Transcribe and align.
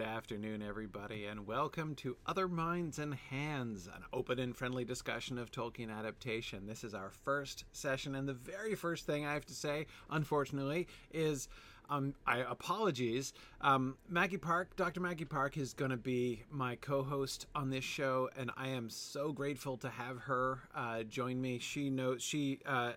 Good 0.00 0.08
afternoon, 0.08 0.62
everybody, 0.62 1.26
and 1.26 1.46
welcome 1.46 1.94
to 1.96 2.16
Other 2.24 2.48
Minds 2.48 2.98
and 2.98 3.14
Hands, 3.14 3.86
an 3.86 4.02
open 4.14 4.38
and 4.38 4.56
friendly 4.56 4.82
discussion 4.82 5.36
of 5.36 5.50
Tolkien 5.50 5.94
adaptation. 5.94 6.66
This 6.66 6.84
is 6.84 6.94
our 6.94 7.10
first 7.10 7.66
session, 7.72 8.14
and 8.14 8.26
the 8.26 8.32
very 8.32 8.74
first 8.74 9.04
thing 9.04 9.26
I 9.26 9.34
have 9.34 9.44
to 9.44 9.52
say, 9.52 9.84
unfortunately, 10.08 10.88
is 11.12 11.48
um, 11.90 12.14
I 12.26 12.38
apologies. 12.38 13.34
Um, 13.60 13.98
Maggie 14.08 14.38
Park, 14.38 14.74
Dr. 14.74 15.00
Maggie 15.00 15.26
Park, 15.26 15.58
is 15.58 15.74
going 15.74 15.90
to 15.90 15.98
be 15.98 16.44
my 16.50 16.76
co-host 16.76 17.46
on 17.54 17.68
this 17.68 17.84
show, 17.84 18.30
and 18.38 18.50
I 18.56 18.68
am 18.68 18.88
so 18.88 19.32
grateful 19.32 19.76
to 19.76 19.90
have 19.90 20.16
her 20.20 20.60
uh, 20.74 21.02
join 21.02 21.42
me. 21.42 21.58
She 21.58 21.90
knows 21.90 22.22
she. 22.22 22.60
Uh, 22.64 22.92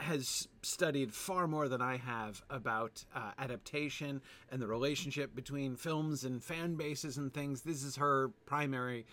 has 0.00 0.48
studied 0.62 1.12
far 1.12 1.46
more 1.46 1.68
than 1.68 1.82
I 1.82 1.96
have 1.96 2.42
about 2.50 3.04
uh, 3.14 3.32
adaptation 3.38 4.20
and 4.50 4.60
the 4.60 4.66
relationship 4.66 5.34
between 5.34 5.76
films 5.76 6.24
and 6.24 6.42
fan 6.42 6.74
bases 6.74 7.16
and 7.16 7.32
things. 7.32 7.62
This 7.62 7.82
is 7.82 7.96
her 7.96 8.30
primary 8.46 9.06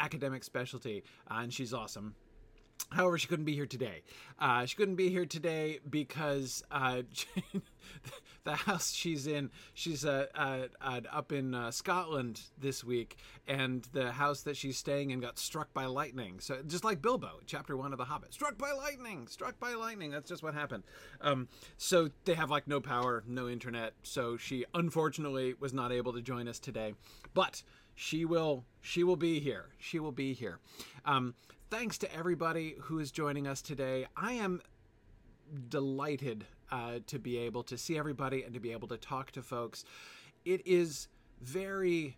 academic 0.00 0.44
specialty, 0.44 1.02
uh, 1.30 1.38
and 1.40 1.52
she's 1.52 1.74
awesome. 1.74 2.14
However, 2.90 3.18
she 3.18 3.28
couldn't 3.28 3.44
be 3.44 3.54
here 3.54 3.66
today. 3.66 4.02
Uh, 4.38 4.64
she 4.64 4.74
couldn't 4.74 4.94
be 4.94 5.10
here 5.10 5.26
today 5.26 5.78
because 5.90 6.62
uh, 6.70 7.02
the 8.44 8.54
house 8.54 8.92
she's 8.92 9.26
in, 9.26 9.50
she's 9.74 10.06
uh, 10.06 10.26
uh, 10.34 10.68
uh 10.80 11.00
up 11.12 11.32
in 11.32 11.54
uh, 11.54 11.70
Scotland 11.70 12.40
this 12.58 12.82
week, 12.82 13.16
and 13.46 13.86
the 13.92 14.10
house 14.10 14.42
that 14.42 14.56
she's 14.56 14.78
staying 14.78 15.10
in 15.10 15.20
got 15.20 15.38
struck 15.38 15.72
by 15.74 15.84
lightning. 15.84 16.40
So 16.40 16.62
just 16.66 16.82
like 16.82 17.02
Bilbo, 17.02 17.40
chapter 17.46 17.76
one 17.76 17.92
of 17.92 17.98
The 17.98 18.04
Hobbit, 18.04 18.32
struck 18.32 18.56
by 18.56 18.72
lightning, 18.72 19.26
struck 19.26 19.60
by 19.60 19.74
lightning. 19.74 20.10
That's 20.10 20.28
just 20.28 20.42
what 20.42 20.54
happened. 20.54 20.84
Um, 21.20 21.48
so 21.76 22.08
they 22.24 22.34
have 22.34 22.50
like 22.50 22.66
no 22.66 22.80
power, 22.80 23.22
no 23.26 23.48
internet. 23.48 23.92
So 24.02 24.38
she 24.38 24.64
unfortunately 24.72 25.54
was 25.60 25.74
not 25.74 25.92
able 25.92 26.14
to 26.14 26.22
join 26.22 26.48
us 26.48 26.58
today, 26.58 26.94
but 27.34 27.62
she 27.94 28.24
will 28.24 28.64
she 28.80 29.02
will 29.02 29.16
be 29.16 29.40
here 29.40 29.70
she 29.76 29.98
will 29.98 30.12
be 30.12 30.32
here 30.32 30.60
um, 31.04 31.34
thanks 31.70 31.98
to 31.98 32.14
everybody 32.14 32.76
who 32.80 32.98
is 32.98 33.10
joining 33.10 33.46
us 33.46 33.60
today. 33.60 34.06
I 34.16 34.32
am 34.32 34.62
delighted 35.68 36.46
uh, 36.70 37.00
to 37.06 37.18
be 37.18 37.36
able 37.38 37.62
to 37.64 37.76
see 37.76 37.98
everybody 37.98 38.42
and 38.42 38.54
to 38.54 38.60
be 38.60 38.72
able 38.72 38.88
to 38.88 38.96
talk 38.96 39.30
to 39.32 39.42
folks. 39.42 39.84
It 40.44 40.66
is 40.66 41.08
very 41.42 42.16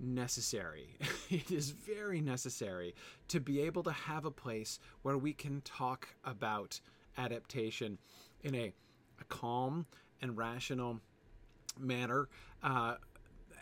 necessary. 0.00 0.96
it 1.30 1.50
is 1.50 1.70
very 1.70 2.20
necessary 2.20 2.94
to 3.28 3.40
be 3.40 3.60
able 3.60 3.84
to 3.84 3.92
have 3.92 4.24
a 4.24 4.30
place 4.30 4.80
where 5.02 5.16
we 5.16 5.32
can 5.32 5.60
talk 5.60 6.08
about 6.24 6.80
adaptation 7.16 7.98
in 8.42 8.54
a, 8.54 8.72
a 9.20 9.24
calm 9.28 9.86
and 10.20 10.36
rational 10.36 10.98
manner. 11.78 12.28
Uh, 12.64 12.94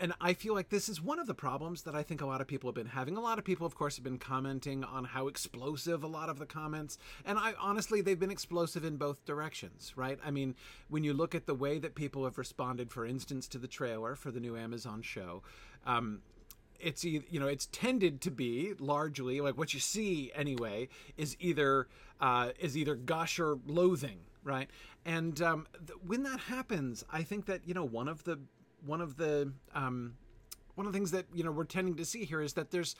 and 0.01 0.15
I 0.20 0.33
feel 0.33 0.55
like 0.55 0.70
this 0.70 0.89
is 0.89 1.01
one 1.01 1.19
of 1.19 1.27
the 1.27 1.34
problems 1.34 1.83
that 1.83 1.95
I 1.95 2.03
think 2.03 2.20
a 2.20 2.27
lot 2.27 2.41
of 2.41 2.47
people 2.47 2.69
have 2.69 2.75
been 2.75 2.87
having. 2.87 3.17
A 3.17 3.20
lot 3.20 3.39
of 3.39 3.45
people, 3.45 3.67
of 3.67 3.75
course, 3.75 3.97
have 3.97 4.05
been 4.05 4.19
commenting 4.19 4.83
on 4.83 5.05
how 5.05 5.29
explosive 5.29 6.02
a 6.02 6.07
lot 6.07 6.29
of 6.29 6.39
the 6.39 6.47
comments, 6.47 6.98
and 7.24 7.39
I 7.39 7.55
honestly, 7.61 8.01
they've 8.01 8.19
been 8.19 8.30
explosive 8.30 8.85
in 8.85 8.97
both 8.97 9.24
directions, 9.27 9.92
right? 9.97 10.19
I 10.24 10.30
mean, 10.30 10.55
when 10.89 11.05
you 11.05 11.13
look 11.13 11.35
at 11.35 11.47
the 11.47 11.55
way 11.55 11.79
that 11.79 11.95
people 11.95 12.24
have 12.24 12.39
responded, 12.39 12.91
for 12.91 13.05
instance, 13.05 13.47
to 13.48 13.58
the 13.58 13.69
trailer 13.69 14.17
for 14.17 14.30
the 14.30 14.41
new 14.41 14.57
Amazon 14.57 15.02
show, 15.02 15.42
um, 15.86 16.23
it's 16.80 17.05
you 17.05 17.23
know 17.39 17.47
it's 17.47 17.67
tended 17.67 18.20
to 18.23 18.30
be 18.30 18.73
largely 18.79 19.41
like 19.41 19.58
what 19.58 19.74
you 19.74 19.80
see 19.80 20.33
anyway 20.35 20.89
is 21.17 21.36
either 21.39 21.89
uh, 22.20 22.51
is 22.58 22.77
either 22.77 22.95
gush 22.95 23.39
or 23.39 23.58
loathing 23.67 24.19
right 24.42 24.70
and 25.05 25.42
um, 25.42 25.67
th- 25.86 25.98
when 26.07 26.23
that 26.23 26.41
happens 26.41 27.05
i 27.13 27.23
think 27.23 27.47
that 27.47 27.61
you 27.67 27.74
know 27.74 27.85
one 27.85 28.08
of 28.08 28.24
the 28.24 28.39
one 28.85 29.01
of 29.01 29.17
the 29.17 29.52
um, 29.74 30.14
one 30.74 30.86
of 30.86 30.92
the 30.92 30.96
things 30.96 31.11
that 31.11 31.27
you 31.35 31.45
know 31.45 31.51
we're 31.51 31.64
tending 31.64 31.96
to 31.96 32.05
see 32.05 32.24
here 32.24 32.41
is 32.41 32.55
that 32.55 32.70
there's 32.70 32.96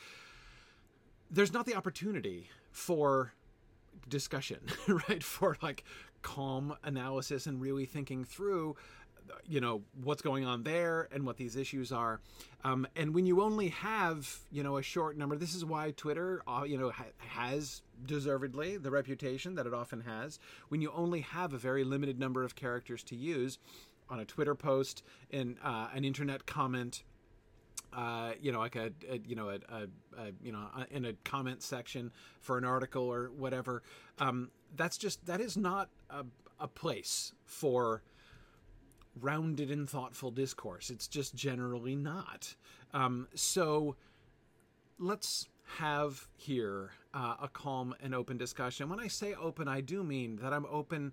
there's 1.31 1.53
not 1.53 1.67
the 1.67 1.75
opportunity 1.75 2.49
for 2.73 3.33
discussion, 4.09 4.61
right? 5.09 5.23
For 5.23 5.57
like 5.63 5.85
calm 6.23 6.75
analysis 6.85 7.47
and 7.47 7.61
really 7.61 7.87
thinking 7.87 8.25
through 8.25 8.77
you 9.47 9.61
know 9.61 9.83
what's 10.03 10.23
going 10.23 10.45
on 10.45 10.63
there 10.65 11.09
and 11.13 11.25
what 11.25 11.37
these 11.37 11.57
issues 11.57 11.93
are 11.93 12.21
um, 12.65 12.87
and 12.97 13.15
when 13.15 13.27
you 13.27 13.41
only 13.43 13.69
have 13.69 14.41
you 14.51 14.63
know 14.63 14.77
a 14.77 14.83
short 14.83 15.17
number 15.17 15.37
this 15.37 15.55
is 15.55 15.65
why 15.65 15.93
twitter 15.93 16.43
uh, 16.49 16.65
you 16.67 16.77
know 16.77 16.91
ha- 16.91 17.05
has 17.19 17.83
deservedly 18.07 18.77
the 18.77 18.91
reputation 18.91 19.55
that 19.55 19.67
it 19.67 19.75
often 19.75 20.01
has 20.01 20.39
when 20.69 20.81
you 20.81 20.91
only 20.95 21.21
have 21.21 21.53
a 21.53 21.59
very 21.59 21.85
limited 21.85 22.19
number 22.19 22.43
of 22.43 22.57
characters 22.57 23.03
to 23.05 23.15
use 23.15 23.59
on 24.11 24.21
a 24.21 24.25
Twitter 24.25 24.55
post, 24.55 25.03
in 25.31 25.57
uh, 25.63 25.89
an 25.95 26.05
internet 26.05 26.45
comment, 26.45 27.05
uh, 27.93 28.33
you 28.41 28.53
know, 28.53 28.59
like 28.59 28.77
a, 28.77 28.91
a 29.09 29.21
you 29.27 29.37
know 29.37 29.49
a, 29.49 29.55
a, 29.75 29.83
a, 30.19 30.33
you 30.43 30.53
know 30.53 30.67
in 30.91 31.05
a 31.07 31.13
comment 31.25 31.63
section 31.63 32.13
for 32.41 32.59
an 32.59 32.65
article 32.65 33.05
or 33.05 33.31
whatever. 33.37 33.83
Um, 34.19 34.51
that's 34.77 34.99
just 34.99 35.25
that 35.27 35.41
is 35.41 35.57
not 35.57 35.89
a, 36.11 36.25
a 36.59 36.69
place 36.69 37.33
for 37.45 38.03
rounded 39.21 39.71
and 39.71 39.89
thoughtful 39.89 40.31
discourse. 40.31 40.91
It's 40.91 41.09
just 41.09 41.35
generally 41.35 41.97
not. 41.97 42.55
Um, 42.93 43.29
so 43.35 43.97
let's 44.99 45.49
have 45.79 46.29
here 46.37 46.91
uh, 47.15 47.37
a 47.43 47.49
calm 47.49 47.95
and 48.03 48.15
open 48.15 48.37
discussion. 48.37 48.89
When 48.89 49.01
I 49.01 49.09
say 49.09 49.35
open, 49.35 49.69
I 49.69 49.81
do 49.81 50.03
mean 50.03 50.39
that 50.43 50.53
I'm 50.53 50.67
open 50.67 51.13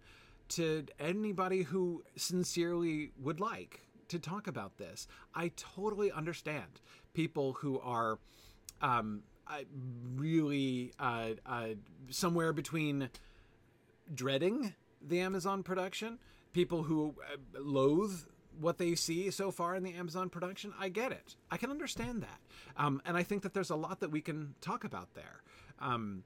to 0.49 0.85
anybody 0.99 1.63
who 1.63 2.03
sincerely 2.15 3.11
would 3.19 3.39
like 3.39 3.81
to 4.09 4.19
talk 4.19 4.47
about 4.47 4.77
this. 4.77 5.07
I 5.35 5.51
totally 5.55 6.11
understand 6.11 6.81
people 7.13 7.53
who 7.53 7.79
are 7.79 8.19
um, 8.81 9.23
really 10.15 10.93
uh, 10.99 11.29
uh, 11.45 11.67
somewhere 12.09 12.53
between 12.53 13.09
dreading 14.13 14.73
the 15.01 15.19
Amazon 15.19 15.63
production, 15.63 16.19
people 16.53 16.83
who 16.83 17.15
uh, 17.21 17.59
loathe 17.59 18.21
what 18.59 18.77
they 18.77 18.95
see 18.95 19.29
so 19.29 19.51
far 19.51 19.75
in 19.75 19.83
the 19.83 19.93
Amazon 19.93 20.29
production. 20.29 20.73
I 20.79 20.89
get 20.89 21.11
it. 21.11 21.35
I 21.51 21.57
can 21.57 21.69
understand 21.69 22.23
that. 22.23 22.39
Um, 22.75 23.01
and 23.05 23.15
I 23.15 23.23
think 23.23 23.43
that 23.43 23.53
there's 23.53 23.69
a 23.69 23.75
lot 23.75 23.99
that 23.99 24.09
we 24.09 24.21
can 24.21 24.55
talk 24.61 24.83
about 24.83 25.13
there. 25.13 25.43
Um, 25.79 26.23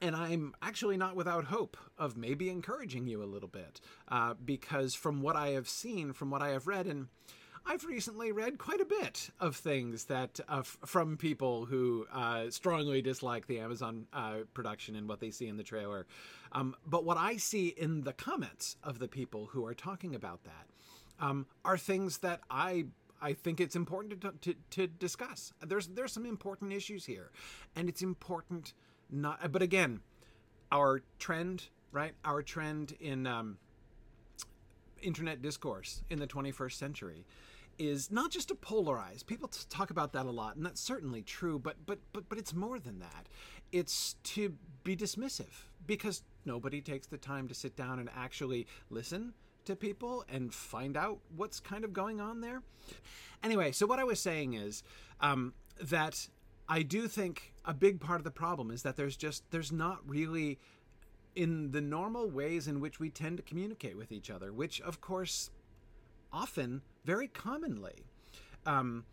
and 0.00 0.16
I'm 0.16 0.54
actually 0.62 0.96
not 0.96 1.16
without 1.16 1.44
hope 1.44 1.76
of 1.98 2.16
maybe 2.16 2.48
encouraging 2.48 3.06
you 3.06 3.22
a 3.22 3.24
little 3.24 3.48
bit, 3.48 3.80
uh, 4.08 4.34
because 4.44 4.94
from 4.94 5.22
what 5.22 5.36
I 5.36 5.48
have 5.50 5.68
seen, 5.68 6.12
from 6.12 6.30
what 6.30 6.42
I 6.42 6.50
have 6.50 6.66
read, 6.66 6.86
and 6.86 7.08
I've 7.66 7.84
recently 7.84 8.32
read 8.32 8.58
quite 8.58 8.80
a 8.80 8.86
bit 8.86 9.30
of 9.38 9.56
things 9.56 10.04
that 10.04 10.40
uh, 10.48 10.60
f- 10.60 10.78
from 10.86 11.16
people 11.16 11.66
who 11.66 12.06
uh, 12.12 12.50
strongly 12.50 13.02
dislike 13.02 13.46
the 13.46 13.60
Amazon 13.60 14.06
uh, 14.12 14.38
production 14.54 14.96
and 14.96 15.08
what 15.08 15.20
they 15.20 15.30
see 15.30 15.46
in 15.46 15.56
the 15.56 15.62
trailer. 15.62 16.06
Um, 16.52 16.74
but 16.86 17.04
what 17.04 17.18
I 17.18 17.36
see 17.36 17.68
in 17.68 18.02
the 18.02 18.12
comments 18.14 18.76
of 18.82 18.98
the 18.98 19.08
people 19.08 19.46
who 19.52 19.66
are 19.66 19.74
talking 19.74 20.14
about 20.14 20.44
that 20.44 21.24
um, 21.24 21.46
are 21.64 21.76
things 21.76 22.18
that 22.18 22.40
I 22.50 22.86
I 23.22 23.34
think 23.34 23.60
it's 23.60 23.76
important 23.76 24.22
to, 24.22 24.32
to, 24.40 24.54
to 24.70 24.86
discuss. 24.86 25.52
There's 25.60 25.88
there's 25.88 26.12
some 26.12 26.24
important 26.24 26.72
issues 26.72 27.04
here, 27.04 27.30
and 27.76 27.88
it's 27.88 28.02
important 28.02 28.72
not 29.10 29.52
but 29.52 29.62
again 29.62 30.00
our 30.72 31.02
trend 31.18 31.68
right? 31.92 32.12
Our 32.24 32.42
trend 32.42 32.96
in 33.00 33.26
um, 33.26 33.58
internet 35.02 35.42
discourse 35.42 36.02
in 36.10 36.18
the 36.18 36.26
21st 36.26 36.72
century 36.72 37.26
is 37.78 38.10
not 38.10 38.30
just 38.30 38.48
to 38.48 38.54
polarize. 38.54 39.24
People 39.24 39.50
talk 39.70 39.90
about 39.90 40.12
that 40.12 40.26
a 40.26 40.30
lot 40.30 40.56
and 40.56 40.64
that's 40.64 40.80
certainly 40.80 41.22
true 41.22 41.58
but 41.58 41.76
but 41.86 41.98
but 42.12 42.28
but 42.28 42.38
it's 42.38 42.54
more 42.54 42.78
than 42.78 42.98
that. 43.00 43.28
It's 43.72 44.14
to 44.24 44.54
be 44.84 44.96
dismissive 44.96 45.64
because 45.86 46.22
nobody 46.44 46.80
takes 46.80 47.06
the 47.06 47.16
time 47.16 47.48
to 47.48 47.54
sit 47.54 47.76
down 47.76 47.98
and 47.98 48.10
actually 48.14 48.66
listen 48.90 49.32
to 49.64 49.76
people 49.76 50.24
and 50.28 50.52
find 50.52 50.96
out 50.96 51.18
what's 51.36 51.60
kind 51.60 51.84
of 51.84 51.92
going 51.92 52.20
on 52.20 52.40
there. 52.40 52.62
Anyway 53.42 53.72
so 53.72 53.86
what 53.86 53.98
i 53.98 54.04
was 54.04 54.20
saying 54.20 54.54
is 54.54 54.82
um, 55.20 55.54
that 55.80 56.28
I 56.68 56.82
do 56.82 57.08
think 57.08 57.49
a 57.64 57.74
big 57.74 58.00
part 58.00 58.20
of 58.20 58.24
the 58.24 58.30
problem 58.30 58.70
is 58.70 58.82
that 58.82 58.96
there's 58.96 59.16
just 59.16 59.42
there's 59.50 59.72
not 59.72 59.98
really 60.06 60.58
in 61.34 61.70
the 61.70 61.80
normal 61.80 62.28
ways 62.28 62.66
in 62.66 62.80
which 62.80 62.98
we 62.98 63.10
tend 63.10 63.36
to 63.36 63.42
communicate 63.42 63.96
with 63.96 64.10
each 64.10 64.30
other, 64.30 64.52
which 64.52 64.80
of 64.80 65.00
course 65.00 65.50
often 66.32 66.82
very 67.04 67.28
commonly 67.28 68.04
um, 68.66 69.04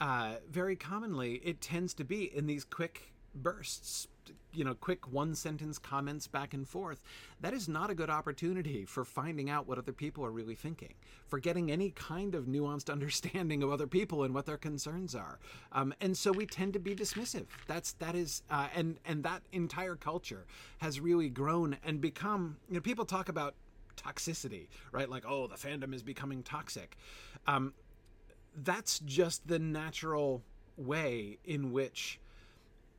uh, 0.00 0.34
very 0.50 0.76
commonly 0.76 1.34
it 1.44 1.60
tends 1.60 1.94
to 1.94 2.04
be 2.04 2.24
in 2.34 2.46
these 2.46 2.64
quick 2.64 3.12
bursts 3.34 4.08
you 4.52 4.64
know 4.64 4.74
quick 4.74 5.10
one 5.12 5.34
sentence 5.34 5.78
comments 5.78 6.26
back 6.26 6.54
and 6.54 6.68
forth 6.68 7.02
that 7.40 7.52
is 7.54 7.68
not 7.68 7.90
a 7.90 7.94
good 7.94 8.10
opportunity 8.10 8.84
for 8.84 9.04
finding 9.04 9.48
out 9.48 9.66
what 9.66 9.78
other 9.78 9.92
people 9.92 10.24
are 10.24 10.30
really 10.30 10.54
thinking 10.54 10.94
for 11.30 11.38
getting 11.38 11.70
any 11.70 11.90
kind 11.90 12.34
of 12.34 12.44
nuanced 12.44 12.90
understanding 12.92 13.62
of 13.62 13.70
other 13.70 13.86
people 13.86 14.24
and 14.24 14.34
what 14.34 14.44
their 14.46 14.58
concerns 14.58 15.14
are. 15.14 15.38
Um, 15.72 15.94
and 16.00 16.16
so 16.16 16.32
we 16.32 16.44
tend 16.44 16.72
to 16.74 16.78
be 16.78 16.94
dismissive. 16.94 17.46
That's 17.66 17.92
that 17.94 18.14
is 18.14 18.42
uh, 18.50 18.68
and 18.74 18.98
and 19.06 19.22
that 19.22 19.42
entire 19.52 19.94
culture 19.94 20.44
has 20.78 21.00
really 21.00 21.30
grown 21.30 21.76
and 21.84 22.00
become 22.00 22.56
you 22.68 22.74
know 22.74 22.80
people 22.80 23.04
talk 23.04 23.28
about 23.28 23.54
toxicity 23.96 24.66
right? 24.92 25.08
Like 25.08 25.24
oh 25.26 25.46
the 25.46 25.56
fandom 25.56 25.94
is 25.94 26.02
becoming 26.02 26.42
toxic. 26.42 26.96
Um, 27.46 27.72
that's 28.56 28.98
just 29.00 29.46
the 29.46 29.60
natural 29.60 30.42
way 30.76 31.38
in 31.44 31.72
which 31.72 32.18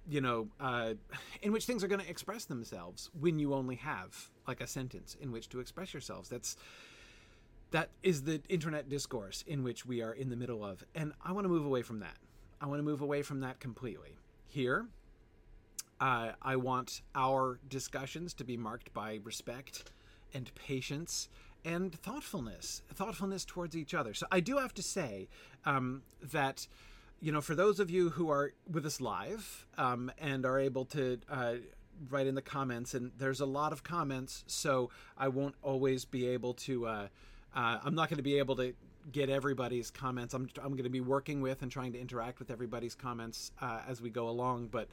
you 0.09 0.21
know 0.21 0.48
uh, 0.59 0.94
in 1.42 1.51
which 1.51 1.65
things 1.65 1.83
are 1.83 1.88
going 1.88 2.01
to 2.01 2.09
express 2.09 2.45
themselves 2.45 3.09
when 3.19 3.39
you 3.39 3.53
only 3.53 3.75
have 3.75 4.30
like 4.48 4.62
a 4.62 4.68
sentence 4.68 5.15
in 5.21 5.31
which 5.31 5.50
to 5.50 5.59
express 5.59 5.94
yourselves. 5.94 6.30
That's 6.30 6.57
that 7.71 7.89
is 8.03 8.24
the 8.24 8.42
internet 8.50 8.89
discourse 8.89 9.44
in 9.48 9.63
which 9.63 9.86
we 9.86 10.01
are 10.01 10.13
in 10.13 10.30
the 10.30 10.36
middle 10.36 10.63
of 10.63 10.83
and 10.94 11.13
i 11.24 11.31
want 11.31 11.45
to 11.45 11.50
move 11.50 11.65
away 11.65 11.81
from 11.81 12.00
that. 12.00 12.18
I 12.59 12.68
want 12.68 12.80
to 12.80 12.83
move 12.83 13.01
away 13.01 13.21
from 13.24 13.39
that 13.42 13.59
completely. 13.59 14.18
Here 14.48 14.88
uh, 16.00 16.31
i 16.42 16.56
want 16.56 17.01
our 17.15 17.59
discussions 17.69 18.33
to 18.36 18.44
be 18.44 18.57
marked 18.57 18.94
by 18.94 19.19
respect 19.24 19.92
and 20.33 20.53
patience 20.56 21.30
and 21.63 21.94
thoughtfulness 21.94 22.81
thoughtfulness 22.94 23.45
towards 23.45 23.75
each 23.75 23.94
other. 23.94 24.13
So 24.13 24.25
i 24.31 24.39
do 24.39 24.57
have 24.57 24.74
to 24.74 24.83
say 24.83 25.30
um, 25.65 26.01
that 26.21 26.68
you 27.22 27.32
know, 27.32 27.42
for 27.42 27.54
those 27.54 27.80
of 27.80 27.90
you 27.90 28.10
who 28.10 28.32
are 28.32 28.52
with 28.70 28.86
us 28.86 29.00
live 29.00 29.68
um, 29.78 30.12
and 30.20 30.46
are 30.46 30.60
able 30.60 30.86
to 30.86 31.20
uh, 31.30 31.54
write 32.10 32.26
in 32.26 32.34
the 32.34 32.42
comments, 32.42 32.96
and 32.96 33.12
there's 33.18 33.40
a 33.40 33.46
lot 33.46 33.72
of 33.72 33.84
comments, 33.84 34.44
so 34.48 34.90
I 35.18 35.28
won't 35.28 35.56
always 35.62 36.04
be 36.04 36.28
able 36.28 36.56
to. 36.56 36.88
Uh, 36.88 37.08
uh, 37.56 37.80
I'm 37.84 37.94
not 37.94 38.10
going 38.10 38.18
to 38.18 38.24
be 38.24 38.40
able 38.40 38.56
to 38.56 38.74
get 39.12 39.30
everybody's 39.30 39.92
comments. 39.92 40.34
I'm 40.34 40.50
I'm 40.64 40.72
going 40.72 40.84
to 40.84 40.90
be 40.90 41.02
working 41.02 41.42
with 41.42 41.62
and 41.62 41.72
trying 41.72 41.94
to 41.94 42.00
interact 42.00 42.40
with 42.40 42.50
everybody's 42.50 42.96
comments 42.96 43.52
uh, 43.62 43.82
as 43.88 44.02
we 44.02 44.10
go 44.10 44.28
along, 44.28 44.70
but 44.72 44.88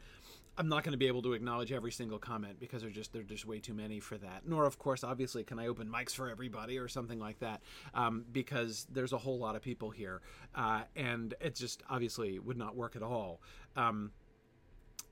I'm 0.59 0.69
not 0.69 0.83
going 0.83 0.93
to 0.93 0.99
be 0.99 1.07
able 1.07 1.23
to 1.23 1.35
acknowledge 1.35 1.71
every 1.71 1.93
single 1.93 2.19
comment 2.19 2.59
because 2.59 2.83
there's 2.83 2.95
just 2.95 3.13
there's 3.13 3.27
just 3.27 3.47
way 3.47 3.61
too 3.61 3.75
many 3.75 4.01
for 4.01 4.19
that. 4.19 4.43
Nor, 4.45 4.67
of 4.67 4.77
course, 4.77 5.05
obviously, 5.05 5.45
can 5.45 5.59
I 5.61 5.69
open 5.69 5.89
mics 5.89 6.15
for 6.15 6.29
everybody 6.29 6.79
or 6.79 6.89
something 6.89 7.21
like 7.21 7.39
that 7.39 7.63
um, 7.95 8.25
because 8.33 8.87
there's 8.91 9.13
a 9.13 9.19
whole 9.19 9.39
lot 9.39 9.55
of 9.55 9.63
people 9.63 9.91
here, 9.91 10.21
uh, 10.57 10.83
and 10.97 11.35
it 11.41 11.55
just 11.55 11.85
obviously 11.89 12.41
would 12.41 12.57
not 12.57 12.75
work 12.75 12.97
at 12.97 13.03
all. 13.05 13.41
Um, 13.77 14.11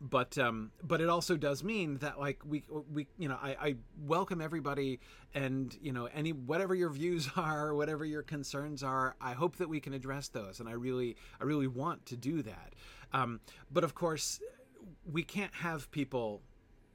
but 0.01 0.37
um, 0.37 0.73
but 0.83 1.01
it 1.01 1.09
also 1.09 1.37
does 1.37 1.63
mean 1.63 1.99
that 1.99 2.19
like 2.19 2.41
we 2.45 2.65
we 2.93 3.07
you 3.17 3.29
know 3.29 3.39
I, 3.41 3.51
I 3.61 3.77
welcome 4.05 4.41
everybody 4.41 5.01
and 5.33 5.77
you 5.81 5.93
know 5.93 6.07
any 6.13 6.33
whatever 6.33 6.75
your 6.75 6.91
views 6.91 7.31
are 7.37 7.75
whatever 7.75 8.05
your 8.05 8.23
concerns 8.23 8.83
are 8.83 9.17
I 9.21 9.33
hope 9.33 9.57
that 9.57 9.69
we 9.69 9.81
can 9.81 9.95
address 9.95 10.29
those 10.29 10.61
and 10.61 10.69
I 10.69 10.73
really 10.73 11.17
I 11.41 11.45
really 11.45 11.67
want 11.67 12.05
to 12.07 12.17
do 12.17 12.43
that 12.43 12.75
um, 13.13 13.41
but 13.71 13.85
of 13.85 13.95
course 13.95 14.41
we 15.11 15.23
can't 15.23 15.55
have 15.55 15.91
people 15.91 16.43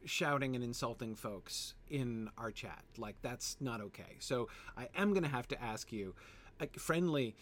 shouting 0.05 0.55
and 0.55 0.63
insulting 0.63 1.15
folks 1.15 1.73
in 1.89 2.29
our 2.37 2.51
chat. 2.51 2.83
Like 2.97 3.15
that's 3.21 3.57
not 3.59 3.81
okay. 3.81 4.17
So 4.19 4.47
I 4.77 4.89
am 4.95 5.13
going 5.13 5.23
to 5.23 5.29
have 5.29 5.47
to 5.49 5.61
ask 5.61 5.91
you, 5.91 6.15
friendly, 6.77 7.35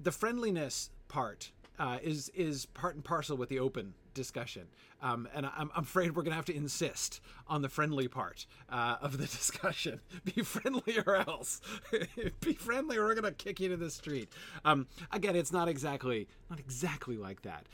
the 0.00 0.12
friendliness 0.12 0.90
part 1.08 1.50
uh, 1.78 1.98
is 2.02 2.28
is 2.30 2.66
part 2.66 2.94
and 2.94 3.04
parcel 3.04 3.36
with 3.36 3.48
the 3.48 3.58
open 3.58 3.94
discussion, 4.14 4.68
um, 5.02 5.28
and 5.34 5.44
I'm, 5.44 5.70
I'm, 5.74 5.82
afraid 5.82 6.14
we're 6.14 6.22
going 6.22 6.30
to 6.30 6.36
have 6.36 6.44
to 6.44 6.54
insist 6.54 7.20
on 7.48 7.62
the 7.62 7.68
friendly 7.68 8.06
part 8.06 8.46
uh, 8.70 8.96
of 9.00 9.18
the 9.18 9.26
discussion. 9.26 10.00
Be 10.24 10.42
friendly 10.42 11.00
or 11.04 11.16
else. 11.16 11.60
Be 12.40 12.52
friendly, 12.54 12.96
or 12.96 13.06
we're 13.06 13.14
going 13.14 13.24
to 13.24 13.32
kick 13.32 13.58
you 13.58 13.68
to 13.70 13.76
the 13.76 13.90
street. 13.90 14.28
Um, 14.64 14.86
again, 15.10 15.34
it's 15.34 15.52
not 15.52 15.68
exactly 15.68 16.28
not 16.48 16.60
exactly 16.60 17.16
like 17.16 17.42
that. 17.42 17.66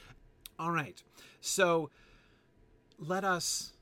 All 0.58 0.70
right, 0.70 1.02
so 1.40 1.90
let 3.00 3.24
us 3.24 3.72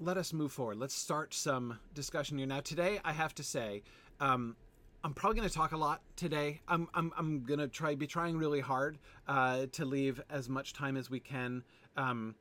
let 0.00 0.16
us 0.16 0.32
move 0.32 0.50
forward. 0.50 0.78
Let's 0.78 0.94
start 0.94 1.32
some 1.32 1.78
discussion 1.94 2.36
here. 2.36 2.48
Now, 2.48 2.60
today, 2.60 2.98
I 3.04 3.12
have 3.12 3.32
to 3.36 3.44
say, 3.44 3.84
um, 4.20 4.56
I'm 5.04 5.14
probably 5.14 5.36
going 5.36 5.48
to 5.48 5.54
talk 5.54 5.70
a 5.70 5.76
lot 5.76 6.00
today. 6.16 6.60
I'm, 6.66 6.88
I'm, 6.94 7.12
I'm 7.16 7.44
going 7.44 7.60
to 7.60 7.68
try 7.68 7.94
be 7.94 8.08
trying 8.08 8.36
really 8.36 8.60
hard 8.60 8.98
uh, 9.28 9.66
to 9.72 9.84
leave 9.84 10.20
as 10.28 10.48
much 10.48 10.72
time 10.72 10.96
as 10.96 11.08
we 11.08 11.20
can 11.20 11.62
um, 11.96 12.34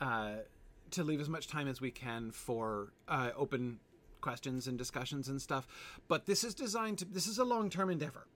uh, 0.00 0.32
to 0.90 1.04
leave 1.04 1.20
as 1.20 1.28
much 1.28 1.46
time 1.46 1.68
as 1.68 1.80
we 1.80 1.92
can 1.92 2.32
for 2.32 2.92
uh, 3.06 3.30
open 3.36 3.78
questions 4.20 4.66
and 4.66 4.76
discussions 4.76 5.28
and 5.28 5.40
stuff. 5.40 5.68
But 6.08 6.26
this 6.26 6.42
is 6.42 6.52
designed 6.52 6.98
to. 6.98 7.04
This 7.04 7.28
is 7.28 7.38
a 7.38 7.44
long 7.44 7.70
term 7.70 7.90
endeavor, 7.90 8.26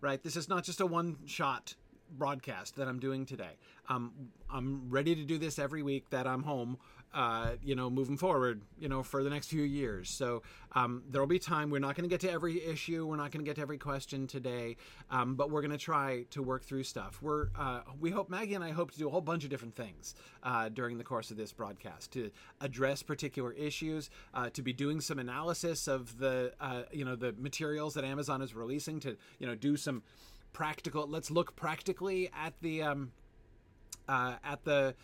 right? 0.00 0.20
This 0.20 0.34
is 0.34 0.48
not 0.48 0.64
just 0.64 0.80
a 0.80 0.86
one 0.86 1.18
shot 1.24 1.76
broadcast 2.10 2.76
that 2.76 2.88
I'm 2.88 2.98
doing 2.98 3.26
today. 3.26 3.56
Um, 3.88 4.12
I'm 4.50 4.88
ready 4.90 5.14
to 5.14 5.24
do 5.24 5.38
this 5.38 5.58
every 5.58 5.82
week 5.82 6.10
that 6.10 6.26
I'm 6.26 6.42
home, 6.42 6.78
uh, 7.14 7.52
you 7.62 7.74
know, 7.74 7.88
moving 7.88 8.18
forward, 8.18 8.60
you 8.78 8.88
know, 8.88 9.02
for 9.02 9.22
the 9.22 9.30
next 9.30 9.48
few 9.48 9.62
years. 9.62 10.10
So 10.10 10.42
um, 10.72 11.02
there 11.10 11.22
will 11.22 11.28
be 11.28 11.38
time. 11.38 11.70
We're 11.70 11.78
not 11.78 11.96
going 11.96 12.08
to 12.08 12.12
get 12.12 12.20
to 12.20 12.30
every 12.30 12.62
issue. 12.62 13.06
We're 13.06 13.16
not 13.16 13.30
going 13.30 13.44
to 13.44 13.48
get 13.48 13.56
to 13.56 13.62
every 13.62 13.78
question 13.78 14.26
today, 14.26 14.76
um, 15.10 15.34
but 15.34 15.50
we're 15.50 15.62
going 15.62 15.72
to 15.72 15.78
try 15.78 16.24
to 16.30 16.42
work 16.42 16.64
through 16.64 16.84
stuff. 16.84 17.20
We're 17.22 17.48
uh, 17.58 17.80
we 17.98 18.10
hope 18.10 18.28
Maggie 18.28 18.54
and 18.54 18.64
I 18.64 18.70
hope 18.70 18.90
to 18.92 18.98
do 18.98 19.08
a 19.08 19.10
whole 19.10 19.22
bunch 19.22 19.44
of 19.44 19.50
different 19.50 19.74
things 19.74 20.14
uh, 20.42 20.68
during 20.68 20.98
the 20.98 21.04
course 21.04 21.30
of 21.30 21.38
this 21.38 21.52
broadcast 21.52 22.12
to 22.12 22.30
address 22.60 23.02
particular 23.02 23.52
issues, 23.52 24.10
uh, 24.34 24.50
to 24.50 24.62
be 24.62 24.74
doing 24.74 25.00
some 25.00 25.18
analysis 25.18 25.88
of 25.88 26.18
the 26.18 26.52
uh, 26.60 26.82
you 26.92 27.04
know 27.04 27.16
the 27.16 27.32
materials 27.38 27.94
that 27.94 28.04
Amazon 28.04 28.42
is 28.42 28.54
releasing, 28.54 29.00
to 29.00 29.16
you 29.38 29.46
know 29.46 29.54
do 29.54 29.76
some 29.76 30.02
practical. 30.58 31.06
Let's 31.06 31.30
look 31.30 31.54
practically 31.54 32.30
at 32.36 32.52
the 32.60 32.82
um, 32.82 33.12
uh, 34.08 34.34
at 34.42 34.64
the 34.64 34.96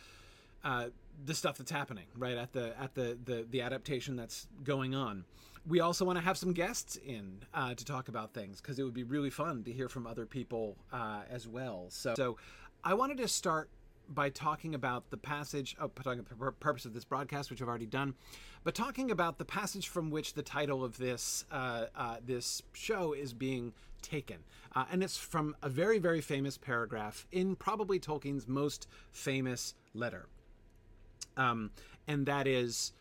uh, 0.65 0.87
the 1.25 1.33
stuff 1.33 1.59
that's 1.59 1.71
happening 1.71 2.06
right 2.19 2.37
at 2.37 2.53
the 2.53 2.75
at 2.79 2.97
the 2.97 3.17
the, 3.25 3.47
the 3.49 3.61
adaptation 3.62 4.17
that's 4.17 4.49
going 4.65 4.97
on. 4.97 5.25
We 5.65 5.79
also 5.79 6.05
want 6.05 6.19
to 6.19 6.25
have 6.25 6.37
some 6.37 6.53
guests 6.53 6.97
in 6.97 7.39
uh, 7.55 7.73
to 7.73 7.85
talk 7.85 8.09
about 8.09 8.35
things 8.35 8.61
because 8.61 8.81
it 8.81 8.83
would 8.83 8.95
be 8.95 9.05
really 9.05 9.31
fun 9.31 9.62
to 9.62 9.73
hear 9.73 9.89
from 9.89 10.09
other 10.09 10.27
people 10.27 10.77
uh, 10.93 11.21
as 11.31 11.47
well. 11.47 11.87
So, 11.89 12.15
so 12.17 12.37
I 12.82 12.94
wanted 12.94 13.19
to 13.19 13.29
start 13.29 13.70
by 14.08 14.31
talking 14.31 14.75
about 14.75 15.11
the 15.11 15.17
passage, 15.17 15.77
oh, 15.81 15.91
the 15.96 16.53
purpose 16.61 16.84
of 16.84 16.94
this 16.94 17.05
broadcast, 17.05 17.51
which 17.51 17.63
I've 17.63 17.69
already 17.69 17.87
done, 17.87 18.15
but 18.63 18.75
talking 18.75 19.11
about 19.11 19.39
the 19.39 19.44
passage 19.44 19.89
from 19.89 20.11
which 20.11 20.34
the 20.34 20.43
title 20.43 20.84
of 20.84 20.96
this 20.99 21.44
uh, 21.51 21.87
uh, 21.96 22.17
this 22.25 22.63
show 22.73 23.13
is 23.13 23.32
being 23.32 23.73
taken. 24.03 24.39
Uh, 24.75 24.84
and 24.91 25.03
it's 25.03 25.17
from 25.17 25.56
a 25.63 25.69
very, 25.69 25.99
very 25.99 26.20
famous 26.20 26.58
paragraph 26.58 27.27
in 27.32 27.56
probably 27.56 27.99
Tolkien's 27.99 28.46
most 28.46 28.87
famous 29.13 29.75
letter. 29.94 30.27
Um, 31.37 31.70
and 32.06 32.27
that 32.27 32.46
is 32.46 32.93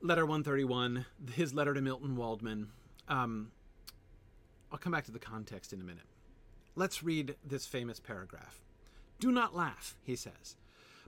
letter 0.00 0.24
131, 0.24 1.06
his 1.34 1.52
letter 1.52 1.74
to 1.74 1.80
Milton 1.80 2.16
Waldman. 2.16 2.68
Um, 3.08 3.50
I'll 4.70 4.78
come 4.78 4.92
back 4.92 5.04
to 5.04 5.12
the 5.12 5.18
context 5.18 5.72
in 5.72 5.80
a 5.80 5.84
minute. 5.84 6.04
Let's 6.74 7.02
read 7.02 7.36
this 7.44 7.66
famous 7.66 8.00
paragraph. 8.00 8.61
Do 9.22 9.30
not 9.30 9.54
laugh, 9.54 9.96
he 10.02 10.16
says. 10.16 10.56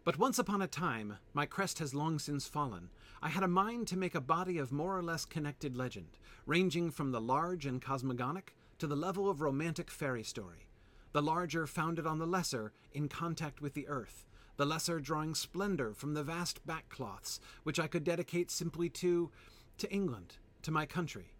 But 0.04 0.20
once 0.20 0.38
upon 0.38 0.62
a 0.62 0.68
time, 0.68 1.18
my 1.32 1.46
crest 1.46 1.80
has 1.80 1.96
long 1.96 2.20
since 2.20 2.46
fallen. 2.46 2.90
I 3.20 3.28
had 3.28 3.42
a 3.42 3.48
mind 3.48 3.88
to 3.88 3.96
make 3.96 4.14
a 4.14 4.20
body 4.20 4.56
of 4.56 4.70
more 4.70 4.96
or 4.96 5.02
less 5.02 5.24
connected 5.24 5.76
legend, 5.76 6.16
ranging 6.46 6.92
from 6.92 7.10
the 7.10 7.20
large 7.20 7.66
and 7.66 7.82
cosmogonic 7.82 8.54
to 8.78 8.86
the 8.86 8.94
level 8.94 9.28
of 9.28 9.40
romantic 9.40 9.90
fairy 9.90 10.22
story. 10.22 10.68
The 11.10 11.22
larger 11.22 11.66
founded 11.66 12.06
on 12.06 12.20
the 12.20 12.26
lesser 12.26 12.72
in 12.92 13.08
contact 13.08 13.60
with 13.60 13.74
the 13.74 13.88
earth, 13.88 14.24
the 14.58 14.64
lesser 14.64 15.00
drawing 15.00 15.34
splendor 15.34 15.92
from 15.92 16.14
the 16.14 16.22
vast 16.22 16.64
backcloths, 16.64 17.40
which 17.64 17.80
I 17.80 17.88
could 17.88 18.04
dedicate 18.04 18.48
simply 18.48 18.88
to 18.90 19.32
to 19.78 19.92
England, 19.92 20.36
to 20.62 20.70
my 20.70 20.86
country. 20.86 21.32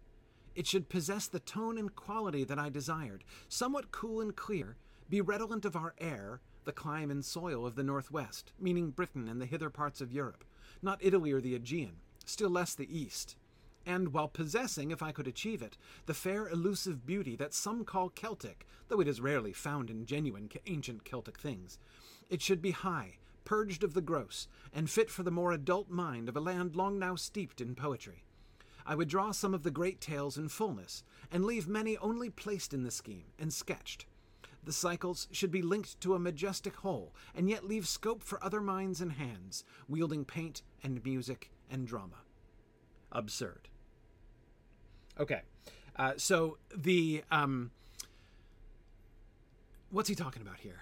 It 0.55 0.67
should 0.67 0.89
possess 0.89 1.27
the 1.27 1.39
tone 1.39 1.77
and 1.77 1.95
quality 1.95 2.43
that 2.43 2.59
I 2.59 2.67
desired, 2.67 3.23
somewhat 3.47 3.93
cool 3.93 4.19
and 4.19 4.35
clear, 4.35 4.75
be 5.07 5.21
redolent 5.21 5.63
of 5.63 5.77
our 5.77 5.95
air, 5.99 6.41
the 6.65 6.71
clime 6.71 7.09
and 7.09 7.23
soil 7.23 7.65
of 7.65 7.75
the 7.75 7.83
northwest, 7.83 8.51
meaning 8.59 8.89
Britain 8.89 9.27
and 9.27 9.41
the 9.41 9.45
hither 9.45 9.69
parts 9.69 10.01
of 10.01 10.11
Europe, 10.11 10.43
not 10.81 10.99
Italy 11.01 11.31
or 11.31 11.41
the 11.41 11.55
Aegean, 11.55 11.97
still 12.25 12.49
less 12.49 12.75
the 12.75 12.97
East 12.99 13.35
and 13.85 14.13
while 14.13 14.27
possessing, 14.27 14.91
if 14.91 15.03
I 15.03 15.11
could 15.11 15.27
achieve 15.27 15.61
it, 15.61 15.77
the 16.05 16.13
fair 16.13 16.47
elusive 16.47 17.05
beauty 17.05 17.35
that 17.35 17.53
some 17.53 17.85
call 17.85 18.09
Celtic, 18.09 18.65
though 18.87 18.99
it 18.99 19.07
is 19.07 19.21
rarely 19.21 19.53
found 19.53 19.89
in 19.89 20.05
genuine 20.05 20.49
ancient 20.65 21.05
Celtic 21.05 21.39
things. 21.39 21.77
It 22.29 22.41
should 22.41 22.61
be 22.61 22.71
high, 22.71 23.17
purged 23.43 23.83
of 23.83 23.93
the 23.93 24.01
gross, 24.01 24.47
and 24.73 24.89
fit 24.89 25.09
for 25.11 25.23
the 25.23 25.31
more 25.31 25.51
adult 25.51 25.89
mind 25.89 26.27
of 26.29 26.35
a 26.35 26.41
land 26.41 26.75
long 26.75 26.97
now 26.97 27.15
steeped 27.15 27.61
in 27.61 27.75
poetry. 27.75 28.23
I 28.87 28.95
would 28.95 29.07
draw 29.07 29.31
some 29.31 29.53
of 29.53 29.63
the 29.63 29.71
great 29.71 30.01
tales 30.01 30.37
in 30.37 30.49
fullness, 30.49 31.03
and 31.31 31.45
leave 31.45 31.67
many 31.67 31.97
only 31.97 32.29
placed 32.29 32.73
in 32.73 32.83
the 32.83 32.91
scheme 32.91 33.25
and 33.37 33.53
sketched. 33.53 34.05
The 34.65 34.73
cycles 34.73 35.27
should 35.31 35.51
be 35.51 35.61
linked 35.61 36.01
to 36.01 36.15
a 36.15 36.19
majestic 36.19 36.75
whole, 36.77 37.13
and 37.35 37.49
yet 37.49 37.65
leave 37.65 37.87
scope 37.87 38.23
for 38.23 38.43
other 38.43 38.61
minds 38.61 38.99
and 38.99 39.13
hands, 39.13 39.63
wielding 39.87 40.25
paint 40.25 40.63
and 40.83 41.03
music 41.05 41.51
and 41.69 41.87
drama. 41.87 42.17
Absurd. 43.11 43.69
Okay. 45.19 45.41
Uh, 45.95 46.13
so 46.17 46.57
the 46.75 47.23
um, 47.31 47.71
what's 49.91 50.09
he 50.09 50.15
talking 50.15 50.41
about 50.41 50.57
here? 50.57 50.81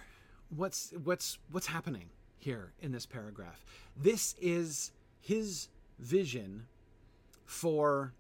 What's 0.56 0.94
what's 1.04 1.38
what's 1.52 1.68
happening 1.68 2.10
here 2.38 2.72
in 2.82 2.92
this 2.92 3.06
paragraph? 3.06 3.64
This 3.96 4.34
is 4.42 4.92
his 5.20 5.68
vision 6.00 6.68
for 7.46 8.14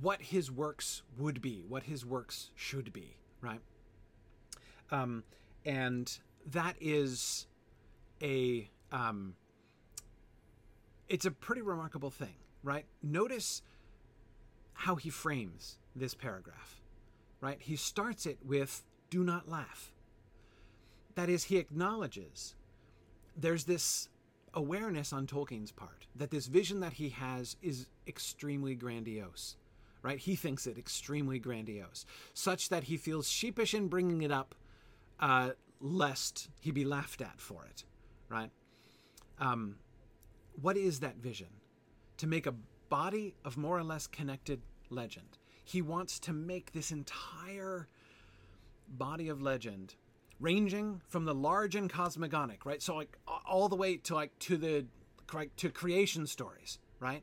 what 0.00 0.22
his 0.22 0.50
works 0.50 1.02
would 1.18 1.42
be, 1.42 1.64
what 1.68 1.82
his 1.82 2.06
works 2.06 2.50
should 2.54 2.92
be, 2.92 3.16
right? 3.40 3.60
Um, 4.92 5.24
and 5.64 6.18
that 6.46 6.76
is 6.80 7.46
a 8.22 8.70
um, 8.92 9.34
it's 11.08 11.24
a 11.24 11.30
pretty 11.30 11.62
remarkable 11.62 12.10
thing, 12.10 12.34
right? 12.62 12.84
Notice 13.02 13.62
how 14.74 14.94
he 14.94 15.10
frames 15.10 15.78
this 15.96 16.14
paragraph, 16.14 16.80
right? 17.40 17.58
He 17.60 17.74
starts 17.74 18.26
it 18.26 18.38
with 18.44 18.84
"Do 19.10 19.24
not 19.24 19.48
laugh." 19.48 19.92
That 21.14 21.28
is, 21.28 21.44
he 21.44 21.56
acknowledges 21.58 22.54
there's 23.36 23.64
this 23.64 24.08
awareness 24.54 25.12
on 25.12 25.26
Tolkien's 25.26 25.72
part 25.72 26.06
that 26.16 26.30
this 26.30 26.46
vision 26.46 26.80
that 26.80 26.94
he 26.94 27.10
has 27.10 27.56
is 27.62 27.86
extremely 28.06 28.74
grandiose, 28.74 29.56
right? 30.02 30.18
He 30.18 30.36
thinks 30.36 30.66
it 30.66 30.78
extremely 30.78 31.38
grandiose, 31.38 32.04
such 32.34 32.68
that 32.68 32.84
he 32.84 32.96
feels 32.96 33.28
sheepish 33.28 33.74
in 33.74 33.88
bringing 33.88 34.22
it 34.22 34.30
up, 34.30 34.54
uh, 35.22 35.50
lest 35.80 36.48
he 36.60 36.70
be 36.70 36.84
laughed 36.84 37.22
at 37.22 37.40
for 37.40 37.64
it, 37.64 37.84
right? 38.28 38.50
Um, 39.38 39.76
what 40.60 40.76
is 40.76 41.00
that 41.00 41.16
vision? 41.16 41.48
To 42.18 42.26
make 42.26 42.46
a 42.46 42.54
body 42.90 43.34
of 43.44 43.56
more 43.56 43.78
or 43.78 43.84
less 43.84 44.06
connected 44.06 44.60
legend. 44.90 45.38
He 45.64 45.80
wants 45.80 46.18
to 46.20 46.32
make 46.32 46.72
this 46.72 46.90
entire 46.90 47.88
body 48.88 49.28
of 49.28 49.40
legend 49.40 49.94
ranging 50.40 51.00
from 51.08 51.24
the 51.24 51.34
large 51.34 51.76
and 51.76 51.90
cosmogonic, 51.90 52.66
right? 52.66 52.82
So 52.82 52.96
like 52.96 53.16
all 53.46 53.68
the 53.68 53.76
way 53.76 53.96
to 53.98 54.14
like 54.14 54.38
to 54.40 54.56
the 54.56 54.86
to 55.56 55.70
creation 55.70 56.26
stories, 56.26 56.78
right? 57.00 57.22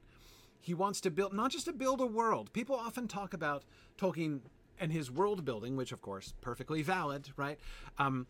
He 0.62 0.74
wants 0.74 1.02
to 1.02 1.12
build 1.12 1.34
not 1.34 1.52
just 1.52 1.66
to 1.66 1.74
build 1.74 2.02
a 2.02 2.06
world. 2.06 2.52
People 2.54 2.76
often 2.76 3.08
talk 3.08 3.34
about 3.34 3.64
Tolkien 3.98 4.40
and 4.80 4.92
his 4.92 5.12
world 5.12 5.46
building, 5.46 5.76
which 5.76 5.92
of 5.92 6.02
course 6.02 6.34
perfectly 6.42 6.82
valid, 6.82 7.30
right? 7.36 7.60
Um, 7.98 8.28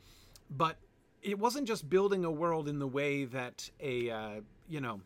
but 0.49 0.77
it 1.21 1.37
wasn't 1.37 1.67
just 1.67 1.89
building 1.89 2.25
a 2.25 2.31
world 2.31 2.67
in 2.67 2.79
the 2.79 2.87
way 2.87 3.25
that 3.25 3.69
a 3.79 4.09
uh, 4.09 4.41
you 4.67 4.81
know 4.81 5.01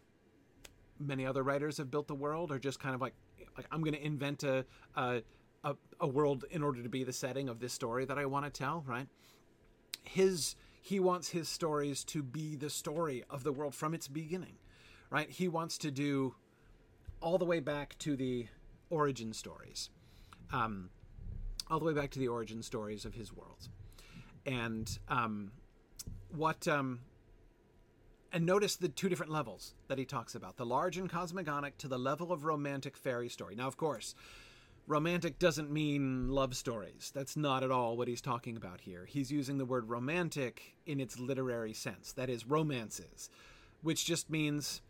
many 1.00 1.26
other 1.26 1.44
writers 1.44 1.78
have 1.78 1.92
built 1.92 2.08
the 2.08 2.16
world, 2.16 2.52
or 2.52 2.60
just 2.60 2.80
kind 2.80 2.96
of 2.96 3.02
like 3.02 3.14
like 3.58 3.68
I'm 3.72 3.82
going 3.82 3.96
to 3.96 4.06
invent 4.06 4.44
a, 4.44 4.66
a 4.96 5.22
a, 5.64 5.76
a 6.00 6.08
world 6.08 6.46
in 6.52 6.64
order 6.64 6.84
to 6.84 6.90
be 6.90 7.04
the 7.04 7.14
setting 7.14 7.50
of 7.50 7.60
this 7.60 7.74
story 7.74 8.06
that 8.06 8.18
I 8.18 8.26
want 8.26 8.46
to 8.46 8.52
tell, 8.52 8.84
right? 8.88 9.08
his 10.04 10.56
he 10.82 11.00
wants 11.00 11.30
his 11.30 11.48
stories 11.48 12.04
to 12.04 12.22
be 12.22 12.56
the 12.56 12.70
story 12.70 13.24
of 13.30 13.44
the 13.44 13.52
world 13.52 13.74
from 13.74 13.94
its 13.94 14.08
beginning 14.08 14.58
right 15.10 15.30
he 15.30 15.48
wants 15.48 15.78
to 15.78 15.92
do 15.92 16.36
all 17.22 17.38
the 17.38 17.46
way 17.46 17.60
back 17.60 17.98
to 18.00 18.16
the 18.16 18.48
origin 18.90 19.34
stories 19.34 19.90
um, 20.52 20.90
all 21.74 21.80
the 21.80 21.86
way 21.86 21.94
back 21.94 22.12
to 22.12 22.20
the 22.20 22.28
origin 22.28 22.62
stories 22.62 23.04
of 23.04 23.16
his 23.16 23.34
world 23.34 23.68
and 24.46 25.00
um, 25.10 25.52
what 26.36 26.68
um, 26.68 27.00
and 28.32 28.46
notice 28.46 28.76
the 28.76 28.90
two 28.90 29.10
different 29.10 29.32
levels 29.32 29.74
that 29.88 29.98
he 29.98 30.06
talks 30.06 30.36
about 30.36 30.56
the 30.58 30.66
large 30.66 30.98
and 30.98 31.10
cosmogonic 31.10 31.76
to 31.80 31.88
the 31.88 31.98
level 31.98 32.32
of 32.32 32.46
romantic 32.46 32.96
fairy 32.96 33.28
story 33.28 33.56
now 33.56 33.68
of 33.68 33.76
course 33.76 34.14
romantic 34.86 35.40
doesn't 35.40 35.72
mean 35.72 36.28
love 36.28 36.54
stories. 36.56 37.10
That's 37.16 37.38
not 37.38 37.64
at 37.64 37.72
all 37.72 37.96
what 37.96 38.10
he's 38.10 38.20
talking 38.20 38.58
about 38.58 38.82
here. 38.82 39.06
He's 39.06 39.32
using 39.32 39.58
the 39.58 39.64
word 39.64 39.90
romantic 39.90 40.76
in 40.86 41.00
its 41.00 41.18
literary 41.18 41.74
sense, 41.74 42.12
that 42.14 42.30
is, 42.30 42.46
romances, 42.46 43.30
which 43.82 44.06
just 44.06 44.30
means 44.30 44.82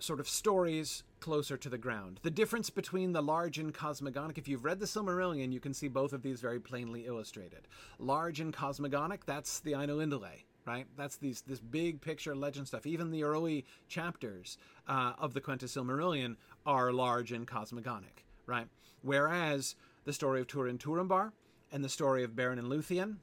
sort 0.00 0.18
of 0.18 0.28
stories 0.28 1.04
closer 1.24 1.56
to 1.56 1.70
the 1.70 1.78
ground. 1.78 2.20
The 2.22 2.30
difference 2.30 2.68
between 2.68 3.12
the 3.12 3.22
large 3.22 3.58
and 3.58 3.72
cosmogonic, 3.72 4.36
if 4.36 4.46
you've 4.46 4.66
read 4.66 4.78
the 4.78 4.84
Silmarillion, 4.84 5.54
you 5.54 5.58
can 5.58 5.72
see 5.72 5.88
both 5.88 6.12
of 6.12 6.20
these 6.20 6.38
very 6.42 6.60
plainly 6.60 7.06
illustrated. 7.06 7.66
Large 7.98 8.40
and 8.40 8.52
cosmogonic, 8.52 9.20
that's 9.24 9.60
the 9.60 9.72
Ainulindalë, 9.72 10.44
right? 10.66 10.86
That's 10.98 11.16
these 11.16 11.40
this 11.40 11.60
big 11.60 12.02
picture 12.02 12.36
legend 12.36 12.68
stuff. 12.68 12.84
Even 12.84 13.10
the 13.10 13.24
early 13.24 13.64
chapters 13.88 14.58
uh, 14.86 15.14
of 15.18 15.32
the 15.32 15.40
Quenta 15.40 15.64
Silmarillion 15.64 16.36
are 16.66 16.92
large 16.92 17.32
and 17.32 17.46
cosmogonic, 17.46 18.26
right? 18.44 18.68
Whereas 19.00 19.76
the 20.04 20.12
story 20.12 20.42
of 20.42 20.46
Turin 20.46 20.76
Turambar 20.76 21.32
and 21.72 21.82
the 21.82 21.88
story 21.88 22.22
of 22.22 22.32
Beren 22.32 22.58
and 22.58 22.68
Luthien 22.68 23.16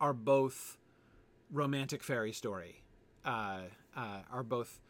are 0.00 0.14
both 0.14 0.78
romantic 1.52 2.02
fairy 2.02 2.32
story. 2.32 2.80
Uh, 3.22 3.64
uh, 3.94 4.20
are 4.32 4.42
both 4.42 4.80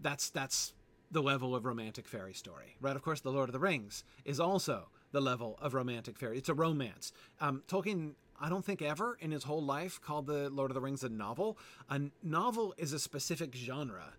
that's 0.00 0.28
that's 0.30 0.74
the 1.12 1.22
level 1.22 1.54
of 1.54 1.64
romantic 1.64 2.08
fairy 2.08 2.32
story, 2.32 2.76
right? 2.80 2.96
Of 2.96 3.02
course, 3.02 3.20
the 3.20 3.30
Lord 3.30 3.48
of 3.48 3.52
the 3.52 3.60
Rings 3.60 4.02
is 4.24 4.40
also 4.40 4.88
the 5.12 5.20
level 5.20 5.58
of 5.60 5.74
romantic 5.74 6.18
fairy. 6.18 6.38
It's 6.38 6.48
a 6.48 6.54
romance. 6.54 7.12
Um, 7.40 7.62
Tolkien, 7.68 8.14
I 8.40 8.48
don't 8.48 8.64
think 8.64 8.80
ever 8.80 9.18
in 9.20 9.30
his 9.30 9.44
whole 9.44 9.62
life 9.62 10.00
called 10.00 10.26
the 10.26 10.48
Lord 10.48 10.70
of 10.70 10.74
the 10.74 10.80
Rings 10.80 11.04
a 11.04 11.10
novel. 11.10 11.58
A 11.90 12.00
novel 12.22 12.74
is 12.78 12.94
a 12.94 12.98
specific 12.98 13.54
genre 13.54 14.14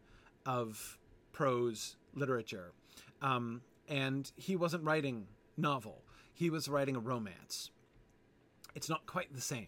of 0.45 0.99
prose 1.31 1.95
literature. 2.13 2.71
Um, 3.21 3.61
and 3.89 4.31
he 4.35 4.55
wasn't 4.55 4.83
writing 4.83 5.27
novel. 5.57 6.03
He 6.33 6.49
was 6.51 6.69
writing 6.69 6.95
a 6.95 6.99
romance. 6.99 7.71
It's 8.75 8.89
not 8.89 9.05
quite 9.07 9.33
the 9.33 9.41
same. 9.41 9.67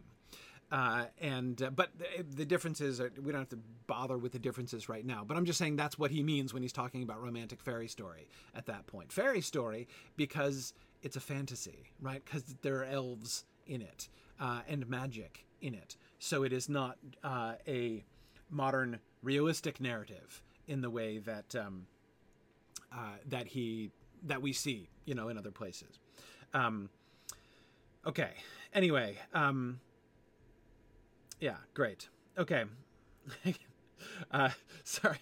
Uh, 0.72 1.06
and 1.22 1.62
uh, 1.62 1.70
but 1.70 1.92
the, 1.98 2.24
the 2.24 2.46
differences 2.46 3.00
are, 3.00 3.12
we 3.22 3.32
don't 3.32 3.42
have 3.42 3.50
to 3.50 3.60
bother 3.86 4.18
with 4.18 4.32
the 4.32 4.40
differences 4.40 4.90
right 4.90 5.06
now 5.06 5.24
but 5.24 5.38
i'm 5.38 5.46
just 5.46 5.60
saying 5.60 5.76
that's 5.76 6.00
what 6.00 6.10
he 6.10 6.24
means 6.24 6.56
when 6.56 6.64
he's 6.64 6.74
talking 6.74 7.04
about 7.04 7.22
romantic 7.22 7.62
fairy 7.62 7.88
story 7.88 8.28
at 8.56 8.66
that 8.66 8.88
point 8.88 9.12
fairy 9.12 9.42
story 9.42 9.88
because 10.18 10.74
it's 11.04 11.16
a 11.16 11.20
fantasy 11.20 11.92
right 12.02 12.26
because 12.26 12.44
there 12.64 12.78
are 12.78 12.86
elves 12.86 13.46
in 13.68 13.80
it 13.80 14.10
uh, 14.40 14.62
and 14.68 14.90
magic 14.90 15.46
in 15.62 15.76
it 15.76 15.98
so 16.18 16.42
it 16.42 16.52
is 16.52 16.68
not 16.68 16.98
uh, 17.24 17.54
a 17.68 18.04
modern 18.50 19.00
realistic 19.22 19.80
narrative 19.80 20.42
in 20.68 20.82
the 20.82 20.90
way 20.90 21.20
that 21.20 21.56
um, 21.56 21.86
uh, 22.92 23.18
that 23.28 23.48
he 23.48 23.92
that 24.24 24.42
we 24.42 24.54
see, 24.54 24.90
you 25.06 25.14
know, 25.16 25.30
in 25.30 25.38
other 25.38 25.52
places. 25.52 26.00
Um, 26.54 26.90
okay. 28.06 28.32
Anyway, 28.74 29.18
um, 29.34 29.80
yeah, 31.40 31.58
great. 31.74 32.10
Okay. 32.38 32.66
uh, 34.32 34.50
sorry. 34.84 35.18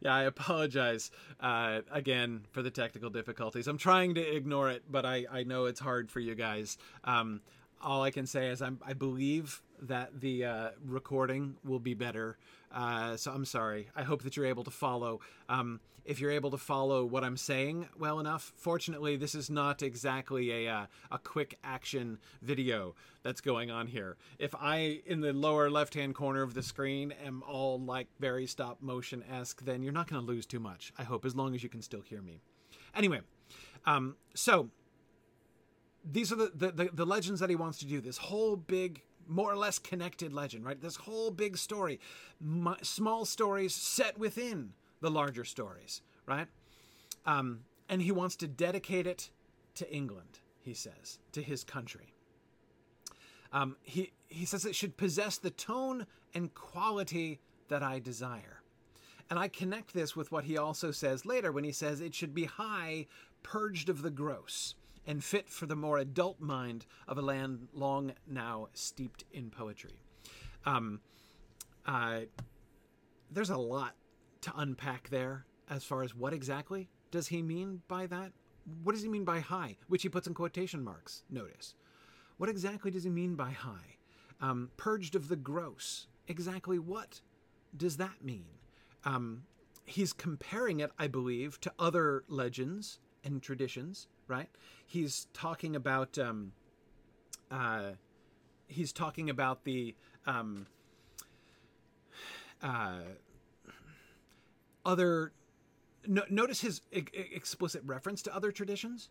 Yeah, 0.00 0.14
I 0.14 0.22
apologize 0.24 1.10
uh, 1.40 1.80
again 1.90 2.42
for 2.52 2.62
the 2.62 2.70
technical 2.70 3.10
difficulties. 3.10 3.66
I'm 3.66 3.78
trying 3.78 4.14
to 4.16 4.36
ignore 4.36 4.70
it, 4.70 4.82
but 4.90 5.06
I, 5.06 5.24
I 5.30 5.44
know 5.44 5.64
it's 5.64 5.80
hard 5.80 6.10
for 6.10 6.20
you 6.20 6.34
guys. 6.34 6.76
Um, 7.04 7.40
all 7.82 8.02
I 8.02 8.10
can 8.10 8.26
say 8.26 8.48
is 8.48 8.60
I'm, 8.60 8.78
I 8.86 8.92
believe 8.92 9.62
that 9.82 10.20
the 10.20 10.44
uh, 10.44 10.68
recording 10.86 11.56
will 11.64 11.78
be 11.78 11.94
better. 11.94 12.38
Uh, 12.74 13.16
so 13.16 13.30
I'm 13.30 13.44
sorry. 13.44 13.88
I 13.94 14.02
hope 14.02 14.24
that 14.24 14.36
you're 14.36 14.46
able 14.46 14.64
to 14.64 14.70
follow. 14.70 15.20
Um, 15.48 15.80
if 16.04 16.20
you're 16.20 16.32
able 16.32 16.50
to 16.50 16.58
follow 16.58 17.04
what 17.04 17.22
I'm 17.22 17.36
saying 17.36 17.88
well 17.96 18.18
enough, 18.18 18.52
fortunately, 18.56 19.16
this 19.16 19.34
is 19.34 19.48
not 19.48 19.82
exactly 19.82 20.66
a 20.66 20.72
uh, 20.72 20.86
a 21.10 21.18
quick 21.18 21.56
action 21.62 22.18
video 22.42 22.94
that's 23.22 23.40
going 23.40 23.70
on 23.70 23.86
here. 23.86 24.16
If 24.38 24.54
I 24.56 25.00
in 25.06 25.20
the 25.20 25.32
lower 25.32 25.70
left 25.70 25.94
hand 25.94 26.14
corner 26.14 26.42
of 26.42 26.52
the 26.52 26.62
screen 26.62 27.14
am 27.24 27.42
all 27.48 27.78
like 27.78 28.08
very 28.18 28.46
stop 28.46 28.82
motion 28.82 29.22
esque, 29.32 29.64
then 29.64 29.82
you're 29.82 29.92
not 29.92 30.08
going 30.08 30.20
to 30.20 30.26
lose 30.26 30.44
too 30.44 30.60
much. 30.60 30.92
I 30.98 31.04
hope, 31.04 31.24
as 31.24 31.36
long 31.36 31.54
as 31.54 31.62
you 31.62 31.68
can 31.68 31.80
still 31.80 32.02
hear 32.02 32.20
me. 32.20 32.40
Anyway, 32.94 33.20
um, 33.86 34.16
so 34.34 34.68
these 36.04 36.32
are 36.32 36.36
the, 36.36 36.52
the, 36.54 36.70
the, 36.70 36.90
the 36.92 37.06
legends 37.06 37.40
that 37.40 37.48
he 37.48 37.56
wants 37.56 37.78
to 37.78 37.86
do. 37.86 38.00
This 38.00 38.18
whole 38.18 38.56
big 38.56 39.02
more 39.28 39.52
or 39.52 39.56
less 39.56 39.78
connected 39.78 40.32
legend, 40.32 40.64
right? 40.64 40.80
This 40.80 40.96
whole 40.96 41.30
big 41.30 41.56
story, 41.56 42.00
m- 42.40 42.76
small 42.82 43.24
stories 43.24 43.74
set 43.74 44.18
within 44.18 44.72
the 45.00 45.10
larger 45.10 45.44
stories, 45.44 46.02
right? 46.26 46.46
Um, 47.26 47.60
and 47.88 48.02
he 48.02 48.12
wants 48.12 48.36
to 48.36 48.48
dedicate 48.48 49.06
it 49.06 49.30
to 49.76 49.90
England, 49.92 50.40
he 50.60 50.74
says, 50.74 51.18
to 51.32 51.42
his 51.42 51.64
country. 51.64 52.14
Um, 53.52 53.76
he, 53.82 54.12
he 54.28 54.44
says 54.44 54.64
it 54.64 54.74
should 54.74 54.96
possess 54.96 55.38
the 55.38 55.50
tone 55.50 56.06
and 56.34 56.52
quality 56.54 57.40
that 57.68 57.82
I 57.82 57.98
desire. 58.00 58.62
And 59.30 59.38
I 59.38 59.48
connect 59.48 59.94
this 59.94 60.14
with 60.14 60.32
what 60.32 60.44
he 60.44 60.58
also 60.58 60.90
says 60.90 61.24
later 61.24 61.50
when 61.50 61.64
he 61.64 61.72
says 61.72 62.00
it 62.00 62.14
should 62.14 62.34
be 62.34 62.44
high, 62.44 63.06
purged 63.42 63.88
of 63.88 64.02
the 64.02 64.10
gross 64.10 64.74
and 65.06 65.22
fit 65.22 65.48
for 65.48 65.66
the 65.66 65.76
more 65.76 65.98
adult 65.98 66.40
mind 66.40 66.86
of 67.06 67.18
a 67.18 67.22
land 67.22 67.68
long 67.72 68.12
now 68.26 68.68
steeped 68.74 69.24
in 69.32 69.50
poetry. 69.50 70.00
Um, 70.64 71.00
uh, 71.86 72.20
there's 73.30 73.50
a 73.50 73.56
lot 73.56 73.94
to 74.42 74.52
unpack 74.56 75.08
there 75.10 75.44
as 75.68 75.84
far 75.84 76.02
as 76.02 76.14
what 76.14 76.32
exactly 76.32 76.88
does 77.10 77.28
he 77.28 77.42
mean 77.42 77.82
by 77.88 78.06
that? 78.06 78.32
What 78.82 78.92
does 78.92 79.02
he 79.02 79.08
mean 79.08 79.24
by 79.24 79.40
high, 79.40 79.76
which 79.88 80.02
he 80.02 80.08
puts 80.08 80.26
in 80.26 80.34
quotation 80.34 80.82
marks, 80.82 81.22
notice? 81.30 81.74
What 82.38 82.48
exactly 82.48 82.90
does 82.90 83.04
he 83.04 83.10
mean 83.10 83.34
by 83.34 83.50
high? 83.50 83.98
Um, 84.40 84.70
purged 84.76 85.14
of 85.14 85.28
the 85.28 85.36
gross, 85.36 86.06
exactly 86.26 86.78
what 86.78 87.20
does 87.76 87.98
that 87.98 88.22
mean? 88.22 88.46
Um, 89.04 89.44
he's 89.84 90.12
comparing 90.12 90.80
it, 90.80 90.90
I 90.98 91.06
believe, 91.06 91.60
to 91.60 91.72
other 91.78 92.24
legends 92.28 92.98
and 93.22 93.42
traditions 93.42 94.08
right? 94.28 94.48
He's 94.86 95.26
talking 95.32 95.76
about 95.76 96.18
um, 96.18 96.52
uh, 97.50 97.92
he's 98.66 98.92
talking 98.92 99.30
about 99.30 99.64
the 99.64 99.94
um, 100.26 100.66
uh, 102.62 103.00
other. 104.84 105.32
No, 106.06 106.22
notice 106.28 106.60
his 106.60 106.82
explicit 106.92 107.82
reference 107.84 108.20
to 108.22 108.34
other 108.34 108.52
traditions, 108.52 109.08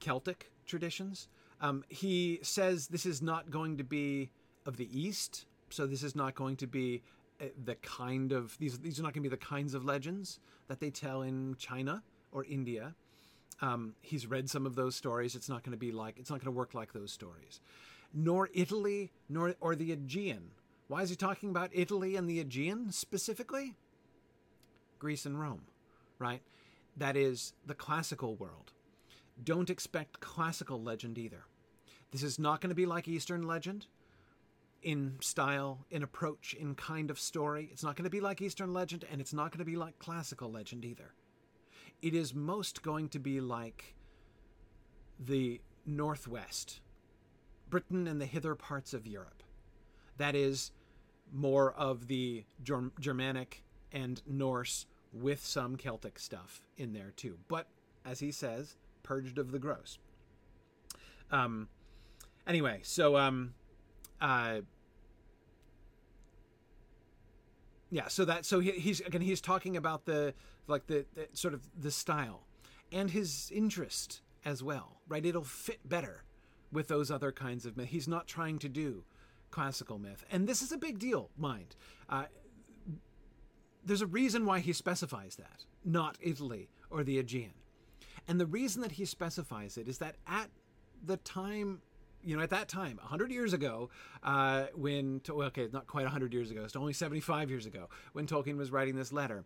Celtic 0.00 0.50
traditions. 0.66 1.28
Um, 1.60 1.84
he 1.88 2.40
says 2.42 2.88
this 2.88 3.06
is 3.06 3.22
not 3.22 3.50
going 3.50 3.76
to 3.76 3.84
be 3.84 4.30
of 4.66 4.76
the 4.78 4.88
East, 4.98 5.46
so 5.68 5.86
this 5.86 6.02
is 6.02 6.16
not 6.16 6.34
going 6.34 6.56
to 6.56 6.66
be 6.66 7.02
uh, 7.40 7.46
the 7.64 7.76
kind 7.76 8.32
of 8.32 8.56
these. 8.58 8.78
These 8.78 8.98
are 8.98 9.02
not 9.02 9.14
going 9.14 9.22
to 9.22 9.28
be 9.28 9.36
the 9.36 9.36
kinds 9.36 9.74
of 9.74 9.84
legends 9.84 10.40
that 10.68 10.80
they 10.80 10.90
tell 10.90 11.22
in 11.22 11.54
China 11.58 12.02
or 12.32 12.44
India. 12.44 12.94
Um, 13.62 13.94
he's 14.00 14.26
read 14.26 14.48
some 14.48 14.66
of 14.66 14.74
those 14.74 14.96
stories. 14.96 15.34
It's 15.34 15.48
not 15.48 15.62
going 15.62 15.72
to 15.72 15.78
be 15.78 15.92
like 15.92 16.18
it's 16.18 16.30
not 16.30 16.36
going 16.36 16.52
to 16.52 16.58
work 16.58 16.74
like 16.74 16.92
those 16.92 17.12
stories. 17.12 17.60
Nor 18.12 18.48
Italy, 18.54 19.12
nor 19.28 19.54
or 19.60 19.76
the 19.76 19.92
Aegean. 19.92 20.50
Why 20.88 21.02
is 21.02 21.10
he 21.10 21.16
talking 21.16 21.50
about 21.50 21.70
Italy 21.72 22.16
and 22.16 22.28
the 22.28 22.40
Aegean 22.40 22.90
specifically? 22.90 23.76
Greece 24.98 25.24
and 25.24 25.40
Rome, 25.40 25.62
right? 26.18 26.42
That 26.96 27.16
is 27.16 27.52
the 27.64 27.74
classical 27.74 28.34
world. 28.34 28.72
Don't 29.42 29.70
expect 29.70 30.20
classical 30.20 30.82
legend 30.82 31.16
either. 31.16 31.44
This 32.10 32.22
is 32.22 32.38
not 32.38 32.60
going 32.60 32.70
to 32.70 32.74
be 32.74 32.86
like 32.86 33.06
Eastern 33.06 33.46
legend 33.46 33.86
in 34.82 35.16
style, 35.20 35.86
in 35.90 36.02
approach, 36.02 36.54
in 36.58 36.74
kind 36.74 37.10
of 37.10 37.18
story. 37.18 37.68
It's 37.72 37.84
not 37.84 37.96
going 37.96 38.04
to 38.04 38.10
be 38.10 38.20
like 38.20 38.40
Eastern 38.42 38.72
legend, 38.72 39.04
and 39.10 39.20
it's 39.20 39.32
not 39.32 39.50
going 39.50 39.58
to 39.58 39.64
be 39.64 39.76
like 39.76 39.98
classical 39.98 40.50
legend 40.50 40.84
either. 40.84 41.12
It 42.02 42.14
is 42.14 42.34
most 42.34 42.82
going 42.82 43.08
to 43.10 43.18
be 43.18 43.40
like 43.40 43.94
the 45.18 45.60
Northwest, 45.84 46.80
Britain 47.68 48.06
and 48.06 48.20
the 48.20 48.26
hither 48.26 48.54
parts 48.54 48.94
of 48.94 49.06
Europe. 49.06 49.42
That 50.16 50.34
is 50.34 50.72
more 51.32 51.72
of 51.72 52.06
the 52.06 52.44
Germanic 52.98 53.62
and 53.92 54.22
Norse 54.26 54.86
with 55.12 55.44
some 55.44 55.76
Celtic 55.76 56.18
stuff 56.18 56.62
in 56.76 56.92
there 56.92 57.12
too. 57.16 57.38
But 57.48 57.66
as 58.04 58.20
he 58.20 58.32
says, 58.32 58.76
purged 59.02 59.38
of 59.38 59.52
the 59.52 59.58
gross. 59.58 59.98
Um, 61.30 61.68
anyway, 62.46 62.80
so 62.82 63.16
um, 63.16 63.54
uh, 64.20 64.60
yeah, 67.90 68.08
so 68.08 68.24
that 68.24 68.44
so 68.44 68.60
he, 68.60 68.72
he's 68.72 69.00
again 69.00 69.20
he's 69.20 69.40
talking 69.40 69.76
about 69.76 70.04
the 70.04 70.34
like 70.70 70.86
the, 70.86 71.04
the 71.14 71.28
sort 71.32 71.54
of 71.54 71.68
the 71.78 71.90
style 71.90 72.46
and 72.92 73.10
his 73.10 73.50
interest 73.54 74.22
as 74.44 74.62
well, 74.62 75.00
right? 75.08 75.24
It'll 75.24 75.44
fit 75.44 75.86
better 75.88 76.24
with 76.72 76.88
those 76.88 77.10
other 77.10 77.32
kinds 77.32 77.66
of 77.66 77.76
myth. 77.76 77.88
He's 77.88 78.08
not 78.08 78.26
trying 78.26 78.58
to 78.60 78.68
do 78.68 79.04
classical 79.50 79.98
myth, 79.98 80.24
and 80.30 80.48
this 80.48 80.62
is 80.62 80.72
a 80.72 80.78
big 80.78 80.98
deal. 80.98 81.30
Mind, 81.36 81.76
uh, 82.08 82.24
there's 83.84 84.02
a 84.02 84.06
reason 84.06 84.46
why 84.46 84.60
he 84.60 84.72
specifies 84.72 85.36
that, 85.36 85.64
not 85.84 86.16
Italy 86.20 86.68
or 86.90 87.02
the 87.02 87.18
Aegean, 87.18 87.54
and 88.28 88.40
the 88.40 88.46
reason 88.46 88.82
that 88.82 88.92
he 88.92 89.04
specifies 89.04 89.76
it 89.76 89.88
is 89.88 89.98
that 89.98 90.16
at 90.26 90.50
the 91.04 91.16
time 91.18 91.80
you 92.24 92.36
know, 92.36 92.42
at 92.42 92.50
that 92.50 92.68
time, 92.68 92.98
100 92.98 93.30
years 93.30 93.52
ago, 93.52 93.90
uh, 94.22 94.66
when, 94.74 95.20
well, 95.28 95.48
okay, 95.48 95.68
not 95.72 95.86
quite 95.86 96.04
100 96.04 96.32
years 96.32 96.50
ago, 96.50 96.64
it's 96.64 96.76
only 96.76 96.92
75 96.92 97.50
years 97.50 97.66
ago, 97.66 97.88
when 98.12 98.26
Tolkien 98.26 98.56
was 98.56 98.70
writing 98.70 98.96
this 98.96 99.12
letter, 99.12 99.44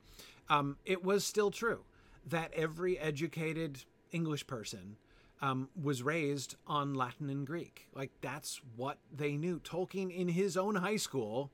um, 0.48 0.76
it 0.84 1.04
was 1.04 1.24
still 1.24 1.50
true 1.50 1.84
that 2.26 2.52
every 2.54 2.98
educated 2.98 3.84
English 4.12 4.46
person 4.46 4.96
um, 5.42 5.68
was 5.80 6.02
raised 6.02 6.56
on 6.66 6.94
Latin 6.94 7.28
and 7.28 7.46
Greek. 7.46 7.86
Like, 7.94 8.10
that's 8.20 8.60
what 8.76 8.98
they 9.14 9.36
knew. 9.36 9.60
Tolkien, 9.60 10.14
in 10.14 10.28
his 10.28 10.56
own 10.56 10.76
high 10.76 10.96
school, 10.96 11.50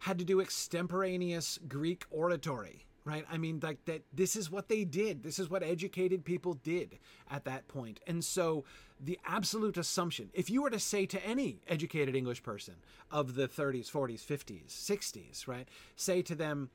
had 0.00 0.18
to 0.18 0.24
do 0.24 0.40
extemporaneous 0.40 1.58
Greek 1.66 2.04
oratory 2.10 2.84
right? 3.04 3.24
I 3.30 3.36
mean, 3.36 3.60
like 3.62 3.84
that, 3.84 4.02
this 4.12 4.34
is 4.34 4.50
what 4.50 4.68
they 4.68 4.84
did. 4.84 5.22
This 5.22 5.38
is 5.38 5.50
what 5.50 5.62
educated 5.62 6.24
people 6.24 6.54
did 6.54 6.98
at 7.30 7.44
that 7.44 7.68
point. 7.68 8.00
And 8.06 8.24
so 8.24 8.64
the 8.98 9.18
absolute 9.26 9.76
assumption, 9.76 10.30
if 10.32 10.48
you 10.48 10.62
were 10.62 10.70
to 10.70 10.78
say 10.78 11.04
to 11.06 11.24
any 11.24 11.60
educated 11.68 12.16
English 12.16 12.42
person 12.42 12.74
of 13.10 13.34
the 13.34 13.46
30s, 13.46 13.90
40s, 13.90 14.24
50s, 14.24 14.68
60s, 14.68 15.46
right, 15.46 15.68
say 15.96 16.22
to 16.22 16.34
them, 16.34 16.70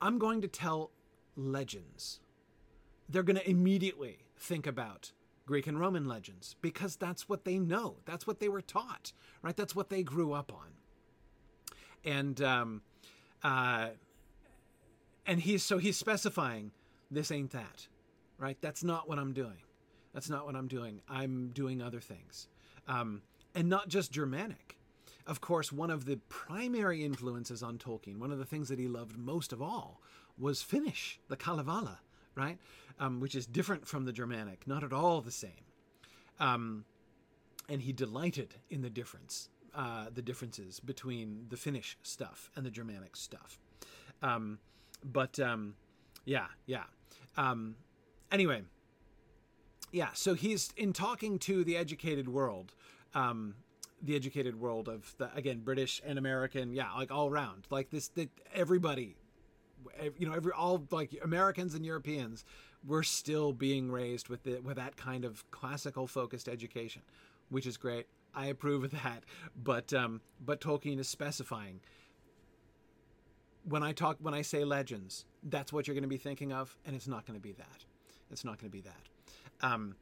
I'm 0.00 0.18
going 0.18 0.42
to 0.42 0.48
tell 0.48 0.90
legends, 1.36 2.20
they're 3.08 3.22
going 3.22 3.36
to 3.36 3.48
immediately 3.48 4.18
think 4.36 4.66
about 4.66 5.12
Greek 5.46 5.66
and 5.66 5.80
Roman 5.80 6.06
legends 6.06 6.56
because 6.60 6.96
that's 6.96 7.28
what 7.28 7.44
they 7.44 7.58
know. 7.58 7.96
That's 8.04 8.26
what 8.26 8.40
they 8.40 8.48
were 8.48 8.62
taught, 8.62 9.12
right? 9.40 9.56
That's 9.56 9.74
what 9.74 9.88
they 9.88 10.02
grew 10.02 10.32
up 10.32 10.52
on. 10.52 10.68
And, 12.04 12.42
um, 12.42 12.82
uh, 13.42 13.88
and 15.26 15.40
he's 15.40 15.62
so 15.62 15.78
he's 15.78 15.96
specifying 15.96 16.72
this 17.10 17.30
ain't 17.30 17.50
that 17.52 17.86
right? 18.38 18.58
That's 18.60 18.82
not 18.82 19.08
what 19.08 19.18
i'm 19.18 19.32
doing. 19.32 19.58
That's 20.12 20.28
not 20.28 20.46
what 20.46 20.56
i'm 20.56 20.68
doing. 20.68 21.00
I'm 21.08 21.50
doing 21.54 21.80
other 21.80 22.00
things. 22.00 22.48
Um, 22.88 23.22
and 23.54 23.68
not 23.68 23.88
just 23.88 24.10
germanic. 24.12 24.76
Of 25.26 25.40
course 25.40 25.70
one 25.72 25.90
of 25.90 26.04
the 26.04 26.16
primary 26.28 27.04
influences 27.04 27.62
on 27.62 27.78
tolkien 27.78 28.18
one 28.18 28.32
of 28.32 28.38
the 28.38 28.44
things 28.44 28.68
that 28.68 28.78
he 28.78 28.88
loved 28.88 29.16
most 29.16 29.52
of 29.52 29.62
all 29.62 30.00
was 30.38 30.62
finnish 30.62 31.20
the 31.28 31.36
kalevala 31.36 32.00
right? 32.34 32.58
Um, 32.98 33.20
which 33.20 33.34
is 33.34 33.46
different 33.46 33.86
from 33.86 34.04
the 34.04 34.12
germanic 34.12 34.66
not 34.66 34.82
at 34.82 34.92
all 34.92 35.20
the 35.20 35.30
same. 35.30 35.64
Um, 36.40 36.84
and 37.68 37.82
he 37.82 37.92
delighted 37.92 38.56
in 38.70 38.82
the 38.82 38.90
difference 38.90 39.48
uh, 39.74 40.06
the 40.12 40.22
differences 40.22 40.80
between 40.80 41.46
the 41.48 41.56
finnish 41.56 41.96
stuff 42.02 42.50
and 42.56 42.66
the 42.66 42.70
germanic 42.70 43.16
stuff. 43.16 43.58
Um, 44.22 44.58
but 45.04 45.38
um, 45.38 45.74
yeah, 46.24 46.46
yeah. 46.66 46.84
Um, 47.36 47.76
anyway, 48.30 48.62
yeah. 49.90 50.08
So 50.14 50.34
he's 50.34 50.72
in 50.76 50.92
talking 50.92 51.38
to 51.40 51.64
the 51.64 51.76
educated 51.76 52.28
world, 52.28 52.74
um, 53.14 53.54
the 54.02 54.16
educated 54.16 54.60
world 54.60 54.88
of 54.88 55.14
the 55.18 55.34
again 55.34 55.60
British 55.60 56.00
and 56.04 56.18
American, 56.18 56.72
yeah, 56.72 56.92
like 56.92 57.10
all 57.10 57.28
around, 57.28 57.66
like 57.70 57.90
this. 57.90 58.08
That 58.08 58.30
everybody, 58.54 59.16
you 60.18 60.28
know, 60.28 60.34
every 60.34 60.52
all 60.52 60.86
like 60.90 61.10
Americans 61.22 61.74
and 61.74 61.84
Europeans, 61.84 62.44
we're 62.86 63.02
still 63.02 63.52
being 63.52 63.90
raised 63.90 64.28
with 64.28 64.42
the 64.44 64.60
with 64.60 64.76
that 64.76 64.96
kind 64.96 65.24
of 65.24 65.48
classical 65.50 66.06
focused 66.06 66.48
education, 66.48 67.02
which 67.48 67.66
is 67.66 67.76
great. 67.76 68.06
I 68.34 68.46
approve 68.46 68.84
of 68.84 68.90
that. 68.92 69.24
But 69.62 69.92
um, 69.92 70.20
but 70.44 70.60
Tolkien 70.60 70.98
is 70.98 71.08
specifying 71.08 71.80
when 73.68 73.82
I 73.82 73.92
talk 73.92 74.18
when 74.20 74.34
I 74.34 74.42
say 74.42 74.64
legends, 74.64 75.24
that's 75.42 75.72
what 75.72 75.86
you're 75.86 75.94
going 75.94 76.02
to 76.02 76.08
be 76.08 76.16
thinking 76.16 76.52
of, 76.52 76.76
and 76.84 76.94
it's 76.96 77.08
not 77.08 77.26
going 77.26 77.38
to 77.38 77.42
be 77.42 77.52
that. 77.52 77.84
It's 78.30 78.44
not 78.44 78.58
going 78.58 78.70
to 78.70 78.76
be 78.76 78.82
that. 78.82 79.66
Um, 79.66 79.96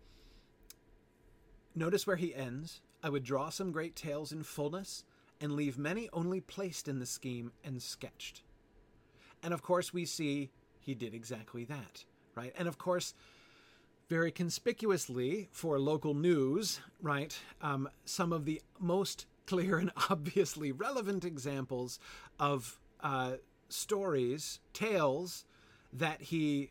notice 1.74 2.06
where 2.06 2.16
he 2.16 2.34
ends. 2.34 2.80
I 3.02 3.08
would 3.08 3.24
draw 3.24 3.48
some 3.48 3.72
great 3.72 3.96
tales 3.96 4.32
in 4.32 4.42
fullness, 4.42 5.04
and 5.40 5.52
leave 5.52 5.78
many 5.78 6.08
only 6.12 6.40
placed 6.40 6.88
in 6.88 6.98
the 6.98 7.06
scheme 7.06 7.52
and 7.64 7.82
sketched. 7.82 8.42
And 9.42 9.54
of 9.54 9.62
course, 9.62 9.92
we 9.92 10.04
see 10.04 10.50
he 10.78 10.94
did 10.94 11.14
exactly 11.14 11.64
that, 11.64 12.04
right? 12.34 12.52
And 12.58 12.68
of 12.68 12.78
course, 12.78 13.14
very 14.08 14.32
conspicuously 14.32 15.48
for 15.52 15.78
local 15.78 16.14
news, 16.14 16.80
right? 17.00 17.38
Um, 17.62 17.88
some 18.04 18.32
of 18.32 18.44
the 18.44 18.60
most 18.78 19.26
clear 19.46 19.78
and 19.78 19.92
obviously 20.10 20.72
relevant 20.72 21.24
examples 21.24 21.98
of 22.38 22.78
uh, 23.02 23.34
stories, 23.72 24.60
tales 24.72 25.44
that 25.92 26.22
he 26.22 26.70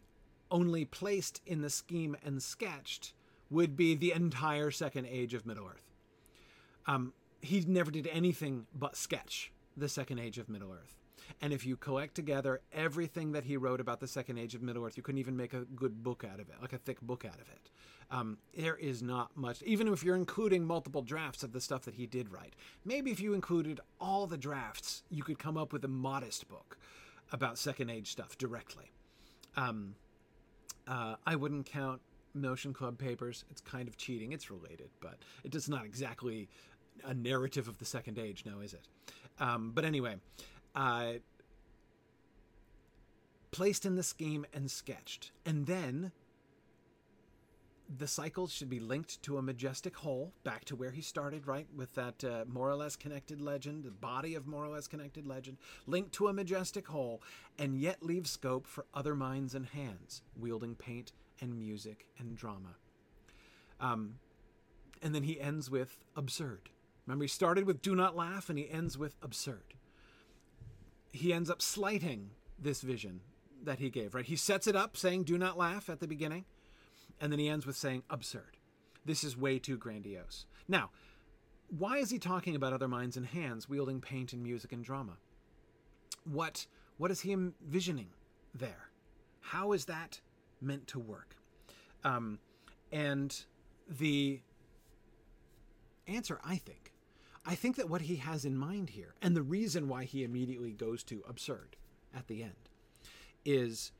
only 0.51 0.85
placed 0.85 1.41
in 1.45 1.61
the 1.61 1.69
scheme 1.69 2.15
and 2.23 2.41
sketched 2.41 3.13
would 3.49 3.75
be 3.75 3.95
the 3.95 4.11
entire 4.11 4.71
second 4.71 5.07
age 5.07 5.33
of 5.33 5.45
Middle 5.45 5.67
Earth. 5.67 5.89
Um, 6.85 7.13
he 7.41 7.61
never 7.61 7.91
did 7.91 8.07
anything 8.07 8.67
but 8.77 8.95
sketch 8.95 9.51
the 9.77 9.89
second 9.89 10.19
age 10.19 10.37
of 10.37 10.49
Middle 10.49 10.71
Earth. 10.71 10.98
And 11.41 11.53
if 11.53 11.65
you 11.65 11.77
collect 11.77 12.15
together 12.15 12.61
everything 12.73 13.31
that 13.33 13.43
he 13.43 13.57
wrote 13.57 13.79
about 13.79 13.99
the 13.99 14.07
second 14.07 14.37
age 14.37 14.55
of 14.55 14.61
Middle 14.61 14.85
Earth, 14.85 14.97
you 14.97 15.03
couldn't 15.03 15.19
even 15.19 15.37
make 15.37 15.53
a 15.53 15.61
good 15.61 16.03
book 16.03 16.23
out 16.23 16.39
of 16.39 16.49
it, 16.49 16.55
like 16.61 16.73
a 16.73 16.77
thick 16.77 17.01
book 17.01 17.25
out 17.25 17.39
of 17.39 17.49
it. 17.49 17.69
Um, 18.11 18.39
there 18.57 18.75
is 18.75 19.03
not 19.03 19.37
much, 19.37 19.61
even 19.63 19.87
if 19.87 20.03
you're 20.03 20.15
including 20.15 20.65
multiple 20.65 21.03
drafts 21.03 21.43
of 21.43 21.51
the 21.53 21.61
stuff 21.61 21.83
that 21.85 21.93
he 21.93 22.07
did 22.07 22.31
write. 22.31 22.55
Maybe 22.83 23.11
if 23.11 23.19
you 23.19 23.33
included 23.33 23.79
all 24.01 24.25
the 24.25 24.37
drafts, 24.37 25.03
you 25.11 25.21
could 25.23 25.37
come 25.37 25.57
up 25.57 25.71
with 25.71 25.85
a 25.85 25.89
modest 25.89 26.47
book 26.49 26.77
about 27.31 27.59
Second 27.59 27.91
Age 27.91 28.11
stuff 28.11 28.37
directly. 28.37 28.91
Um, 29.55 29.95
uh, 30.87 31.15
I 31.27 31.35
wouldn't 31.35 31.67
count 31.67 32.01
Notion 32.33 32.73
Club 32.73 32.97
papers. 32.97 33.45
It's 33.51 33.61
kind 33.61 33.87
of 33.87 33.95
cheating. 33.95 34.31
It's 34.31 34.49
related, 34.49 34.89
but 35.01 35.19
it 35.43 35.53
is 35.53 35.69
not 35.69 35.85
exactly 35.85 36.49
a 37.05 37.13
narrative 37.13 37.67
of 37.67 37.77
the 37.77 37.85
Second 37.85 38.17
Age, 38.17 38.43
now 38.45 38.59
is 38.59 38.73
it? 38.73 38.87
Um, 39.39 39.71
but 39.73 39.85
anyway, 39.85 40.15
uh, 40.79 41.13
placed 43.51 43.85
in 43.85 43.95
this 43.95 44.13
game 44.13 44.45
and 44.53 44.71
sketched, 44.71 45.31
and 45.45 45.67
then 45.67 46.13
the 47.97 48.07
cycles 48.07 48.53
should 48.53 48.69
be 48.69 48.79
linked 48.79 49.21
to 49.23 49.37
a 49.37 49.41
majestic 49.41 49.97
whole, 49.97 50.31
back 50.45 50.63
to 50.63 50.77
where 50.77 50.91
he 50.91 51.01
started, 51.01 51.45
right? 51.47 51.67
With 51.75 51.95
that 51.95 52.23
uh, 52.23 52.45
more 52.47 52.69
or 52.69 52.75
less 52.75 52.95
connected 52.95 53.41
legend, 53.41 53.83
the 53.83 53.91
body 53.91 54.35
of 54.35 54.47
more 54.47 54.63
or 54.63 54.69
less 54.69 54.87
connected 54.87 55.27
legend, 55.27 55.57
linked 55.85 56.13
to 56.13 56.27
a 56.27 56.33
majestic 56.33 56.87
whole, 56.87 57.21
and 57.57 57.77
yet 57.77 58.01
leave 58.01 58.25
scope 58.25 58.65
for 58.65 58.85
other 58.93 59.15
minds 59.15 59.55
and 59.55 59.65
hands, 59.65 60.21
wielding 60.39 60.75
paint 60.75 61.11
and 61.41 61.59
music 61.59 62.05
and 62.19 62.37
drama. 62.37 62.75
Um, 63.81 64.15
and 65.01 65.13
then 65.13 65.23
he 65.23 65.41
ends 65.41 65.69
with 65.69 65.97
absurd. 66.15 66.69
Remember, 67.05 67.25
he 67.25 67.29
started 67.29 67.65
with 67.65 67.81
do 67.81 67.95
not 67.95 68.15
laugh, 68.15 68.49
and 68.49 68.57
he 68.57 68.69
ends 68.69 68.97
with 68.97 69.15
absurd. 69.21 69.73
He 71.11 71.33
ends 71.33 71.49
up 71.49 71.61
slighting 71.61 72.31
this 72.57 72.81
vision 72.81 73.21
that 73.63 73.79
he 73.79 73.89
gave, 73.89 74.13
right? 74.15 74.25
He 74.25 74.35
sets 74.35 74.67
it 74.67 74.75
up 74.75 74.95
saying 74.95 75.23
do 75.23 75.37
not 75.37 75.57
laugh 75.57 75.89
at 75.89 75.99
the 75.99 76.07
beginning 76.07 76.45
and 77.19 77.31
then 77.31 77.39
he 77.39 77.49
ends 77.49 77.65
with 77.65 77.75
saying, 77.75 78.03
absurd. 78.09 78.57
This 79.05 79.23
is 79.23 79.37
way 79.37 79.59
too 79.59 79.77
grandiose. 79.77 80.45
Now, 80.67 80.91
why 81.77 81.97
is 81.97 82.09
he 82.09 82.19
talking 82.19 82.55
about 82.55 82.73
other 82.73 82.87
minds 82.87 83.17
and 83.17 83.25
hands 83.25 83.69
wielding 83.69 84.01
paint 84.01 84.33
and 84.33 84.43
music 84.43 84.71
and 84.71 84.83
drama? 84.83 85.17
What, 86.23 86.67
what 86.97 87.11
is 87.11 87.21
he 87.21 87.31
envisioning 87.33 88.09
there? 88.53 88.89
How 89.41 89.71
is 89.73 89.85
that 89.85 90.21
meant 90.61 90.87
to 90.87 90.99
work? 90.99 91.35
Um, 92.03 92.39
and 92.91 93.35
the 93.87 94.41
answer, 96.07 96.39
I 96.43 96.55
think, 96.55 96.93
I 97.49 97.55
think 97.55 97.77
that 97.77 97.89
what 97.89 98.01
he 98.01 98.17
has 98.17 98.45
in 98.45 98.55
mind 98.55 98.91
here, 98.91 99.15
and 99.23 99.35
the 99.35 99.41
reason 99.41 99.87
why 99.87 100.03
he 100.03 100.23
immediately 100.23 100.71
goes 100.71 101.03
to 101.05 101.23
absurd 101.27 101.77
at 102.15 102.27
the 102.27 102.43
end, 102.43 102.69
is 103.43 103.91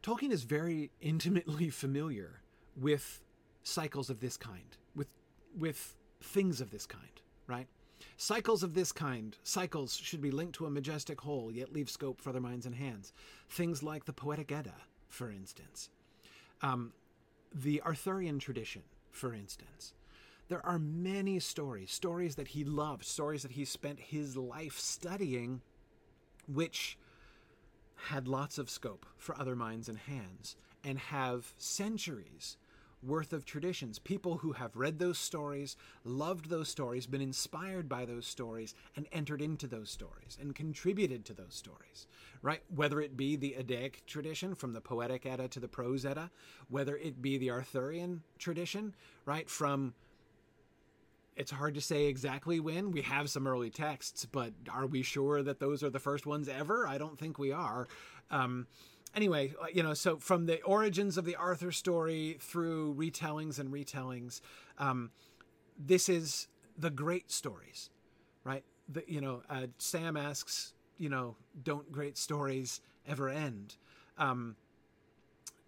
Tolkien 0.00 0.30
is 0.30 0.44
very 0.44 0.92
intimately 1.00 1.70
familiar 1.70 2.42
with 2.76 3.24
cycles 3.64 4.08
of 4.08 4.20
this 4.20 4.36
kind, 4.36 4.76
with 4.94 5.08
with 5.58 5.96
things 6.22 6.60
of 6.60 6.70
this 6.70 6.86
kind, 6.86 7.20
right? 7.48 7.66
Cycles 8.18 8.62
of 8.62 8.74
this 8.74 8.92
kind, 8.92 9.36
cycles 9.42 9.96
should 9.96 10.20
be 10.20 10.30
linked 10.30 10.54
to 10.54 10.66
a 10.66 10.70
majestic 10.70 11.22
whole, 11.22 11.50
yet 11.50 11.72
leave 11.72 11.90
scope 11.90 12.20
for 12.20 12.30
other 12.30 12.40
minds 12.40 12.66
and 12.66 12.76
hands. 12.76 13.12
Things 13.48 13.82
like 13.82 14.04
the 14.04 14.12
Poetic 14.12 14.52
Edda, 14.52 14.76
for 15.08 15.28
instance, 15.28 15.90
um, 16.62 16.92
the 17.52 17.82
Arthurian 17.82 18.38
tradition, 18.38 18.82
for 19.10 19.34
instance. 19.34 19.92
There 20.48 20.64
are 20.64 20.78
many 20.78 21.40
stories, 21.40 21.90
stories 21.90 22.34
that 22.36 22.48
he 22.48 22.64
loved, 22.64 23.04
stories 23.04 23.42
that 23.42 23.52
he 23.52 23.64
spent 23.64 23.98
his 23.98 24.36
life 24.36 24.78
studying, 24.78 25.62
which 26.46 26.98
had 28.08 28.28
lots 28.28 28.58
of 28.58 28.68
scope 28.68 29.06
for 29.16 29.38
other 29.38 29.56
minds 29.56 29.88
and 29.88 29.98
hands 29.98 30.56
and 30.82 30.98
have 30.98 31.54
centuries 31.56 32.58
worth 33.02 33.32
of 33.32 33.44
traditions. 33.44 33.98
People 33.98 34.38
who 34.38 34.52
have 34.52 34.76
read 34.76 34.98
those 34.98 35.18
stories, 35.18 35.76
loved 36.04 36.48
those 36.48 36.68
stories, 36.68 37.06
been 37.06 37.20
inspired 37.20 37.88
by 37.88 38.04
those 38.04 38.26
stories, 38.26 38.74
and 38.96 39.06
entered 39.12 39.42
into 39.42 39.66
those 39.66 39.90
stories 39.90 40.38
and 40.40 40.54
contributed 40.54 41.24
to 41.24 41.34
those 41.34 41.54
stories, 41.54 42.06
right? 42.42 42.62
Whether 42.74 43.00
it 43.00 43.16
be 43.16 43.36
the 43.36 43.56
Eddaic 43.58 44.06
tradition 44.06 44.54
from 44.54 44.72
the 44.72 44.80
Poetic 44.80 45.26
Edda 45.26 45.48
to 45.48 45.60
the 45.60 45.68
Prose 45.68 46.04
Edda, 46.04 46.30
whether 46.68 46.96
it 46.96 47.20
be 47.20 47.36
the 47.38 47.50
Arthurian 47.50 48.22
tradition, 48.38 48.94
right? 49.26 49.48
From 49.48 49.94
it's 51.36 51.50
hard 51.50 51.74
to 51.74 51.80
say 51.80 52.04
exactly 52.06 52.60
when. 52.60 52.90
We 52.90 53.02
have 53.02 53.28
some 53.28 53.46
early 53.46 53.70
texts, 53.70 54.26
but 54.30 54.52
are 54.70 54.86
we 54.86 55.02
sure 55.02 55.42
that 55.42 55.58
those 55.58 55.82
are 55.82 55.90
the 55.90 55.98
first 55.98 56.26
ones 56.26 56.48
ever? 56.48 56.86
I 56.86 56.98
don't 56.98 57.18
think 57.18 57.38
we 57.38 57.52
are. 57.52 57.88
Um, 58.30 58.66
anyway, 59.14 59.54
uh, 59.60 59.66
you 59.72 59.82
know, 59.82 59.94
so 59.94 60.16
from 60.18 60.46
the 60.46 60.62
origins 60.62 61.18
of 61.18 61.24
the 61.24 61.36
Arthur 61.36 61.72
story 61.72 62.36
through 62.40 62.94
retellings 62.94 63.58
and 63.58 63.72
retellings, 63.72 64.40
um, 64.78 65.10
this 65.78 66.08
is 66.08 66.46
the 66.78 66.90
great 66.90 67.30
stories, 67.30 67.90
right? 68.44 68.64
The, 68.88 69.02
you 69.08 69.20
know, 69.20 69.42
uh, 69.50 69.66
Sam 69.78 70.16
asks, 70.16 70.74
you 70.98 71.08
know, 71.08 71.36
don't 71.62 71.90
great 71.90 72.16
stories 72.16 72.80
ever 73.08 73.28
end? 73.28 73.76
Um, 74.18 74.54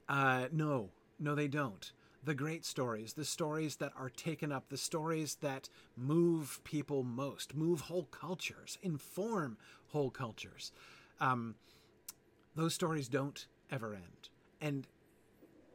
uh, 0.09 0.47
no, 0.53 0.91
no, 1.19 1.35
they 1.35 1.49
don't 1.49 1.91
the 2.27 2.35
great 2.35 2.65
stories, 2.65 3.13
the 3.13 3.25
stories 3.25 3.77
that 3.77 3.93
are 3.97 4.11
taken 4.11 4.51
up, 4.51 4.69
the 4.69 4.77
stories 4.77 5.37
that 5.37 5.69
move 5.97 6.61
people 6.65 7.05
most, 7.05 7.55
move 7.55 7.83
whole 7.83 8.07
cultures, 8.07 8.79
inform 8.83 9.57
whole 9.93 10.11
cultures. 10.11 10.73
Um, 11.21 11.55
those 12.57 12.75
stories 12.75 13.09
don't 13.09 13.47
ever 13.71 13.95
end. 13.95 14.29
And 14.61 14.89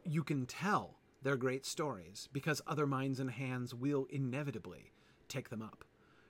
you 0.04 0.24
can 0.24 0.46
tell 0.46 0.98
they're 1.24 1.38
great 1.38 1.66
stories 1.66 2.28
because 2.34 2.62
other 2.68 2.86
minds 2.86 3.22
and 3.22 3.32
hands 3.32 3.74
will 3.74 4.06
inevitably 4.10 4.92
take 5.30 5.50
them 5.50 5.62
up, 5.62 5.86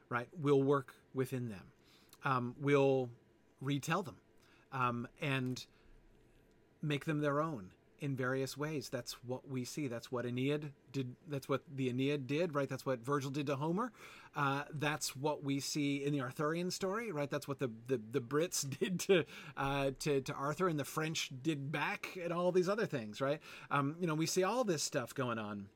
right? 0.08 0.28
Will 0.40 0.62
work 0.62 0.94
within 1.16 1.50
them, 1.50 1.72
um, 2.24 2.56
will 2.62 3.10
retell 3.60 4.04
them, 4.04 4.18
um, 4.72 5.08
and 5.20 5.66
make 6.84 7.06
them 7.06 7.22
their 7.22 7.42
own 7.42 7.72
in 8.02 8.16
various 8.16 8.58
ways. 8.58 8.90
That's 8.90 9.14
what 9.24 9.48
we 9.48 9.64
see. 9.64 9.88
That's 9.88 10.12
what 10.12 10.26
Aeneid 10.26 10.72
did. 10.92 11.16
That's 11.28 11.48
what 11.48 11.62
the 11.74 11.88
Aeneid 11.88 12.26
did, 12.26 12.56
right? 12.56 12.68
That's 12.68 12.86
what 12.86 13.00
Virgil 13.00 13.30
did 13.30 13.46
to 13.46 13.56
Homer. 13.56 13.92
Uh, 14.36 14.64
that's 14.74 15.16
what 15.16 15.44
we 15.44 15.60
see 15.60 16.04
in 16.04 16.12
the 16.12 16.22
Arthurian 16.22 16.72
story, 16.72 17.12
right? 17.12 17.30
That's 17.30 17.48
what 17.48 17.60
the 17.60 17.70
the, 17.88 18.02
the 18.12 18.20
Brits 18.20 18.68
did 18.80 19.00
to, 19.02 19.26
uh, 19.56 19.92
to 20.00 20.22
to 20.22 20.34
Arthur, 20.34 20.68
and 20.68 20.80
the 20.80 20.86
French 20.86 21.30
did 21.44 21.72
back, 21.72 22.18
and 22.22 22.34
all 22.34 22.52
these 22.52 22.68
other 22.68 22.88
things, 22.88 23.22
right? 23.22 23.40
Um, 23.70 23.96
you 24.00 24.08
know, 24.08 24.16
we 24.16 24.26
see 24.26 24.44
all 24.44 24.64
this 24.64 24.82
stuff 24.82 25.14
going 25.14 25.38
on, 25.38 25.68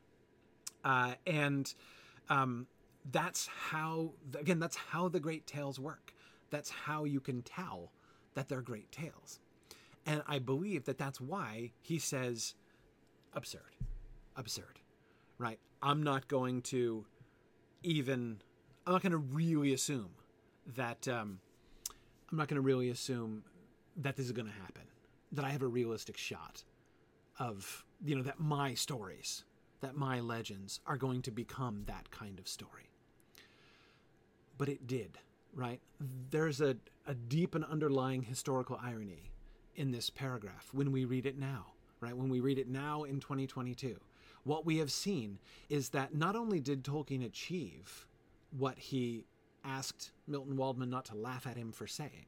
uh, 0.84 1.14
and 1.28 1.72
um, 2.30 2.66
that's 3.12 3.48
how 3.48 4.14
again, 4.38 4.60
that's 4.60 4.76
how 4.76 5.10
the 5.10 5.20
great 5.20 5.46
tales 5.46 5.80
work. 5.80 6.14
That's 6.50 6.72
how 6.72 7.04
you 7.04 7.20
can 7.20 7.44
tell 7.44 7.92
that 8.34 8.50
they're 8.50 8.62
great 8.62 8.92
tales. 8.92 9.40
And 10.06 10.22
I 10.28 10.40
believe 10.40 10.86
that 10.86 10.98
that's 10.98 11.20
why 11.20 11.72
he 11.82 12.00
says 12.00 12.54
absurd. 13.34 13.76
Absurd. 14.36 14.80
Right? 15.38 15.60
I'm 15.82 16.04
not 16.04 16.28
going 16.28 16.62
to 16.64 17.06
even, 17.84 18.42
I'm 18.86 18.94
not 18.94 19.02
going 19.02 19.12
to 19.12 19.18
really 19.18 19.74
assume 19.74 20.12
that, 20.76 21.08
um, 21.08 21.40
I'm 22.32 22.38
not 22.38 22.48
going 22.48 22.56
to 22.56 22.62
really 22.62 22.90
assume 22.90 23.44
that 23.98 24.16
this 24.16 24.26
is 24.26 24.32
going 24.32 24.48
to 24.48 24.54
happen, 24.54 24.84
that 25.32 25.46
I 25.46 25.50
have 25.50 25.62
a 25.62 25.68
realistic 25.68 26.18
shot 26.18 26.64
of, 27.40 27.86
you 28.04 28.16
know, 28.16 28.24
that 28.24 28.40
my 28.40 28.74
stories, 28.74 29.44
that 29.82 29.96
my 29.96 30.20
legends 30.20 30.80
are 30.88 30.98
going 30.98 31.22
to 31.24 31.32
become 31.32 31.84
that 31.86 32.10
kind 32.12 32.40
of 32.40 32.48
story. 32.48 32.90
But 34.58 34.70
it 34.70 34.88
did, 34.88 35.18
right? 35.54 35.82
There's 36.30 36.62
a, 36.62 36.78
a 37.06 37.14
deep 37.14 37.56
and 37.56 37.66
underlying 37.66 38.24
historical 38.24 38.80
irony 38.82 39.32
in 39.76 39.92
this 39.92 40.10
paragraph 40.10 40.70
when 40.72 40.92
we 40.92 41.06
read 41.06 41.26
it 41.26 41.38
now, 41.38 41.68
right? 42.00 42.16
When 42.16 42.30
we 42.30 42.40
read 42.40 42.58
it 42.58 42.68
now 42.68 43.04
in 43.04 43.20
2022. 43.20 44.00
What 44.44 44.66
we 44.66 44.78
have 44.78 44.92
seen 44.92 45.40
is 45.70 45.90
that 45.90 46.14
not 46.14 46.36
only 46.36 46.60
did 46.60 46.84
Tolkien 46.84 47.26
achieve 47.26 48.08
what 48.58 48.78
he 48.78 49.26
asked 49.64 50.12
Milton 50.28 50.56
Waldman 50.56 50.90
not 50.90 51.06
to 51.06 51.16
laugh 51.16 51.48
at 51.48 51.58
him 51.58 51.72
for 51.72 51.88
saying, 51.88 52.28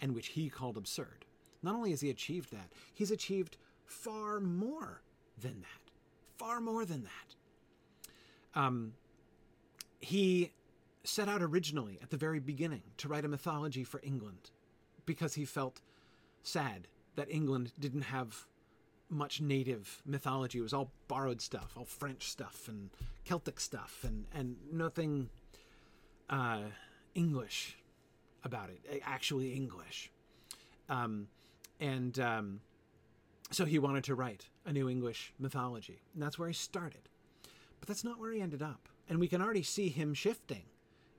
and 0.00 0.14
which 0.14 0.28
he 0.28 0.48
called 0.48 0.76
absurd, 0.76 1.24
not 1.62 1.74
only 1.74 1.90
has 1.90 2.00
he 2.00 2.10
achieved 2.10 2.50
that, 2.52 2.72
he's 2.92 3.12
achieved 3.12 3.56
far 3.84 4.40
more 4.40 5.02
than 5.40 5.60
that. 5.60 5.92
Far 6.36 6.60
more 6.60 6.84
than 6.84 7.04
that. 7.04 8.60
Um, 8.60 8.94
he 10.00 10.50
set 11.04 11.28
out 11.28 11.42
originally 11.42 11.98
at 12.02 12.10
the 12.10 12.16
very 12.16 12.40
beginning 12.40 12.82
to 12.96 13.08
write 13.08 13.24
a 13.24 13.28
mythology 13.28 13.84
for 13.84 14.00
England 14.02 14.50
because 15.06 15.34
he 15.34 15.44
felt 15.44 15.80
sad 16.42 16.88
that 17.16 17.30
England 17.30 17.72
didn't 17.78 18.02
have 18.02 18.46
much 19.08 19.40
native 19.40 20.02
mythology. 20.06 20.58
It 20.58 20.62
was 20.62 20.72
all 20.72 20.90
borrowed 21.06 21.40
stuff, 21.40 21.74
all 21.76 21.84
French 21.84 22.30
stuff 22.30 22.66
and 22.68 22.90
Celtic 23.24 23.60
stuff, 23.60 24.04
and 24.04 24.26
and 24.34 24.56
nothing 24.72 25.28
uh, 26.30 26.62
English 27.14 27.76
about 28.44 28.70
it. 28.70 29.02
Actually, 29.04 29.52
English. 29.52 30.10
Um, 30.88 31.28
and 31.78 32.18
um, 32.18 32.60
so 33.50 33.64
he 33.64 33.78
wanted 33.78 34.04
to 34.04 34.14
write 34.14 34.48
a 34.64 34.72
new 34.72 34.88
English 34.88 35.32
mythology, 35.38 36.02
and 36.14 36.22
that's 36.22 36.38
where 36.38 36.48
he 36.48 36.54
started. 36.54 37.08
But 37.80 37.88
that's 37.88 38.04
not 38.04 38.18
where 38.18 38.32
he 38.32 38.40
ended 38.40 38.62
up, 38.62 38.88
and 39.08 39.18
we 39.18 39.28
can 39.28 39.42
already 39.42 39.62
see 39.62 39.88
him 39.88 40.14
shifting 40.14 40.64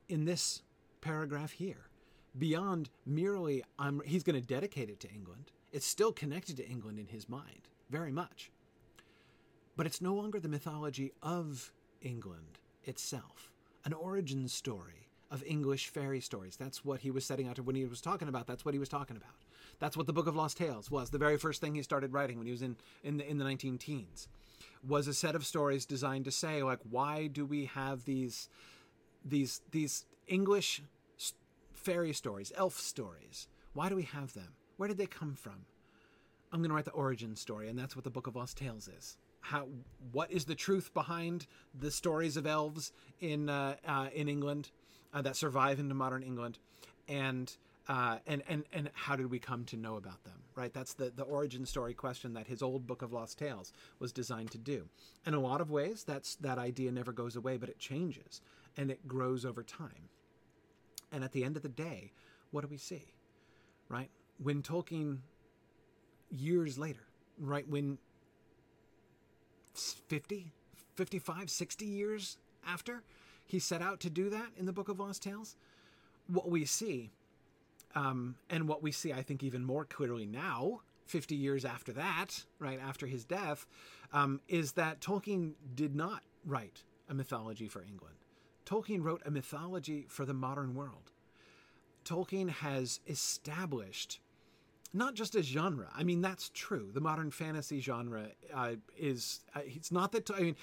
in 0.10 0.26
this 0.26 0.62
paragraph 1.02 1.52
here 1.52 1.90
beyond 2.38 2.90
merely 3.06 3.64
um, 3.80 4.02
he's 4.06 4.24
going 4.24 4.40
to 4.40 4.48
dedicate 4.48 4.90
it 4.90 5.00
to 5.02 5.10
England. 5.10 5.52
It's 5.72 5.86
still 5.86 6.12
connected 6.12 6.58
to 6.58 6.68
England 6.68 7.00
in 7.00 7.08
his 7.08 7.28
mind, 7.28 7.70
very 7.90 8.12
much. 8.12 8.52
But 9.76 9.86
it's 9.86 10.02
no 10.02 10.14
longer 10.14 10.40
the 10.40 10.50
mythology 10.50 11.14
of 11.22 11.72
England 12.02 12.60
itself, 12.84 13.52
an 13.86 13.94
origin 13.94 14.48
story 14.48 15.08
of 15.32 15.44
English 15.48 15.90
fairy 15.90 16.20
stories. 16.20 16.56
That's 16.56 16.86
what 16.86 17.00
he 17.00 17.10
was 17.10 17.26
setting 17.26 17.48
out 17.48 17.56
to 17.56 17.64
when 17.64 17.76
he 17.76 17.86
was 17.86 18.02
talking 18.02 18.28
about. 18.28 18.46
That's 18.46 18.64
what 18.64 18.76
he 18.76 18.80
was 18.80 18.90
talking 18.90 19.18
about. 19.18 19.34
That's 19.80 19.98
what 19.98 20.06
the 20.06 20.14
Book 20.14 20.28
of 20.28 20.36
Lost 20.36 20.58
Tales 20.58 20.92
was. 20.92 21.10
The 21.10 21.18
very 21.18 21.38
first 21.38 21.60
thing 21.60 21.74
he 21.74 21.82
started 21.82 22.14
writing 22.14 22.38
when 22.38 22.46
he 22.46 22.52
was 22.52 22.62
in 22.62 22.76
in 23.04 23.18
the 23.18 23.28
in 23.28 23.40
the 23.40 23.44
19 23.44 23.80
teens. 23.80 24.28
was 24.88 25.08
a 25.08 25.14
set 25.14 25.34
of 25.34 25.46
stories 25.46 25.86
designed 25.86 26.26
to 26.26 26.32
say 26.32 26.62
like 26.62 26.80
why 26.90 27.28
do 27.28 27.46
we 27.46 27.66
have 27.66 28.06
these 28.06 28.48
these 29.26 29.62
these 29.72 30.06
English 30.28 30.82
fairy 31.84 32.14
stories, 32.14 32.52
elf 32.56 32.80
stories? 32.80 33.48
Why 33.74 33.90
do 33.90 33.96
we 33.96 34.04
have 34.04 34.34
them? 34.34 34.54
Where 34.78 34.88
did 34.88 34.98
they 34.98 35.06
come 35.06 35.36
from? 35.36 35.66
I'm 36.52 36.60
going 36.60 36.70
to 36.70 36.76
write 36.76 36.86
the 36.86 36.92
origin 36.92 37.36
story, 37.36 37.68
and 37.68 37.78
that's 37.78 37.96
what 37.96 38.04
the 38.04 38.12
Book 38.12 38.28
of 38.28 38.36
Lost 38.36 38.58
Tales 38.58 38.88
is. 38.88 39.18
How? 39.42 39.68
What 40.12 40.32
is 40.32 40.46
the 40.46 40.56
truth 40.56 40.94
behind 40.94 41.48
the 41.78 41.92
stories 41.92 42.38
of 42.38 42.46
elves 42.46 42.92
in 43.20 43.50
uh, 43.50 43.76
uh, 43.88 44.08
in 44.14 44.30
England 44.30 44.70
uh, 45.14 45.22
that 45.24 45.36
survive 45.36 45.80
into 45.80 45.96
modern 45.96 46.24
England, 46.24 46.60
and 47.08 47.54
uh, 47.90 48.20
and 48.28 48.44
and 48.48 48.64
and 48.72 48.92
how 48.94 49.16
did 49.16 49.32
we 49.32 49.40
come 49.40 49.66
to 49.66 49.78
know 49.78 49.96
about 49.96 50.24
them? 50.24 50.44
Right. 50.56 50.72
That's 50.72 50.94
the 50.94 51.12
the 51.14 51.24
origin 51.24 51.66
story 51.66 51.96
question 51.96 52.34
that 52.36 52.48
his 52.48 52.62
old 52.62 52.86
Book 52.86 53.02
of 53.02 53.12
Lost 53.12 53.40
Tales 53.40 53.74
was 54.00 54.12
designed 54.12 54.52
to 54.52 54.60
do. 54.60 54.88
In 55.26 55.34
a 55.34 55.40
lot 55.40 55.60
of 55.60 55.72
ways, 55.72 56.04
that's 56.04 56.36
that 56.36 56.60
idea 56.60 56.92
never 56.92 57.12
goes 57.12 57.36
away, 57.36 57.58
but 57.58 57.70
it 57.70 57.80
changes 57.80 58.42
and 58.78 58.92
it 58.92 59.08
grows 59.08 59.44
over 59.44 59.64
time. 59.64 60.10
And 61.14 61.24
at 61.24 61.32
the 61.32 61.46
end 61.46 61.56
of 61.56 61.64
the 61.64 61.70
day, 61.70 62.12
what 62.52 62.62
do 62.62 62.68
we 62.68 62.78
see? 62.78 63.14
Right? 63.88 64.10
When 64.42 64.64
Tolkien, 64.64 65.20
years 66.32 66.78
later, 66.78 67.04
right, 67.40 67.68
when 67.70 68.00
50, 69.74 70.52
55, 70.96 71.50
60 71.50 71.86
years 71.86 72.38
after 72.68 73.04
he 73.46 73.60
set 73.60 73.82
out 73.82 74.00
to 74.02 74.10
do 74.10 74.30
that 74.32 74.48
in 74.58 74.66
the 74.66 74.74
Book 74.74 74.90
of 74.90 75.00
Lost 75.00 75.22
Tales, 75.22 75.56
what 76.28 76.50
we 76.50 76.66
see, 76.66 77.12
um, 77.96 78.36
and 78.50 78.68
what 78.68 78.82
we 78.82 78.92
see, 78.92 79.14
I 79.14 79.22
think, 79.22 79.44
even 79.44 79.64
more 79.64 79.86
clearly 79.86 80.26
now, 80.26 80.82
50 81.06 81.36
years 81.36 81.66
after 81.66 81.92
that, 81.94 82.44
right, 82.60 82.80
after 82.82 83.06
his 83.06 83.24
death, 83.24 83.68
um, 84.14 84.42
is 84.48 84.72
that 84.74 85.00
Tolkien 85.00 85.54
did 85.76 85.96
not 85.96 86.24
write 86.46 86.84
a 87.10 87.14
mythology 87.14 87.68
for 87.68 87.84
England. 87.84 88.16
Tolkien 88.74 89.04
wrote 89.04 89.22
a 89.26 89.32
mythology 89.32 90.06
for 90.08 90.26
the 90.26 90.34
modern 90.34 90.74
world. 90.74 91.12
Tolkien 92.06 92.50
has 92.50 93.00
established 93.08 94.20
not 94.94 95.14
just 95.14 95.36
a 95.36 95.44
genre. 95.44 95.90
I 95.96 96.04
mean, 96.04 96.22
that's 96.22 96.50
true. 96.54 96.90
The 96.94 97.02
modern 97.02 97.32
fantasy 97.32 97.80
genre 97.80 98.28
uh, 98.54 98.74
is, 98.98 99.42
uh, 99.56 99.62
it's 99.66 99.92
not 99.92 100.12
that, 100.12 100.30
I 100.32 100.42
mean, 100.42 100.56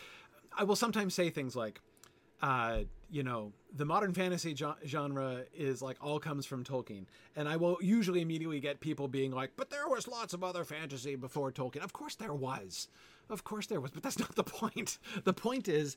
I 0.57 0.65
will 0.65 0.77
sometimes 0.77 1.15
say 1.15 1.31
things 1.31 1.55
like, 1.57 1.81
uh, 2.43 2.81
you 3.11 3.23
know, 3.23 3.53
the 3.75 3.85
modern 3.85 4.13
fantasy 4.13 4.55
jo- 4.55 4.77
genre 4.87 5.45
is 5.55 5.83
like 5.83 5.97
all 6.01 6.19
comes 6.19 6.47
from 6.47 6.65
Tolkien. 6.65 7.07
And 7.37 7.49
I 7.49 7.57
will 7.57 7.77
usually 7.81 8.23
immediately 8.23 8.61
get 8.61 8.81
people 8.81 9.09
being 9.09 9.31
like, 9.31 9.53
but 9.57 9.71
there 9.71 9.89
was 9.89 10.09
lots 10.09 10.33
of 10.33 10.43
other 10.45 10.65
fantasy 10.65 11.17
before 11.17 11.53
Tolkien. 11.53 11.83
Of 11.83 11.93
course 11.93 12.15
there 12.15 12.35
was. 12.35 12.89
Of 13.31 13.45
course 13.45 13.67
there 13.67 13.81
was. 13.81 13.91
But 13.91 14.03
that's 14.03 14.19
not 14.19 14.35
the 14.35 14.45
point. 14.45 14.99
The 15.25 15.33
point 15.33 15.69
is, 15.69 15.97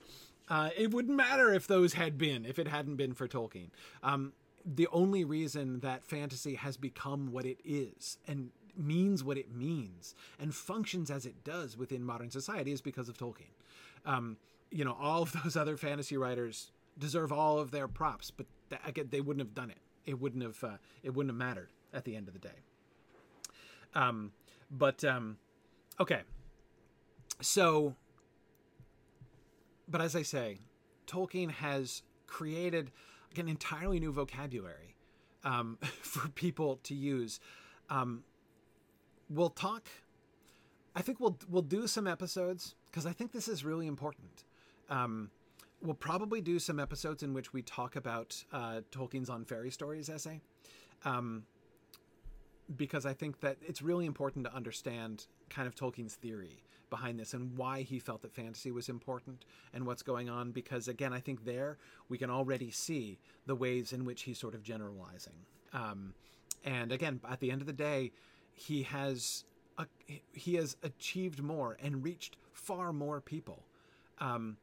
uh, 0.49 0.69
it 0.77 0.91
wouldn't 0.91 1.15
matter 1.15 1.53
if 1.53 1.67
those 1.67 1.93
had 1.93 2.17
been, 2.17 2.45
if 2.45 2.59
it 2.59 2.67
hadn't 2.67 2.95
been 2.95 3.13
for 3.13 3.27
Tolkien. 3.27 3.69
Um, 4.01 4.33
the 4.65 4.87
only 4.91 5.25
reason 5.25 5.79
that 5.81 6.03
fantasy 6.03 6.55
has 6.55 6.77
become 6.77 7.31
what 7.31 7.45
it 7.45 7.59
is 7.65 8.17
and 8.27 8.51
means 8.75 9.23
what 9.23 9.37
it 9.37 9.53
means 9.53 10.15
and 10.39 10.55
functions 10.55 11.11
as 11.11 11.25
it 11.25 11.43
does 11.43 11.77
within 11.77 12.03
modern 12.03 12.31
society 12.31 12.71
is 12.71 12.81
because 12.81 13.09
of 13.09 13.17
Tolkien. 13.17 13.51
Um, 14.05 14.37
you 14.71 14.85
know, 14.85 14.97
all 14.99 15.21
of 15.21 15.33
those 15.43 15.55
other 15.55 15.77
fantasy 15.77 16.17
writers 16.17 16.71
deserve 16.97 17.31
all 17.31 17.59
of 17.59 17.71
their 17.71 17.87
props, 17.87 18.31
but 18.31 18.45
again, 18.85 19.07
they 19.09 19.21
wouldn't 19.21 19.45
have 19.45 19.55
done 19.55 19.69
it. 19.69 19.77
It 20.05 20.19
wouldn't 20.19 20.43
have. 20.43 20.63
Uh, 20.63 20.77
it 21.01 21.13
wouldn't 21.13 21.31
have 21.31 21.37
mattered 21.37 21.69
at 21.93 22.03
the 22.03 22.15
end 22.15 22.27
of 22.27 22.33
the 22.33 22.39
day. 22.39 22.59
Um, 23.95 24.31
but 24.69 25.03
um, 25.03 25.37
okay, 25.99 26.21
so. 27.41 27.95
But 29.87 30.01
as 30.01 30.15
I 30.15 30.21
say, 30.21 30.59
Tolkien 31.07 31.51
has 31.51 32.03
created 32.27 32.91
an 33.37 33.47
entirely 33.47 33.99
new 33.99 34.11
vocabulary 34.11 34.95
um, 35.43 35.77
for 36.01 36.27
people 36.29 36.79
to 36.83 36.95
use. 36.95 37.39
Um, 37.89 38.23
we'll 39.29 39.49
talk. 39.49 39.87
I 40.95 41.01
think 41.01 41.19
we'll 41.19 41.37
we'll 41.49 41.61
do 41.61 41.87
some 41.87 42.07
episodes 42.07 42.75
because 42.85 43.05
I 43.05 43.13
think 43.13 43.31
this 43.31 43.47
is 43.47 43.65
really 43.65 43.87
important. 43.87 44.45
Um, 44.89 45.31
we'll 45.81 45.95
probably 45.95 46.41
do 46.41 46.59
some 46.59 46.79
episodes 46.79 47.23
in 47.23 47.33
which 47.33 47.51
we 47.51 47.61
talk 47.61 47.95
about 47.95 48.43
uh, 48.51 48.81
Tolkien's 48.91 49.29
on 49.29 49.43
fairy 49.43 49.71
stories 49.71 50.09
essay, 50.09 50.39
um, 51.03 51.43
because 52.75 53.05
I 53.05 53.13
think 53.13 53.39
that 53.41 53.57
it's 53.61 53.81
really 53.81 54.05
important 54.05 54.45
to 54.45 54.53
understand 54.53 55.25
kind 55.49 55.67
of 55.67 55.75
Tolkien's 55.75 56.15
theory 56.15 56.63
behind 56.95 57.19
this 57.19 57.33
and 57.33 57.57
why 57.57 57.81
he 57.81 57.97
felt 57.97 58.21
that 58.21 58.33
fantasy 58.33 58.71
was 58.71 58.87
important 58.87 59.45
and 59.73 59.85
what's 59.87 60.03
going 60.03 60.29
on. 60.29 60.51
Because 60.51 60.87
again, 60.87 61.11
I 61.11 61.19
think 61.19 61.43
there 61.43 61.77
we 62.07 62.17
can 62.19 62.29
already 62.29 62.69
see 62.69 63.17
the 63.47 63.55
ways 63.55 63.93
in 63.93 64.05
which 64.05 64.21
he's 64.21 64.39
sort 64.39 64.53
of 64.53 64.61
generalizing. 64.61 65.39
Um, 65.73 66.13
and 66.63 66.91
again, 66.91 67.19
at 67.27 67.39
the 67.39 67.49
end 67.49 67.61
of 67.61 67.67
the 67.67 67.79
day, 67.91 68.11
he 68.53 68.83
has 68.83 69.43
a, 69.79 69.87
he 70.31 70.53
has 70.55 70.77
achieved 70.83 71.41
more 71.41 71.77
and 71.81 72.03
reached 72.03 72.37
far 72.51 72.93
more 72.93 73.19
people 73.19 73.63
um, 74.19 74.57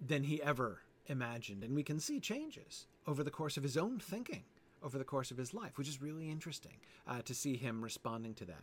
than 0.00 0.22
he 0.22 0.40
ever 0.42 0.82
imagined, 1.08 1.64
and 1.64 1.74
we 1.74 1.82
can 1.82 1.98
see 1.98 2.20
changes 2.20 2.86
over 3.06 3.24
the 3.24 3.30
course 3.30 3.56
of 3.56 3.62
his 3.62 3.76
own 3.76 3.98
thinking 3.98 4.44
over 4.82 4.98
the 4.98 5.04
course 5.04 5.30
of 5.32 5.36
his 5.36 5.52
life, 5.52 5.78
which 5.78 5.88
is 5.88 6.00
really 6.00 6.30
interesting 6.30 6.76
uh, 7.08 7.20
to 7.22 7.34
see 7.34 7.56
him 7.56 7.82
responding 7.82 8.34
to 8.34 8.44
that. 8.44 8.62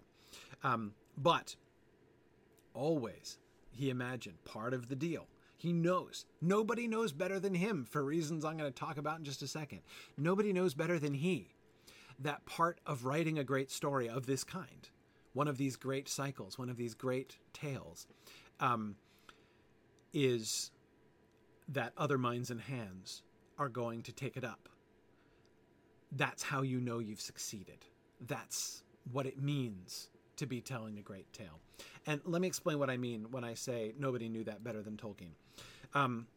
Um, 0.63 0.93
but 1.17 1.55
always, 2.73 3.37
he 3.71 3.89
imagined 3.89 4.43
part 4.45 4.73
of 4.73 4.89
the 4.89 4.95
deal. 4.95 5.27
He 5.57 5.71
knows. 5.71 6.25
Nobody 6.41 6.87
knows 6.87 7.13
better 7.13 7.39
than 7.39 7.55
him 7.55 7.85
for 7.89 8.03
reasons 8.03 8.43
I'm 8.43 8.57
going 8.57 8.71
to 8.71 8.79
talk 8.79 8.97
about 8.97 9.19
in 9.19 9.25
just 9.25 9.41
a 9.41 9.47
second. 9.47 9.79
Nobody 10.17 10.51
knows 10.51 10.73
better 10.73 10.99
than 10.99 11.13
he 11.13 11.53
that 12.19 12.45
part 12.45 12.79
of 12.85 13.05
writing 13.05 13.39
a 13.39 13.43
great 13.43 13.71
story 13.71 14.09
of 14.09 14.25
this 14.25 14.43
kind, 14.43 14.89
one 15.33 15.47
of 15.47 15.57
these 15.57 15.75
great 15.75 16.07
cycles, 16.07 16.57
one 16.57 16.69
of 16.69 16.77
these 16.77 16.93
great 16.93 17.37
tales, 17.53 18.07
um, 18.59 18.95
is 20.13 20.71
that 21.67 21.93
other 21.97 22.17
minds 22.17 22.51
and 22.51 22.61
hands 22.61 23.23
are 23.57 23.69
going 23.69 24.01
to 24.03 24.11
take 24.11 24.37
it 24.37 24.43
up. 24.43 24.69
That's 26.11 26.43
how 26.43 26.61
you 26.61 26.79
know 26.79 26.99
you've 26.99 27.21
succeeded. 27.21 27.85
That's 28.21 28.83
what 29.11 29.25
it 29.25 29.41
means 29.41 30.09
to 30.37 30.45
be 30.45 30.61
telling 30.61 30.97
a 30.97 31.01
great 31.01 31.31
tale. 31.33 31.59
And 32.05 32.21
let 32.25 32.41
me 32.41 32.47
explain 32.47 32.79
what 32.79 32.89
I 32.89 32.97
mean 32.97 33.27
when 33.31 33.43
I 33.43 33.53
say 33.53 33.93
nobody 33.97 34.29
knew 34.29 34.43
that 34.43 34.63
better 34.63 34.81
than 34.81 34.97
Tolkien. 34.97 35.31
Um, 35.93 36.27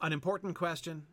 an 0.00 0.12
important 0.12 0.54
question 0.54 1.04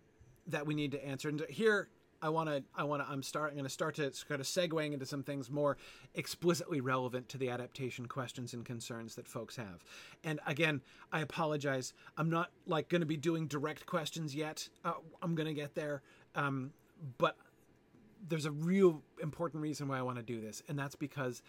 that 0.47 0.65
we 0.65 0.75
need 0.75 0.91
to 0.91 1.05
answer. 1.05 1.29
And 1.29 1.41
here, 1.49 1.89
I 2.21 2.29
want 2.29 2.49
to, 2.49 2.63
I 2.75 2.83
want 2.83 3.03
to, 3.03 3.11
I'm 3.11 3.21
start, 3.21 3.49
I'm 3.49 3.55
going 3.55 3.65
to 3.65 3.69
start 3.69 3.95
to 3.95 4.11
kind 4.27 4.41
of 4.41 4.47
segueing 4.47 4.93
into 4.93 5.05
some 5.05 5.23
things 5.23 5.49
more 5.49 5.77
explicitly 6.13 6.81
relevant 6.81 7.29
to 7.29 7.37
the 7.37 7.49
adaptation 7.49 8.07
questions 8.07 8.53
and 8.53 8.65
concerns 8.65 9.15
that 9.15 9.27
folks 9.27 9.55
have. 9.55 9.83
And 10.23 10.39
again, 10.47 10.81
I 11.11 11.21
apologize. 11.21 11.93
I'm 12.17 12.29
not 12.29 12.51
like 12.65 12.89
going 12.89 13.01
to 13.01 13.07
be 13.07 13.17
doing 13.17 13.47
direct 13.47 13.85
questions 13.85 14.33
yet. 14.35 14.69
Uh, 14.83 14.93
I'm 15.21 15.35
going 15.35 15.47
to 15.47 15.53
get 15.53 15.75
there. 15.75 16.01
Um, 16.35 16.71
but 17.17 17.37
there's 18.27 18.45
a 18.45 18.51
real 18.51 19.01
important 19.21 19.61
reason 19.61 19.88
why 19.88 19.97
I 19.99 20.01
want 20.01 20.17
to 20.17 20.23
do 20.23 20.41
this, 20.41 20.63
and 20.67 20.77
that's 20.77 20.95
because 20.95 21.41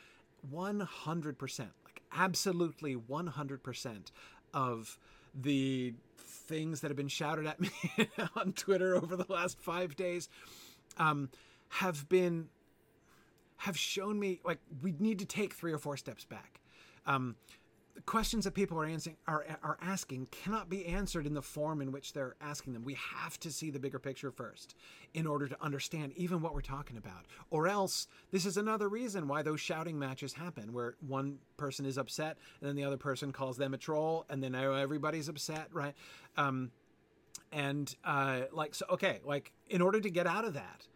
100%, 0.53 1.59
like 1.85 2.03
absolutely 2.13 2.97
100% 2.97 4.11
of 4.55 4.99
the 5.35 5.95
things 6.19 6.81
that 6.81 6.89
have 6.89 6.97
been 6.97 7.09
shouted 7.09 7.47
at 7.47 7.61
me 7.61 7.71
on 8.37 8.53
Twitter 8.53 8.97
over 8.97 9.17
the 9.17 9.27
last 9.29 9.59
five 9.61 9.97
days 9.97 10.29
um, 10.99 11.31
have 11.69 12.09
been 12.09 12.49
have 13.59 13.79
shown 13.79 14.19
me 14.19 14.39
like 14.45 14.59
we 14.83 14.95
need 14.99 15.19
to 15.19 15.25
take 15.25 15.55
three 15.55 15.73
or 15.73 15.79
four 15.79 15.97
steps 15.97 16.25
back. 16.25 16.61
Um, 17.07 17.37
the 17.97 18.03
questions 18.03 18.45
that 18.45 18.53
people 18.53 18.79
are 18.79 18.85
answering 18.85 19.17
are, 19.27 19.47
are 19.63 19.79
asking 19.81 20.29
cannot 20.31 20.69
be 20.69 20.85
answered 20.85 21.27
in 21.27 21.33
the 21.33 21.41
form 21.41 21.81
in 21.81 21.91
which 21.91 22.13
they're 22.13 22.37
asking 22.43 22.75
them. 22.75 22.85
We 22.85 22.95
have 22.95 23.41
to 23.41 23.51
see 23.51 23.71
the 23.71 23.79
bigger 23.79 23.99
picture 23.99 24.31
first 24.31 24.77
in 25.15 25.27
order 25.27 25.49
to 25.49 25.57
understand 25.63 26.13
even 26.15 26.43
what 26.43 26.55
we're 26.55 26.61
talking 26.61 26.99
about. 26.99 27.25
Or 27.51 27.67
else, 27.67 28.07
this 28.31 28.45
is 28.45 28.59
another 28.59 28.91
reason 28.91 29.29
why 29.29 29.41
those 29.41 29.61
shouting 29.61 29.99
matches 29.99 30.35
happen, 30.35 30.75
where 30.75 30.97
one 31.01 31.39
person 31.57 31.87
is 31.87 31.97
upset 31.97 32.37
and 32.61 32.69
then 32.69 32.77
the 32.77 32.85
other 32.85 32.99
person 32.99 33.33
calls 33.33 33.57
them 33.57 33.73
a 33.73 33.79
troll, 33.79 34.27
and 34.29 34.43
then 34.43 34.55
everybody's 34.55 35.31
upset, 35.31 35.69
right? 35.73 35.95
Um, 36.37 36.71
and 37.51 37.97
uh, 38.05 38.43
like 38.53 38.75
so, 38.75 38.85
okay, 38.91 39.21
like 39.25 39.53
in 39.71 39.81
order 39.81 40.01
to 40.01 40.11
get 40.11 40.27
out 40.27 40.45
of 40.45 40.53
that, 40.53 40.87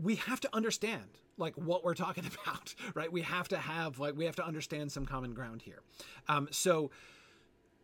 we 0.00 0.16
have 0.16 0.40
to 0.40 0.48
understand 0.54 1.18
like 1.36 1.54
what 1.56 1.84
we're 1.84 1.94
talking 1.94 2.24
about, 2.44 2.74
right? 2.94 3.10
We 3.10 3.22
have 3.22 3.48
to 3.48 3.58
have 3.58 3.98
like 3.98 4.16
we 4.16 4.24
have 4.24 4.36
to 4.36 4.46
understand 4.46 4.92
some 4.92 5.06
common 5.06 5.34
ground 5.34 5.62
here. 5.62 5.80
Um, 6.28 6.48
so 6.50 6.90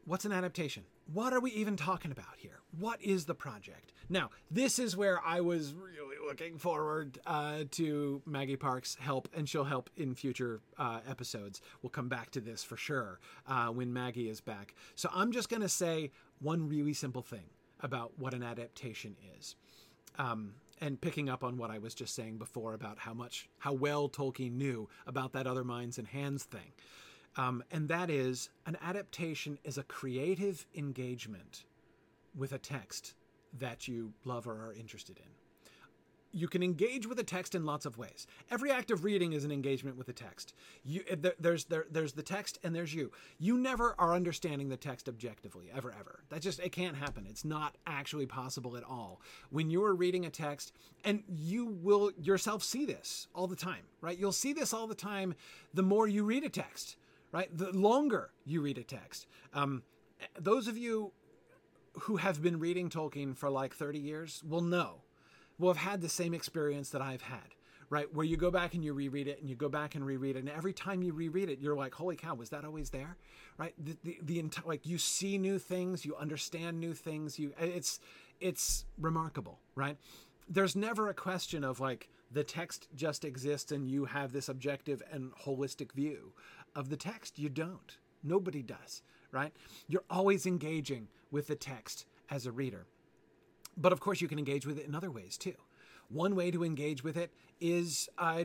what's 0.04 0.24
an 0.24 0.32
adaptation? 0.32 0.84
What 1.12 1.32
are 1.32 1.40
we 1.40 1.50
even 1.52 1.76
talking 1.76 2.10
about 2.10 2.38
here? 2.38 2.60
What 2.78 3.00
is 3.02 3.26
the 3.26 3.34
project? 3.34 3.92
Now, 4.08 4.30
this 4.50 4.78
is 4.78 4.96
where 4.96 5.20
I 5.24 5.40
was 5.40 5.74
really 5.74 6.16
looking 6.24 6.58
forward 6.58 7.18
uh, 7.26 7.64
to 7.72 8.22
Maggie 8.26 8.56
Park's 8.56 8.96
help, 9.00 9.28
and 9.34 9.48
she'll 9.48 9.64
help 9.64 9.90
in 9.96 10.14
future 10.14 10.60
uh, 10.78 11.00
episodes. 11.08 11.60
We'll 11.82 11.90
come 11.90 12.08
back 12.08 12.30
to 12.32 12.40
this 12.40 12.64
for 12.64 12.76
sure 12.76 13.20
uh, 13.46 13.68
when 13.68 13.92
Maggie 13.92 14.28
is 14.28 14.40
back. 14.40 14.74
So 14.94 15.08
I'm 15.14 15.32
just 15.32 15.48
going 15.48 15.62
to 15.62 15.68
say 15.68 16.10
one 16.40 16.68
really 16.68 16.92
simple 16.92 17.22
thing 17.22 17.50
about 17.80 18.12
what 18.18 18.34
an 18.34 18.42
adaptation 18.42 19.16
is. 19.38 19.54
Um, 20.18 20.54
and 20.80 21.00
picking 21.00 21.28
up 21.28 21.42
on 21.42 21.56
what 21.56 21.70
I 21.70 21.78
was 21.78 21.94
just 21.94 22.14
saying 22.14 22.38
before 22.38 22.74
about 22.74 22.98
how 22.98 23.14
much, 23.14 23.48
how 23.58 23.72
well 23.72 24.08
Tolkien 24.08 24.52
knew 24.52 24.88
about 25.06 25.32
that 25.32 25.46
other 25.46 25.64
minds 25.64 25.98
and 25.98 26.06
hands 26.06 26.44
thing. 26.44 26.72
Um, 27.36 27.62
and 27.70 27.88
that 27.88 28.10
is 28.10 28.50
an 28.66 28.76
adaptation 28.82 29.58
is 29.64 29.78
a 29.78 29.82
creative 29.82 30.66
engagement 30.74 31.64
with 32.34 32.52
a 32.52 32.58
text 32.58 33.14
that 33.58 33.88
you 33.88 34.12
love 34.24 34.46
or 34.46 34.52
are 34.52 34.72
interested 34.72 35.18
in. 35.18 35.45
You 36.36 36.48
can 36.48 36.62
engage 36.62 37.06
with 37.06 37.18
a 37.18 37.24
text 37.24 37.54
in 37.54 37.64
lots 37.64 37.86
of 37.86 37.96
ways. 37.96 38.26
Every 38.50 38.70
act 38.70 38.90
of 38.90 39.04
reading 39.04 39.32
is 39.32 39.46
an 39.46 39.50
engagement 39.50 39.96
with 39.96 40.06
the 40.06 40.12
text. 40.12 40.52
You, 40.84 41.02
eh, 41.08 41.30
there's 41.40 41.64
there, 41.64 41.86
there's 41.90 42.12
the 42.12 42.22
text 42.22 42.58
and 42.62 42.74
there's 42.74 42.92
you. 42.92 43.10
You 43.38 43.56
never 43.56 43.94
are 43.98 44.14
understanding 44.14 44.68
the 44.68 44.76
text 44.76 45.08
objectively, 45.08 45.70
ever, 45.74 45.94
ever. 45.98 46.20
That 46.28 46.42
just 46.42 46.60
it 46.60 46.72
can't 46.72 46.94
happen. 46.94 47.26
It's 47.26 47.44
not 47.44 47.76
actually 47.86 48.26
possible 48.26 48.76
at 48.76 48.84
all. 48.84 49.22
When 49.48 49.70
you're 49.70 49.94
reading 49.94 50.26
a 50.26 50.30
text, 50.30 50.74
and 51.04 51.22
you 51.26 51.78
will 51.82 52.12
yourself 52.20 52.62
see 52.62 52.84
this 52.84 53.28
all 53.34 53.46
the 53.46 53.56
time, 53.56 53.84
right? 54.02 54.18
You'll 54.18 54.32
see 54.32 54.52
this 54.52 54.74
all 54.74 54.86
the 54.86 54.94
time. 54.94 55.34
The 55.72 55.82
more 55.82 56.06
you 56.06 56.22
read 56.22 56.44
a 56.44 56.50
text, 56.50 56.96
right? 57.32 57.48
The 57.56 57.72
longer 57.72 58.30
you 58.44 58.60
read 58.60 58.76
a 58.76 58.84
text. 58.84 59.26
Um, 59.54 59.84
those 60.38 60.68
of 60.68 60.76
you 60.76 61.12
who 62.00 62.16
have 62.16 62.42
been 62.42 62.58
reading 62.58 62.90
Tolkien 62.90 63.34
for 63.34 63.48
like 63.48 63.74
30 63.74 63.98
years 63.98 64.42
will 64.46 64.60
know, 64.60 65.00
will 65.58 65.68
have 65.68 65.76
had 65.76 66.00
the 66.00 66.08
same 66.08 66.34
experience 66.34 66.90
that 66.90 67.02
I've 67.02 67.22
had, 67.22 67.54
right? 67.90 68.12
Where 68.14 68.26
you 68.26 68.36
go 68.36 68.50
back 68.50 68.74
and 68.74 68.84
you 68.84 68.92
reread 68.92 69.28
it 69.28 69.40
and 69.40 69.48
you 69.48 69.56
go 69.56 69.68
back 69.68 69.94
and 69.94 70.04
reread 70.04 70.36
it. 70.36 70.40
And 70.40 70.48
every 70.48 70.72
time 70.72 71.02
you 71.02 71.12
reread 71.12 71.48
it, 71.48 71.60
you're 71.60 71.76
like, 71.76 71.94
holy 71.94 72.16
cow, 72.16 72.34
was 72.34 72.50
that 72.50 72.64
always 72.64 72.90
there? 72.90 73.16
Right? 73.58 73.74
The, 73.78 73.96
the, 74.04 74.18
the 74.22 74.62
like 74.64 74.86
you 74.86 74.98
see 74.98 75.38
new 75.38 75.58
things, 75.58 76.04
you 76.04 76.16
understand 76.16 76.78
new 76.78 76.94
things. 76.94 77.38
You, 77.38 77.52
it's, 77.58 78.00
it's 78.40 78.84
remarkable, 78.98 79.60
right? 79.74 79.96
There's 80.48 80.76
never 80.76 81.08
a 81.08 81.14
question 81.14 81.64
of 81.64 81.80
like, 81.80 82.08
the 82.32 82.42
text 82.42 82.88
just 82.96 83.24
exists 83.24 83.70
and 83.70 83.88
you 83.88 84.04
have 84.04 84.32
this 84.32 84.48
objective 84.48 85.00
and 85.12 85.32
holistic 85.44 85.92
view 85.92 86.32
of 86.74 86.88
the 86.88 86.96
text. 86.96 87.38
You 87.38 87.48
don't. 87.48 87.96
Nobody 88.24 88.62
does, 88.62 89.02
right? 89.30 89.52
You're 89.86 90.02
always 90.10 90.44
engaging 90.44 91.06
with 91.30 91.46
the 91.46 91.54
text 91.54 92.04
as 92.28 92.44
a 92.44 92.50
reader. 92.50 92.86
But 93.76 93.92
of 93.92 94.00
course, 94.00 94.20
you 94.20 94.28
can 94.28 94.38
engage 94.38 94.66
with 94.66 94.78
it 94.78 94.86
in 94.86 94.94
other 94.94 95.10
ways 95.10 95.36
too. 95.36 95.54
One 96.08 96.36
way 96.36 96.50
to 96.50 96.64
engage 96.64 97.02
with 97.02 97.16
it 97.16 97.32
is 97.60 98.08
uh, 98.16 98.44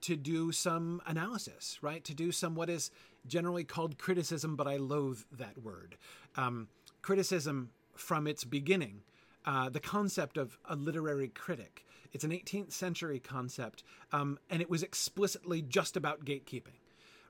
to 0.00 0.16
do 0.16 0.50
some 0.52 1.00
analysis, 1.06 1.78
right? 1.80 2.02
To 2.04 2.14
do 2.14 2.32
some 2.32 2.54
what 2.54 2.68
is 2.68 2.90
generally 3.26 3.64
called 3.64 3.98
criticism, 3.98 4.56
but 4.56 4.66
I 4.66 4.78
loathe 4.78 5.20
that 5.32 5.62
word. 5.62 5.96
Um, 6.36 6.68
criticism 7.02 7.70
from 7.94 8.26
its 8.26 8.44
beginning, 8.44 9.02
uh, 9.44 9.68
the 9.68 9.80
concept 9.80 10.36
of 10.36 10.58
a 10.64 10.74
literary 10.74 11.28
critic. 11.28 11.84
It's 12.12 12.24
an 12.24 12.30
18th 12.30 12.72
century 12.72 13.20
concept, 13.20 13.84
um, 14.12 14.38
and 14.50 14.60
it 14.62 14.70
was 14.70 14.82
explicitly 14.82 15.62
just 15.62 15.96
about 15.96 16.24
gatekeeping 16.24 16.77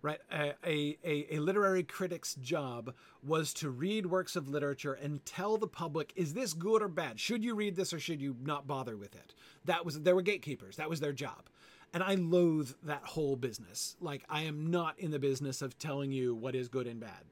right? 0.02 0.20
A, 0.32 0.54
a, 0.64 1.26
a, 1.34 1.38
literary 1.38 1.82
critic's 1.82 2.34
job 2.36 2.94
was 3.22 3.52
to 3.54 3.70
read 3.70 4.06
works 4.06 4.36
of 4.36 4.48
literature 4.48 4.92
and 4.94 5.24
tell 5.24 5.56
the 5.56 5.66
public, 5.66 6.12
is 6.16 6.34
this 6.34 6.52
good 6.52 6.82
or 6.82 6.88
bad? 6.88 7.18
Should 7.18 7.42
you 7.42 7.54
read 7.54 7.76
this 7.76 7.92
or 7.92 7.98
should 7.98 8.20
you 8.20 8.36
not 8.42 8.66
bother 8.66 8.96
with 8.96 9.14
it? 9.14 9.34
That 9.64 9.84
was, 9.84 10.00
there 10.00 10.14
were 10.14 10.22
gatekeepers. 10.22 10.76
That 10.76 10.90
was 10.90 11.00
their 11.00 11.12
job. 11.12 11.48
And 11.92 12.02
I 12.02 12.14
loathe 12.14 12.70
that 12.82 13.02
whole 13.04 13.36
business. 13.36 13.96
Like, 14.00 14.24
I 14.28 14.42
am 14.42 14.70
not 14.70 14.98
in 14.98 15.10
the 15.10 15.18
business 15.18 15.62
of 15.62 15.78
telling 15.78 16.12
you 16.12 16.34
what 16.34 16.54
is 16.54 16.68
good 16.68 16.86
and 16.86 17.00
bad. 17.00 17.24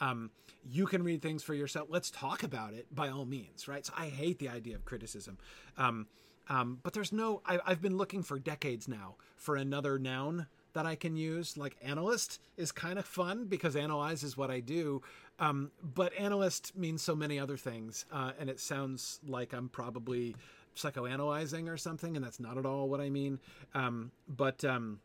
Um, 0.00 0.30
you 0.68 0.86
can 0.86 1.02
read 1.02 1.22
things 1.22 1.42
for 1.42 1.54
yourself. 1.54 1.88
Let's 1.90 2.10
talk 2.10 2.42
about 2.42 2.74
it 2.74 2.92
by 2.94 3.08
all 3.08 3.24
means, 3.24 3.68
right? 3.68 3.84
So 3.86 3.92
I 3.96 4.06
hate 4.06 4.38
the 4.38 4.48
idea 4.48 4.74
of 4.74 4.84
criticism. 4.84 5.38
Um, 5.78 6.06
um, 6.48 6.80
but 6.82 6.92
there's 6.92 7.12
no, 7.12 7.42
I, 7.46 7.60
I've 7.64 7.80
been 7.80 7.96
looking 7.96 8.22
for 8.22 8.38
decades 8.38 8.88
now 8.88 9.16
for 9.36 9.56
another 9.56 9.98
noun 9.98 10.48
that 10.72 10.86
I 10.86 10.94
can 10.94 11.16
use. 11.16 11.56
Like 11.56 11.76
analyst 11.82 12.40
is 12.56 12.72
kind 12.72 12.98
of 12.98 13.04
fun 13.04 13.46
because 13.46 13.76
analyze 13.76 14.22
is 14.22 14.36
what 14.36 14.50
I 14.50 14.60
do. 14.60 15.02
Um, 15.38 15.70
but 15.82 16.12
analyst 16.18 16.76
means 16.76 17.02
so 17.02 17.14
many 17.14 17.38
other 17.38 17.56
things. 17.56 18.04
Uh, 18.12 18.32
and 18.38 18.50
it 18.50 18.60
sounds 18.60 19.20
like 19.26 19.52
I'm 19.52 19.68
probably 19.68 20.36
psychoanalyzing 20.76 21.68
or 21.68 21.76
something. 21.76 22.16
And 22.16 22.24
that's 22.24 22.40
not 22.40 22.58
at 22.58 22.66
all 22.66 22.88
what 22.88 23.00
I 23.00 23.10
mean. 23.10 23.38
Um, 23.74 24.10
but 24.28 24.64
um, 24.64 25.00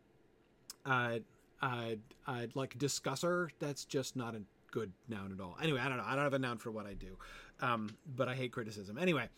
uh, 0.86 1.20
uh, 1.62 1.96
uh, 2.28 2.48
like 2.54 2.78
discusser, 2.78 3.50
that's 3.60 3.86
just 3.86 4.16
not 4.16 4.36
a 4.36 4.42
good 4.72 4.92
noun 5.08 5.32
at 5.32 5.42
all. 5.42 5.58
Anyway, 5.62 5.80
I 5.80 5.88
don't 5.88 5.98
know. 5.98 6.04
I 6.06 6.16
don't 6.16 6.24
have 6.24 6.34
a 6.34 6.40
noun 6.40 6.58
for 6.58 6.72
what 6.72 6.86
I 6.86 6.94
do. 6.94 7.18
Um, 7.62 7.90
but 8.16 8.28
I 8.28 8.36
hate 8.36 8.52
criticism. 8.52 8.98
Anyway 8.98 9.30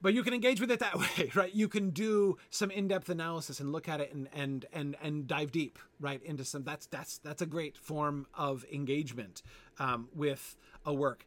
but 0.00 0.14
you 0.14 0.22
can 0.22 0.34
engage 0.34 0.60
with 0.60 0.70
it 0.70 0.80
that 0.80 0.98
way 1.18 1.30
right? 1.34 1.54
You 1.54 1.68
can 1.68 1.90
do 1.90 2.38
some 2.50 2.70
in-depth 2.70 3.08
analysis 3.08 3.60
and 3.60 3.72
look 3.72 3.88
at 3.88 4.00
it 4.00 4.12
and 4.12 4.28
and 4.32 4.66
and 4.72 4.96
and 5.02 5.26
dive 5.26 5.52
deep 5.52 5.78
right 6.00 6.22
into 6.22 6.44
some 6.44 6.64
that's 6.64 6.86
that's 6.86 7.18
that's 7.18 7.42
a 7.42 7.46
great 7.46 7.76
form 7.76 8.26
of 8.34 8.64
engagement 8.72 9.42
um, 9.78 10.08
with 10.14 10.56
a 10.84 10.94
work. 10.94 11.24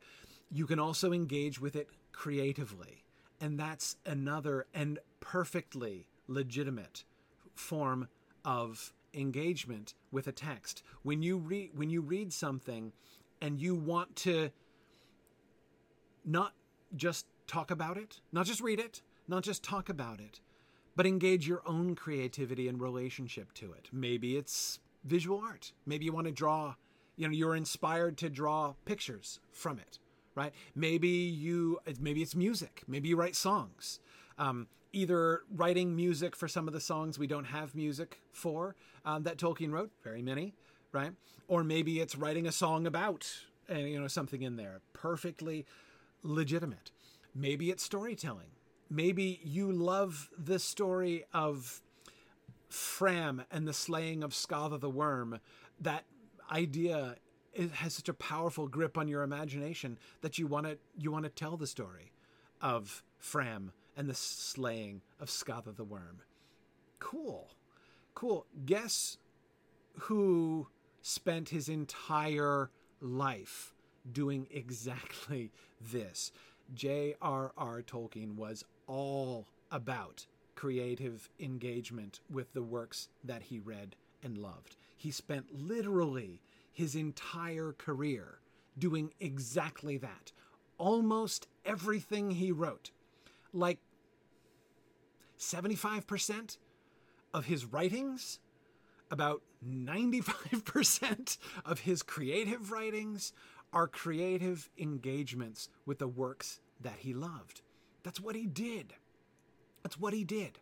You 0.50 0.66
can 0.66 0.80
also 0.80 1.14
engage 1.14 1.60
with 1.60 1.76
it 1.76 1.90
creatively 2.12 3.04
and 3.40 3.60
that's 3.60 3.96
another 4.06 4.68
and 4.74 5.00
perfectly 5.20 6.08
legitimate 6.28 7.04
form 7.56 8.08
of 8.46 8.94
engagement 9.14 9.94
with 10.12 10.28
a 10.28 10.32
text. 10.32 10.84
When 11.04 11.22
you 11.22 11.38
read 11.38 11.72
when 11.74 11.90
you 11.90 12.02
read 12.02 12.32
something 12.32 12.94
and 13.42 13.60
you 13.60 13.76
want 13.76 14.16
to 14.18 14.52
not 16.24 16.54
just 16.96 17.26
talk 17.52 17.70
about 17.70 17.98
it, 17.98 18.22
not 18.32 18.46
just 18.46 18.62
read 18.62 18.80
it, 18.80 19.02
not 19.28 19.44
just 19.44 19.62
talk 19.62 19.90
about 19.90 20.20
it, 20.22 20.40
but 20.96 21.06
engage 21.06 21.48
your 21.48 21.62
own 21.66 21.96
creativity 21.96 22.68
and 22.68 22.80
relationship 22.80 23.54
to 23.54 23.74
it. 23.74 23.90
Maybe 23.92 24.38
it's 24.38 24.80
visual 25.04 25.42
art. 25.44 25.74
Maybe 25.86 26.06
you 26.06 26.14
want 26.14 26.28
to 26.28 26.34
draw, 26.34 26.76
you 27.18 27.28
know, 27.28 27.34
you're 27.34 27.56
inspired 27.56 28.18
to 28.20 28.30
draw 28.30 28.76
pictures 28.86 29.40
from 29.52 29.80
it, 29.80 30.00
right? 30.34 30.54
Maybe 30.76 31.10
you, 31.10 31.80
maybe 32.00 32.22
it's 32.22 32.36
music. 32.36 32.84
Maybe 32.88 33.10
you 33.10 33.18
write 33.18 33.36
songs. 33.36 34.00
Um, 34.38 34.68
either 34.94 35.42
writing 35.54 35.96
music 35.96 36.36
for 36.36 36.48
some 36.48 36.68
of 36.68 36.74
the 36.74 36.80
songs 36.80 37.20
we 37.20 37.28
don't 37.28 37.46
have 37.46 37.76
music 37.76 38.22
for 38.32 38.76
um, 39.06 39.24
that 39.24 39.38
Tolkien 39.38 39.72
wrote, 39.72 39.92
very 40.04 40.22
many, 40.22 40.54
right? 40.94 41.12
Or 41.48 41.64
maybe 41.64 42.00
it's 42.00 42.16
writing 42.16 42.48
a 42.48 42.52
song 42.52 42.88
about, 42.88 43.30
uh, 43.70 43.76
you 43.76 44.00
know, 44.00 44.08
something 44.08 44.42
in 44.42 44.56
there. 44.56 44.82
Perfectly 44.94 45.66
legitimate. 46.24 46.92
Maybe 47.34 47.70
it's 47.70 47.84
storytelling. 47.84 48.52
Maybe 48.90 49.40
you 49.44 49.72
love 49.72 50.30
the 50.38 50.60
story 50.60 51.26
of 51.34 51.82
Fram 52.70 53.44
and 53.52 53.68
the 53.68 53.74
slaying 53.74 54.24
of 54.24 54.32
Scatha 54.32 54.80
the 54.80 54.90
Worm. 54.90 55.40
That 55.80 56.06
idea 56.52 57.16
has 57.74 57.94
such 57.94 58.10
a 58.10 58.14
powerful 58.14 58.68
grip 58.68 58.98
on 58.98 59.08
your 59.08 59.24
imagination 59.24 59.98
that 60.22 60.38
you 60.38 60.48
want 60.48 60.66
to 60.66 60.78
you 60.98 61.12
want 61.12 61.24
to 61.24 61.30
tell 61.30 61.58
the 61.58 61.68
story 61.68 62.12
of 62.62 63.04
Fram 63.18 63.72
and 63.96 64.10
the 64.10 64.14
slaying 64.14 65.02
of 65.20 65.30
Scatha 65.30 65.76
the 65.76 65.84
Worm. 65.84 66.22
Cool. 67.00 67.50
Cool. 68.14 68.46
Guess 68.66 69.18
who 70.00 70.68
spent 71.02 71.50
his 71.50 71.68
entire 71.70 72.70
life 73.00 73.74
doing 74.12 74.48
exactly 74.52 75.52
this? 75.80 76.32
J.R.R. 76.74 77.82
Tolkien 77.82 78.36
was 78.36 78.64
all 78.88 79.48
about 79.72 80.26
creative 80.56 81.30
engagement 81.40 82.20
with 82.30 82.54
the 82.54 82.64
works 82.64 83.10
that 83.24 83.44
he 83.44 83.60
read 83.60 83.96
and 84.24 84.38
loved. 84.38 84.76
He 84.98 85.12
spent 85.12 85.48
literally 85.54 86.42
his 86.72 86.96
entire 86.96 87.74
career 87.74 88.40
doing 88.78 89.12
exactly 89.20 89.98
that. 89.98 90.32
Almost 90.78 91.48
everything 91.66 92.32
he 92.32 92.52
wrote, 92.52 92.92
like 93.54 93.80
75% 95.40 96.58
of 97.34 97.46
his 97.46 97.66
writings, 97.66 98.40
about 99.10 99.42
95% 99.68 101.38
of 101.66 101.80
his 101.80 102.02
creative 102.02 102.72
writings 102.72 103.34
are 103.74 103.88
creative 103.88 104.70
engagements 104.78 105.70
with 105.86 106.00
the 106.00 106.08
works 106.08 106.60
that 106.80 107.00
he 107.00 107.14
loved. 107.14 107.62
That's 108.04 108.20
what 108.20 108.36
he 108.36 108.46
did. 108.46 108.94
That's 109.84 110.00
what 110.00 110.14
he 110.14 110.24
did. 110.24 110.60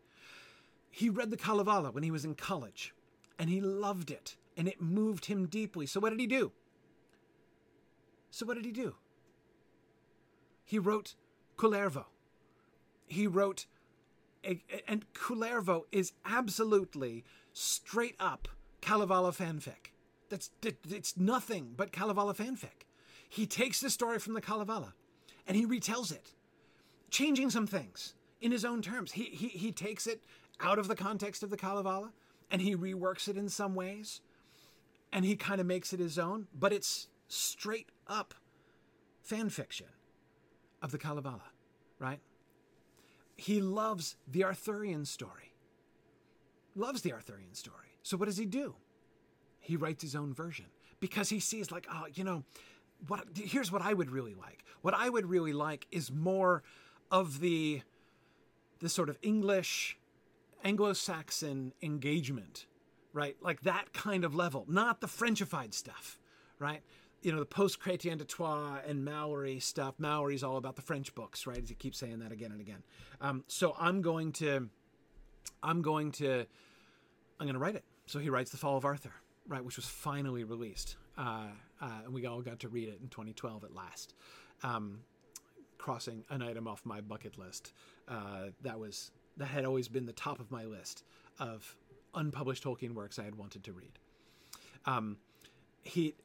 He 0.91 1.09
read 1.09 1.31
the 1.31 1.37
Kalevala 1.37 1.91
when 1.91 2.03
he 2.03 2.11
was 2.11 2.25
in 2.25 2.35
college, 2.35 2.93
and 3.37 3.49
he 3.49 3.61
loved 3.61 4.11
it, 4.11 4.35
and 4.57 4.67
it 4.67 4.81
moved 4.81 5.25
him 5.25 5.45
deeply. 5.45 5.85
So 5.85 5.99
what 5.99 6.09
did 6.09 6.19
he 6.19 6.27
do? 6.27 6.51
So 8.31 8.45
what 8.45 8.55
did 8.55 8.65
he 8.65 8.71
do? 8.71 8.95
He 10.65 10.77
wrote 10.77 11.15
Kullervo. 11.57 12.05
He 13.07 13.25
wrote, 13.27 13.65
and 14.87 15.05
Kullervo 15.13 15.83
is 15.91 16.13
absolutely 16.25 17.23
straight 17.53 18.15
up 18.19 18.47
Kalevala 18.81 19.31
fanfic. 19.31 19.93
That's 20.29 20.51
it's 20.61 21.17
nothing 21.17 21.73
but 21.75 21.91
Kalevala 21.91 22.33
fanfic. 22.33 22.85
He 23.29 23.45
takes 23.45 23.79
the 23.79 23.89
story 23.89 24.19
from 24.19 24.33
the 24.33 24.41
Kalevala 24.41 24.93
and 25.47 25.55
he 25.55 25.65
retells 25.65 26.11
it, 26.11 26.33
changing 27.09 27.51
some 27.51 27.67
things 27.67 28.15
in 28.41 28.51
his 28.51 28.65
own 28.65 28.81
terms. 28.81 29.13
He 29.13 29.25
he 29.25 29.47
he 29.47 29.71
takes 29.71 30.07
it 30.07 30.23
out 30.59 30.79
of 30.79 30.87
the 30.87 30.95
context 30.95 31.43
of 31.43 31.49
the 31.49 31.57
Kalevala 31.57 32.11
and 32.51 32.61
he 32.61 32.75
reworks 32.75 33.27
it 33.27 33.37
in 33.37 33.47
some 33.47 33.75
ways 33.75 34.21
and 35.13 35.23
he 35.23 35.35
kind 35.35 35.61
of 35.61 35.67
makes 35.67 35.93
it 35.93 35.99
his 35.99 36.19
own, 36.19 36.47
but 36.57 36.73
it's 36.73 37.07
straight 37.27 37.89
up 38.07 38.33
fan 39.21 39.49
fiction 39.49 39.87
of 40.81 40.91
the 40.91 40.97
Kalevala, 40.97 41.51
right? 41.99 42.19
He 43.35 43.61
loves 43.61 44.15
the 44.27 44.43
Arthurian 44.43 45.05
story. 45.05 45.53
Loves 46.75 47.01
the 47.01 47.13
Arthurian 47.13 47.53
story. 47.53 47.95
So 48.03 48.17
what 48.17 48.25
does 48.25 48.37
he 48.37 48.45
do? 48.45 48.75
He 49.59 49.75
writes 49.75 50.01
his 50.01 50.15
own 50.15 50.33
version 50.33 50.65
because 50.99 51.29
he 51.29 51.39
sees 51.39 51.71
like, 51.71 51.87
oh, 51.91 52.05
you 52.13 52.23
know, 52.23 52.43
what 53.07 53.25
here's 53.35 53.71
what 53.71 53.81
I 53.81 53.93
would 53.93 54.11
really 54.11 54.33
like. 54.33 54.63
What 54.81 54.93
I 54.93 55.09
would 55.09 55.25
really 55.25 55.53
like 55.53 55.87
is 55.91 56.11
more 56.11 56.63
of 57.11 57.39
the 57.39 57.81
the 58.79 58.89
sort 58.89 59.09
of 59.09 59.17
English 59.21 59.97
Anglo-Saxon 60.63 61.73
engagement, 61.81 62.65
right? 63.13 63.35
Like 63.41 63.61
that 63.61 63.93
kind 63.93 64.23
of 64.23 64.35
level, 64.35 64.65
not 64.67 65.01
the 65.01 65.07
Frenchified 65.07 65.73
stuff, 65.73 66.19
right? 66.59 66.81
You 67.21 67.31
know, 67.31 67.39
the 67.39 67.45
post 67.45 67.79
Chrétien 67.81 68.17
de 68.17 68.25
Troyes 68.25 68.81
and 68.87 69.05
Malory 69.05 69.61
stuff. 69.61 69.95
Malory's 69.99 70.43
all 70.43 70.57
about 70.57 70.75
the 70.75 70.81
French 70.81 71.13
books, 71.15 71.45
right? 71.45 71.57
As 71.57 71.69
you 71.69 71.75
keep 71.75 71.95
saying 71.95 72.19
that 72.19 72.31
again 72.31 72.51
and 72.51 72.61
again. 72.61 72.83
Um, 73.21 73.43
so 73.47 73.75
I'm 73.79 74.01
going 74.01 74.31
to, 74.33 74.69
I'm 75.63 75.81
going 75.81 76.11
to, 76.13 76.45
I'm 77.39 77.45
going 77.45 77.53
to 77.53 77.59
write 77.59 77.75
it. 77.75 77.83
So 78.05 78.19
he 78.19 78.29
writes 78.29 78.51
The 78.51 78.57
Fall 78.57 78.77
of 78.77 78.85
Arthur, 78.85 79.13
right, 79.47 79.63
which 79.63 79.75
was 79.75 79.85
finally 79.85 80.43
released. 80.43 80.95
Uh, 81.17 81.47
uh, 81.81 82.01
and 82.05 82.13
we 82.13 82.25
all 82.25 82.41
got 82.41 82.59
to 82.59 82.69
read 82.69 82.89
it 82.89 82.99
in 83.01 83.09
2012 83.09 83.63
at 83.63 83.73
last. 83.73 84.13
Um, 84.63 84.99
crossing 85.77 86.23
an 86.29 86.41
item 86.41 86.67
off 86.67 86.85
my 86.85 87.01
bucket 87.01 87.37
list. 87.37 87.73
Uh, 88.07 88.49
that 88.61 88.79
was 88.79 89.11
that 89.37 89.47
had 89.47 89.65
always 89.65 89.87
been 89.87 90.05
the 90.05 90.13
top 90.13 90.39
of 90.39 90.51
my 90.51 90.65
list 90.65 91.03
of 91.39 91.75
unpublished 92.13 92.63
Tolkien 92.63 92.93
works 92.93 93.17
I 93.17 93.23
had 93.23 93.35
wanted 93.35 93.63
to 93.63 93.73
read. 93.73 93.97
Um, 94.85 95.17
he 95.81 96.15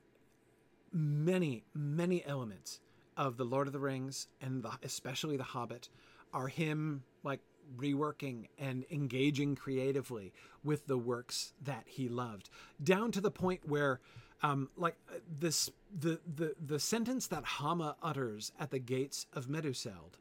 many 0.92 1.64
many 1.74 2.24
elements 2.26 2.80
of 3.16 3.36
the 3.36 3.44
Lord 3.44 3.66
of 3.66 3.72
the 3.72 3.78
Rings 3.78 4.26
and 4.40 4.62
the, 4.62 4.70
especially 4.82 5.36
the 5.36 5.44
Hobbit 5.44 5.88
are 6.32 6.48
him 6.48 7.04
like 7.22 7.40
reworking 7.78 8.48
and 8.58 8.84
engaging 8.90 9.54
creatively 9.54 10.32
with 10.62 10.86
the 10.86 10.98
works 10.98 11.52
that 11.62 11.84
he 11.86 12.08
loved 12.08 12.50
down 12.82 13.10
to 13.12 13.20
the 13.20 13.30
point 13.30 13.60
where 13.66 14.00
um, 14.44 14.68
like 14.76 14.94
uh, 15.10 15.18
this 15.40 15.70
the, 15.98 16.20
the 16.36 16.54
the 16.64 16.78
sentence 16.78 17.26
that 17.28 17.44
Hama 17.44 17.96
utters 18.02 18.52
at 18.60 18.70
the 18.70 18.78
gates 18.78 19.26
of 19.32 19.46
Meduseld 19.46 20.18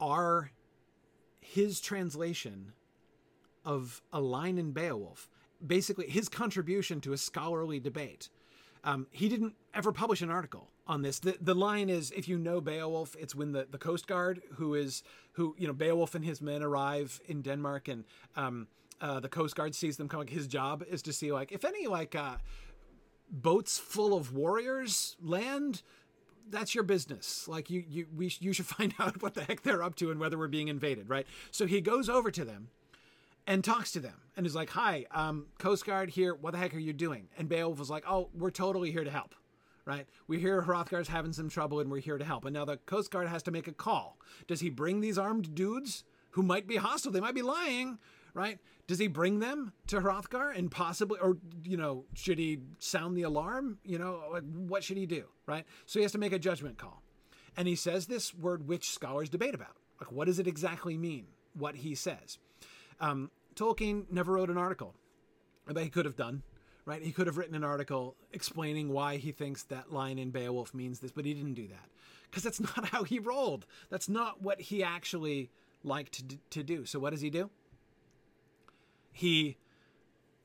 are 0.00 0.50
his 1.40 1.80
translation 1.80 2.72
of 3.64 4.02
a 4.12 4.20
line 4.20 4.58
in 4.58 4.72
Beowulf, 4.72 5.28
basically 5.64 6.10
his 6.10 6.28
contribution 6.28 7.00
to 7.02 7.12
a 7.12 7.16
scholarly 7.16 7.78
debate. 7.78 8.28
Um, 8.82 9.06
he 9.10 9.28
didn't 9.28 9.54
ever 9.72 9.92
publish 9.92 10.22
an 10.22 10.30
article 10.30 10.68
on 10.86 11.02
this. 11.02 11.18
The, 11.18 11.36
the 11.40 11.54
line 11.54 11.88
is, 11.88 12.12
if 12.12 12.28
you 12.28 12.38
know 12.38 12.60
Beowulf, 12.60 13.16
it's 13.18 13.34
when 13.34 13.52
the, 13.52 13.66
the 13.68 13.78
Coast 13.78 14.06
Guard, 14.06 14.42
who 14.54 14.74
is, 14.74 15.02
who, 15.32 15.56
you 15.58 15.66
know, 15.66 15.72
Beowulf 15.72 16.14
and 16.14 16.24
his 16.24 16.40
men 16.40 16.62
arrive 16.62 17.20
in 17.26 17.42
Denmark 17.42 17.88
and 17.88 18.04
um, 18.36 18.68
uh, 19.00 19.18
the 19.18 19.28
Coast 19.28 19.56
Guard 19.56 19.74
sees 19.74 19.96
them 19.96 20.08
coming. 20.08 20.28
His 20.28 20.46
job 20.46 20.84
is 20.88 21.02
to 21.02 21.12
see, 21.12 21.32
like, 21.32 21.50
if 21.50 21.64
any, 21.64 21.86
like, 21.86 22.14
uh, 22.14 22.36
boats 23.30 23.78
full 23.78 24.16
of 24.16 24.34
warriors 24.34 25.16
land, 25.20 25.82
that's 26.48 26.74
your 26.74 26.84
business. 26.84 27.48
Like 27.48 27.70
you, 27.70 27.84
you, 27.88 28.06
we, 28.14 28.32
you 28.40 28.52
should 28.52 28.66
find 28.76 28.94
out 28.98 29.22
what 29.22 29.34
the 29.34 29.44
heck 29.44 29.62
they're 29.62 29.82
up 29.82 29.96
to 29.96 30.10
and 30.10 30.20
whether 30.20 30.38
we're 30.38 30.48
being 30.48 30.68
invaded, 30.68 31.08
right? 31.08 31.26
So 31.50 31.66
he 31.66 31.80
goes 31.80 32.08
over 32.08 32.30
to 32.30 32.44
them 32.44 32.68
and 33.46 33.62
talks 33.62 33.92
to 33.92 34.00
them 34.00 34.20
and 34.36 34.46
is 34.46 34.54
like, 34.54 34.70
"Hi, 34.70 35.06
um, 35.12 35.46
Coast 35.58 35.86
Guard 35.86 36.10
here. 36.10 36.34
What 36.34 36.52
the 36.52 36.58
heck 36.58 36.74
are 36.74 36.80
you 36.80 36.92
doing?" 36.92 37.28
And 37.38 37.48
Beowulf 37.48 37.78
was 37.78 37.90
like, 37.90 38.04
"Oh, 38.08 38.28
we're 38.34 38.50
totally 38.50 38.90
here 38.90 39.04
to 39.04 39.10
help." 39.10 39.34
Right? 39.84 40.08
We 40.26 40.40
hear 40.40 40.62
Hrothgar's 40.62 41.06
having 41.06 41.32
some 41.32 41.48
trouble 41.48 41.78
and 41.78 41.88
we're 41.88 42.00
here 42.00 42.18
to 42.18 42.24
help. 42.24 42.44
And 42.44 42.52
now 42.52 42.64
the 42.64 42.76
Coast 42.76 43.12
Guard 43.12 43.28
has 43.28 43.44
to 43.44 43.52
make 43.52 43.68
a 43.68 43.72
call. 43.72 44.18
Does 44.48 44.58
he 44.58 44.68
bring 44.68 45.00
these 45.00 45.16
armed 45.16 45.54
dudes 45.54 46.02
who 46.30 46.42
might 46.42 46.66
be 46.66 46.74
hostile? 46.74 47.12
They 47.12 47.20
might 47.20 47.36
be 47.36 47.42
lying, 47.42 47.98
right? 48.36 48.58
Does 48.86 48.98
he 48.98 49.08
bring 49.08 49.40
them 49.40 49.72
to 49.86 49.98
Hrothgar 50.00 50.56
and 50.56 50.70
possibly, 50.70 51.18
or, 51.18 51.38
you 51.64 51.78
know, 51.78 52.04
should 52.12 52.38
he 52.38 52.58
sound 52.78 53.16
the 53.16 53.22
alarm? 53.22 53.78
You 53.82 53.98
know, 53.98 54.38
what 54.68 54.84
should 54.84 54.98
he 54.98 55.06
do, 55.06 55.24
right? 55.46 55.64
So 55.86 55.98
he 55.98 56.02
has 56.02 56.12
to 56.12 56.18
make 56.18 56.34
a 56.34 56.38
judgment 56.38 56.76
call. 56.76 57.02
And 57.56 57.66
he 57.66 57.74
says 57.74 58.06
this 58.06 58.34
word 58.34 58.68
which 58.68 58.90
scholars 58.90 59.30
debate 59.30 59.54
about. 59.54 59.74
Like, 59.98 60.12
what 60.12 60.26
does 60.26 60.38
it 60.38 60.46
exactly 60.46 60.98
mean, 60.98 61.24
what 61.54 61.76
he 61.76 61.94
says? 61.94 62.38
Um, 63.00 63.30
Tolkien 63.54 64.04
never 64.12 64.34
wrote 64.34 64.50
an 64.50 64.58
article, 64.58 64.94
but 65.66 65.82
he 65.82 65.88
could 65.88 66.04
have 66.04 66.16
done, 66.16 66.42
right? 66.84 67.00
He 67.00 67.12
could 67.12 67.26
have 67.26 67.38
written 67.38 67.54
an 67.54 67.64
article 67.64 68.16
explaining 68.34 68.90
why 68.90 69.16
he 69.16 69.32
thinks 69.32 69.62
that 69.64 69.90
line 69.90 70.18
in 70.18 70.30
Beowulf 70.30 70.74
means 70.74 71.00
this, 71.00 71.10
but 71.10 71.24
he 71.24 71.32
didn't 71.32 71.54
do 71.54 71.68
that 71.68 71.88
because 72.30 72.42
that's 72.42 72.60
not 72.76 72.90
how 72.90 73.02
he 73.02 73.18
rolled. 73.18 73.64
That's 73.88 74.10
not 74.10 74.42
what 74.42 74.60
he 74.60 74.84
actually 74.84 75.50
liked 75.82 76.28
to, 76.28 76.38
to 76.50 76.62
do. 76.62 76.84
So 76.84 76.98
what 76.98 77.10
does 77.10 77.22
he 77.22 77.30
do? 77.30 77.48
He 79.16 79.56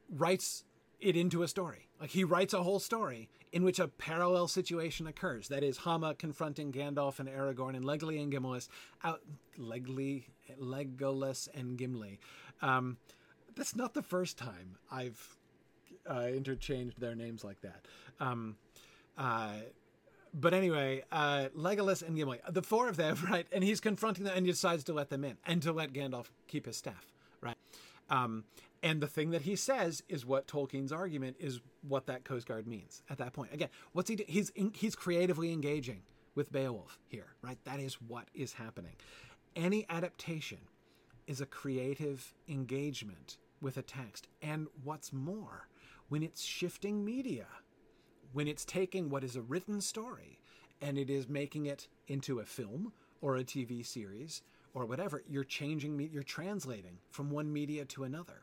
writes 0.09 0.63
it 0.99 1.17
into 1.17 1.43
a 1.43 1.47
story. 1.47 1.89
Like 1.99 2.11
he 2.11 2.23
writes 2.23 2.53
a 2.53 2.63
whole 2.63 2.79
story 2.79 3.29
in 3.51 3.63
which 3.63 3.79
a 3.79 3.87
parallel 3.89 4.47
situation 4.47 5.07
occurs. 5.07 5.49
That 5.49 5.61
is 5.61 5.77
Hama 5.77 6.15
confronting 6.15 6.71
Gandalf 6.71 7.19
and 7.19 7.27
Aragorn 7.27 7.75
and 7.75 7.83
Legolas 7.83 8.21
and 8.21 8.31
Gimli 8.31 8.61
out 9.03 9.21
Legly, 9.59 10.23
Legolas 10.57 11.49
and 11.53 11.77
Gimli. 11.77 12.19
Um, 12.61 12.97
that's 13.55 13.75
not 13.75 13.93
the 13.93 14.01
first 14.01 14.37
time 14.37 14.77
I've 14.89 15.37
uh, 16.09 16.27
interchanged 16.33 16.99
their 16.99 17.15
names 17.15 17.43
like 17.43 17.59
that. 17.61 17.85
Um, 18.21 18.55
uh, 19.17 19.55
but 20.33 20.53
anyway, 20.53 21.03
uh, 21.11 21.49
Legolas 21.57 22.07
and 22.07 22.15
Gimli, 22.15 22.39
the 22.49 22.61
four 22.61 22.87
of 22.87 22.95
them, 22.95 23.17
right? 23.29 23.47
And 23.51 23.65
he's 23.65 23.81
confronting 23.81 24.23
them, 24.23 24.37
and 24.37 24.45
decides 24.45 24.85
to 24.85 24.93
let 24.93 25.09
them 25.09 25.25
in 25.25 25.37
and 25.45 25.61
to 25.63 25.73
let 25.73 25.91
Gandalf 25.91 26.27
keep 26.47 26.67
his 26.67 26.77
staff, 26.77 27.11
right? 27.41 27.57
Um, 28.11 28.43
and 28.83 29.01
the 29.01 29.07
thing 29.07 29.31
that 29.31 29.43
he 29.43 29.55
says 29.55 30.03
is 30.09 30.25
what 30.25 30.47
Tolkien's 30.47 30.91
argument 30.91 31.37
is 31.39 31.61
what 31.87 32.07
that 32.07 32.25
Coast 32.25 32.47
Guard 32.47 32.67
means 32.67 33.01
at 33.09 33.17
that 33.19 33.33
point. 33.33 33.53
Again, 33.53 33.69
what's 33.93 34.09
he 34.09 34.17
do? 34.17 34.25
He's 34.27 34.49
in, 34.49 34.71
he's 34.75 34.95
creatively 34.95 35.51
engaging 35.51 36.03
with 36.35 36.51
Beowulf 36.51 36.99
here, 37.07 37.27
right? 37.41 37.57
That 37.63 37.79
is 37.79 37.95
what 37.95 38.27
is 38.33 38.53
happening. 38.53 38.93
Any 39.55 39.85
adaptation 39.89 40.59
is 41.27 41.41
a 41.41 41.45
creative 41.45 42.33
engagement 42.47 43.37
with 43.61 43.77
a 43.77 43.81
text. 43.81 44.27
And 44.41 44.67
what's 44.83 45.13
more, 45.13 45.67
when 46.09 46.23
it's 46.23 46.43
shifting 46.43 47.05
media, 47.05 47.45
when 48.33 48.47
it's 48.47 48.65
taking 48.65 49.09
what 49.09 49.23
is 49.23 49.35
a 49.35 49.41
written 49.41 49.81
story 49.81 50.39
and 50.81 50.97
it 50.97 51.09
is 51.09 51.27
making 51.27 51.67
it 51.67 51.87
into 52.07 52.39
a 52.39 52.45
film 52.45 52.91
or 53.21 53.37
a 53.37 53.43
TV 53.43 53.85
series 53.85 54.41
or 54.73 54.85
whatever, 54.85 55.23
you're 55.27 55.43
changing, 55.43 56.09
you're 56.11 56.23
translating 56.23 56.97
from 57.09 57.29
one 57.29 57.51
media 57.51 57.85
to 57.85 58.03
another. 58.03 58.41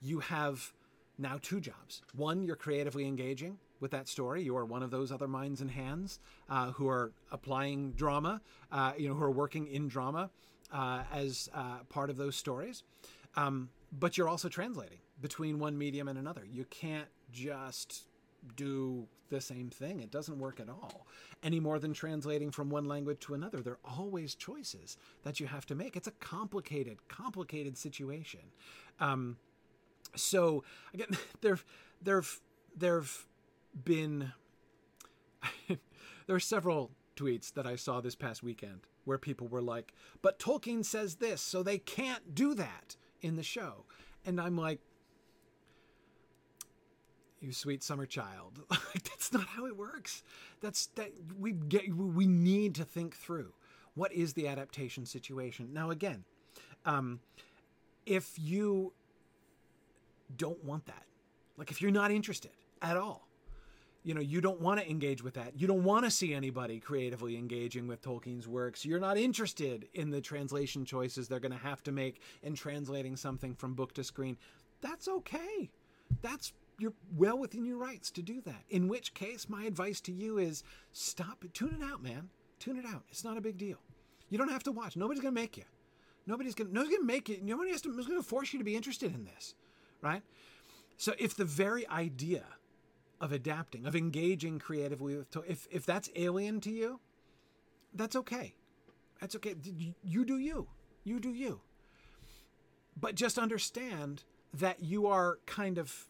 You 0.00 0.20
have 0.20 0.72
now 1.18 1.38
two 1.40 1.60
jobs. 1.60 2.02
One, 2.14 2.42
you're 2.42 2.56
creatively 2.56 3.06
engaging 3.06 3.58
with 3.80 3.90
that 3.92 4.08
story. 4.08 4.42
You 4.42 4.56
are 4.56 4.64
one 4.64 4.82
of 4.82 4.90
those 4.90 5.12
other 5.12 5.28
minds 5.28 5.60
and 5.60 5.70
hands 5.70 6.20
uh, 6.48 6.72
who 6.72 6.88
are 6.88 7.12
applying 7.30 7.92
drama, 7.92 8.40
uh, 8.72 8.92
you 8.96 9.08
know, 9.08 9.14
who 9.14 9.22
are 9.24 9.30
working 9.30 9.66
in 9.66 9.88
drama 9.88 10.30
uh, 10.72 11.02
as 11.12 11.48
uh, 11.54 11.78
part 11.88 12.10
of 12.10 12.16
those 12.16 12.36
stories. 12.36 12.82
Um, 13.36 13.70
but 13.92 14.18
you're 14.18 14.28
also 14.28 14.48
translating 14.48 14.98
between 15.20 15.58
one 15.58 15.78
medium 15.78 16.08
and 16.08 16.18
another. 16.18 16.44
You 16.44 16.64
can't 16.64 17.08
just 17.30 18.04
do 18.56 19.06
the 19.30 19.40
same 19.40 19.70
thing. 19.70 20.00
It 20.00 20.10
doesn't 20.10 20.38
work 20.38 20.60
at 20.60 20.68
all. 20.68 21.06
Any 21.42 21.60
more 21.60 21.78
than 21.78 21.92
translating 21.92 22.50
from 22.50 22.70
one 22.70 22.86
language 22.86 23.20
to 23.20 23.34
another. 23.34 23.60
There 23.60 23.74
are 23.74 23.98
always 23.98 24.34
choices 24.34 24.96
that 25.22 25.40
you 25.40 25.46
have 25.46 25.66
to 25.66 25.74
make. 25.74 25.96
It's 25.96 26.08
a 26.08 26.12
complicated, 26.12 27.08
complicated 27.08 27.76
situation. 27.76 28.40
Um, 29.00 29.36
so 30.14 30.64
again, 30.94 31.08
there, 31.40 31.58
there've 32.02 32.40
there've 32.76 33.26
been 33.84 34.32
there 35.68 36.36
are 36.36 36.40
several 36.40 36.90
tweets 37.16 37.52
that 37.54 37.66
I 37.66 37.76
saw 37.76 38.00
this 38.00 38.14
past 38.14 38.42
weekend 38.42 38.80
where 39.04 39.18
people 39.18 39.48
were 39.48 39.62
like, 39.62 39.92
"But 40.22 40.38
Tolkien 40.38 40.84
says 40.84 41.16
this, 41.16 41.40
so 41.40 41.62
they 41.62 41.78
can't 41.78 42.34
do 42.34 42.54
that 42.54 42.96
in 43.20 43.36
the 43.36 43.42
show," 43.42 43.84
and 44.24 44.40
I'm 44.40 44.56
like, 44.56 44.80
you 47.40 47.52
sweet 47.52 47.82
summer 47.82 48.06
child. 48.06 48.60
That's 48.70 49.32
not 49.32 49.46
how 49.46 49.66
it 49.66 49.76
works. 49.76 50.22
That's 50.60 50.86
that 50.96 51.12
we 51.38 51.52
get. 51.52 51.94
We 51.94 52.26
need 52.26 52.74
to 52.76 52.84
think 52.84 53.16
through 53.16 53.52
what 53.94 54.12
is 54.12 54.32
the 54.32 54.48
adaptation 54.48 55.06
situation. 55.06 55.70
Now, 55.72 55.90
again, 55.90 56.24
um, 56.84 57.20
if 58.06 58.38
you 58.38 58.92
don't 60.36 60.62
want 60.64 60.86
that, 60.86 61.04
like 61.56 61.70
if 61.70 61.82
you're 61.82 61.90
not 61.90 62.10
interested 62.10 62.52
at 62.80 62.96
all, 62.96 63.28
you 64.04 64.14
know, 64.14 64.20
you 64.20 64.40
don't 64.40 64.60
want 64.60 64.80
to 64.80 64.88
engage 64.88 65.22
with 65.22 65.34
that. 65.34 65.52
You 65.56 65.66
don't 65.66 65.82
want 65.82 66.04
to 66.04 66.10
see 66.10 66.32
anybody 66.32 66.80
creatively 66.80 67.36
engaging 67.36 67.86
with 67.88 68.00
Tolkien's 68.00 68.46
works. 68.48 68.84
You're 68.84 69.00
not 69.00 69.18
interested 69.18 69.88
in 69.92 70.10
the 70.10 70.20
translation 70.20 70.84
choices 70.84 71.28
they're 71.28 71.40
going 71.40 71.52
to 71.52 71.58
have 71.58 71.82
to 71.82 71.92
make 71.92 72.22
in 72.42 72.54
translating 72.54 73.16
something 73.16 73.54
from 73.54 73.74
book 73.74 73.92
to 73.94 74.04
screen. 74.04 74.38
That's 74.80 75.08
okay. 75.08 75.68
That's 76.22 76.52
you're 76.78 76.94
well 77.16 77.38
within 77.38 77.64
your 77.64 77.76
rights 77.76 78.10
to 78.12 78.22
do 78.22 78.40
that. 78.42 78.62
In 78.70 78.88
which 78.88 79.14
case, 79.14 79.48
my 79.48 79.64
advice 79.64 80.00
to 80.02 80.12
you 80.12 80.38
is 80.38 80.62
stop. 80.92 81.44
Tune 81.52 81.76
it 81.80 81.84
out, 81.84 82.02
man. 82.02 82.30
Tune 82.58 82.76
it 82.76 82.86
out. 82.86 83.04
It's 83.10 83.24
not 83.24 83.36
a 83.36 83.40
big 83.40 83.58
deal. 83.58 83.78
You 84.30 84.38
don't 84.38 84.50
have 84.50 84.62
to 84.64 84.72
watch. 84.72 84.96
Nobody's 84.96 85.22
to 85.22 85.30
make 85.30 85.56
you. 85.56 85.64
Nobody's 86.26 86.54
to 86.56 86.64
nobody's 86.64 86.98
to 86.98 87.04
make 87.04 87.30
it. 87.30 87.42
Nobody 87.42 87.70
has 87.70 87.80
to, 87.82 87.98
is 87.98 88.06
to 88.06 88.22
force 88.22 88.52
you 88.52 88.58
to 88.58 88.64
be 88.64 88.76
interested 88.76 89.14
in 89.14 89.24
this, 89.24 89.54
right? 90.02 90.22
So 90.96 91.14
if 91.18 91.34
the 91.34 91.44
very 91.44 91.88
idea 91.88 92.44
of 93.20 93.32
adapting, 93.32 93.86
of 93.86 93.96
engaging 93.96 94.58
creatively 94.58 95.16
with, 95.16 95.36
if 95.48 95.66
if 95.70 95.86
that's 95.86 96.10
alien 96.14 96.60
to 96.60 96.70
you, 96.70 97.00
that's 97.94 98.14
okay. 98.14 98.54
That's 99.20 99.34
okay. 99.36 99.54
You 100.02 100.24
do 100.24 100.38
you. 100.38 100.68
You 101.04 101.18
do 101.18 101.32
you. 101.32 101.60
But 103.00 103.14
just 103.14 103.38
understand 103.38 104.24
that 104.52 104.82
you 104.82 105.06
are 105.06 105.38
kind 105.46 105.78
of 105.78 106.08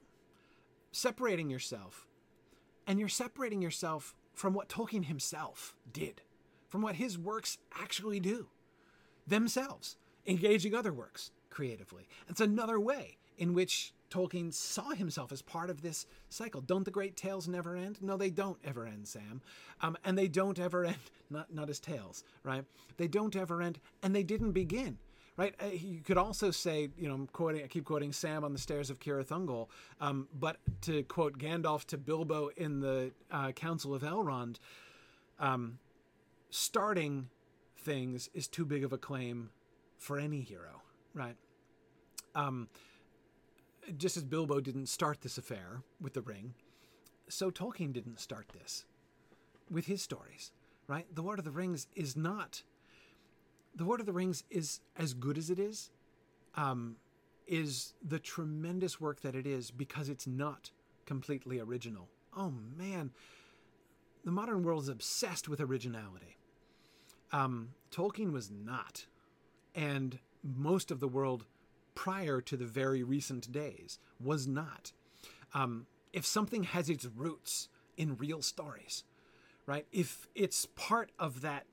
separating 0.93 1.51
yourself, 1.51 2.07
and 2.86 2.99
you're 2.99 3.09
separating 3.09 3.62
yourself 3.62 4.14
from 4.34 4.55
what 4.55 4.68
Tolkien 4.68 5.07
himself 5.07 5.74
did, 5.93 6.22
from 6.68 6.82
what 6.82 6.97
his 6.97 7.18
works 7.18 7.59
actually 7.80 8.20
do 8.20 8.49
themselves, 9.26 9.97
engaging 10.26 10.74
other 10.74 10.93
works 10.93 11.30
creatively. 11.51 12.09
It's 12.28 12.41
another 12.41 12.80
way 12.80 13.18
in 13.36 13.55
which 13.55 13.93
Tolkien 14.11 14.53
saw 14.53 14.91
himself 14.91 15.32
as 15.32 15.43
part 15.43 15.70
of 15.70 15.82
this 15.82 16.07
cycle. 16.28 16.61
Don't 16.61 16.84
the 16.84 16.91
great 16.91 17.16
tales 17.16 17.47
never 17.47 17.76
end? 17.76 17.99
No, 18.01 18.16
they 18.16 18.30
don't 18.30 18.59
ever 18.64 18.86
end, 18.86 19.07
Sam. 19.07 19.43
Um, 19.80 19.97
and 20.05 20.16
they 20.16 20.28
don't 20.28 20.59
ever 20.59 20.84
end, 20.84 20.97
not, 21.30 21.53
not 21.53 21.68
as 21.68 21.78
tales, 21.78 22.24
right? 22.43 22.64
They 22.97 23.09
don't 23.09 23.36
ever 23.36 23.61
end, 23.61 23.78
and 24.03 24.14
they 24.14 24.22
didn't 24.22 24.53
begin. 24.53 24.99
Right, 25.39 25.55
uh, 25.62 25.66
you 25.66 26.01
could 26.01 26.18
also 26.18 26.51
say, 26.51 26.89
you 26.99 27.07
know, 27.07 27.14
I'm 27.14 27.28
quoting, 27.28 27.62
I 27.62 27.68
keep 27.68 27.84
quoting 27.84 28.12
Sam 28.12 28.43
on 28.43 28.53
the 28.53 28.59
stairs 28.59 28.91
of 28.91 28.99
Cirith 28.99 29.28
Ungol, 29.28 29.68
um, 30.01 30.26
but 30.36 30.57
to 30.82 31.05
quote 31.05 31.39
Gandalf 31.39 31.84
to 31.86 31.97
Bilbo 31.97 32.51
in 32.57 32.80
the 32.80 33.12
uh, 33.30 33.53
Council 33.53 33.95
of 33.95 34.03
Elrond, 34.03 34.57
um, 35.39 35.78
starting 36.51 37.28
things 37.76 38.28
is 38.34 38.49
too 38.49 38.64
big 38.64 38.82
of 38.82 38.93
a 38.93 38.99
claim 38.99 39.51
for 39.97 40.18
any 40.18 40.41
hero, 40.41 40.82
right? 41.14 41.36
Um, 42.34 42.68
just 43.97 44.16
as 44.16 44.24
Bilbo 44.24 44.59
didn't 44.59 44.86
start 44.86 45.20
this 45.20 45.39
affair 45.39 45.82
with 46.01 46.14
the 46.14 46.22
ring, 46.22 46.55
so 47.28 47.53
Tolkien 47.53 47.93
didn't 47.93 48.18
start 48.18 48.47
this 48.61 48.86
with 49.70 49.86
his 49.86 50.03
stories, 50.03 50.51
right? 50.89 51.07
The 51.14 51.22
Lord 51.22 51.39
of 51.39 51.45
the 51.45 51.53
Rings 51.53 51.86
is 51.95 52.16
not. 52.16 52.64
The 53.75 53.85
Lord 53.85 54.01
of 54.01 54.07
the 54.07 54.12
Rings 54.12 54.45
is 54.51 54.81
as 54.97 55.14
good 55.14 55.39
as 55.39 55.51
it 55.51 55.59
is, 55.59 55.91
um, 56.55 56.97
is 57.47 57.95
the 58.03 58.19
tremendous 58.19 59.01
work 59.01 59.21
that 59.23 59.35
it 59.35 59.47
is 59.47 59.71
because 59.71 60.09
it's 60.09 60.27
not 60.27 60.71
completely 61.07 61.61
original. 61.61 62.09
Oh 62.37 62.53
man, 62.77 63.11
the 64.25 64.31
modern 64.31 64.62
world 64.62 64.83
is 64.83 64.89
obsessed 64.89 65.49
with 65.49 65.61
originality. 65.61 66.37
Um, 67.33 67.71
Tolkien 67.91 68.33
was 68.33 68.51
not, 68.51 69.07
and 69.75 70.19
most 70.43 70.91
of 70.91 71.01
the 71.01 71.09
world 71.09 71.45
prior 71.95 72.41
to 72.41 72.57
the 72.57 72.64
very 72.64 73.03
recent 73.03 73.51
days 73.51 73.99
was 74.21 74.47
not. 74.47 74.93
Um, 75.55 75.87
if 76.12 76.27
something 76.27 76.64
has 76.64 76.89
its 76.89 77.07
roots 77.07 77.69
in 77.97 78.16
real 78.16 78.43
stories, 78.43 79.05
right? 79.66 79.87
If 79.93 80.29
it's 80.35 80.66
part 80.77 81.11
of 81.19 81.41
that 81.43 81.64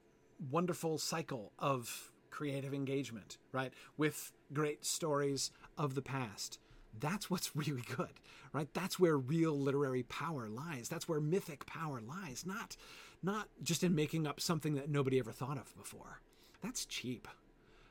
wonderful 0.52 0.98
cycle 0.98 1.52
of 1.60 2.12
creative 2.30 2.74
engagement, 2.74 3.38
right? 3.52 3.74
With 3.98 4.32
great 4.54 4.86
stories 4.86 5.52
of 5.78 5.96
the 5.96 6.02
past. 6.02 6.60
That's 6.98 7.30
what's 7.30 7.56
really 7.56 7.84
good, 7.96 8.20
right? 8.54 8.68
That's 8.74 9.00
where 9.00 9.18
real 9.18 9.58
literary 9.58 10.04
power 10.04 10.48
lies. 10.50 10.90
That's 10.90 11.08
where 11.08 11.20
mythic 11.20 11.66
power 11.66 12.02
lies, 12.02 12.46
not 12.46 12.76
not 13.24 13.48
just 13.64 13.84
in 13.84 13.96
making 13.96 14.28
up 14.28 14.40
something 14.40 14.76
that 14.76 14.90
nobody 14.90 15.18
ever 15.18 15.32
thought 15.32 15.58
of 15.58 15.76
before. 15.76 16.20
That's 16.62 16.86
cheap. 16.86 17.28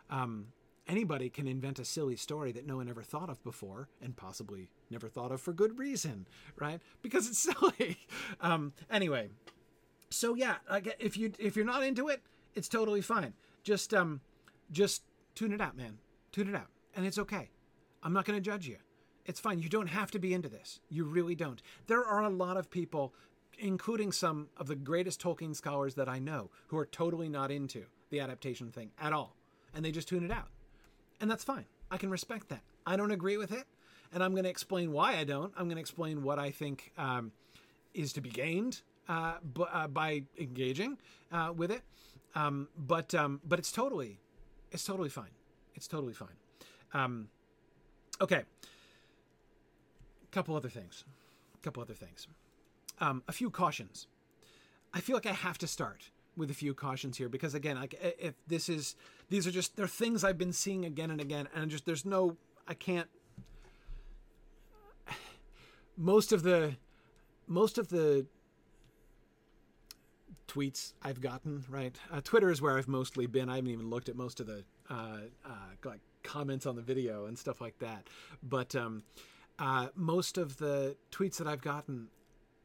Um, 0.09 0.49
anybody 0.86 1.28
can 1.30 1.49
invent 1.49 1.78
a 1.78 1.84
silly 1.84 2.16
story 2.16 2.53
that 2.53 2.66
no 2.66 2.76
one 2.76 2.88
ever 2.88 3.03
thought 3.03 3.30
of 3.30 3.42
before 3.42 3.88
and 4.03 4.16
possibly 4.16 4.68
never 4.90 5.09
thought 5.09 5.32
of 5.32 5.40
for 5.40 5.53
good 5.53 5.78
reason 5.78 6.26
right 6.59 6.80
because 7.03 7.28
it's 7.28 7.38
silly 7.61 7.99
um, 8.40 8.72
anyway 8.90 9.28
so 10.11 10.34
yeah 10.34 10.57
like 10.70 10.95
if 10.99 11.16
you 11.16 11.32
if 11.38 11.57
you're 11.57 11.64
not 11.64 11.82
into 11.82 12.09
it 12.09 12.20
it's 12.55 12.69
totally 12.69 13.01
fine. 13.01 13.35
Just 13.63 13.93
um 13.95 14.21
just 14.71 15.03
tune 15.35 15.53
it 15.53 15.61
out 15.61 15.77
man. 15.77 15.99
Tune 16.33 16.49
it 16.49 16.55
out. 16.55 16.69
And 16.97 17.07
it's 17.07 17.19
okay. 17.19 17.51
I'm 18.03 18.13
not 18.13 18.25
going 18.25 18.37
to 18.37 18.43
judge 18.43 18.67
you. 18.67 18.77
It's 19.25 19.41
fine. 19.41 19.59
You 19.59 19.69
don't 19.69 19.87
have 19.87 20.11
to 20.11 20.19
be 20.19 20.35
into 20.35 20.49
this. 20.49 20.81
You 20.91 21.05
really 21.05 21.35
don't. 21.35 21.63
There 21.87 22.05
are 22.05 22.23
a 22.23 22.29
lot 22.29 22.57
of 22.57 22.71
people 22.71 23.15
including 23.59 24.13
some 24.13 24.49
of 24.57 24.67
the 24.67 24.75
greatest 24.75 25.23
tolkien 25.23 25.55
scholars 25.55 25.95
that 25.95 26.09
i 26.09 26.19
know 26.19 26.51
who 26.67 26.77
are 26.77 26.87
totally 26.87 27.29
not 27.29 27.53
into 27.53 27.85
the 28.11 28.21
adaptation 28.21 28.71
thing 28.71 28.91
at 29.01 29.13
all. 29.13 29.37
And 29.75 29.85
they 29.85 29.91
just 29.91 30.09
tune 30.09 30.25
it 30.25 30.31
out. 30.31 30.49
And 31.21 31.31
that's 31.31 31.45
fine. 31.45 31.65
I 31.91 31.97
can 31.97 32.11
respect 32.11 32.49
that. 32.49 32.63
I 32.87 32.97
don't 32.97 33.11
agree 33.11 33.37
with 33.37 33.53
it, 33.53 33.65
and 34.13 34.23
I'm 34.23 34.33
going 34.33 34.45
to 34.45 34.51
explain 34.51 34.93
why 34.93 35.17
I 35.17 35.25
don't. 35.25 35.53
I'm 35.57 35.67
going 35.67 35.77
to 35.77 35.81
explain 35.81 36.23
what 36.23 36.39
I 36.39 36.51
think 36.51 36.93
um, 36.99 37.33
is 37.95 38.13
to 38.15 38.21
be 38.21 38.31
gained 38.31 38.83
uh, 39.09 39.35
b- 39.55 39.65
uh, 39.73 39.89
by 39.89 40.23
engaging 40.39 40.99
uh, 41.33 41.53
with 41.57 41.71
it. 41.71 41.83
Um, 42.35 42.68
but 42.76 43.14
um, 43.14 43.41
but 43.45 43.59
it's 43.59 43.72
totally 43.72 44.18
it's 44.72 44.85
totally 44.85 45.09
fine. 45.09 45.30
It's 45.74 45.87
totally 45.89 46.12
fine. 46.12 46.37
Um, 46.93 47.28
okay. 48.20 48.43
Couple 50.30 50.57
other 50.57 50.68
things. 50.68 51.05
Couple 51.62 51.82
other 51.82 51.95
things. 51.95 52.26
Um, 53.01 53.22
a 53.28 53.32
few 53.32 53.51
cautions. 53.51 54.09
I 54.93 55.01
feel 55.01 55.16
like 55.16 55.26
I 55.26 55.32
have 55.32 55.59
to 55.59 55.66
start 55.66 56.11
with 56.37 56.51
a 56.51 56.55
few 56.55 56.74
cautions 56.74 57.16
here 57.16 57.28
because 57.28 57.55
again 57.55 57.76
like 57.76 57.95
if 58.18 58.35
this 58.49 58.68
is 58.68 58.97
these 59.30 59.47
are 59.47 59.53
just 59.53 59.76
they're 59.76 59.87
things 59.87 60.24
i've 60.24 60.37
been 60.37 60.53
seeing 60.53 60.85
again 60.85 61.12
and 61.12 61.20
again 61.20 61.47
and 61.55 61.70
just 61.70 61.87
there's 61.87 62.05
no 62.05 62.37
i 62.66 62.74
can't 62.74 63.09
most 65.97 66.32
of 66.32 66.43
the 66.43 66.74
most 67.47 67.78
of 67.78 67.89
the 67.89 68.26
tweets 70.49 70.92
i've 71.03 71.20
gotten 71.20 71.64
right 71.68 71.99
uh, 72.12 72.20
twitter 72.22 72.51
is 72.51 72.61
where 72.61 72.76
i've 72.76 72.88
mostly 72.88 73.26
been 73.26 73.49
i 73.49 73.57
haven't 73.57 73.70
even 73.70 73.88
looked 73.88 74.09
at 74.09 74.16
most 74.16 74.40
of 74.40 74.47
the 74.47 74.64
uh, 74.90 75.18
uh, 75.45 75.51
like 75.84 76.01
comments 76.22 76.66
on 76.66 76.76
the 76.76 76.82
video 76.82 77.26
and 77.26 77.38
stuff 77.38 77.61
like 77.61 77.78
that 77.78 78.07
but 78.42 78.74
um, 78.74 79.03
uh, 79.59 79.88
most 79.95 80.38
of 80.38 80.59
the 80.59 80.97
tweets 81.11 81.36
that 81.36 81.47
i've 81.47 81.62
gotten 81.62 82.09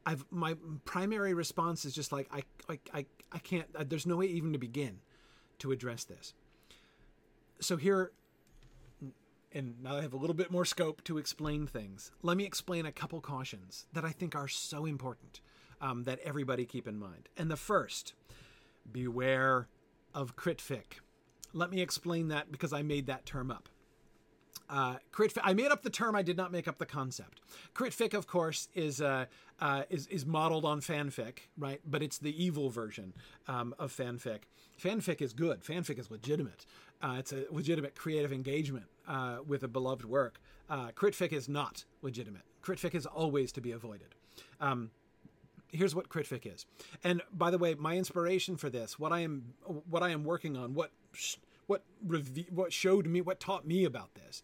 I've 0.05 0.25
my 0.31 0.55
primary 0.85 1.33
response 1.33 1.85
is 1.85 1.93
just 1.93 2.11
like 2.11 2.27
I 2.31 2.41
I 2.67 2.79
I, 2.93 3.05
I 3.31 3.37
can't. 3.37 3.67
Uh, 3.75 3.83
there's 3.87 4.07
no 4.07 4.17
way 4.17 4.25
even 4.25 4.53
to 4.53 4.59
begin 4.59 5.01
to 5.59 5.71
address 5.71 6.03
this. 6.03 6.33
So 7.59 7.77
here, 7.77 8.11
and 9.51 9.83
now 9.83 9.97
I 9.97 10.01
have 10.01 10.13
a 10.13 10.17
little 10.17 10.35
bit 10.35 10.49
more 10.49 10.65
scope 10.65 11.03
to 11.03 11.17
explain 11.17 11.67
things. 11.67 12.11
Let 12.23 12.37
me 12.37 12.45
explain 12.45 12.85
a 12.85 12.91
couple 12.91 13.19
cautions 13.21 13.85
that 13.93 14.05
I 14.05 14.11
think 14.11 14.35
are 14.35 14.47
so 14.47 14.85
important 14.85 15.41
um, 15.81 16.03
that 16.03 16.19
everybody 16.19 16.65
keep 16.65 16.87
in 16.87 16.97
mind. 16.97 17.29
And 17.37 17.49
the 17.49 17.57
first, 17.57 18.13
beware 18.91 19.67
of 20.13 20.35
critfic. 20.35 20.99
Let 21.53 21.71
me 21.71 21.81
explain 21.81 22.27
that 22.29 22.51
because 22.51 22.73
I 22.73 22.81
made 22.81 23.07
that 23.07 23.25
term 23.25 23.51
up. 23.51 23.69
Uh, 24.69 24.97
crit. 25.11 25.35
I 25.43 25.53
made 25.53 25.71
up 25.71 25.81
the 25.81 25.89
term. 25.89 26.15
I 26.15 26.21
did 26.21 26.37
not 26.37 26.51
make 26.51 26.67
up 26.67 26.77
the 26.77 26.85
concept. 26.85 27.41
Critfic, 27.73 28.13
of 28.13 28.27
course, 28.27 28.67
is 28.75 29.01
uh, 29.01 29.25
uh, 29.59 29.83
is 29.89 30.05
is 30.07 30.27
modeled 30.27 30.63
on 30.63 30.79
fanfic, 30.79 31.39
right? 31.57 31.81
But 31.85 32.03
it's 32.03 32.19
the 32.19 32.43
evil 32.43 32.69
version 32.69 33.13
um, 33.47 33.73
of 33.79 33.91
fanfic. 33.91 34.41
Fanfic 34.79 35.21
is 35.21 35.33
good. 35.33 35.63
Fanfic 35.63 35.97
is 35.97 36.11
legitimate. 36.11 36.67
Uh, 37.01 37.15
it's 37.17 37.33
a 37.33 37.45
legitimate 37.49 37.95
creative 37.95 38.31
engagement 38.31 38.85
uh, 39.07 39.37
with 39.45 39.63
a 39.63 39.67
beloved 39.67 40.05
work. 40.05 40.39
Uh, 40.69 40.89
critfic 40.91 41.33
is 41.33 41.49
not 41.49 41.85
legitimate. 42.03 42.43
Critfic 42.61 42.93
is 42.93 43.07
always 43.07 43.51
to 43.53 43.61
be 43.61 43.71
avoided. 43.71 44.13
Um, 44.61 44.91
here's 45.71 45.95
what 45.95 46.09
critfic 46.09 46.51
is. 46.51 46.65
And 47.03 47.21
by 47.31 47.51
the 47.51 47.57
way, 47.57 47.75
my 47.75 47.95
inspiration 47.97 48.57
for 48.57 48.69
this, 48.69 48.99
what 48.99 49.11
I 49.11 49.21
am 49.21 49.53
what 49.89 50.03
I 50.03 50.09
am 50.09 50.23
working 50.23 50.57
on, 50.57 50.73
what 50.73 50.91
what 51.67 51.83
what 52.49 52.73
showed 52.73 53.05
me 53.05 53.21
what 53.21 53.39
taught 53.39 53.65
me 53.65 53.85
about 53.85 54.15
this 54.15 54.41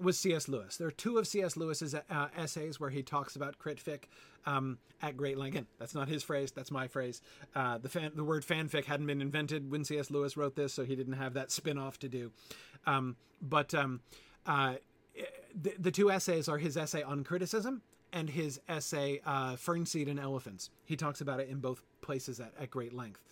was 0.00 0.16
C.S. 0.18 0.46
Lewis. 0.46 0.76
There 0.76 0.86
are 0.86 0.92
two 0.92 1.18
of 1.18 1.26
C.S. 1.26 1.56
Lewis's 1.56 1.92
uh, 1.94 2.28
essays 2.36 2.78
where 2.78 2.90
he 2.90 3.02
talks 3.02 3.34
about 3.34 3.58
critfic 3.58 4.04
um, 4.46 4.78
at 5.02 5.16
great 5.16 5.36
length. 5.36 5.54
Again, 5.54 5.66
that's 5.80 5.94
not 5.94 6.08
his 6.08 6.22
phrase; 6.22 6.52
that's 6.52 6.70
my 6.70 6.86
phrase. 6.86 7.20
Uh, 7.54 7.78
the 7.78 7.88
fan, 7.88 8.12
the 8.14 8.22
word 8.22 8.46
fanfic 8.46 8.84
hadn't 8.84 9.06
been 9.06 9.20
invented 9.20 9.70
when 9.70 9.84
C.S. 9.84 10.10
Lewis 10.10 10.36
wrote 10.36 10.54
this, 10.54 10.72
so 10.72 10.84
he 10.84 10.94
didn't 10.94 11.14
have 11.14 11.34
that 11.34 11.50
spin-off 11.50 11.98
to 11.98 12.08
do. 12.08 12.30
Um, 12.86 13.16
but 13.42 13.74
um, 13.74 14.00
uh, 14.46 14.74
the, 15.60 15.74
the 15.78 15.90
two 15.90 16.10
essays 16.10 16.48
are 16.48 16.58
his 16.58 16.76
essay 16.76 17.02
on 17.02 17.24
criticism 17.24 17.82
and 18.12 18.30
his 18.30 18.60
essay 18.68 19.20
uh, 19.24 19.54
"Fernseed 19.54 20.08
and 20.08 20.18
Elephants." 20.18 20.70
He 20.84 20.96
talks 20.96 21.20
about 21.20 21.40
it 21.40 21.48
in 21.48 21.58
both 21.58 21.82
places 22.00 22.40
at, 22.40 22.52
at 22.58 22.70
great 22.70 22.92
length. 22.92 23.22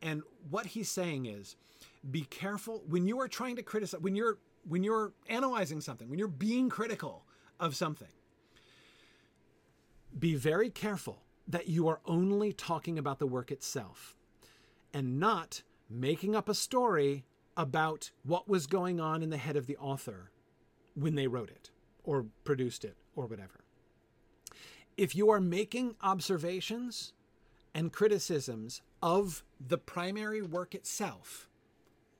And 0.00 0.22
what 0.50 0.66
he's 0.66 0.90
saying 0.90 1.26
is, 1.26 1.56
be 2.10 2.22
careful 2.22 2.82
when 2.88 3.06
you 3.06 3.20
are 3.20 3.28
trying 3.28 3.56
to 3.56 3.62
criticize 3.62 4.00
when 4.00 4.16
you're 4.16 4.38
when 4.68 4.82
you're 4.84 5.12
analyzing 5.28 5.80
something, 5.80 6.08
when 6.08 6.18
you're 6.18 6.28
being 6.28 6.68
critical 6.68 7.24
of 7.58 7.74
something, 7.76 8.08
be 10.18 10.34
very 10.34 10.70
careful 10.70 11.22
that 11.46 11.68
you 11.68 11.88
are 11.88 12.00
only 12.06 12.52
talking 12.52 12.98
about 12.98 13.18
the 13.18 13.26
work 13.26 13.50
itself 13.50 14.16
and 14.94 15.18
not 15.18 15.62
making 15.88 16.34
up 16.34 16.48
a 16.48 16.54
story 16.54 17.24
about 17.56 18.10
what 18.24 18.48
was 18.48 18.66
going 18.66 19.00
on 19.00 19.22
in 19.22 19.30
the 19.30 19.36
head 19.36 19.56
of 19.56 19.66
the 19.66 19.76
author 19.76 20.30
when 20.94 21.14
they 21.14 21.26
wrote 21.26 21.50
it 21.50 21.70
or 22.04 22.26
produced 22.44 22.84
it 22.84 22.96
or 23.14 23.26
whatever. 23.26 23.61
If 24.96 25.16
you 25.16 25.30
are 25.30 25.40
making 25.40 25.96
observations 26.02 27.12
and 27.74 27.92
criticisms 27.92 28.82
of 29.02 29.42
the 29.58 29.78
primary 29.78 30.42
work 30.42 30.74
itself, 30.74 31.48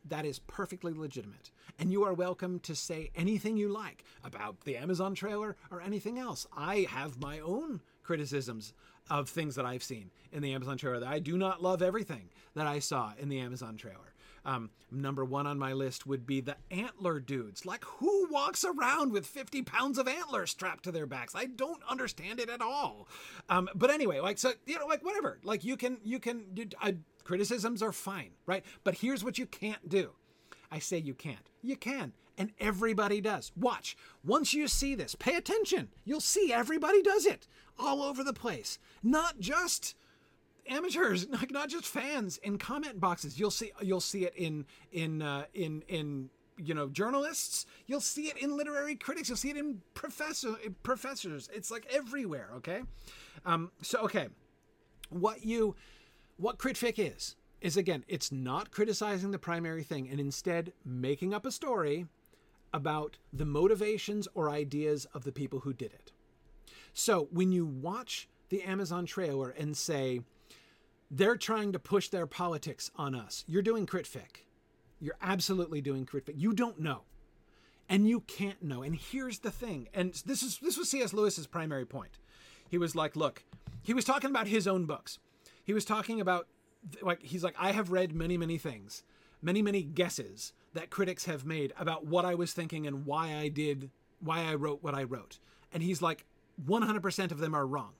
that 0.08 0.24
is 0.24 0.38
perfectly 0.38 0.94
legitimate. 0.94 1.50
And 1.78 1.92
you 1.92 2.04
are 2.04 2.14
welcome 2.14 2.58
to 2.60 2.74
say 2.74 3.10
anything 3.14 3.56
you 3.56 3.68
like 3.68 4.04
about 4.24 4.62
the 4.62 4.76
Amazon 4.76 5.14
trailer 5.14 5.56
or 5.70 5.80
anything 5.80 6.18
else. 6.18 6.46
I 6.56 6.86
have 6.90 7.20
my 7.20 7.40
own 7.40 7.82
criticisms 8.02 8.72
of 9.10 9.28
things 9.28 9.54
that 9.56 9.66
I've 9.66 9.82
seen 9.82 10.10
in 10.32 10.42
the 10.42 10.52
Amazon 10.54 10.78
trailer. 10.78 11.00
that 11.00 11.08
I 11.08 11.18
do 11.18 11.36
not 11.36 11.62
love 11.62 11.82
everything 11.82 12.30
that 12.54 12.66
I 12.66 12.78
saw 12.78 13.12
in 13.18 13.28
the 13.28 13.40
Amazon 13.40 13.76
trailer. 13.76 14.11
Um, 14.44 14.70
number 14.90 15.24
one 15.24 15.46
on 15.46 15.58
my 15.58 15.72
list 15.72 16.06
would 16.06 16.26
be 16.26 16.40
the 16.40 16.56
antler 16.70 17.20
dudes. 17.20 17.64
Like, 17.64 17.84
who 17.84 18.28
walks 18.30 18.64
around 18.64 19.12
with 19.12 19.26
50 19.26 19.62
pounds 19.62 19.98
of 19.98 20.08
antlers 20.08 20.50
strapped 20.50 20.84
to 20.84 20.92
their 20.92 21.06
backs? 21.06 21.34
I 21.34 21.46
don't 21.46 21.82
understand 21.88 22.40
it 22.40 22.50
at 22.50 22.60
all. 22.60 23.08
Um, 23.48 23.68
but 23.74 23.90
anyway, 23.90 24.20
like, 24.20 24.38
so, 24.38 24.52
you 24.66 24.78
know, 24.78 24.86
like, 24.86 25.04
whatever. 25.04 25.38
Like, 25.44 25.64
you 25.64 25.76
can, 25.76 25.98
you 26.02 26.18
can, 26.18 26.46
you, 26.54 26.66
criticisms 27.24 27.82
are 27.82 27.92
fine, 27.92 28.30
right? 28.46 28.64
But 28.84 28.96
here's 28.96 29.24
what 29.24 29.38
you 29.38 29.46
can't 29.46 29.88
do. 29.88 30.12
I 30.70 30.78
say 30.78 30.98
you 30.98 31.14
can't. 31.14 31.50
You 31.62 31.76
can. 31.76 32.12
And 32.38 32.50
everybody 32.58 33.20
does. 33.20 33.52
Watch. 33.54 33.96
Once 34.24 34.54
you 34.54 34.66
see 34.66 34.94
this, 34.94 35.14
pay 35.14 35.36
attention. 35.36 35.88
You'll 36.04 36.20
see 36.20 36.52
everybody 36.52 37.02
does 37.02 37.26
it 37.26 37.46
all 37.78 38.02
over 38.02 38.24
the 38.24 38.32
place. 38.32 38.78
Not 39.02 39.38
just 39.38 39.94
amateurs, 40.68 41.28
like 41.30 41.50
not 41.50 41.68
just 41.68 41.86
fans 41.86 42.38
in 42.38 42.58
comment 42.58 43.00
boxes. 43.00 43.38
You'll 43.38 43.50
see 43.50 43.72
you'll 43.80 44.00
see 44.00 44.24
it 44.24 44.34
in 44.36 44.66
in 44.92 45.22
uh, 45.22 45.44
in 45.54 45.82
in 45.88 46.30
you 46.56 46.74
know 46.74 46.88
journalists. 46.88 47.66
You'll 47.86 48.00
see 48.00 48.24
it 48.24 48.36
in 48.38 48.56
literary 48.56 48.94
critics. 48.94 49.28
You'll 49.28 49.38
see 49.38 49.50
it 49.50 49.56
in 49.56 49.82
professor 49.94 50.54
professors. 50.82 51.48
It's 51.52 51.70
like 51.70 51.86
everywhere. 51.90 52.50
Okay, 52.56 52.82
um, 53.44 53.70
so 53.82 54.00
okay, 54.00 54.28
what 55.10 55.44
you 55.44 55.76
what 56.36 56.58
critfic 56.58 56.94
is 56.98 57.36
is 57.60 57.76
again, 57.76 58.04
it's 58.08 58.32
not 58.32 58.70
criticizing 58.70 59.30
the 59.30 59.38
primary 59.38 59.84
thing 59.84 60.08
and 60.10 60.18
instead 60.18 60.72
making 60.84 61.32
up 61.32 61.46
a 61.46 61.52
story 61.52 62.06
about 62.74 63.18
the 63.32 63.44
motivations 63.44 64.26
or 64.34 64.50
ideas 64.50 65.06
of 65.14 65.24
the 65.24 65.32
people 65.32 65.60
who 65.60 65.72
did 65.72 65.92
it. 65.92 66.10
So 66.92 67.28
when 67.30 67.52
you 67.52 67.64
watch 67.64 68.28
the 68.48 68.62
Amazon 68.62 69.06
trailer 69.06 69.50
and 69.50 69.76
say, 69.76 70.20
they're 71.14 71.36
trying 71.36 71.72
to 71.72 71.78
push 71.78 72.08
their 72.08 72.26
politics 72.26 72.90
on 72.96 73.14
us. 73.14 73.44
You're 73.46 73.62
doing 73.62 73.86
critfic. 73.86 74.46
You're 74.98 75.18
absolutely 75.20 75.82
doing 75.82 76.06
critfic. 76.06 76.34
You 76.36 76.54
don't 76.54 76.80
know. 76.80 77.02
And 77.88 78.08
you 78.08 78.20
can't 78.20 78.62
know. 78.62 78.82
And 78.82 78.96
here's 78.96 79.40
the 79.40 79.50
thing. 79.50 79.88
And 79.92 80.14
this 80.24 80.42
is 80.42 80.58
this 80.58 80.78
was 80.78 80.88
C.S. 80.88 81.12
Lewis's 81.12 81.46
primary 81.46 81.84
point. 81.84 82.18
He 82.70 82.78
was 82.78 82.96
like, 82.96 83.14
look, 83.14 83.44
he 83.82 83.92
was 83.92 84.06
talking 84.06 84.30
about 84.30 84.46
his 84.46 84.66
own 84.66 84.86
books. 84.86 85.18
He 85.62 85.74
was 85.74 85.84
talking 85.84 86.20
about 86.20 86.48
like 87.02 87.22
he's 87.22 87.44
like, 87.44 87.56
I 87.58 87.72
have 87.72 87.90
read 87.90 88.14
many, 88.14 88.38
many 88.38 88.56
things, 88.56 89.02
many, 89.42 89.60
many 89.60 89.82
guesses 89.82 90.54
that 90.72 90.88
critics 90.88 91.26
have 91.26 91.44
made 91.44 91.74
about 91.78 92.06
what 92.06 92.24
I 92.24 92.34
was 92.34 92.54
thinking 92.54 92.86
and 92.86 93.04
why 93.04 93.36
I 93.36 93.48
did 93.48 93.90
why 94.20 94.44
I 94.44 94.54
wrote 94.54 94.82
what 94.82 94.94
I 94.94 95.02
wrote. 95.02 95.38
And 95.74 95.82
he's 95.82 96.00
like, 96.00 96.24
100% 96.66 97.32
of 97.32 97.38
them 97.38 97.54
are 97.54 97.66
wrong. 97.66 97.92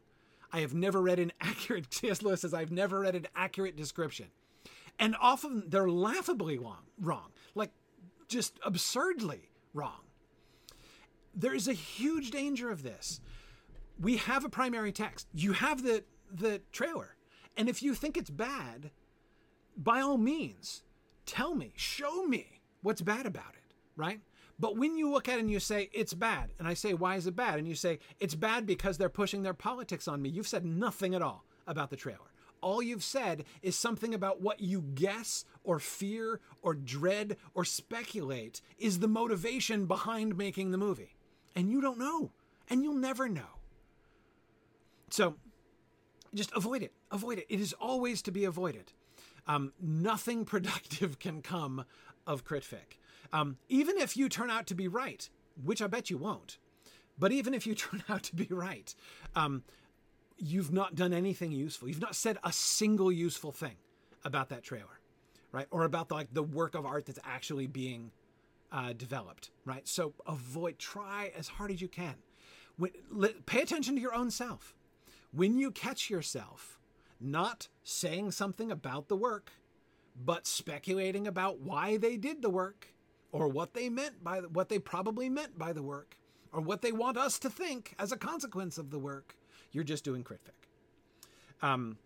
I 0.52 0.60
have 0.60 0.74
never 0.74 1.00
read 1.00 1.18
an 1.18 1.32
accurate, 1.40 1.92
C.S. 1.94 2.22
Lewis 2.22 2.42
says, 2.42 2.54
I've 2.54 2.72
never 2.72 3.00
read 3.00 3.14
an 3.14 3.26
accurate 3.34 3.76
description. 3.76 4.26
And 4.98 5.16
often 5.20 5.64
they're 5.68 5.88
laughably 5.88 6.58
long, 6.58 6.84
wrong, 7.00 7.30
like 7.54 7.70
just 8.28 8.58
absurdly 8.64 9.50
wrong. 9.72 10.00
There 11.34 11.54
is 11.54 11.66
a 11.66 11.72
huge 11.72 12.30
danger 12.30 12.70
of 12.70 12.82
this. 12.82 13.20
We 13.98 14.18
have 14.18 14.44
a 14.44 14.50
primary 14.50 14.92
text. 14.92 15.28
You 15.32 15.52
have 15.52 15.82
the 15.82 16.04
the 16.30 16.60
trailer. 16.72 17.16
And 17.56 17.68
if 17.68 17.82
you 17.82 17.94
think 17.94 18.16
it's 18.16 18.30
bad, 18.30 18.90
by 19.76 20.00
all 20.00 20.16
means, 20.16 20.82
tell 21.26 21.54
me, 21.54 21.72
show 21.76 22.24
me 22.24 22.60
what's 22.82 23.02
bad 23.02 23.26
about 23.26 23.54
it, 23.54 23.74
right? 23.96 24.20
But 24.62 24.76
when 24.76 24.96
you 24.96 25.10
look 25.10 25.28
at 25.28 25.38
it 25.38 25.40
and 25.40 25.50
you 25.50 25.58
say, 25.58 25.90
it's 25.92 26.14
bad, 26.14 26.50
and 26.56 26.68
I 26.68 26.74
say, 26.74 26.94
why 26.94 27.16
is 27.16 27.26
it 27.26 27.34
bad? 27.34 27.58
And 27.58 27.66
you 27.66 27.74
say, 27.74 27.98
it's 28.20 28.36
bad 28.36 28.64
because 28.64 28.96
they're 28.96 29.08
pushing 29.08 29.42
their 29.42 29.54
politics 29.54 30.06
on 30.06 30.22
me, 30.22 30.28
you've 30.28 30.46
said 30.46 30.64
nothing 30.64 31.16
at 31.16 31.20
all 31.20 31.44
about 31.66 31.90
the 31.90 31.96
trailer. 31.96 32.30
All 32.60 32.80
you've 32.80 33.02
said 33.02 33.44
is 33.60 33.74
something 33.74 34.14
about 34.14 34.40
what 34.40 34.60
you 34.60 34.80
guess 34.94 35.44
or 35.64 35.80
fear 35.80 36.38
or 36.62 36.74
dread 36.74 37.38
or 37.54 37.64
speculate 37.64 38.60
is 38.78 39.00
the 39.00 39.08
motivation 39.08 39.86
behind 39.86 40.38
making 40.38 40.70
the 40.70 40.78
movie. 40.78 41.16
And 41.56 41.68
you 41.68 41.80
don't 41.80 41.98
know. 41.98 42.30
And 42.70 42.84
you'll 42.84 42.94
never 42.94 43.28
know. 43.28 43.58
So 45.10 45.34
just 46.36 46.52
avoid 46.52 46.84
it. 46.84 46.92
Avoid 47.10 47.38
it. 47.38 47.46
It 47.48 47.58
is 47.58 47.72
always 47.80 48.22
to 48.22 48.30
be 48.30 48.44
avoided. 48.44 48.92
Um, 49.48 49.72
nothing 49.80 50.44
productive 50.44 51.18
can 51.18 51.42
come 51.42 51.84
of 52.28 52.44
critfic. 52.44 52.98
Um, 53.32 53.56
even 53.68 53.96
if 53.98 54.16
you 54.16 54.28
turn 54.28 54.50
out 54.50 54.66
to 54.68 54.74
be 54.74 54.88
right, 54.88 55.28
which 55.62 55.80
I 55.80 55.86
bet 55.86 56.10
you 56.10 56.18
won't, 56.18 56.58
but 57.18 57.32
even 57.32 57.54
if 57.54 57.66
you 57.66 57.74
turn 57.76 58.02
out 58.08 58.22
to 58.24 58.34
be 58.36 58.48
right, 58.50 58.94
um, 59.34 59.62
you've 60.36 60.72
not 60.72 60.94
done 60.94 61.12
anything 61.12 61.52
useful. 61.52 61.88
You've 61.88 62.00
not 62.00 62.14
said 62.14 62.38
a 62.44 62.52
single 62.52 63.12
useful 63.12 63.52
thing 63.52 63.76
about 64.24 64.48
that 64.50 64.62
trailer, 64.62 65.00
right? 65.52 65.66
Or 65.70 65.84
about 65.84 66.08
the, 66.08 66.14
like 66.14 66.32
the 66.32 66.42
work 66.42 66.74
of 66.74 66.84
art 66.84 67.06
that's 67.06 67.20
actually 67.24 67.66
being 67.66 68.10
uh, 68.70 68.92
developed, 68.92 69.50
right? 69.64 69.86
So 69.86 70.14
avoid, 70.26 70.78
try 70.78 71.32
as 71.36 71.48
hard 71.48 71.70
as 71.70 71.80
you 71.80 71.88
can. 71.88 72.14
When, 72.76 72.90
pay 73.46 73.60
attention 73.60 73.94
to 73.96 74.00
your 74.00 74.14
own 74.14 74.30
self. 74.30 74.74
When 75.32 75.58
you 75.58 75.70
catch 75.70 76.10
yourself 76.10 76.78
not 77.20 77.68
saying 77.84 78.32
something 78.32 78.70
about 78.70 79.08
the 79.08 79.16
work, 79.16 79.52
but 80.24 80.46
speculating 80.46 81.26
about 81.26 81.60
why 81.60 81.96
they 81.96 82.16
did 82.16 82.42
the 82.42 82.50
work, 82.50 82.88
or 83.32 83.48
what 83.48 83.74
they 83.74 83.88
meant 83.88 84.22
by 84.22 84.40
the, 84.40 84.48
what 84.48 84.68
they 84.68 84.78
probably 84.78 85.28
meant 85.28 85.58
by 85.58 85.72
the 85.72 85.82
work, 85.82 86.16
or 86.52 86.60
what 86.60 86.82
they 86.82 86.92
want 86.92 87.16
us 87.16 87.38
to 87.40 87.50
think 87.50 87.94
as 87.98 88.12
a 88.12 88.16
consequence 88.16 88.78
of 88.78 88.90
the 88.90 88.98
work. 88.98 89.36
You're 89.72 89.84
just 89.84 90.04
doing 90.04 90.22
critfic. 90.22 90.68
Um, 91.62 91.96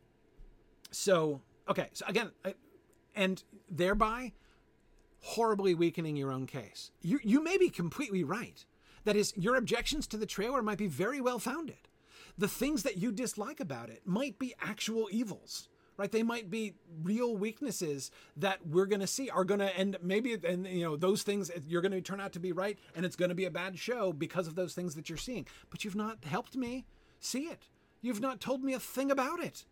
so 0.91 1.41
okay, 1.68 1.89
so 1.93 2.07
again, 2.07 2.31
I, 2.45 2.55
and 3.14 3.43
thereby 3.68 4.33
horribly 5.20 5.74
weakening 5.74 6.16
your 6.16 6.31
own 6.31 6.47
case. 6.47 6.93
You 7.03 7.18
you 7.22 7.43
may 7.43 7.59
be 7.59 7.68
completely 7.68 8.24
right. 8.24 8.64
That 9.05 9.16
is, 9.16 9.33
your 9.37 9.55
objections 9.55 10.09
to 10.09 10.16
the 10.16 10.27
trailer 10.27 10.62
might 10.62 10.79
be 10.79 10.89
very 10.89 11.20
well 11.20 11.39
founded. 11.39 11.89
The 12.37 12.49
things 12.49 12.83
that 12.83 12.99
you 12.99 13.12
dislike 13.12 13.61
about 13.61 13.89
it 13.89 14.03
might 14.05 14.37
be 14.37 14.55
actual 14.61 15.09
evils 15.12 15.68
right? 15.97 16.11
They 16.11 16.23
might 16.23 16.51
be 16.51 16.75
real 17.03 17.37
weaknesses 17.37 18.11
that 18.37 18.67
we're 18.67 18.87
going 18.87 19.01
to 19.01 19.07
see 19.07 19.31
are 19.31 19.45
going 19.45 19.61
to, 19.61 19.79
and 19.79 19.97
maybe, 20.03 20.37
and 20.47 20.67
you 20.67 20.85
know, 20.85 20.97
those 20.97 21.23
things 21.23 21.51
you're 21.67 21.83
going 21.83 21.93
to 21.93 22.01
turn 22.01 22.21
out 22.21 22.33
to 22.33 22.41
be 22.41 22.53
right, 22.53 22.79
and 22.95 23.05
it's 23.05 23.17
going 23.17 23.29
to 23.31 23.35
be 23.35 23.45
a 23.45 23.51
bad 23.51 23.79
show 23.79 24.13
because 24.13 24.47
of 24.47 24.55
those 24.55 24.75
things 24.75 24.95
that 24.95 25.09
you're 25.09 25.19
seeing. 25.19 25.47
But 25.71 25.85
you've 25.85 25.97
not 25.97 26.25
helped 26.25 26.57
me 26.57 26.85
see 27.21 27.45
it. 27.45 27.69
You've 28.03 28.21
not 28.21 28.41
told 28.41 28.63
me 28.63 28.75
a 28.75 28.81
thing 28.81 29.11
about 29.11 29.41
it, 29.41 29.65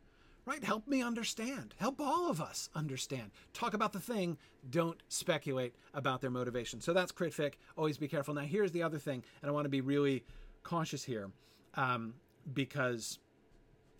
right? 0.46 0.64
Help 0.64 0.88
me 0.88 1.02
understand. 1.02 1.74
Help 1.78 2.00
all 2.00 2.30
of 2.30 2.40
us 2.40 2.68
understand. 2.74 3.30
Talk 3.52 3.74
about 3.74 3.92
the 3.92 4.00
thing. 4.00 4.38
Don't 4.70 5.00
speculate 5.08 5.74
about 5.92 6.20
their 6.20 6.30
motivation. 6.30 6.80
So 6.80 6.92
that's 6.92 7.12
critfic. 7.12 7.54
Always 7.76 7.98
be 7.98 8.08
careful. 8.08 8.34
Now, 8.34 8.42
here's 8.42 8.72
the 8.72 8.82
other 8.82 8.98
thing, 8.98 9.22
and 9.42 9.50
I 9.50 9.52
want 9.52 9.66
to 9.66 9.70
be 9.70 9.82
really 9.82 10.24
cautious 10.62 11.04
here 11.04 11.30
um, 11.74 12.14
because, 12.54 13.18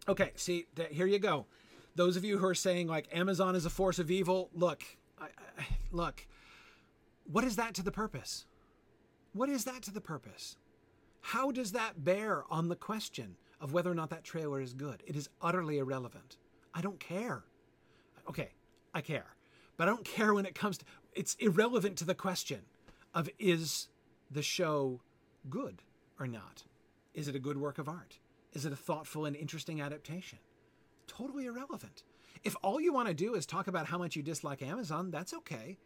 okay, 0.09 0.33
see, 0.37 0.67
here 0.91 1.07
you 1.07 1.19
go 1.19 1.47
those 1.95 2.17
of 2.17 2.25
you 2.25 2.39
who 2.39 2.47
are 2.47 2.55
saying 2.55 2.89
like 2.89 3.09
Amazon 3.13 3.55
is 3.55 3.67
a 3.67 3.71
force 3.71 3.99
of 3.99 4.11
evil, 4.11 4.51
look, 4.53 4.83
I, 5.19 5.27
I, 5.59 5.67
look, 5.93 6.27
what 7.31 7.45
is 7.45 7.57
that 7.57 7.75
to 7.75 7.83
the 7.83 7.93
purpose? 7.93 8.47
What 9.33 9.49
is 9.49 9.65
that 9.65 9.83
to 9.83 9.91
the 9.91 10.01
purpose? 10.01 10.57
How 11.21 11.51
does 11.51 11.73
that 11.73 12.05
bear 12.05 12.45
on 12.51 12.69
the 12.69 12.77
question 12.77 13.37
of 13.61 13.73
whether 13.73 13.91
or 13.91 13.95
not 13.95 14.11
that 14.11 14.25
trailer 14.25 14.61
is 14.61 14.75
good? 14.75 15.03
It 15.07 15.17
is 15.17 15.29
utterly 15.41 15.79
irrelevant. 15.79 16.37
I 16.75 16.81
don't 16.81 17.01
care. 17.01 17.45
Okay, 18.29 18.51
I 18.93 19.01
care. 19.01 19.27
But 19.77 19.89
I 19.89 19.91
don't 19.91 20.05
care 20.05 20.35
when 20.35 20.47
it 20.47 20.55
comes 20.55 20.79
to 20.79 20.85
it's 21.15 21.35
irrelevant 21.37 21.97
to 21.99 22.05
the 22.05 22.15
question 22.15 22.61
of 23.15 23.29
is 23.39 23.89
the 24.31 24.43
show 24.43 25.01
good 25.49 25.83
or 26.19 26.27
not? 26.27 26.65
Is 27.15 27.29
it 27.29 27.37
a 27.37 27.39
good 27.39 27.57
work 27.57 27.79
of 27.79 27.89
art? 27.89 28.19
Is 28.53 28.65
it 28.65 28.73
a 28.73 28.77
thoughtful 28.77 29.25
and 29.25 29.35
interesting 29.37 29.81
adaptation? 29.81 30.39
Totally 31.07 31.47
irrelevant. 31.47 32.03
If 32.43 32.57
all 32.63 32.81
you 32.81 32.93
want 32.93 33.09
to 33.09 33.15
do 33.15 33.35
is 33.35 33.47
talk 33.47 33.69
about 33.69 33.87
how 33.87 33.99
much 33.99 34.17
you 34.17 34.23
dislike 34.23 34.63
Amazon, 34.63 35.11
that's 35.11 35.35
okay. 35.35 35.79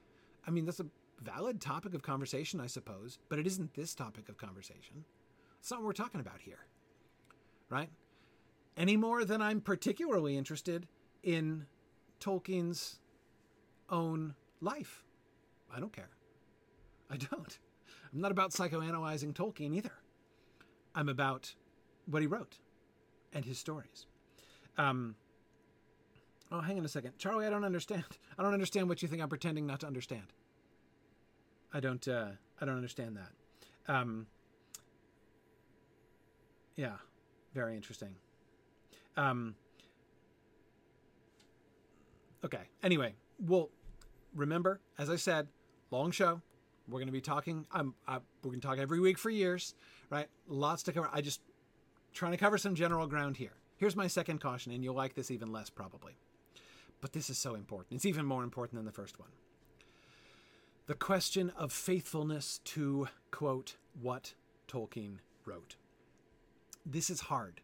I 0.46 0.50
mean, 0.50 0.64
that's 0.64 0.80
a 0.80 0.86
valid 1.22 1.60
topic 1.60 1.94
of 1.94 2.02
conversation, 2.02 2.60
I 2.60 2.66
suppose, 2.66 3.18
but 3.28 3.38
it 3.38 3.46
isn't 3.46 3.74
this 3.74 3.94
topic 3.94 4.28
of 4.28 4.36
conversation. 4.38 5.04
It's 5.60 5.70
not 5.70 5.80
what 5.80 5.86
we're 5.86 5.92
talking 5.92 6.20
about 6.20 6.40
here, 6.40 6.66
right? 7.68 7.90
Any 8.76 8.96
more 8.96 9.24
than 9.24 9.42
I'm 9.42 9.60
particularly 9.60 10.36
interested 10.36 10.86
in 11.22 11.66
Tolkien's 12.20 12.98
own 13.90 14.34
life. 14.60 15.04
I 15.74 15.80
don't 15.80 15.92
care. 15.92 16.10
I 17.10 17.16
don't. 17.16 17.58
I'm 18.12 18.20
not 18.20 18.30
about 18.30 18.52
psychoanalyzing 18.52 19.34
Tolkien 19.34 19.74
either. 19.74 19.92
I'm 20.94 21.08
about 21.08 21.54
what 22.06 22.22
he 22.22 22.26
wrote 22.26 22.58
and 23.32 23.44
his 23.44 23.58
stories. 23.58 24.06
Um, 24.78 25.16
oh, 26.52 26.60
hang 26.60 26.78
on 26.78 26.84
a 26.84 26.88
second, 26.88 27.18
Charlie. 27.18 27.46
I 27.46 27.50
don't 27.50 27.64
understand. 27.64 28.04
I 28.38 28.42
don't 28.42 28.54
understand 28.54 28.88
what 28.88 29.02
you 29.02 29.08
think 29.08 29.20
I'm 29.20 29.28
pretending 29.28 29.66
not 29.66 29.80
to 29.80 29.86
understand. 29.86 30.32
I 31.74 31.80
don't. 31.80 32.06
Uh, 32.06 32.28
I 32.60 32.64
don't 32.64 32.76
understand 32.76 33.18
that. 33.18 33.92
Um, 33.92 34.26
yeah, 36.76 36.94
very 37.54 37.74
interesting. 37.74 38.14
Um, 39.16 39.56
okay. 42.44 42.62
Anyway, 42.82 43.14
well, 43.44 43.70
remember, 44.34 44.80
as 44.96 45.10
I 45.10 45.16
said, 45.16 45.48
long 45.90 46.10
show. 46.12 46.40
We're 46.88 47.00
going 47.00 47.08
to 47.08 47.12
be 47.12 47.20
talking. 47.20 47.66
I'm. 47.70 47.94
I, 48.06 48.18
we're 48.42 48.50
going 48.50 48.60
to 48.60 48.66
talk 48.66 48.78
every 48.78 49.00
week 49.00 49.18
for 49.18 49.28
years, 49.28 49.74
right? 50.08 50.28
Lots 50.46 50.84
to 50.84 50.92
cover. 50.92 51.10
I 51.12 51.20
just 51.20 51.42
trying 52.14 52.32
to 52.32 52.38
cover 52.38 52.56
some 52.56 52.74
general 52.74 53.06
ground 53.06 53.36
here. 53.36 53.52
Here's 53.78 53.96
my 53.96 54.08
second 54.08 54.40
caution, 54.40 54.72
and 54.72 54.82
you'll 54.82 54.94
like 54.94 55.14
this 55.14 55.30
even 55.30 55.52
less 55.52 55.70
probably. 55.70 56.18
But 57.00 57.12
this 57.12 57.30
is 57.30 57.38
so 57.38 57.54
important. 57.54 57.94
It's 57.94 58.04
even 58.04 58.26
more 58.26 58.42
important 58.42 58.76
than 58.76 58.84
the 58.84 58.92
first 58.92 59.18
one. 59.20 59.28
The 60.86 60.94
question 60.94 61.50
of 61.56 61.72
faithfulness 61.72 62.60
to, 62.64 63.08
quote, 63.30 63.76
what 64.00 64.34
Tolkien 64.66 65.18
wrote. 65.44 65.76
This 66.84 67.08
is 67.08 67.20
hard. 67.20 67.60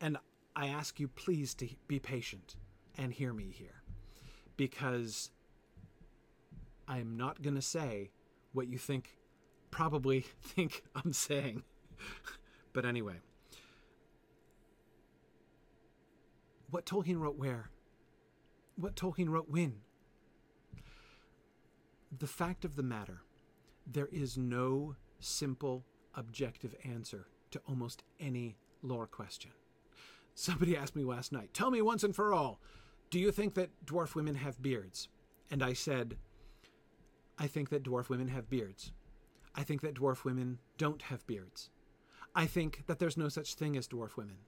And 0.00 0.18
I 0.56 0.66
ask 0.66 0.98
you, 0.98 1.06
please, 1.06 1.54
to 1.56 1.68
be 1.86 2.00
patient 2.00 2.56
and 2.98 3.12
hear 3.12 3.32
me 3.32 3.52
here. 3.52 3.82
Because 4.56 5.30
I'm 6.88 7.16
not 7.16 7.42
going 7.42 7.56
to 7.56 7.62
say 7.62 8.10
what 8.52 8.66
you 8.66 8.78
think, 8.78 9.18
probably 9.70 10.20
think 10.42 10.82
I'm 10.96 11.12
saying. 11.12 11.62
but 12.72 12.84
anyway, 12.84 13.20
what 16.74 16.86
Tolkien 16.86 17.20
wrote 17.20 17.38
where? 17.38 17.70
What 18.74 18.96
Tolkien 18.96 19.28
wrote 19.28 19.48
when? 19.48 19.76
The 22.18 22.26
fact 22.26 22.64
of 22.64 22.74
the 22.74 22.82
matter, 22.82 23.22
there 23.86 24.08
is 24.10 24.36
no 24.36 24.96
simple, 25.20 25.84
objective 26.16 26.74
answer 26.84 27.28
to 27.52 27.60
almost 27.68 28.02
any 28.18 28.56
lore 28.82 29.06
question. 29.06 29.52
Somebody 30.34 30.76
asked 30.76 30.96
me 30.96 31.04
last 31.04 31.30
night, 31.30 31.54
tell 31.54 31.70
me 31.70 31.80
once 31.80 32.02
and 32.02 32.12
for 32.12 32.34
all, 32.34 32.58
do 33.08 33.20
you 33.20 33.30
think 33.30 33.54
that 33.54 33.70
dwarf 33.86 34.16
women 34.16 34.34
have 34.34 34.60
beards? 34.60 35.08
And 35.52 35.62
I 35.62 35.74
said, 35.74 36.16
I 37.38 37.46
think 37.46 37.68
that 37.68 37.84
dwarf 37.84 38.08
women 38.08 38.26
have 38.26 38.50
beards. 38.50 38.90
I 39.54 39.62
think 39.62 39.80
that 39.82 39.94
dwarf 39.94 40.24
women 40.24 40.58
don't 40.76 41.02
have 41.02 41.24
beards. 41.28 41.70
I 42.34 42.46
think 42.46 42.86
that 42.88 42.98
there's 42.98 43.16
no 43.16 43.28
such 43.28 43.54
thing 43.54 43.76
as 43.76 43.86
dwarf 43.86 44.16
women. 44.16 44.38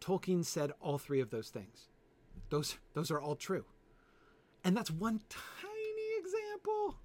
Tolkien 0.00 0.44
said 0.44 0.72
all 0.80 0.98
three 0.98 1.20
of 1.20 1.30
those 1.30 1.48
things. 1.48 1.88
Those 2.50 2.76
those 2.94 3.10
are 3.10 3.20
all 3.20 3.36
true. 3.36 3.64
And 4.64 4.76
that's 4.76 4.90
one 4.90 5.20
tiny 5.28 6.18
example. 6.18 6.96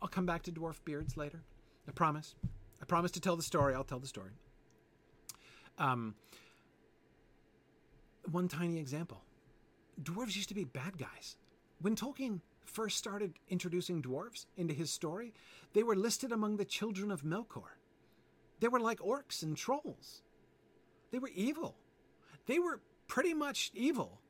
I'll 0.00 0.08
come 0.08 0.26
back 0.26 0.42
to 0.42 0.52
dwarf 0.52 0.76
beards 0.84 1.16
later. 1.16 1.42
I 1.88 1.92
promise. 1.92 2.34
I 2.80 2.84
promise 2.84 3.10
to 3.12 3.20
tell 3.20 3.36
the 3.36 3.42
story. 3.42 3.74
I'll 3.74 3.84
tell 3.84 3.98
the 3.98 4.06
story. 4.06 4.30
Um, 5.78 6.14
one 8.30 8.48
tiny 8.48 8.78
example. 8.78 9.22
Dwarves 10.02 10.36
used 10.36 10.48
to 10.48 10.54
be 10.54 10.64
bad 10.64 10.98
guys. 10.98 11.36
When 11.80 11.96
Tolkien 11.96 12.40
first 12.64 12.96
started 12.96 13.34
introducing 13.48 14.02
dwarves 14.02 14.46
into 14.56 14.74
his 14.74 14.90
story, 14.90 15.34
they 15.72 15.82
were 15.82 15.96
listed 15.96 16.32
among 16.32 16.56
the 16.56 16.64
children 16.64 17.10
of 17.10 17.22
Melkor. 17.22 17.76
They 18.60 18.68
were 18.68 18.80
like 18.80 19.00
orcs 19.00 19.42
and 19.42 19.56
trolls. 19.56 20.22
They 21.10 21.18
were 21.18 21.30
evil. 21.34 21.74
They 22.50 22.58
were 22.58 22.80
pretty 23.06 23.32
much 23.32 23.70
evil 23.74 24.20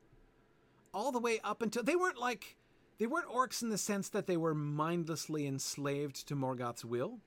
all 0.93 1.11
the 1.11 1.19
way 1.19 1.41
up 1.43 1.63
until 1.63 1.83
they 1.83 1.97
weren't 1.97 2.19
like 2.19 2.59
they 2.99 3.07
weren't 3.07 3.31
orcs 3.31 3.63
in 3.63 3.71
the 3.71 3.79
sense 3.79 4.11
that 4.11 4.27
they 4.27 4.37
were 4.37 4.55
mindlessly 4.55 5.47
enslaved 5.47 6.29
to 6.29 6.37
Morgoth's 6.37 6.85
will. 6.85 7.21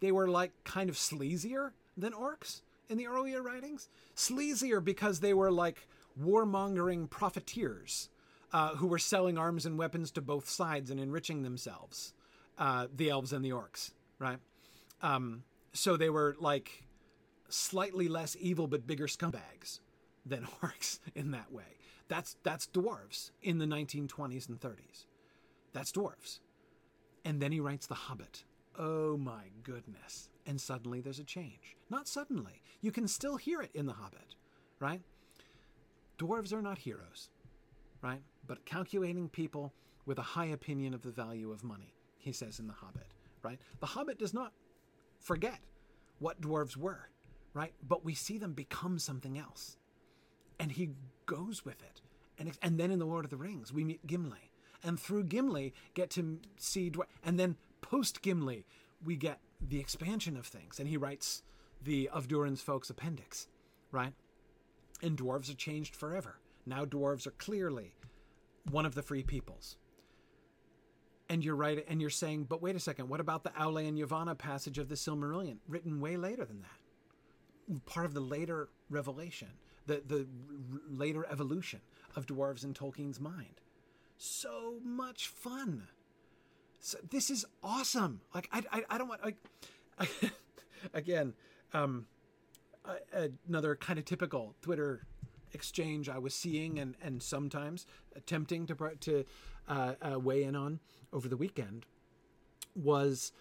They 0.00 0.10
were 0.10 0.26
like 0.26 0.50
kind 0.64 0.90
of 0.90 0.96
sleazier 0.96 1.70
than 1.96 2.12
orcs 2.12 2.62
in 2.88 2.98
the 2.98 3.06
earlier 3.06 3.40
writings. 3.42 3.88
Sleazier 4.16 4.82
because 4.82 5.20
they 5.20 5.34
were 5.34 5.52
like 5.52 5.86
warmongering 6.20 7.08
profiteers 7.08 8.08
uh, 8.52 8.70
who 8.70 8.88
were 8.88 8.98
selling 8.98 9.38
arms 9.38 9.66
and 9.66 9.78
weapons 9.78 10.10
to 10.10 10.20
both 10.20 10.48
sides 10.48 10.90
and 10.90 10.98
enriching 10.98 11.44
themselves, 11.44 12.12
uh, 12.58 12.88
the 12.92 13.08
elves 13.08 13.32
and 13.32 13.44
the 13.44 13.50
orcs, 13.50 13.92
right? 14.18 14.40
Um, 15.00 15.44
so 15.72 15.96
they 15.96 16.10
were 16.10 16.34
like 16.40 16.82
slightly 17.50 18.08
less 18.08 18.36
evil 18.40 18.66
but 18.66 18.84
bigger 18.84 19.06
scumbags 19.06 19.78
than 20.24 20.46
orcs 20.62 20.98
in 21.14 21.30
that 21.32 21.52
way. 21.52 21.78
That's 22.08 22.36
that's 22.42 22.66
dwarves 22.66 23.30
in 23.42 23.58
the 23.58 23.66
1920s 23.66 24.48
and 24.48 24.60
30s. 24.60 25.06
That's 25.72 25.92
dwarves. 25.92 26.40
And 27.24 27.40
then 27.40 27.52
he 27.52 27.60
writes 27.60 27.86
The 27.86 27.94
Hobbit. 27.94 28.44
Oh 28.78 29.16
my 29.16 29.44
goodness. 29.62 30.28
And 30.46 30.60
suddenly 30.60 31.00
there's 31.00 31.18
a 31.18 31.24
change. 31.24 31.76
Not 31.88 32.08
suddenly. 32.08 32.62
You 32.80 32.90
can 32.90 33.06
still 33.06 33.36
hear 33.36 33.60
it 33.60 33.70
in 33.74 33.86
The 33.86 33.92
Hobbit, 33.92 34.34
right? 34.80 35.02
Dwarves 36.18 36.52
are 36.52 36.62
not 36.62 36.78
heroes, 36.78 37.30
right? 38.02 38.22
But 38.46 38.64
calculating 38.64 39.28
people 39.28 39.72
with 40.06 40.18
a 40.18 40.22
high 40.22 40.46
opinion 40.46 40.94
of 40.94 41.02
the 41.02 41.10
value 41.10 41.52
of 41.52 41.62
money, 41.62 41.94
he 42.18 42.32
says 42.32 42.58
in 42.58 42.66
The 42.66 42.72
Hobbit, 42.72 43.14
right? 43.42 43.58
The 43.80 43.86
Hobbit 43.86 44.18
does 44.18 44.34
not 44.34 44.52
forget 45.20 45.60
what 46.18 46.40
dwarves 46.40 46.76
were, 46.76 47.08
right? 47.54 47.74
But 47.86 48.04
we 48.04 48.14
see 48.14 48.38
them 48.38 48.52
become 48.54 48.98
something 48.98 49.38
else 49.38 49.76
and 50.60 50.70
he 50.70 50.90
goes 51.26 51.64
with 51.64 51.82
it. 51.82 52.02
And, 52.38 52.52
and 52.62 52.78
then 52.78 52.90
in 52.90 52.98
The 52.98 53.06
Lord 53.06 53.24
of 53.24 53.30
the 53.30 53.36
Rings, 53.36 53.72
we 53.72 53.82
meet 53.82 54.06
Gimli. 54.06 54.52
And 54.84 55.00
through 55.00 55.24
Gimli, 55.24 55.74
get 55.94 56.10
to 56.10 56.38
see, 56.58 56.92
and 57.24 57.40
then 57.40 57.56
post 57.80 58.22
Gimli, 58.22 58.64
we 59.04 59.16
get 59.16 59.40
the 59.60 59.80
expansion 59.80 60.36
of 60.36 60.46
things. 60.46 60.78
And 60.78 60.88
he 60.88 60.96
writes 60.96 61.42
the 61.82 62.08
Of 62.10 62.28
Durin's 62.28 62.60
Folks 62.60 62.90
appendix, 62.90 63.48
right? 63.90 64.12
And 65.02 65.16
dwarves 65.18 65.50
are 65.50 65.56
changed 65.56 65.96
forever. 65.96 66.38
Now 66.66 66.84
dwarves 66.84 67.26
are 67.26 67.32
clearly 67.32 67.94
one 68.70 68.86
of 68.86 68.94
the 68.94 69.02
free 69.02 69.22
peoples. 69.22 69.76
And 71.30 71.44
you're 71.44 71.56
right, 71.56 71.84
and 71.88 72.00
you're 72.00 72.10
saying, 72.10 72.44
but 72.44 72.60
wait 72.60 72.76
a 72.76 72.80
second, 72.80 73.08
what 73.08 73.20
about 73.20 73.44
the 73.44 73.50
Aule 73.50 73.86
and 73.86 73.96
Yavanna 73.96 74.36
passage 74.36 74.78
of 74.78 74.88
the 74.88 74.96
Silmarillion, 74.96 75.58
written 75.68 76.00
way 76.00 76.16
later 76.16 76.44
than 76.44 76.62
that? 76.62 77.86
Part 77.86 78.04
of 78.04 78.14
the 78.14 78.20
later 78.20 78.68
revelation 78.90 79.48
the, 79.90 80.02
the 80.06 80.26
later 80.88 81.26
evolution 81.30 81.80
of 82.14 82.26
dwarves 82.26 82.64
in 82.64 82.74
Tolkien's 82.74 83.20
mind. 83.20 83.60
So 84.16 84.74
much 84.84 85.28
fun. 85.28 85.88
So 86.78 86.98
this 87.10 87.30
is 87.30 87.44
awesome. 87.62 88.20
Like 88.34 88.48
I, 88.52 88.62
I, 88.72 88.84
I 88.90 88.98
don't 88.98 89.08
want 89.08 89.24
like 89.24 89.36
again, 90.94 91.34
um, 91.72 92.06
another 93.48 93.76
kind 93.76 93.98
of 93.98 94.04
typical 94.04 94.54
Twitter 94.62 95.06
exchange 95.52 96.08
I 96.08 96.18
was 96.18 96.34
seeing 96.34 96.78
and 96.78 96.94
and 97.02 97.22
sometimes 97.22 97.86
attempting 98.14 98.66
to 98.66 98.74
to 99.00 99.24
uh, 99.68 99.94
uh, 100.00 100.18
weigh 100.20 100.44
in 100.44 100.54
on 100.54 100.80
over 101.12 101.28
the 101.28 101.36
weekend 101.36 101.86
was 102.76 103.32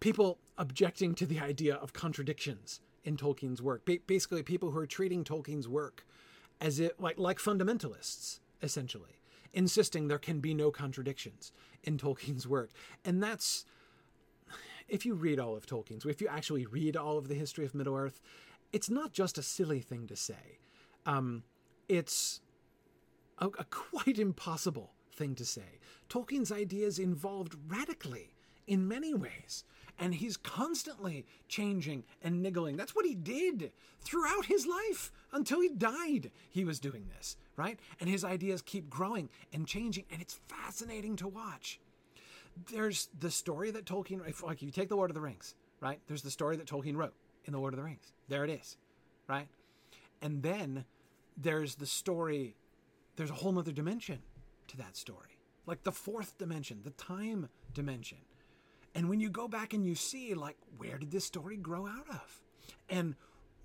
people 0.00 0.38
objecting 0.58 1.14
to 1.14 1.24
the 1.24 1.40
idea 1.40 1.74
of 1.76 1.92
contradictions 1.92 2.80
in 3.04 3.16
Tolkien's 3.16 3.62
work. 3.62 3.84
Ba- 3.84 3.98
basically, 4.06 4.42
people 4.42 4.70
who 4.70 4.78
are 4.78 4.86
treating 4.86 5.24
Tolkien's 5.24 5.68
work 5.68 6.06
as 6.60 6.78
it 6.80 7.00
like 7.00 7.18
like 7.18 7.38
fundamentalists, 7.38 8.40
essentially, 8.62 9.18
insisting 9.52 10.08
there 10.08 10.18
can 10.18 10.40
be 10.40 10.54
no 10.54 10.70
contradictions 10.70 11.52
in 11.82 11.98
Tolkien's 11.98 12.46
work, 12.46 12.70
and 13.04 13.22
that's 13.22 13.64
if 14.88 15.06
you 15.06 15.14
read 15.14 15.40
all 15.40 15.56
of 15.56 15.66
Tolkien's, 15.66 16.04
if 16.04 16.20
you 16.20 16.28
actually 16.28 16.66
read 16.66 16.96
all 16.96 17.18
of 17.18 17.28
the 17.28 17.34
history 17.34 17.64
of 17.64 17.74
Middle 17.74 17.96
Earth, 17.96 18.20
it's 18.72 18.90
not 18.90 19.12
just 19.12 19.38
a 19.38 19.42
silly 19.42 19.80
thing 19.80 20.06
to 20.06 20.16
say. 20.16 20.58
Um, 21.06 21.44
it's 21.88 22.40
a, 23.38 23.46
a 23.46 23.64
quite 23.70 24.18
impossible 24.18 24.92
thing 25.12 25.34
to 25.36 25.44
say. 25.44 25.78
Tolkien's 26.08 26.52
ideas 26.52 26.98
involved 26.98 27.56
radically 27.66 28.34
in 28.66 28.86
many 28.86 29.14
ways. 29.14 29.64
And 30.02 30.16
he's 30.16 30.36
constantly 30.36 31.24
changing 31.46 32.02
and 32.22 32.42
niggling. 32.42 32.76
That's 32.76 32.92
what 32.92 33.06
he 33.06 33.14
did 33.14 33.70
throughout 34.00 34.46
his 34.46 34.66
life 34.66 35.12
until 35.30 35.60
he 35.60 35.68
died. 35.68 36.32
He 36.50 36.64
was 36.64 36.80
doing 36.80 37.06
this, 37.16 37.36
right? 37.56 37.78
And 38.00 38.10
his 38.10 38.24
ideas 38.24 38.62
keep 38.62 38.90
growing 38.90 39.28
and 39.52 39.64
changing, 39.64 40.06
and 40.10 40.20
it's 40.20 40.40
fascinating 40.48 41.14
to 41.16 41.28
watch. 41.28 41.78
There's 42.72 43.10
the 43.20 43.30
story 43.30 43.70
that 43.70 43.84
Tolkien, 43.84 44.28
if, 44.28 44.42
like 44.42 44.60
you 44.60 44.72
take 44.72 44.88
The 44.88 44.96
Lord 44.96 45.08
of 45.08 45.14
the 45.14 45.20
Rings, 45.20 45.54
right? 45.80 46.00
There's 46.08 46.22
the 46.22 46.32
story 46.32 46.56
that 46.56 46.66
Tolkien 46.66 46.96
wrote 46.96 47.14
in 47.44 47.52
The 47.52 47.60
Lord 47.60 47.72
of 47.72 47.78
the 47.78 47.84
Rings. 47.84 48.12
There 48.28 48.42
it 48.42 48.50
is, 48.50 48.76
right? 49.28 49.46
And 50.20 50.42
then 50.42 50.84
there's 51.36 51.76
the 51.76 51.86
story, 51.86 52.56
there's 53.14 53.30
a 53.30 53.34
whole 53.34 53.56
other 53.56 53.70
dimension 53.70 54.18
to 54.66 54.76
that 54.78 54.96
story, 54.96 55.38
like 55.64 55.84
the 55.84 55.92
fourth 55.92 56.38
dimension, 56.38 56.80
the 56.82 56.90
time 56.90 57.48
dimension. 57.72 58.18
And 58.94 59.08
when 59.08 59.20
you 59.20 59.30
go 59.30 59.48
back 59.48 59.72
and 59.72 59.86
you 59.86 59.94
see, 59.94 60.34
like, 60.34 60.56
where 60.76 60.98
did 60.98 61.10
this 61.10 61.24
story 61.24 61.56
grow 61.56 61.86
out 61.86 62.08
of? 62.10 62.40
And 62.88 63.14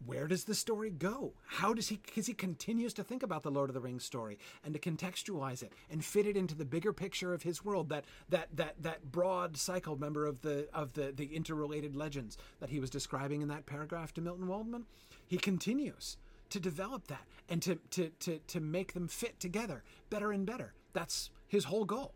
where 0.05 0.27
does 0.27 0.43
the 0.43 0.53
story 0.53 0.89
go? 0.89 1.33
How 1.47 1.73
does 1.73 1.89
he, 1.89 1.99
because 2.05 2.27
he 2.27 2.33
continues 2.33 2.93
to 2.93 3.03
think 3.03 3.23
about 3.23 3.43
the 3.43 3.51
Lord 3.51 3.69
of 3.69 3.73
the 3.73 3.81
Rings 3.81 4.05
story 4.05 4.37
and 4.63 4.73
to 4.73 4.79
contextualize 4.79 5.63
it 5.63 5.73
and 5.89 6.05
fit 6.05 6.27
it 6.27 6.37
into 6.37 6.55
the 6.55 6.65
bigger 6.65 6.93
picture 6.93 7.33
of 7.33 7.43
his 7.43 7.65
world, 7.65 7.89
that, 7.89 8.05
that, 8.29 8.47
that, 8.55 8.75
that 8.81 9.11
broad 9.11 9.57
cycle, 9.57 9.97
member 9.97 10.25
of 10.25 10.41
the, 10.41 10.67
of 10.73 10.93
the, 10.93 11.11
the 11.15 11.35
interrelated 11.35 11.95
legends 11.95 12.37
that 12.59 12.69
he 12.69 12.79
was 12.79 12.89
describing 12.89 13.41
in 13.41 13.47
that 13.47 13.65
paragraph 13.65 14.13
to 14.13 14.21
Milton 14.21 14.47
Waldman? 14.47 14.85
He 15.25 15.37
continues 15.37 16.17
to 16.49 16.59
develop 16.59 17.07
that 17.07 17.25
and 17.49 17.61
to, 17.63 17.75
to, 17.91 18.09
to, 18.19 18.39
to 18.47 18.59
make 18.59 18.93
them 18.93 19.07
fit 19.07 19.39
together 19.39 19.83
better 20.09 20.31
and 20.31 20.45
better. 20.45 20.73
That's 20.93 21.31
his 21.47 21.65
whole 21.65 21.85
goal. 21.85 22.13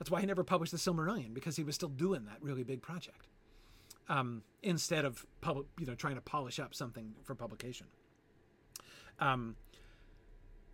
That's 0.00 0.10
why 0.10 0.20
he 0.20 0.26
never 0.26 0.42
published 0.42 0.72
the 0.72 0.78
Silmarillion 0.78 1.34
because 1.34 1.56
he 1.56 1.62
was 1.62 1.74
still 1.74 1.90
doing 1.90 2.24
that 2.24 2.38
really 2.40 2.64
big 2.64 2.80
project 2.80 3.28
um, 4.08 4.42
instead 4.62 5.04
of 5.04 5.26
you 5.78 5.86
know, 5.86 5.94
trying 5.94 6.14
to 6.14 6.22
polish 6.22 6.58
up 6.58 6.74
something 6.74 7.12
for 7.22 7.34
publication. 7.34 7.86
Um, 9.18 9.56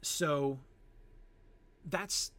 so 0.01 0.61
that's 1.85 2.31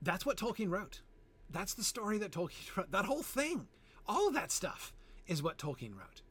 that's 0.00 0.24
what 0.24 0.38
Tolkien 0.38 0.70
wrote. 0.70 1.02
That's 1.50 1.74
the 1.74 1.84
story 1.84 2.16
that 2.16 2.32
Tolkien 2.32 2.74
wrote. 2.76 2.90
That 2.90 3.04
whole 3.04 3.22
thing, 3.22 3.68
all 4.08 4.26
of 4.26 4.32
that 4.32 4.50
stuff, 4.50 4.94
is 5.26 5.42
what 5.42 5.58
Tolkien 5.58 5.92
wrote. 5.92 6.22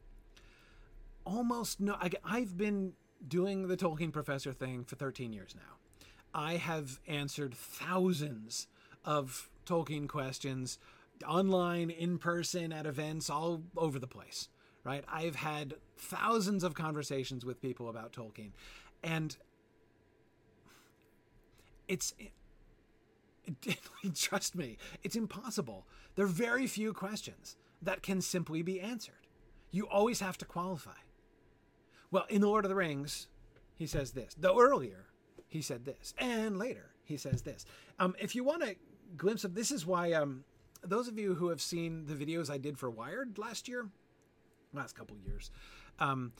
Almost 1.24 1.78
no. 1.78 1.94
I, 2.00 2.10
I've 2.24 2.56
been 2.56 2.94
doing 3.28 3.68
the 3.68 3.76
Tolkien 3.76 4.12
professor 4.12 4.52
thing 4.52 4.82
for 4.82 4.96
13 4.96 5.32
years 5.32 5.54
now. 5.54 5.76
I 6.34 6.54
have 6.54 6.98
answered 7.06 7.54
thousands 7.54 8.66
of 9.04 9.48
Tolkien 9.66 10.08
questions 10.08 10.78
online, 11.26 11.90
in 11.90 12.18
person, 12.18 12.72
at 12.72 12.86
events, 12.86 13.28
all 13.28 13.62
over 13.76 13.98
the 13.98 14.06
place, 14.06 14.48
right? 14.84 15.04
I've 15.08 15.36
had 15.36 15.74
thousands 15.98 16.64
of 16.64 16.74
conversations 16.74 17.44
with 17.44 17.60
people 17.60 17.88
about 17.88 18.12
Tolkien. 18.12 18.52
And 19.02 19.36
it's. 21.88 22.14
Trust 24.14 24.54
me, 24.54 24.78
it's 25.02 25.16
impossible. 25.16 25.86
There 26.14 26.24
are 26.24 26.28
very 26.28 26.66
few 26.66 26.92
questions 26.92 27.56
that 27.82 28.02
can 28.02 28.20
simply 28.20 28.62
be 28.62 28.80
answered. 28.80 29.26
You 29.70 29.88
always 29.88 30.20
have 30.20 30.38
to 30.38 30.44
qualify. 30.44 30.98
Well, 32.10 32.26
in 32.28 32.40
The 32.40 32.48
Lord 32.48 32.64
of 32.64 32.68
the 32.68 32.74
Rings, 32.74 33.28
he 33.74 33.86
says 33.86 34.12
this. 34.12 34.34
Though 34.38 34.60
earlier, 34.60 35.06
he 35.48 35.62
said 35.62 35.84
this. 35.84 36.14
And 36.18 36.58
later, 36.58 36.90
he 37.04 37.16
says 37.16 37.42
this. 37.42 37.64
Um, 37.98 38.14
if 38.18 38.34
you 38.34 38.44
want 38.44 38.62
a 38.62 38.76
glimpse 39.16 39.44
of 39.44 39.54
this, 39.54 39.70
is 39.70 39.86
why 39.86 40.12
um, 40.12 40.44
those 40.82 41.08
of 41.08 41.18
you 41.18 41.34
who 41.34 41.48
have 41.48 41.60
seen 41.60 42.06
the 42.06 42.14
videos 42.14 42.50
I 42.50 42.58
did 42.58 42.78
for 42.78 42.90
Wired 42.90 43.38
last 43.38 43.68
year, 43.68 43.88
last 44.72 44.94
couple 44.94 45.16
years, 45.24 45.50
um, 45.98 46.32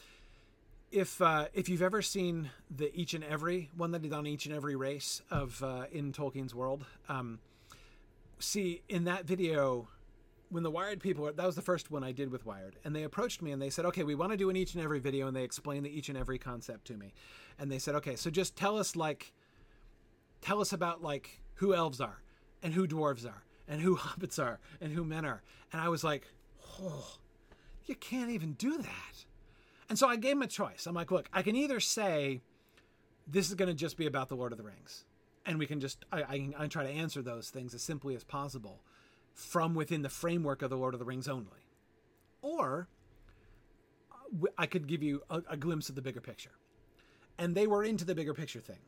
if 0.90 1.20
uh, 1.20 1.46
if 1.54 1.68
you've 1.68 1.82
ever 1.82 2.02
seen 2.02 2.50
the 2.70 2.90
each 2.98 3.14
and 3.14 3.22
every 3.22 3.70
one 3.76 3.92
that 3.92 4.02
did 4.02 4.12
on 4.12 4.26
each 4.26 4.46
and 4.46 4.54
every 4.54 4.76
race 4.76 5.22
of 5.30 5.62
uh, 5.62 5.84
in 5.92 6.12
Tolkien's 6.12 6.54
world, 6.54 6.84
um, 7.08 7.38
see 8.38 8.82
in 8.88 9.04
that 9.04 9.24
video 9.24 9.88
when 10.48 10.64
the 10.64 10.70
Wired 10.70 10.98
people 10.98 11.26
that 11.26 11.46
was 11.46 11.54
the 11.54 11.62
first 11.62 11.92
one 11.92 12.02
I 12.02 12.12
did 12.12 12.30
with 12.30 12.44
Wired, 12.44 12.76
and 12.84 12.94
they 12.94 13.04
approached 13.04 13.40
me 13.40 13.52
and 13.52 13.62
they 13.62 13.70
said, 13.70 13.84
"Okay, 13.86 14.02
we 14.02 14.14
want 14.14 14.32
to 14.32 14.36
do 14.36 14.50
an 14.50 14.56
each 14.56 14.74
and 14.74 14.82
every 14.82 14.98
video," 14.98 15.28
and 15.28 15.36
they 15.36 15.44
explained 15.44 15.84
the 15.86 15.96
each 15.96 16.08
and 16.08 16.18
every 16.18 16.38
concept 16.38 16.86
to 16.86 16.96
me, 16.96 17.12
and 17.58 17.70
they 17.70 17.78
said, 17.78 17.94
"Okay, 17.96 18.16
so 18.16 18.30
just 18.30 18.56
tell 18.56 18.76
us 18.76 18.96
like, 18.96 19.32
tell 20.40 20.60
us 20.60 20.72
about 20.72 21.02
like 21.02 21.40
who 21.54 21.72
elves 21.72 22.00
are 22.00 22.22
and 22.62 22.74
who 22.74 22.86
dwarves 22.86 23.26
are 23.26 23.44
and 23.68 23.80
who 23.80 23.96
hobbits 23.96 24.42
are 24.42 24.58
and 24.80 24.92
who 24.92 25.04
men 25.04 25.24
are," 25.24 25.42
and 25.72 25.80
I 25.80 25.88
was 25.88 26.04
like, 26.04 26.26
"Oh, 26.80 27.18
you 27.86 27.94
can't 27.94 28.30
even 28.30 28.54
do 28.54 28.78
that." 28.78 29.24
And 29.88 29.98
so 29.98 30.08
I 30.08 30.16
gave 30.16 30.32
him 30.32 30.42
a 30.42 30.46
choice. 30.46 30.86
I'm 30.86 30.94
like, 30.94 31.10
"Look, 31.10 31.28
I 31.32 31.42
can 31.42 31.56
either 31.56 31.80
say 31.80 32.42
this 33.26 33.48
is 33.48 33.54
going 33.54 33.68
to 33.68 33.74
just 33.74 33.96
be 33.96 34.06
about 34.06 34.28
the 34.28 34.36
Lord 34.36 34.52
of 34.52 34.58
the 34.58 34.64
Rings." 34.64 35.04
And 35.46 35.58
we 35.58 35.66
can 35.66 35.80
just, 35.80 36.04
I, 36.12 36.22
I, 36.22 36.50
I 36.58 36.66
try 36.66 36.84
to 36.84 36.90
answer 36.90 37.22
those 37.22 37.48
things 37.48 37.74
as 37.74 37.82
simply 37.82 38.14
as 38.14 38.24
possible 38.24 38.82
from 39.34 39.74
within 39.74 40.02
the 40.02 40.08
framework 40.08 40.62
of 40.62 40.70
the 40.70 40.76
Lord 40.76 40.94
of 40.94 41.00
the 41.00 41.06
Rings 41.06 41.28
only. 41.28 41.66
Or 42.42 42.88
uh, 44.12 44.46
I 44.58 44.66
could 44.66 44.86
give 44.86 45.02
you 45.02 45.22
a, 45.30 45.42
a 45.50 45.56
glimpse 45.56 45.88
of 45.88 45.94
the 45.94 46.02
bigger 46.02 46.20
picture. 46.20 46.52
And 47.38 47.54
they 47.54 47.66
were 47.66 47.82
into 47.82 48.04
the 48.04 48.14
bigger 48.14 48.34
picture 48.34 48.60
thing. 48.60 48.78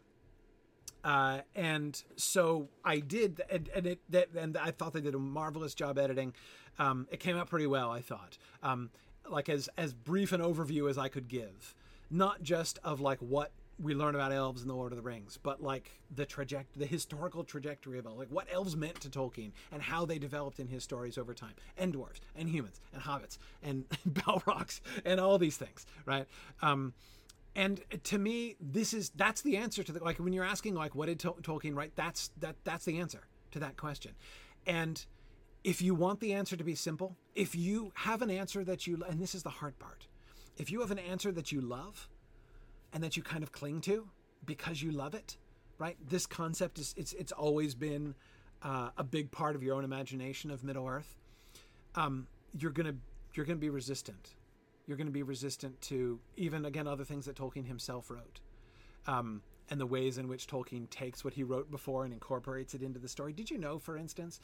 Uh, 1.04 1.40
and 1.54 2.02
so 2.16 2.68
I 2.84 3.00
did, 3.00 3.42
and, 3.50 3.68
and 3.74 3.86
it 3.86 4.00
that, 4.10 4.28
and 4.36 4.56
I 4.56 4.70
thought 4.70 4.92
they 4.92 5.00
did 5.00 5.14
a 5.14 5.18
marvelous 5.18 5.74
job 5.74 5.98
editing. 5.98 6.34
Um, 6.78 7.08
it 7.10 7.20
came 7.20 7.36
out 7.36 7.48
pretty 7.48 7.66
well, 7.66 7.90
I 7.90 8.00
thought. 8.00 8.38
Um, 8.62 8.90
like 9.28 9.48
as 9.48 9.68
as 9.76 9.92
brief 9.92 10.32
an 10.32 10.40
overview 10.40 10.88
as 10.88 10.98
I 10.98 11.08
could 11.08 11.28
give, 11.28 11.74
not 12.10 12.42
just 12.42 12.78
of 12.84 13.00
like 13.00 13.18
what 13.18 13.52
we 13.80 13.94
learn 13.94 14.14
about 14.14 14.32
elves 14.32 14.62
in 14.62 14.68
the 14.68 14.74
Lord 14.74 14.92
of 14.92 14.96
the 14.96 15.02
Rings, 15.02 15.38
but 15.42 15.62
like 15.62 15.90
the 16.14 16.24
traject 16.24 16.78
the 16.78 16.86
historical 16.86 17.42
trajectory 17.42 17.98
of 17.98 18.06
elves, 18.06 18.18
like 18.18 18.30
what 18.30 18.46
elves 18.52 18.76
meant 18.76 19.00
to 19.00 19.08
Tolkien 19.08 19.52
and 19.72 19.82
how 19.82 20.04
they 20.04 20.18
developed 20.18 20.60
in 20.60 20.68
his 20.68 20.84
stories 20.84 21.18
over 21.18 21.34
time, 21.34 21.54
and 21.76 21.94
dwarves 21.94 22.20
and 22.36 22.48
humans 22.48 22.80
and 22.92 23.02
hobbits 23.02 23.38
and 23.62 23.88
Balrogs 24.08 24.80
and 25.04 25.18
all 25.18 25.38
these 25.38 25.56
things, 25.56 25.86
right? 26.06 26.26
Um, 26.60 26.94
and 27.54 27.82
to 28.04 28.18
me, 28.18 28.56
this 28.60 28.94
is 28.94 29.10
that's 29.10 29.42
the 29.42 29.56
answer 29.56 29.82
to 29.82 29.92
the 29.92 30.02
like 30.02 30.18
when 30.18 30.32
you're 30.32 30.44
asking 30.44 30.74
like 30.74 30.94
what 30.94 31.06
did 31.06 31.18
Tolkien 31.18 31.74
write? 31.74 31.92
That's 31.96 32.30
that 32.40 32.56
that's 32.64 32.84
the 32.84 32.98
answer 32.98 33.26
to 33.52 33.58
that 33.60 33.76
question, 33.76 34.12
and 34.66 35.04
if 35.64 35.80
you 35.80 35.94
want 35.94 36.20
the 36.20 36.32
answer 36.32 36.56
to 36.56 36.64
be 36.64 36.74
simple, 36.74 37.16
if 37.34 37.54
you 37.54 37.92
have 37.94 38.22
an 38.22 38.30
answer 38.30 38.64
that 38.64 38.86
you 38.86 39.02
and 39.08 39.20
this 39.20 39.34
is 39.34 39.42
the 39.42 39.50
hard 39.50 39.78
part, 39.78 40.06
if 40.56 40.70
you 40.70 40.80
have 40.80 40.90
an 40.90 40.98
answer 40.98 41.30
that 41.32 41.52
you 41.52 41.60
love 41.60 42.08
and 42.92 43.02
that 43.02 43.16
you 43.16 43.22
kind 43.22 43.42
of 43.42 43.52
cling 43.52 43.80
to 43.82 44.08
because 44.44 44.82
you 44.82 44.90
love 44.90 45.14
it, 45.14 45.36
right? 45.78 45.96
This 46.08 46.26
concept 46.26 46.78
is 46.78 46.94
it's 46.96 47.12
it's 47.12 47.32
always 47.32 47.74
been 47.74 48.14
uh, 48.62 48.90
a 48.96 49.04
big 49.04 49.30
part 49.30 49.56
of 49.56 49.62
your 49.62 49.76
own 49.76 49.84
imagination 49.84 50.50
of 50.50 50.64
Middle 50.64 50.86
Earth. 50.86 51.16
Um, 51.94 52.26
you're 52.58 52.70
gonna 52.70 52.94
you're 53.34 53.46
gonna 53.46 53.58
be 53.58 53.70
resistant. 53.70 54.34
You're 54.86 54.96
gonna 54.96 55.10
be 55.10 55.22
resistant 55.22 55.80
to 55.82 56.18
even 56.36 56.64
again 56.64 56.86
other 56.86 57.04
things 57.04 57.26
that 57.26 57.36
Tolkien 57.36 57.66
himself 57.66 58.10
wrote, 58.10 58.40
um, 59.06 59.42
and 59.70 59.80
the 59.80 59.86
ways 59.86 60.18
in 60.18 60.28
which 60.28 60.46
Tolkien 60.46 60.88
takes 60.90 61.24
what 61.24 61.34
he 61.34 61.44
wrote 61.44 61.70
before 61.70 62.04
and 62.04 62.12
incorporates 62.12 62.74
it 62.74 62.82
into 62.82 62.98
the 62.98 63.08
story. 63.08 63.32
Did 63.32 63.50
you 63.50 63.58
know, 63.58 63.78
for 63.78 63.96
instance, 63.96 64.40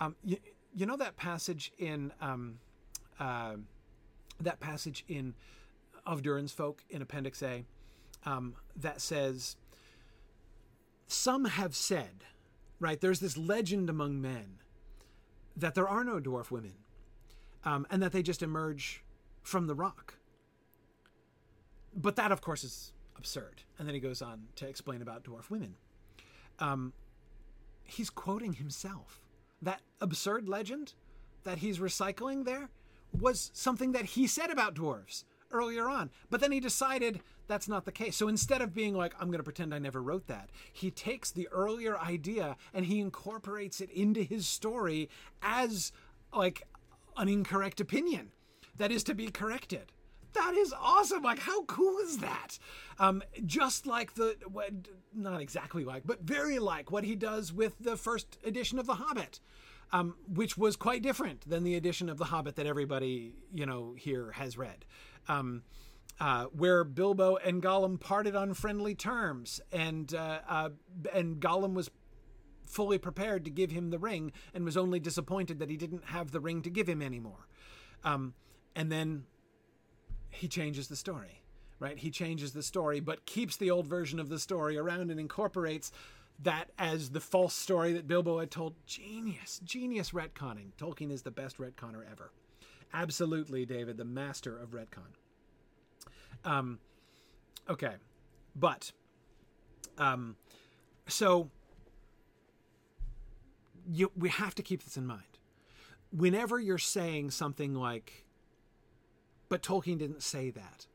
um, 0.00 0.16
you, 0.24 0.38
you 0.74 0.86
know 0.86 0.96
that 0.96 1.16
passage 1.16 1.72
in 1.78 2.12
um, 2.20 2.58
uh, 3.18 3.54
that 4.40 4.60
passage 4.60 5.04
in 5.08 5.34
of 6.04 6.22
Durin's 6.22 6.52
Folk 6.52 6.84
in 6.88 7.02
Appendix 7.02 7.42
A 7.42 7.64
um, 8.24 8.54
that 8.76 9.00
says, 9.00 9.56
Some 11.06 11.44
have 11.46 11.74
said, 11.74 12.24
right, 12.80 13.00
there's 13.00 13.20
this 13.20 13.36
legend 13.36 13.90
among 13.90 14.20
men 14.20 14.58
that 15.56 15.74
there 15.74 15.88
are 15.88 16.04
no 16.04 16.20
dwarf 16.20 16.50
women 16.50 16.74
um, 17.64 17.86
and 17.90 18.02
that 18.02 18.12
they 18.12 18.22
just 18.22 18.42
emerge 18.42 19.02
from 19.46 19.68
the 19.68 19.74
rock. 19.74 20.14
But 21.94 22.16
that, 22.16 22.32
of 22.32 22.40
course, 22.40 22.64
is 22.64 22.92
absurd. 23.16 23.62
And 23.78 23.86
then 23.86 23.94
he 23.94 24.00
goes 24.00 24.20
on 24.20 24.48
to 24.56 24.66
explain 24.66 25.02
about 25.02 25.22
dwarf 25.22 25.50
women. 25.50 25.76
Um, 26.58 26.92
he's 27.84 28.10
quoting 28.10 28.54
himself. 28.54 29.20
That 29.62 29.82
absurd 30.00 30.48
legend 30.48 30.94
that 31.44 31.58
he's 31.58 31.78
recycling 31.78 32.44
there 32.44 32.70
was 33.18 33.52
something 33.54 33.92
that 33.92 34.04
he 34.04 34.26
said 34.26 34.50
about 34.50 34.74
dwarves 34.74 35.22
earlier 35.52 35.88
on. 35.88 36.10
But 36.28 36.40
then 36.40 36.50
he 36.50 36.58
decided 36.58 37.20
that's 37.46 37.68
not 37.68 37.84
the 37.84 37.92
case. 37.92 38.16
So 38.16 38.26
instead 38.26 38.60
of 38.60 38.74
being 38.74 38.96
like, 38.96 39.14
I'm 39.20 39.28
going 39.28 39.38
to 39.38 39.44
pretend 39.44 39.72
I 39.72 39.78
never 39.78 40.02
wrote 40.02 40.26
that, 40.26 40.50
he 40.72 40.90
takes 40.90 41.30
the 41.30 41.46
earlier 41.52 41.96
idea 41.96 42.56
and 42.74 42.86
he 42.86 42.98
incorporates 42.98 43.80
it 43.80 43.90
into 43.90 44.24
his 44.24 44.48
story 44.48 45.08
as 45.40 45.92
like 46.34 46.64
an 47.16 47.28
incorrect 47.28 47.80
opinion 47.80 48.32
that 48.78 48.92
is 48.92 49.04
to 49.04 49.14
be 49.14 49.30
corrected. 49.30 49.92
That 50.32 50.54
is 50.54 50.74
awesome. 50.78 51.22
Like, 51.22 51.38
how 51.38 51.64
cool 51.64 51.98
is 51.98 52.18
that? 52.18 52.58
Um, 52.98 53.22
just 53.46 53.86
like 53.86 54.14
the, 54.14 54.36
not 55.14 55.40
exactly 55.40 55.84
like, 55.84 56.02
but 56.04 56.20
very 56.22 56.58
like 56.58 56.90
what 56.90 57.04
he 57.04 57.16
does 57.16 57.52
with 57.52 57.74
the 57.80 57.96
first 57.96 58.38
edition 58.44 58.78
of 58.78 58.86
The 58.86 58.96
Hobbit, 58.96 59.40
um, 59.92 60.16
which 60.28 60.58
was 60.58 60.76
quite 60.76 61.02
different 61.02 61.48
than 61.48 61.64
the 61.64 61.74
edition 61.74 62.10
of 62.10 62.18
The 62.18 62.26
Hobbit 62.26 62.56
that 62.56 62.66
everybody, 62.66 63.32
you 63.54 63.64
know, 63.64 63.94
here 63.96 64.32
has 64.32 64.58
read. 64.58 64.84
Um, 65.26 65.62
uh, 66.20 66.44
where 66.44 66.84
Bilbo 66.84 67.36
and 67.36 67.62
Gollum 67.62 68.00
parted 68.00 68.34
on 68.34 68.54
friendly 68.54 68.94
terms, 68.94 69.60
and 69.70 70.14
uh, 70.14 70.38
uh, 70.48 70.70
and 71.12 71.40
Gollum 71.40 71.74
was 71.74 71.90
fully 72.66 72.96
prepared 72.96 73.44
to 73.44 73.50
give 73.50 73.70
him 73.70 73.90
the 73.90 73.98
ring, 73.98 74.32
and 74.54 74.64
was 74.64 74.78
only 74.78 74.98
disappointed 74.98 75.58
that 75.58 75.68
he 75.68 75.76
didn't 75.76 76.06
have 76.06 76.30
the 76.30 76.40
ring 76.40 76.62
to 76.62 76.70
give 76.70 76.88
him 76.88 77.02
anymore. 77.02 77.48
Um, 78.02 78.34
and 78.76 78.92
then 78.92 79.24
he 80.28 80.46
changes 80.46 80.86
the 80.86 80.96
story, 80.96 81.42
right? 81.80 81.98
He 81.98 82.10
changes 82.10 82.52
the 82.52 82.62
story, 82.62 83.00
but 83.00 83.24
keeps 83.26 83.56
the 83.56 83.70
old 83.70 83.86
version 83.86 84.20
of 84.20 84.28
the 84.28 84.38
story 84.38 84.76
around 84.76 85.10
and 85.10 85.18
incorporates 85.18 85.90
that 86.42 86.68
as 86.78 87.10
the 87.10 87.20
false 87.20 87.54
story 87.54 87.94
that 87.94 88.06
Bilbo 88.06 88.38
had 88.38 88.50
told. 88.50 88.74
Genius, 88.86 89.60
genius 89.64 90.10
retconning. 90.10 90.72
Tolkien 90.78 91.10
is 91.10 91.22
the 91.22 91.30
best 91.30 91.56
retconner 91.56 92.02
ever. 92.12 92.30
Absolutely, 92.92 93.64
David, 93.64 93.96
the 93.96 94.04
master 94.04 94.56
of 94.56 94.70
retcon. 94.70 95.16
Um, 96.44 96.78
okay, 97.68 97.94
but 98.54 98.92
um, 99.96 100.36
so 101.08 101.50
you 103.90 104.12
we 104.16 104.28
have 104.28 104.54
to 104.56 104.62
keep 104.62 104.84
this 104.84 104.98
in 104.98 105.06
mind. 105.06 105.22
Whenever 106.12 106.60
you're 106.60 106.78
saying 106.78 107.30
something 107.30 107.74
like, 107.74 108.25
"But 109.48 109.62
Tolkien 109.62 109.98
didn't 109.98 110.22
say 110.22 110.50
that," 110.50 110.86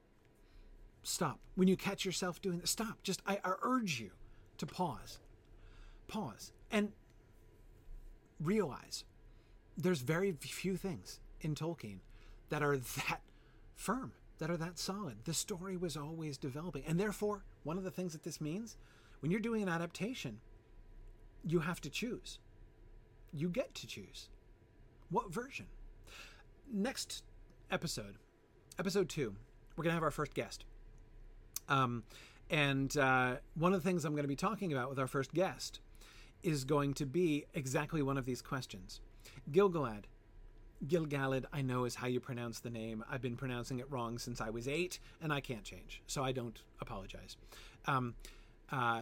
stop. 1.04 1.40
When 1.56 1.68
you 1.68 1.78
catch 1.78 2.06
yourself 2.06 2.42
doing 2.42 2.60
that, 2.60 2.68
stop. 2.68 3.04
Just 3.04 3.22
I, 3.26 3.40
I 3.44 3.54
urge 3.62 4.00
you 4.00 4.12
to 4.58 4.66
pause, 4.66 5.20
pause, 6.08 6.52
and 6.72 6.92
realize 8.40 9.06
there's 9.78 10.02
very 10.02 10.32
few 10.34 10.78
things 10.78 11.20
in 11.42 11.56
Tolkien 11.56 12.00
that 12.50 12.62
are 12.62 12.78
that 12.78 13.22
firm 13.76 14.14
that 14.42 14.50
are 14.50 14.58
that 14.58 14.80
solid. 14.80 15.18
The 15.26 15.36
story 15.36 15.78
was 15.78 15.96
always 15.96 16.36
developing. 16.36 16.84
And 16.88 17.00
therefore, 17.00 17.44
one 17.64 17.78
of 17.78 17.84
the 17.84 17.92
things 17.92 18.14
that 18.14 18.24
this 18.24 18.42
means, 18.42 18.76
when 19.20 19.30
you're 19.30 19.40
doing 19.40 19.62
an 19.62 19.70
adaptation, 19.70 20.40
you 21.46 21.60
have 21.60 21.80
to 21.82 21.92
choose. 21.92 22.40
You 23.32 23.50
get 23.50 23.76
to 23.76 23.88
choose. 23.88 24.30
What 25.12 25.32
version? 25.32 25.68
Next 26.74 27.24
episode, 27.70 28.16
episode 28.80 29.10
two, 29.10 29.36
we're 29.76 29.84
going 29.84 29.92
to 29.92 29.96
have 29.96 30.04
our 30.04 30.12
first 30.12 30.34
guest. 30.34 30.66
Um, 31.70 32.04
and 32.50 32.96
uh, 32.98 33.36
one 33.56 33.74
of 33.74 33.82
the 33.82 33.88
things 33.88 34.04
I'm 34.04 34.14
going 34.14 34.24
to 34.24 34.28
be 34.28 34.36
talking 34.36 34.74
about 34.74 34.90
with 34.90 35.00
our 35.00 35.08
first 35.08 35.34
guest 35.34 35.80
is 36.44 36.64
going 36.64 36.94
to 36.96 37.06
be 37.06 37.46
exactly 37.54 38.02
one 38.02 38.18
of 38.18 38.26
these 38.26 38.42
questions. 38.42 39.00
Gilgalad 39.52 40.06
Gilgalad, 40.88 41.46
I 41.54 41.62
know, 41.62 41.86
is 41.86 41.96
how 41.96 42.08
you 42.08 42.20
pronounce 42.20 42.60
the 42.60 42.70
name. 42.70 43.04
I've 43.10 43.22
been 43.22 43.36
pronouncing 43.36 43.80
it 43.80 43.92
wrong 43.92 44.18
since 44.18 44.42
I 44.42 44.50
was 44.50 44.68
eight, 44.68 45.00
and 45.22 45.32
I 45.32 45.40
can't 45.40 45.64
change, 45.64 46.02
so 46.08 46.24
I 46.24 46.32
don't 46.32 46.60
apologize. 46.80 47.38
Um, 47.86 48.16
uh, 48.72 49.02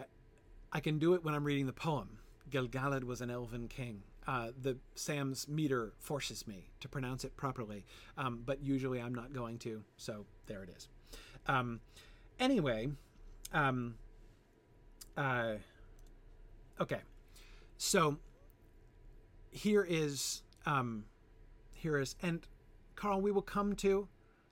I 0.72 0.80
can 0.82 1.00
do 1.00 1.14
it 1.14 1.24
when 1.24 1.34
I'm 1.34 1.44
reading 1.44 1.68
the 1.68 1.74
poem. 1.74 2.20
Gilgalad 2.50 3.04
was 3.04 3.22
an 3.22 3.30
elven 3.30 3.68
king. 3.68 4.04
Uh, 4.30 4.52
the 4.62 4.78
Sam's 4.94 5.48
meter 5.48 5.92
forces 5.98 6.46
me 6.46 6.70
to 6.82 6.88
pronounce 6.88 7.24
it 7.24 7.36
properly, 7.36 7.84
um, 8.16 8.44
but 8.46 8.62
usually 8.64 9.02
I'm 9.02 9.16
not 9.16 9.34
going 9.34 9.58
to, 9.60 9.82
so 9.98 10.24
there 10.46 10.62
it 10.62 10.70
is. 10.70 10.88
Um, 11.48 11.80
anyway, 12.40 12.90
um, 13.54 13.96
uh, 15.18 15.54
okay, 16.80 17.00
so 17.80 18.18
here 19.50 19.84
is 19.90 20.44
um, 20.68 21.06
here 21.74 21.98
is, 21.98 22.14
and 22.22 22.46
Carl, 22.96 23.22
we 23.22 23.32
will 23.32 23.42
come 23.42 23.76
to 23.78 24.08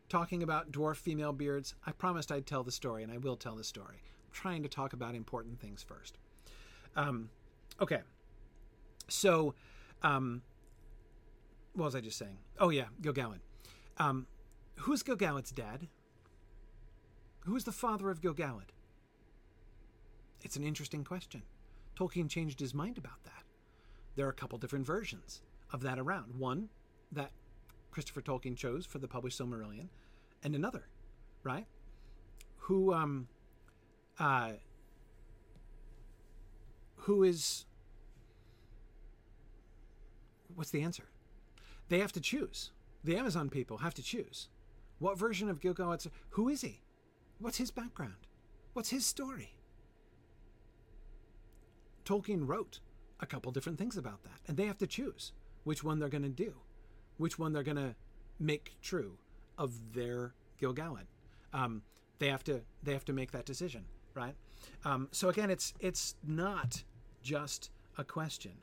talking 0.10 0.42
about 0.42 0.72
dwarf 0.72 0.96
female 0.96 1.34
beards. 1.34 1.76
I 1.86 1.92
promised 1.92 2.32
I'd 2.32 2.48
tell 2.48 2.64
the 2.64 2.72
story, 2.72 3.04
and 3.04 3.12
I 3.12 3.18
will 3.18 3.38
tell 3.38 3.56
the 3.56 3.64
story. 3.64 3.98
I'm 4.26 4.32
trying 4.34 4.64
to 4.64 4.70
talk 4.70 4.94
about 4.94 5.14
important 5.14 5.60
things 5.62 5.84
first. 5.84 6.18
Um, 6.96 7.30
okay. 7.80 8.02
So, 9.08 9.54
um, 10.04 10.42
what 11.74 11.86
was 11.86 11.96
I 11.96 12.02
just 12.02 12.18
saying? 12.18 12.38
Oh, 12.60 12.70
yeah, 12.70 12.86
Gilgalad. 13.02 13.40
Um, 13.98 14.28
who's 14.76 15.04
Gilgalad's 15.04 15.52
dad? 15.52 15.88
Who 17.42 17.56
is 17.56 17.64
the 17.64 17.72
father 17.72 18.10
of 18.10 18.22
Gilgalad? 18.22 18.72
It's 20.42 20.56
an 20.56 20.64
interesting 20.64 21.04
question. 21.04 21.44
Tolkien 21.98 22.30
changed 22.30 22.60
his 22.60 22.74
mind 22.74 22.98
about 22.98 23.24
that. 23.24 23.44
There 24.16 24.26
are 24.26 24.30
a 24.30 24.34
couple 24.34 24.58
different 24.58 24.86
versions 24.86 25.42
of 25.72 25.82
that 25.82 26.00
around. 26.00 26.36
One 26.38 26.70
that 27.12 27.32
Christopher 27.92 28.22
Tolkien 28.22 28.56
chose 28.56 28.86
for 28.86 29.00
the 29.00 29.08
published 29.08 29.40
Silmarillion, 29.40 29.88
and 30.44 30.56
another, 30.56 30.88
right? 31.44 31.66
Who 32.58 32.94
um 32.94 33.28
uh 34.20 34.54
who 36.96 37.24
is 37.24 37.66
what's 40.58 40.72
the 40.72 40.82
answer? 40.82 41.10
They 41.90 42.00
have 42.00 42.12
to 42.14 42.20
choose. 42.20 42.72
The 43.04 43.16
Amazon 43.16 43.50
people 43.50 43.78
have 43.78 43.94
to 43.94 44.04
choose. 44.04 44.50
What 45.00 45.18
version 45.18 45.50
of 45.50 45.60
Gilgalad? 45.60 46.06
Who 46.32 46.50
is 46.50 46.62
he? 46.62 46.82
What's 47.40 47.58
his 47.58 47.72
background? 47.72 48.28
What's 48.74 48.90
his 48.90 49.06
story? 49.06 49.56
Tolkien 52.04 52.48
wrote 52.48 52.80
a 53.20 53.26
couple 53.26 53.52
different 53.52 53.78
things 53.78 53.96
about 53.96 54.24
that, 54.24 54.40
and 54.48 54.58
they 54.58 54.66
have 54.66 54.78
to 54.80 54.88
choose 54.88 55.32
which 55.64 55.84
one 55.84 56.00
they're 56.00 56.10
going 56.10 56.24
to 56.24 56.30
do 56.30 56.56
which 57.18 57.38
one 57.38 57.52
they're 57.52 57.64
going 57.64 57.78
to 57.78 57.96
make 58.40 58.76
true 58.82 59.18
of 59.58 59.94
their 59.94 60.34
Gilgalad. 60.62 61.08
Um, 61.54 61.82
they 62.20 62.30
have 62.30 62.44
to 62.46 62.62
they 62.84 62.94
have 62.94 63.06
to 63.06 63.14
make 63.14 63.32
that 63.32 63.46
decision, 63.46 63.86
right? 64.14 64.36
Um, 64.86 65.10
so 65.12 65.30
again, 65.30 65.50
it's 65.50 65.74
it's 65.80 66.16
not 66.26 66.84
just 67.22 67.70
a 67.98 68.04
question 68.04 68.54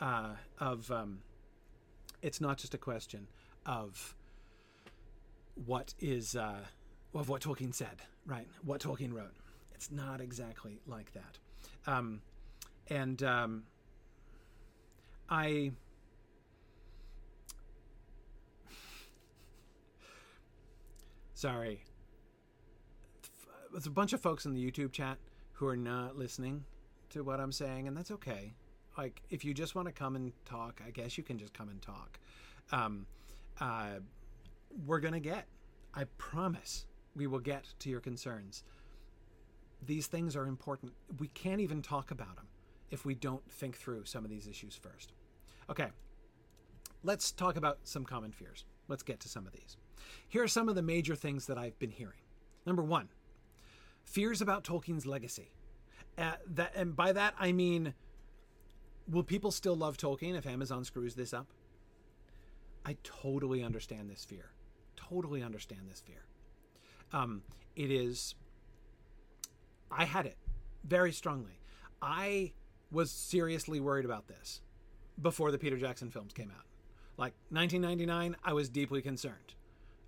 uh, 0.00 0.34
of 0.58 0.90
um, 0.90 1.20
it's 2.22 2.40
not 2.40 2.58
just 2.58 2.74
a 2.74 2.78
question 2.78 3.26
of 3.66 4.14
what 5.66 5.94
is 6.00 6.36
uh, 6.36 6.60
of 7.14 7.28
what 7.28 7.42
Tolkien 7.42 7.74
said, 7.74 8.02
right? 8.26 8.46
What 8.62 8.80
Tolkien 8.80 9.12
wrote. 9.12 9.34
It's 9.74 9.90
not 9.90 10.20
exactly 10.20 10.80
like 10.86 11.12
that, 11.12 11.38
um, 11.86 12.22
and 12.88 13.22
um, 13.22 13.64
I 15.28 15.72
Sorry. 21.44 21.84
There's 23.70 23.86
a 23.86 23.90
bunch 23.90 24.14
of 24.14 24.20
folks 24.22 24.46
in 24.46 24.54
the 24.54 24.70
YouTube 24.70 24.92
chat 24.92 25.18
who 25.52 25.66
are 25.66 25.76
not 25.76 26.16
listening 26.16 26.64
to 27.10 27.22
what 27.22 27.38
I'm 27.38 27.52
saying, 27.52 27.86
and 27.86 27.94
that's 27.94 28.10
okay. 28.12 28.54
Like, 28.96 29.22
if 29.30 29.44
you 29.44 29.54
just 29.54 29.74
want 29.74 29.88
to 29.88 29.92
come 29.92 30.16
and 30.16 30.32
talk, 30.44 30.80
I 30.86 30.90
guess 30.90 31.18
you 31.18 31.24
can 31.24 31.38
just 31.38 31.52
come 31.52 31.68
and 31.68 31.82
talk. 31.82 32.18
Um, 32.70 33.06
uh, 33.60 33.98
we're 34.86 35.00
going 35.00 35.14
to 35.14 35.20
get, 35.20 35.46
I 35.94 36.04
promise, 36.18 36.86
we 37.16 37.26
will 37.26 37.40
get 37.40 37.64
to 37.80 37.90
your 37.90 38.00
concerns. 38.00 38.62
These 39.84 40.06
things 40.06 40.36
are 40.36 40.46
important. 40.46 40.92
We 41.18 41.28
can't 41.28 41.60
even 41.60 41.82
talk 41.82 42.10
about 42.10 42.36
them 42.36 42.46
if 42.90 43.04
we 43.04 43.14
don't 43.14 43.48
think 43.50 43.76
through 43.76 44.04
some 44.04 44.24
of 44.24 44.30
these 44.30 44.46
issues 44.46 44.76
first. 44.76 45.12
Okay, 45.68 45.88
let's 47.02 47.32
talk 47.32 47.56
about 47.56 47.78
some 47.84 48.04
common 48.04 48.32
fears. 48.32 48.64
Let's 48.88 49.02
get 49.02 49.20
to 49.20 49.28
some 49.28 49.46
of 49.46 49.52
these. 49.52 49.76
Here 50.28 50.42
are 50.42 50.48
some 50.48 50.68
of 50.68 50.74
the 50.74 50.82
major 50.82 51.14
things 51.14 51.46
that 51.46 51.58
I've 51.58 51.78
been 51.78 51.90
hearing. 51.90 52.20
Number 52.66 52.82
one, 52.82 53.08
fears 54.04 54.40
about 54.40 54.64
Tolkien's 54.64 55.06
legacy. 55.06 55.50
Uh, 56.16 56.32
that, 56.46 56.72
and 56.76 56.94
by 56.94 57.12
that 57.12 57.34
I 57.38 57.52
mean, 57.52 57.94
will 59.10 59.22
people 59.22 59.50
still 59.50 59.76
love 59.76 59.96
Tolkien 59.96 60.36
if 60.36 60.46
Amazon 60.46 60.84
screws 60.84 61.14
this 61.14 61.32
up? 61.34 61.46
I 62.86 62.96
totally 63.02 63.62
understand 63.62 64.10
this 64.10 64.24
fear. 64.24 64.50
Totally 64.96 65.42
understand 65.42 65.82
this 65.90 66.00
fear. 66.00 66.24
Um, 67.12 67.42
it 67.76 67.90
is. 67.90 68.34
I 69.90 70.04
had 70.04 70.26
it 70.26 70.36
very 70.84 71.12
strongly. 71.12 71.58
I 72.02 72.52
was 72.90 73.10
seriously 73.10 73.80
worried 73.80 74.04
about 74.04 74.28
this 74.28 74.60
before 75.20 75.50
the 75.50 75.58
Peter 75.58 75.76
Jackson 75.76 76.10
films 76.10 76.32
came 76.32 76.50
out. 76.50 76.64
Like 77.16 77.34
1999, 77.50 78.36
I 78.44 78.52
was 78.52 78.68
deeply 78.68 79.00
concerned 79.00 79.54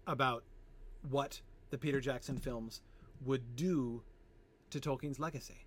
about 0.07 0.43
what 1.09 1.41
the 1.71 1.79
Peter 1.79 2.01
Jackson 2.01 2.39
films 2.39 2.83
would 3.25 3.57
do 3.57 4.03
to 4.71 4.81
Tolkien's 4.81 5.19
legacy. 5.19 5.67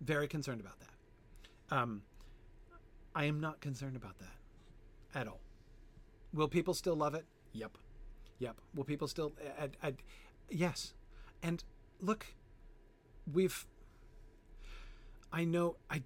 Very 0.00 0.28
concerned 0.28 0.60
about 0.60 0.78
that. 0.80 1.76
Um, 1.76 2.02
I 3.14 3.24
am 3.24 3.40
not 3.40 3.60
concerned 3.60 3.96
about 3.96 4.18
that 4.18 5.18
at 5.18 5.28
all. 5.28 5.40
Will 6.32 6.48
people 6.48 6.74
still 6.74 6.96
love 6.96 7.14
it? 7.14 7.24
Yep. 7.52 7.78
Yep. 8.38 8.56
Will 8.74 8.84
people 8.84 9.06
still? 9.06 9.32
I, 9.60 9.68
I, 9.86 9.94
yes. 10.50 10.94
And 11.42 11.62
look, 12.00 12.26
we've. 13.32 13.66
I 15.32 15.44
know 15.44 15.76
I. 15.90 16.02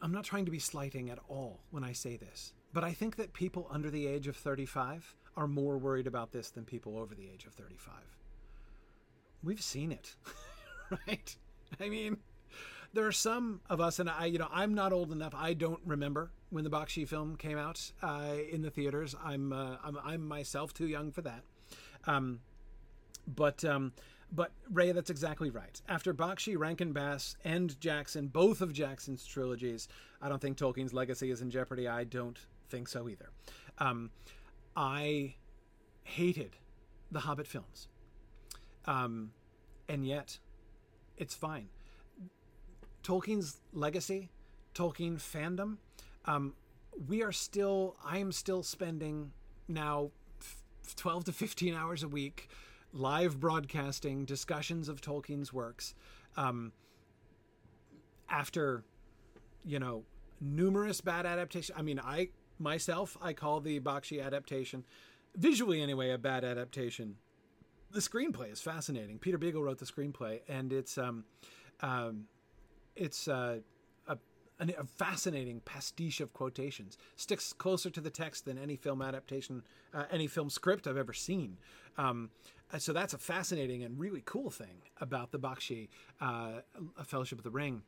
I'm 0.00 0.12
not 0.12 0.24
trying 0.24 0.44
to 0.44 0.50
be 0.52 0.60
slighting 0.60 1.10
at 1.10 1.18
all 1.28 1.60
when 1.70 1.82
I 1.82 1.92
say 1.92 2.16
this, 2.16 2.52
but 2.72 2.84
I 2.84 2.92
think 2.92 3.16
that 3.16 3.32
people 3.32 3.66
under 3.68 3.90
the 3.90 4.06
age 4.06 4.28
of 4.28 4.36
35 4.36 5.16
are 5.36 5.48
more 5.48 5.76
worried 5.76 6.06
about 6.06 6.30
this 6.30 6.50
than 6.50 6.64
people 6.64 6.96
over 6.96 7.14
the 7.14 7.28
age 7.32 7.46
of 7.46 7.52
35. 7.54 7.94
We've 9.42 9.62
seen 9.62 9.90
it, 9.90 10.14
right? 11.06 11.36
I 11.80 11.88
mean, 11.88 12.18
there 12.92 13.06
are 13.06 13.12
some 13.12 13.60
of 13.68 13.80
us, 13.80 13.98
and 13.98 14.08
I, 14.08 14.26
you 14.26 14.38
know, 14.38 14.48
I'm 14.52 14.74
not 14.74 14.92
old 14.92 15.12
enough. 15.12 15.34
I 15.34 15.54
don't 15.54 15.80
remember 15.84 16.30
when 16.50 16.64
the 16.64 16.70
Bakshi 16.70 17.06
film 17.06 17.36
came 17.36 17.58
out 17.58 17.92
uh, 18.02 18.36
in 18.50 18.62
the 18.62 18.70
theaters. 18.70 19.14
I'm, 19.22 19.52
uh, 19.52 19.76
I'm, 19.84 19.98
I'm 20.02 20.26
myself 20.26 20.72
too 20.72 20.86
young 20.86 21.12
for 21.12 21.22
that. 21.22 21.42
Um, 22.06 22.40
but, 23.26 23.64
um, 23.64 23.92
but 24.32 24.52
Ray, 24.72 24.92
that's 24.92 25.10
exactly 25.10 25.50
right. 25.50 25.80
After 25.88 26.14
Bakshi, 26.14 26.56
Rankin 26.56 26.92
Bass, 26.92 27.36
and 27.44 27.78
Jackson, 27.80 28.28
both 28.28 28.60
of 28.60 28.72
Jackson's 28.72 29.26
trilogies, 29.26 29.88
I 30.22 30.28
don't 30.28 30.40
think 30.40 30.56
Tolkien's 30.56 30.94
legacy 30.94 31.30
is 31.30 31.42
in 31.42 31.50
jeopardy. 31.50 31.86
I 31.86 32.04
don't 32.04 32.38
think 32.70 32.88
so 32.88 33.08
either. 33.08 33.30
Um, 33.78 34.10
I 34.76 35.34
hated 36.04 36.56
the 37.10 37.20
Hobbit 37.20 37.46
films, 37.46 37.88
um, 38.86 39.32
and 39.88 40.06
yet 40.06 40.38
it's 41.16 41.34
fine. 41.34 41.68
Tolkien's 43.02 43.58
legacy, 43.72 44.30
Tolkien 44.74 45.16
fandom, 45.16 45.76
um, 46.24 46.54
we 47.06 47.22
are 47.22 47.32
still, 47.32 47.96
I 48.04 48.18
am 48.18 48.32
still 48.32 48.62
spending 48.62 49.32
now 49.68 50.10
12 50.96 51.24
to 51.24 51.32
15 51.32 51.74
hours 51.74 52.02
a 52.02 52.08
week 52.08 52.48
live 52.92 53.38
broadcasting 53.38 54.24
discussions 54.24 54.88
of 54.88 55.00
Tolkien's 55.00 55.52
works. 55.52 55.94
Um, 56.36 56.72
after, 58.28 58.84
you 59.64 59.78
know, 59.78 60.04
numerous 60.40 61.00
bad 61.00 61.26
adaptations. 61.26 61.76
I 61.78 61.82
mean, 61.82 61.98
I 61.98 62.28
myself, 62.58 63.16
I 63.22 63.32
call 63.32 63.60
the 63.60 63.80
Bakshi 63.80 64.24
adaptation, 64.24 64.84
visually 65.36 65.80
anyway, 65.82 66.10
a 66.10 66.18
bad 66.18 66.44
adaptation. 66.44 67.16
The 67.90 68.00
screenplay 68.00 68.52
is 68.52 68.60
fascinating. 68.60 69.18
Peter 69.18 69.38
Beagle 69.38 69.62
wrote 69.62 69.78
the 69.78 69.86
screenplay, 69.86 70.40
and 70.48 70.72
it's 70.72 70.98
um, 70.98 71.24
um, 71.80 72.24
it's 72.98 73.28
a, 73.28 73.60
a 74.60 74.84
fascinating 74.84 75.60
pastiche 75.60 76.20
of 76.20 76.32
quotations. 76.32 76.98
Sticks 77.16 77.52
closer 77.52 77.90
to 77.90 78.00
the 78.00 78.10
text 78.10 78.44
than 78.44 78.58
any 78.58 78.76
film 78.76 79.00
adaptation, 79.00 79.62
uh, 79.94 80.04
any 80.10 80.26
film 80.26 80.50
script 80.50 80.86
I've 80.86 80.96
ever 80.96 81.12
seen. 81.12 81.58
Um, 81.96 82.30
uh, 82.72 82.78
so 82.78 82.92
that's 82.92 83.14
a 83.14 83.18
fascinating 83.18 83.82
and 83.84 83.98
really 83.98 84.22
cool 84.24 84.50
thing 84.50 84.82
about 85.00 85.30
the 85.30 85.38
Bakshi 85.38 85.88
uh, 86.20 86.60
Fellowship 87.04 87.38
of 87.38 87.44
the 87.44 87.50
Ring. 87.50 87.82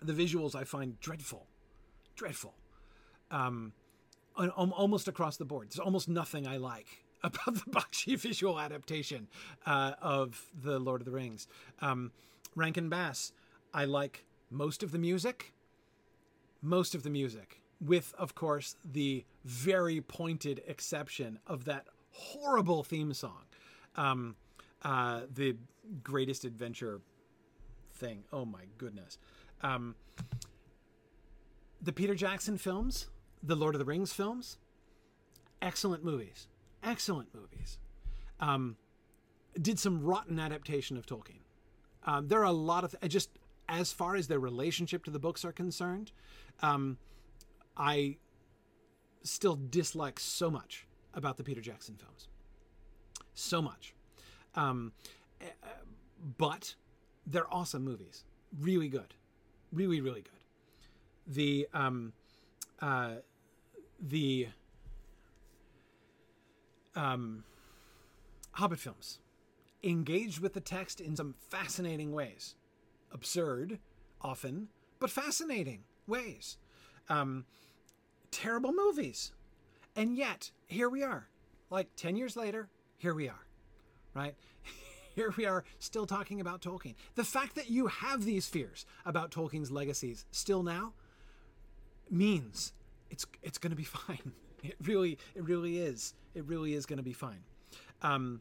The 0.00 0.12
visuals 0.12 0.54
I 0.54 0.64
find 0.64 0.98
dreadful, 0.98 1.46
dreadful, 2.16 2.54
um, 3.30 3.72
almost 4.36 5.06
across 5.06 5.36
the 5.36 5.44
board. 5.44 5.68
There's 5.68 5.78
almost 5.78 6.08
nothing 6.08 6.46
I 6.46 6.56
like 6.56 7.04
about 7.22 7.54
the 7.54 7.70
Bakshi 7.70 8.18
visual 8.18 8.58
adaptation 8.58 9.28
uh, 9.66 9.92
of 10.00 10.46
the 10.60 10.78
Lord 10.78 11.02
of 11.02 11.04
the 11.04 11.12
Rings. 11.12 11.46
Um, 11.80 12.10
Rankin 12.56 12.88
Bass 12.88 13.32
I 13.74 13.84
like 13.84 14.24
most 14.50 14.82
of 14.82 14.92
the 14.92 14.98
music, 14.98 15.52
most 16.60 16.94
of 16.94 17.02
the 17.02 17.10
music, 17.10 17.62
with, 17.80 18.14
of 18.18 18.34
course, 18.34 18.76
the 18.84 19.24
very 19.44 20.00
pointed 20.00 20.62
exception 20.66 21.38
of 21.46 21.64
that 21.64 21.86
horrible 22.10 22.84
theme 22.84 23.12
song. 23.14 23.44
Um, 23.96 24.36
uh, 24.82 25.22
the 25.32 25.56
greatest 26.02 26.44
adventure 26.44 27.00
thing. 27.94 28.24
Oh 28.32 28.44
my 28.44 28.62
goodness. 28.78 29.18
Um, 29.62 29.94
the 31.80 31.92
Peter 31.92 32.14
Jackson 32.14 32.58
films, 32.58 33.08
the 33.42 33.56
Lord 33.56 33.74
of 33.74 33.78
the 33.78 33.84
Rings 33.84 34.12
films, 34.12 34.58
excellent 35.60 36.04
movies. 36.04 36.46
Excellent 36.82 37.34
movies. 37.34 37.78
Um, 38.40 38.76
did 39.60 39.78
some 39.78 40.02
rotten 40.02 40.38
adaptation 40.38 40.96
of 40.96 41.06
Tolkien. 41.06 41.42
Um, 42.04 42.28
there 42.28 42.40
are 42.40 42.44
a 42.44 42.52
lot 42.52 42.84
of 42.84 42.98
th- 42.98 43.12
just 43.12 43.30
as 43.72 43.90
far 43.90 44.14
as 44.14 44.28
their 44.28 44.38
relationship 44.38 45.02
to 45.04 45.10
the 45.10 45.18
books 45.18 45.44
are 45.44 45.52
concerned, 45.52 46.12
um, 46.60 46.98
I 47.74 48.18
still 49.22 49.58
dislike 49.70 50.20
so 50.20 50.50
much 50.50 50.86
about 51.14 51.38
the 51.38 51.44
Peter 51.44 51.62
Jackson 51.62 51.96
films. 51.96 52.28
So 53.32 53.62
much. 53.62 53.94
Um, 54.54 54.92
eh, 55.40 55.46
but 56.38 56.74
they're 57.26 57.52
awesome 57.52 57.82
movies. 57.82 58.24
Really 58.60 58.88
good. 58.88 59.14
Really, 59.72 60.02
really 60.02 60.20
good. 60.20 60.32
The, 61.26 61.66
um, 61.72 62.12
uh, 62.80 63.16
the, 63.98 64.48
um, 66.94 67.44
Hobbit 68.52 68.80
films 68.80 69.18
engaged 69.82 70.40
with 70.40 70.52
the 70.52 70.60
text 70.60 71.00
in 71.00 71.16
some 71.16 71.34
fascinating 71.48 72.12
ways 72.12 72.54
absurd, 73.12 73.78
often, 74.20 74.68
but 74.98 75.10
fascinating 75.10 75.84
ways. 76.06 76.56
Um, 77.08 77.44
terrible 78.30 78.72
movies. 78.72 79.32
And 79.94 80.16
yet, 80.16 80.50
here 80.66 80.88
we 80.88 81.02
are. 81.02 81.28
Like 81.70 81.88
10 81.96 82.16
years 82.16 82.36
later, 82.36 82.68
here 82.98 83.14
we 83.14 83.28
are, 83.28 83.46
right? 84.14 84.34
here 85.14 85.32
we 85.36 85.46
are 85.46 85.64
still 85.78 86.06
talking 86.06 86.40
about 86.40 86.60
Tolkien. 86.60 86.94
The 87.14 87.24
fact 87.24 87.54
that 87.56 87.70
you 87.70 87.86
have 87.86 88.24
these 88.24 88.48
fears 88.48 88.86
about 89.04 89.30
Tolkien's 89.30 89.70
legacies 89.70 90.24
still 90.30 90.62
now 90.62 90.92
means 92.10 92.72
it's 93.10 93.26
it's 93.42 93.58
going 93.58 93.70
to 93.70 93.76
be 93.76 93.84
fine. 94.06 94.32
It 94.62 94.76
really 94.84 95.18
it 95.34 95.44
really 95.44 95.78
is. 95.78 96.14
It 96.34 96.44
really 96.44 96.74
is 96.74 96.86
going 96.86 96.98
to 96.98 97.02
be 97.02 97.12
fine. 97.12 97.42
Um, 98.02 98.40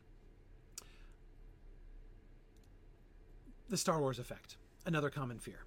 the 3.69 3.77
Star 3.77 3.99
Wars 3.99 4.19
effect 4.19 4.57
another 4.85 5.09
common 5.09 5.39
fear. 5.39 5.65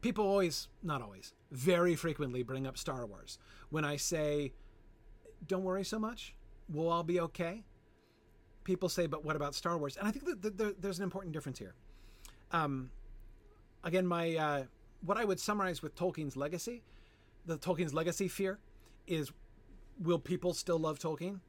People 0.00 0.24
always, 0.24 0.68
not 0.82 1.02
always, 1.02 1.34
very 1.50 1.94
frequently 1.96 2.42
bring 2.42 2.66
up 2.66 2.78
Star 2.78 3.04
Wars. 3.06 3.38
When 3.70 3.84
I 3.84 3.96
say, 3.96 4.52
don't 5.46 5.64
worry 5.64 5.84
so 5.84 5.98
much, 5.98 6.34
we'll 6.68 6.88
all 6.88 7.02
be 7.02 7.20
okay, 7.20 7.64
people 8.68 8.90
say, 8.90 9.06
but 9.06 9.24
what 9.24 9.34
about 9.34 9.54
Star 9.54 9.78
Wars? 9.78 9.96
And 9.96 10.06
I 10.06 10.10
think 10.10 10.42
that 10.42 10.82
there's 10.82 10.98
an 10.98 11.04
important 11.04 11.32
difference 11.32 11.58
here. 11.58 11.74
Um, 12.52 12.90
again, 13.82 14.06
my 14.06 14.36
uh, 14.36 14.62
what 15.00 15.16
I 15.16 15.24
would 15.24 15.40
summarize 15.40 15.82
with 15.82 15.96
Tolkien's 15.96 16.36
legacy, 16.36 16.82
the 17.46 17.56
Tolkien's 17.56 17.94
legacy 17.94 18.28
fear, 18.28 18.58
is 19.06 19.32
will 19.98 20.18
people 20.18 20.52
still 20.52 20.78
love 20.78 20.98
Tolkien, 20.98 21.40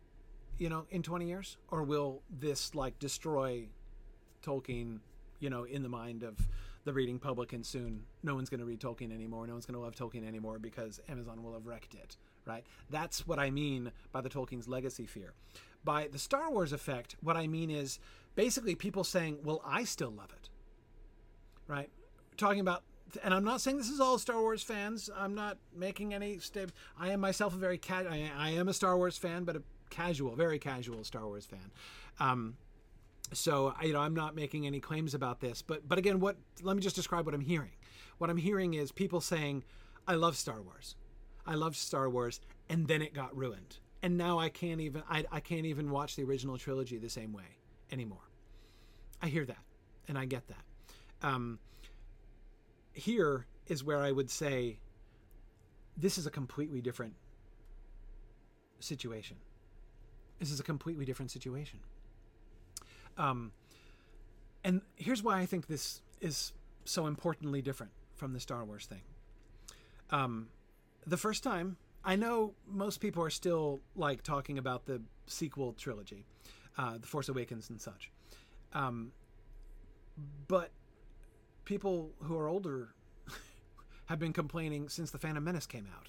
you 0.57 0.69
know, 0.69 0.85
in 0.89 1.03
20 1.03 1.27
years, 1.27 1.57
or 1.69 1.83
will 1.83 2.21
this 2.29 2.73
like 2.73 2.97
destroy 2.99 3.67
Tolkien, 4.41 4.99
you 5.39 5.49
know, 5.49 5.65
in 5.65 5.83
the 5.83 5.89
mind 5.89 6.23
of 6.23 6.47
the 6.89 6.93
reading 6.93 7.19
public 7.19 7.53
and 7.53 7.63
soon 7.63 8.01
no 8.23 8.33
one's 8.33 8.49
going 8.49 8.59
to 8.59 8.65
read 8.65 8.79
Tolkien 8.79 9.13
anymore. 9.13 9.45
No 9.45 9.53
one's 9.53 9.67
going 9.67 9.75
to 9.75 9.79
love 9.79 9.93
Tolkien 9.93 10.27
anymore 10.27 10.57
because 10.57 10.99
Amazon 11.07 11.43
will 11.43 11.53
have 11.53 11.67
wrecked 11.67 11.93
it, 11.93 12.17
right? 12.47 12.65
That's 12.89 13.27
what 13.27 13.37
I 13.37 13.51
mean 13.51 13.91
by 14.11 14.21
the 14.21 14.29
Tolkien's 14.29 14.67
legacy 14.67 15.05
fear. 15.05 15.33
By 15.83 16.07
the 16.07 16.17
Star 16.17 16.49
Wars 16.49 16.73
effect, 16.73 17.15
what 17.21 17.37
I 17.37 17.45
mean 17.45 17.69
is 17.69 17.99
basically 18.33 18.73
people 18.73 19.03
saying, 19.03 19.37
well, 19.43 19.61
I 19.63 19.83
still 19.83 20.09
love 20.09 20.31
it, 20.35 20.49
right? 21.67 21.91
Talking 22.37 22.59
about 22.59 22.81
and 23.23 23.33
I'm 23.33 23.43
not 23.43 23.61
saying 23.61 23.77
this 23.77 23.89
is 23.89 23.99
all 23.99 24.17
Star 24.17 24.39
Wars 24.39 24.63
fans. 24.63 25.09
I'm 25.15 25.35
not 25.35 25.57
making 25.75 26.13
any 26.13 26.39
step. 26.39 26.71
I 26.99 27.09
am 27.09 27.19
myself 27.19 27.53
a 27.53 27.57
very 27.57 27.77
ca- 27.77 28.05
I, 28.09 28.31
I, 28.35 28.49
am 28.51 28.67
a 28.67 28.73
Star 28.73 28.97
Wars 28.97 29.17
fan, 29.17 29.45
but 29.45 29.55
a 29.55 29.63
casual, 29.89 30.35
very 30.35 30.59
casual 30.59 31.03
Star 31.03 31.25
Wars 31.25 31.45
fan. 31.45 31.71
Um, 32.19 32.57
so 33.31 33.73
you 33.83 33.93
know 33.93 33.99
i'm 33.99 34.15
not 34.15 34.35
making 34.35 34.65
any 34.65 34.79
claims 34.79 35.13
about 35.13 35.39
this 35.39 35.61
but 35.61 35.87
but 35.87 35.97
again 35.97 36.19
what 36.19 36.35
let 36.61 36.75
me 36.75 36.81
just 36.81 36.95
describe 36.95 37.25
what 37.25 37.35
i'm 37.35 37.41
hearing. 37.41 37.71
What 38.17 38.29
i'm 38.29 38.37
hearing 38.37 38.73
is 38.73 38.91
people 38.91 39.21
saying 39.21 39.63
i 40.07 40.15
love 40.15 40.35
star 40.35 40.61
wars. 40.61 40.95
I 41.45 41.55
loved 41.55 41.75
star 41.75 42.09
wars 42.09 42.41
and 42.69 42.87
then 42.87 43.01
it 43.01 43.13
got 43.13 43.35
ruined. 43.35 43.77
And 44.01 44.17
now 44.17 44.39
i 44.39 44.49
can't 44.49 44.81
even 44.81 45.03
i, 45.09 45.25
I 45.31 45.39
can't 45.39 45.65
even 45.65 45.91
watch 45.91 46.15
the 46.15 46.23
original 46.23 46.57
trilogy 46.57 46.97
the 46.97 47.09
same 47.09 47.33
way 47.33 47.57
anymore. 47.91 48.29
I 49.21 49.27
hear 49.27 49.45
that 49.45 49.63
and 50.07 50.17
i 50.17 50.25
get 50.25 50.43
that. 50.47 51.27
Um, 51.27 51.59
here 52.93 53.45
is 53.67 53.83
where 53.83 53.99
i 53.99 54.11
would 54.11 54.29
say 54.29 54.79
this 55.95 56.17
is 56.17 56.25
a 56.25 56.31
completely 56.31 56.81
different 56.81 57.13
situation. 58.79 59.37
This 60.39 60.51
is 60.51 60.59
a 60.61 60.63
completely 60.63 61.03
different 61.03 61.31
situation 61.31 61.79
um, 63.19 63.51
and 64.63 64.81
here's 64.95 65.21
why 65.21 65.39
I 65.39 65.45
think 65.45 65.67
this 65.67 66.01
is 66.21 66.53
so 66.85 67.05
importantly 67.05 67.61
different 67.61 67.91
from 68.15 68.33
the 68.33 68.39
Star 68.39 68.65
Wars 68.65 68.85
thing. 68.85 69.01
Um, 70.09 70.47
the 71.05 71.17
first 71.17 71.43
time 71.43 71.77
I 72.03 72.15
know 72.15 72.53
most 72.67 72.99
people 73.01 73.23
are 73.23 73.29
still 73.29 73.81
like 73.95 74.23
talking 74.23 74.57
about 74.57 74.85
the 74.85 75.01
sequel 75.27 75.73
trilogy, 75.73 76.25
uh, 76.77 76.97
The 76.97 77.07
Force 77.07 77.29
Awakens 77.29 77.69
and 77.69 77.79
such. 77.79 78.09
Um, 78.73 79.11
but 80.47 80.71
people 81.65 82.11
who 82.23 82.37
are 82.37 82.47
older 82.47 82.89
have 84.05 84.19
been 84.19 84.33
complaining 84.33 84.89
since 84.89 85.11
the 85.11 85.19
Phantom 85.19 85.43
Menace 85.43 85.65
came 85.65 85.87
out, 85.95 86.07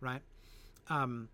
right? 0.00 0.22
Um, 0.88 1.28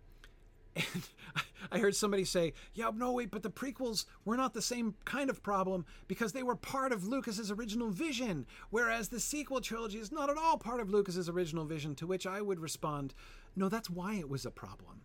and 0.75 0.85
I 1.71 1.79
heard 1.79 1.95
somebody 1.95 2.25
say, 2.25 2.53
"Yeah, 2.73 2.91
no, 2.93 3.13
wait, 3.13 3.31
but 3.31 3.43
the 3.43 3.49
prequels 3.49 4.05
were 4.25 4.37
not 4.37 4.53
the 4.53 4.61
same 4.61 4.95
kind 5.05 5.29
of 5.29 5.43
problem 5.43 5.85
because 6.07 6.33
they 6.33 6.43
were 6.43 6.55
part 6.55 6.91
of 6.91 7.07
Lucas's 7.07 7.51
original 7.51 7.89
vision, 7.89 8.45
whereas 8.69 9.09
the 9.09 9.19
sequel 9.19 9.61
trilogy 9.61 9.99
is 9.99 10.11
not 10.11 10.29
at 10.29 10.37
all 10.37 10.57
part 10.57 10.79
of 10.79 10.89
Lucas's 10.89 11.29
original 11.29 11.65
vision." 11.65 11.95
To 11.95 12.07
which 12.07 12.25
I 12.25 12.41
would 12.41 12.59
respond, 12.59 13.13
"No, 13.55 13.69
that's 13.69 13.89
why 13.89 14.15
it 14.15 14.29
was 14.29 14.45
a 14.45 14.51
problem. 14.51 15.01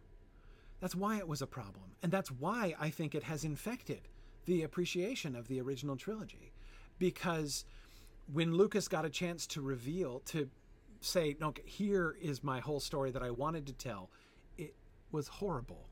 That's 0.81 0.95
why 0.95 1.19
it 1.19 1.29
was 1.29 1.43
a 1.43 1.47
problem, 1.47 1.97
and 2.03 2.13
that's 2.13 2.31
why 2.31 2.75
I 2.79 2.91
think 2.91 3.15
it 3.15 3.25
has 3.25 3.45
infected 3.45 4.09
the 4.45 4.63
appreciation 4.63 5.35
of 5.35 5.49
the 5.49 5.61
original 5.61 5.97
trilogy, 5.97 6.53
because 6.99 7.65
when 8.33 8.55
Lucas 8.55 8.89
got 8.89 9.05
a 9.05 9.11
chance 9.11 9.47
to 9.49 9.61
reveal 9.61 10.21
to." 10.27 10.51
Say, 11.03 11.37
no, 11.39 11.53
here 11.67 12.17
is 12.23 12.43
my 12.43 12.59
whole 12.59 12.81
story 12.81 13.11
that 13.11 13.23
I 13.23 13.31
wanted 13.31 13.67
to 13.67 13.75
tell 13.75 14.11
was 15.13 15.29
horrible. 15.29 15.89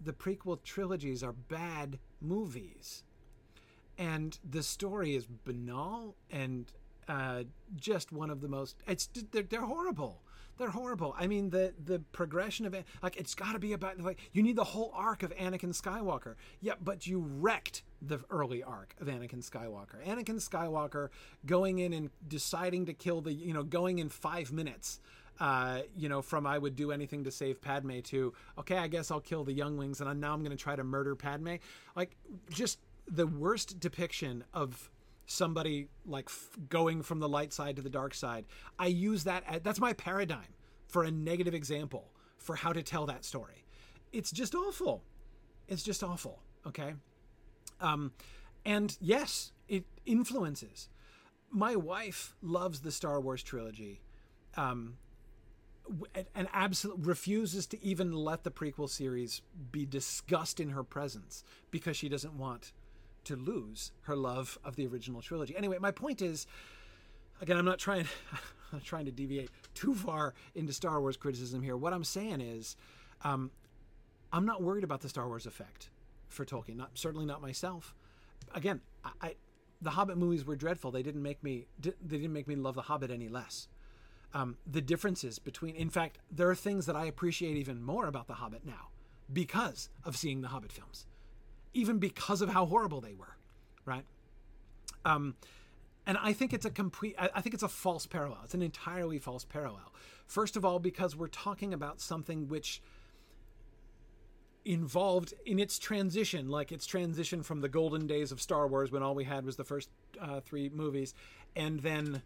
The 0.00 0.12
prequel 0.12 0.62
trilogies 0.62 1.22
are 1.22 1.32
bad 1.32 1.98
movies. 2.20 3.04
And 3.98 4.38
the 4.48 4.62
story 4.62 5.14
is 5.14 5.26
banal 5.26 6.16
and 6.30 6.72
uh, 7.08 7.44
just 7.76 8.12
one 8.12 8.30
of 8.30 8.40
the 8.40 8.48
most. 8.48 8.76
It's 8.86 9.08
they're, 9.30 9.42
they're 9.42 9.60
horrible. 9.60 10.22
They're 10.58 10.70
horrible. 10.70 11.14
I 11.18 11.26
mean, 11.26 11.50
the 11.50 11.72
the 11.84 12.00
progression 12.12 12.66
of 12.66 12.74
it, 12.74 12.84
like 13.02 13.16
it's 13.16 13.34
got 13.34 13.52
to 13.52 13.58
be 13.58 13.72
about 13.72 14.00
like 14.00 14.18
you 14.32 14.42
need 14.42 14.56
the 14.56 14.64
whole 14.64 14.92
arc 14.94 15.22
of 15.22 15.34
Anakin 15.36 15.74
Skywalker. 15.74 16.34
Yeah, 16.60 16.74
but 16.82 17.06
you 17.06 17.20
wrecked 17.20 17.82
the 18.00 18.20
early 18.30 18.62
arc 18.62 18.94
of 19.00 19.08
Anakin 19.08 19.48
Skywalker. 19.48 20.04
Anakin 20.06 20.36
Skywalker 20.36 21.08
going 21.46 21.78
in 21.78 21.92
and 21.92 22.10
deciding 22.26 22.86
to 22.86 22.92
kill 22.92 23.20
the 23.20 23.32
you 23.32 23.52
know 23.52 23.62
going 23.62 23.98
in 23.98 24.08
five 24.08 24.52
minutes 24.52 25.00
uh, 25.40 25.80
you 25.96 26.08
know, 26.08 26.22
from 26.22 26.46
I 26.46 26.58
would 26.58 26.76
do 26.76 26.92
anything 26.92 27.24
to 27.24 27.30
save 27.30 27.60
Padme 27.60 28.00
to 28.00 28.32
okay, 28.58 28.78
I 28.78 28.88
guess 28.88 29.10
I'll 29.10 29.20
kill 29.20 29.44
the 29.44 29.52
younglings 29.52 30.00
and 30.00 30.20
now 30.20 30.32
I'm 30.32 30.40
going 30.40 30.56
to 30.56 30.62
try 30.62 30.76
to 30.76 30.84
murder 30.84 31.14
Padme. 31.14 31.56
Like 31.96 32.16
just 32.50 32.78
the 33.08 33.26
worst 33.26 33.80
depiction 33.80 34.44
of 34.54 34.90
somebody 35.26 35.88
like 36.06 36.26
f- 36.26 36.50
going 36.68 37.02
from 37.02 37.20
the 37.20 37.28
light 37.28 37.52
side 37.52 37.76
to 37.76 37.82
the 37.82 37.90
dark 37.90 38.14
side. 38.14 38.44
I 38.78 38.86
use 38.86 39.24
that 39.24 39.44
as, 39.46 39.60
that's 39.62 39.80
my 39.80 39.92
paradigm 39.94 40.54
for 40.86 41.04
a 41.04 41.10
negative 41.10 41.54
example 41.54 42.12
for 42.38 42.56
how 42.56 42.72
to 42.72 42.82
tell 42.82 43.06
that 43.06 43.24
story. 43.24 43.64
It's 44.12 44.30
just 44.30 44.54
awful. 44.54 45.02
It's 45.68 45.82
just 45.82 46.02
awful. 46.02 46.40
Okay. 46.66 46.94
Um, 47.80 48.12
and 48.64 48.96
yes, 49.00 49.52
it 49.68 49.84
influences. 50.06 50.88
My 51.50 51.76
wife 51.76 52.34
loves 52.42 52.80
the 52.80 52.92
Star 52.92 53.20
Wars 53.20 53.42
trilogy. 53.42 54.00
Um, 54.56 54.96
and 56.34 56.48
absolutely 56.52 57.04
refuses 57.04 57.66
to 57.66 57.84
even 57.84 58.12
let 58.12 58.44
the 58.44 58.50
prequel 58.50 58.88
series 58.88 59.42
be 59.70 59.84
discussed 59.84 60.60
in 60.60 60.70
her 60.70 60.84
presence 60.84 61.44
because 61.70 61.96
she 61.96 62.08
doesn't 62.08 62.34
want 62.34 62.72
to 63.24 63.36
lose 63.36 63.92
her 64.02 64.16
love 64.16 64.58
of 64.64 64.76
the 64.76 64.86
original 64.86 65.20
trilogy. 65.20 65.56
Anyway, 65.56 65.78
my 65.78 65.90
point 65.90 66.22
is, 66.22 66.46
again, 67.40 67.56
I'm 67.56 67.64
not 67.64 67.78
trying, 67.78 68.06
I'm 68.32 68.78
not 68.78 68.84
trying 68.84 69.06
to 69.06 69.12
deviate 69.12 69.50
too 69.74 69.94
far 69.94 70.34
into 70.54 70.72
Star 70.72 71.00
Wars 71.00 71.16
criticism 71.16 71.62
here. 71.62 71.76
What 71.76 71.92
I'm 71.92 72.04
saying 72.04 72.40
is, 72.40 72.76
um, 73.22 73.50
I'm 74.32 74.46
not 74.46 74.62
worried 74.62 74.84
about 74.84 75.00
the 75.00 75.08
Star 75.08 75.28
Wars 75.28 75.46
effect 75.46 75.90
for 76.28 76.44
Tolkien. 76.44 76.76
Not 76.76 76.90
certainly 76.94 77.26
not 77.26 77.42
myself. 77.42 77.94
Again, 78.54 78.80
I, 79.04 79.10
I 79.20 79.34
the 79.80 79.90
Hobbit 79.90 80.16
movies 80.16 80.44
were 80.44 80.54
dreadful. 80.54 80.92
They 80.92 81.02
didn't 81.02 81.22
make 81.22 81.42
me, 81.42 81.66
they 81.80 81.92
didn't 82.08 82.32
make 82.32 82.46
me 82.46 82.54
love 82.54 82.76
the 82.76 82.82
Hobbit 82.82 83.10
any 83.10 83.28
less 83.28 83.68
um, 84.34 84.56
the 84.66 84.80
differences 84.80 85.38
between. 85.38 85.74
In 85.74 85.90
fact, 85.90 86.18
there 86.30 86.48
are 86.48 86.54
things 86.54 86.86
that 86.86 86.96
I 86.96 87.06
appreciate 87.06 87.56
even 87.56 87.82
more 87.82 88.06
about 88.06 88.26
The 88.26 88.34
Hobbit 88.34 88.64
now 88.64 88.88
because 89.32 89.88
of 90.04 90.16
seeing 90.16 90.40
the 90.42 90.48
Hobbit 90.48 90.72
films, 90.72 91.06
even 91.74 91.98
because 91.98 92.42
of 92.42 92.50
how 92.50 92.66
horrible 92.66 93.00
they 93.00 93.14
were, 93.14 93.36
right? 93.84 94.04
Um, 95.04 95.34
and 96.06 96.18
I 96.20 96.32
think 96.32 96.52
it's 96.52 96.66
a 96.66 96.70
complete. 96.70 97.14
I 97.18 97.40
think 97.40 97.54
it's 97.54 97.62
a 97.62 97.68
false 97.68 98.06
parallel. 98.06 98.40
It's 98.44 98.54
an 98.54 98.62
entirely 98.62 99.18
false 99.18 99.44
parallel. 99.44 99.92
First 100.26 100.56
of 100.56 100.64
all, 100.64 100.78
because 100.80 101.14
we're 101.14 101.28
talking 101.28 101.72
about 101.72 102.00
something 102.00 102.48
which 102.48 102.82
involved 104.64 105.34
in 105.44 105.58
its 105.58 105.78
transition, 105.78 106.48
like 106.48 106.72
its 106.72 106.86
transition 106.86 107.42
from 107.42 107.60
the 107.60 107.68
golden 107.68 108.06
days 108.06 108.32
of 108.32 108.40
Star 108.40 108.66
Wars 108.66 108.90
when 108.90 109.02
all 109.02 109.14
we 109.14 109.24
had 109.24 109.44
was 109.44 109.56
the 109.56 109.64
first 109.64 109.90
uh, 110.20 110.40
three 110.40 110.68
movies, 110.68 111.14
and 111.54 111.80
then 111.80 112.22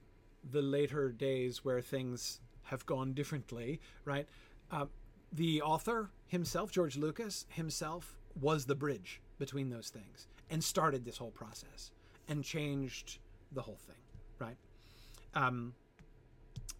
the 0.50 0.62
later 0.62 1.10
days 1.10 1.64
where 1.64 1.80
things 1.80 2.40
have 2.64 2.84
gone 2.86 3.12
differently, 3.12 3.80
right? 4.04 4.26
Uh, 4.70 4.86
the 5.32 5.62
author 5.62 6.10
himself, 6.26 6.70
George 6.70 6.96
Lucas 6.96 7.46
himself, 7.50 8.16
was 8.40 8.66
the 8.66 8.74
bridge 8.74 9.20
between 9.38 9.70
those 9.70 9.88
things 9.88 10.26
and 10.50 10.62
started 10.62 11.04
this 11.04 11.18
whole 11.18 11.30
process 11.30 11.90
and 12.28 12.42
changed 12.42 13.18
the 13.52 13.62
whole 13.62 13.78
thing, 13.86 13.96
right? 14.38 14.56
Um, 15.34 15.74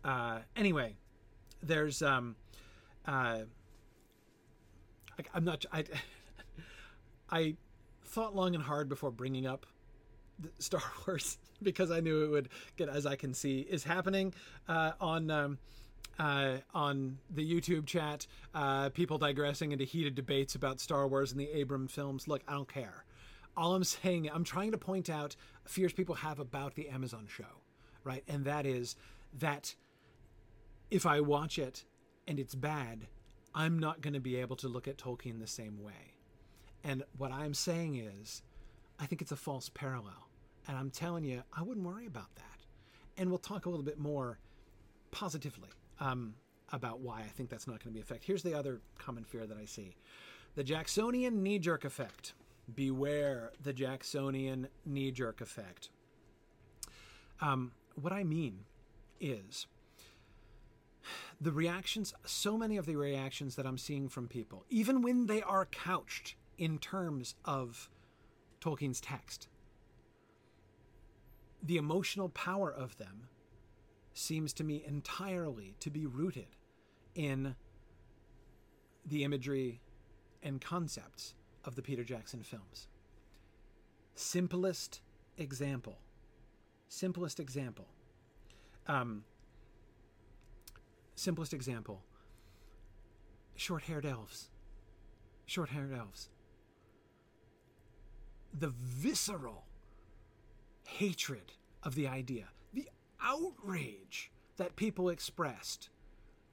uh, 0.05 0.41
anyway, 0.57 0.97
there's 1.63 2.03
um, 2.03 2.37
uh, 3.07 3.43
I, 5.19 5.23
I'm 5.35 5.45
not 5.45 5.65
I 5.73 5.85
I 7.31 7.57
thought 8.05 8.35
long 8.35 8.55
and 8.55 8.63
hard 8.63 8.89
before 8.89 9.11
bringing 9.11 9.47
up 9.47 9.67
Star 10.59 10.83
Wars 11.07 11.39
because 11.63 11.91
I 11.91 12.01
knew 12.01 12.25
it 12.25 12.29
would 12.29 12.49
get, 12.77 12.89
as 12.89 13.07
I 13.07 13.17
can 13.17 13.35
see, 13.35 13.61
is 13.61 13.85
happening 13.85 14.35
uh, 14.69 14.93
on. 15.01 15.31
Um, 15.31 15.59
uh, 16.19 16.57
on 16.73 17.19
the 17.29 17.45
YouTube 17.45 17.85
chat, 17.85 18.27
uh, 18.55 18.89
people 18.89 19.19
digressing 19.19 19.73
into 19.73 19.85
heated 19.85 20.15
debates 20.15 20.55
about 20.55 20.81
Star 20.81 21.07
Wars 21.07 21.31
and 21.31 21.39
the 21.39 21.51
Abrams 21.51 21.93
films. 21.93 22.27
Look, 22.27 22.41
I 22.49 22.53
don't 22.53 22.73
care. 22.73 23.05
All 23.55 23.75
I'm 23.75 23.85
saying, 23.85 24.31
I'm 24.33 24.43
trying 24.43 24.71
to 24.71 24.79
point 24.79 25.11
out 25.11 25.37
fears 25.67 25.93
people 25.93 26.15
have 26.15 26.39
about 26.39 26.75
the 26.75 26.89
Amazon 26.89 27.27
show, 27.29 27.61
right? 28.03 28.25
And 28.29 28.47
that 28.47 28.65
is 28.65 28.97
that 29.39 29.75
if 30.91 31.05
I 31.05 31.21
watch 31.21 31.59
it 31.59 31.85
and 32.27 32.39
it's 32.39 32.55
bad, 32.55 33.09
I'm 33.55 33.79
not 33.79 34.01
going 34.01 34.15
to 34.15 34.21
be 34.21 34.37
able 34.37 34.57
to 34.57 34.69
look 34.69 34.89
at 34.89 34.97
Tolkien 34.97 35.41
the 35.41 35.47
same 35.47 35.83
way. 35.83 36.15
And 36.85 37.03
what 37.19 37.33
I'm 37.33 37.55
saying 37.55 37.97
is, 37.97 38.43
I 38.99 39.07
think 39.07 39.21
it's 39.21 39.33
a 39.33 39.37
false 39.37 39.69
parallel 39.69 40.26
and 40.69 40.77
I'm 40.77 40.91
telling 40.91 41.25
you, 41.25 41.43
I 41.57 41.63
wouldn't 41.63 41.87
worry 41.87 42.07
about 42.07 42.35
that. 42.37 42.45
And 43.17 43.31
we'll 43.31 43.39
talk 43.39 43.67
a 43.67 43.71
little 43.71 43.85
bit 43.85 43.99
more 43.99 44.39
positively 45.11 45.71
um, 46.01 46.35
about 46.73 47.01
why 47.01 47.21
I 47.21 47.29
think 47.29 47.49
that's 47.49 47.67
not 47.67 47.83
going 47.83 47.93
to 47.93 47.95
be 47.95 48.01
effect. 48.01 48.25
Here's 48.25 48.43
the 48.43 48.55
other 48.55 48.81
common 48.99 49.25
fear 49.25 49.47
that 49.47 49.57
I 49.57 49.65
see 49.65 49.97
the 50.55 50.65
Jacksonian 50.65 51.43
knee 51.43 51.59
jerk 51.59 51.85
effect. 51.85 52.35
Beware 52.75 53.53
the 53.63 53.73
Jacksonian 53.73 54.69
knee 54.85 55.13
jerk 55.13 55.41
effect. 55.41 55.91
Um, 57.41 57.73
what 57.95 58.13
I 58.13 58.25
mean 58.25 58.65
is 59.21 59.67
the 61.41 61.53
reactions, 61.53 62.15
so 62.25 62.59
many 62.59 62.77
of 62.77 62.87
the 62.87 62.97
reactions 62.97 63.57
that 63.57 63.67
I'm 63.67 63.79
seeing 63.79 64.09
from 64.09 64.27
people, 64.27 64.65
even 64.69 65.03
when 65.03 65.27
they 65.27 65.43
are 65.43 65.67
couched 65.67 66.35
in 66.59 66.79
terms 66.79 67.35
of 67.45 67.91
Tolkien's 68.61 69.01
text, 69.01 69.49
the 71.67 71.77
emotional 71.77 72.29
power 72.29 72.73
of 72.73 72.97
them 72.97 73.29
seems 74.15 74.53
to 74.53 74.65
me 74.65 74.85
entirely 74.87 75.75
to 75.81 75.91
be 75.91 76.07
rooted 76.07 76.57
in 77.15 77.57
the 79.05 79.25
imagery 79.25 79.81
and 80.43 80.61
concepts 80.61 81.35
of 81.65 81.75
the 81.75 81.83
Peter 81.83 82.05
Jackson 82.05 82.43
films. 82.43 82.87
Simplest 84.15 85.01
example. 85.37 85.99
Simplest 86.89 87.41
example. 87.41 87.89
Um, 88.87 89.25
simplest 91.17 91.53
example. 91.53 92.03
Short 93.57 93.83
haired 93.83 94.07
elves. 94.07 94.51
Short 95.47 95.71
haired 95.71 95.93
elves. 95.93 96.29
The 98.57 98.69
visceral 98.69 99.65
hatred 100.87 101.53
of 101.83 101.95
the 101.95 102.07
idea, 102.09 102.49
the 102.73 102.89
outrage 103.23 104.31
that 104.57 104.77
people 104.77 105.09
expressed 105.09 105.91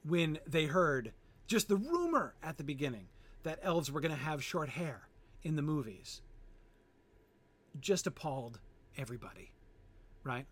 when 0.06 0.40
they 0.46 0.66
heard 0.66 1.14
just 1.48 1.68
the 1.68 1.76
rumor 1.76 2.36
at 2.44 2.58
the 2.58 2.64
beginning 2.64 3.08
that 3.44 3.60
elves 3.62 3.92
were 3.92 4.02
going 4.02 4.14
to 4.14 4.18
have 4.18 4.44
short 4.44 4.70
hair 4.70 5.08
in 5.44 5.56
the 5.56 5.62
movies 5.62 6.22
just 7.80 8.08
appalled 8.08 8.60
everybody, 8.98 9.52
right? 10.24 10.46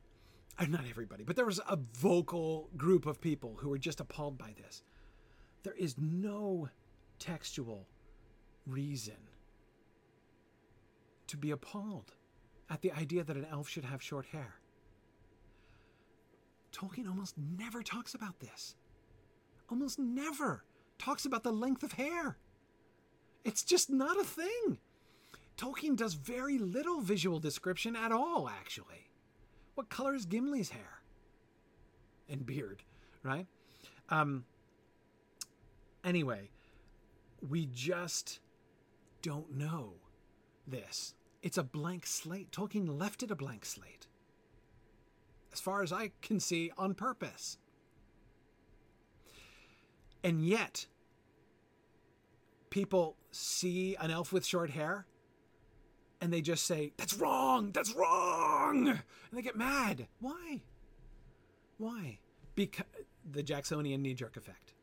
Uh, 0.58 0.66
not 0.66 0.84
everybody, 0.90 1.24
but 1.24 1.36
there 1.36 1.46
was 1.46 1.60
a 1.68 1.78
vocal 1.98 2.70
group 2.76 3.06
of 3.06 3.22
people 3.22 3.58
who 3.60 3.70
were 3.70 3.78
just 3.78 4.00
appalled 4.00 4.38
by 4.38 4.54
this. 4.58 4.84
There 5.64 5.76
is 5.76 5.96
no 5.98 6.70
textual 7.20 7.88
reason 8.66 9.16
to 11.28 11.38
be 11.38 11.52
appalled 11.52 12.14
at 12.72 12.82
the 12.82 12.92
idea 12.94 13.24
that 13.24 13.36
an 13.36 13.46
elf 13.52 13.68
should 13.68 13.84
have 13.84 14.02
short 14.02 14.26
hair. 14.28 14.56
Tolkien 16.72 17.08
almost 17.08 17.36
never 17.38 17.84
talks 17.84 18.14
about 18.14 18.40
this. 18.40 18.76
Almost 19.70 20.00
never 20.00 20.64
talks 20.98 21.26
about 21.26 21.44
the 21.44 21.52
length 21.52 21.84
of 21.84 21.92
hair. 21.94 22.38
It's 23.44 23.64
just 23.64 23.90
not 23.90 24.18
a 24.18 24.24
thing. 24.24 24.78
Tolkien 25.58 25.98
does 25.98 26.14
very 26.14 26.58
little 26.58 27.02
visual 27.02 27.40
description 27.40 27.96
at 27.96 28.14
all, 28.14 28.50
actually. 28.50 29.10
What 29.76 29.90
color 29.90 30.16
is 30.16 30.26
Gimli's 30.26 30.70
hair? 30.70 31.02
And 32.30 32.46
beard, 32.46 32.84
right? 33.22 33.48
Um, 34.10 34.46
anyway, 36.06 36.50
we 37.48 37.66
just 37.66 38.40
don't 39.22 39.58
know 39.58 39.96
this. 40.66 41.14
It's 41.42 41.58
a 41.58 41.64
blank 41.64 42.06
slate. 42.06 42.52
Tolkien 42.52 43.00
left 43.00 43.24
it 43.24 43.32
a 43.32 43.36
blank 43.36 43.66
slate. 43.66 44.08
As 45.52 45.60
far 45.60 45.82
as 45.82 45.92
I 45.92 46.12
can 46.22 46.40
see, 46.40 46.72
on 46.78 46.94
purpose. 46.94 47.58
And 50.24 50.46
yet, 50.46 50.86
people 52.70 53.16
see 53.32 53.96
an 53.96 54.12
elf 54.12 54.32
with 54.32 54.46
short 54.46 54.70
hair 54.70 55.06
and 56.22 56.32
they 56.32 56.42
just 56.42 56.66
say, 56.68 56.94
That's 56.98 57.16
wrong! 57.16 57.72
That's 57.72 57.94
wrong! 57.94 58.88
And 58.88 59.00
they 59.34 59.42
get 59.42 59.58
mad. 59.58 60.08
Why? 60.20 60.62
Why? 61.78 62.20
Because 62.54 62.86
the 63.30 63.42
Jacksonian 63.42 64.04
knee 64.04 64.14
jerk 64.14 64.38
effect. 64.38 64.74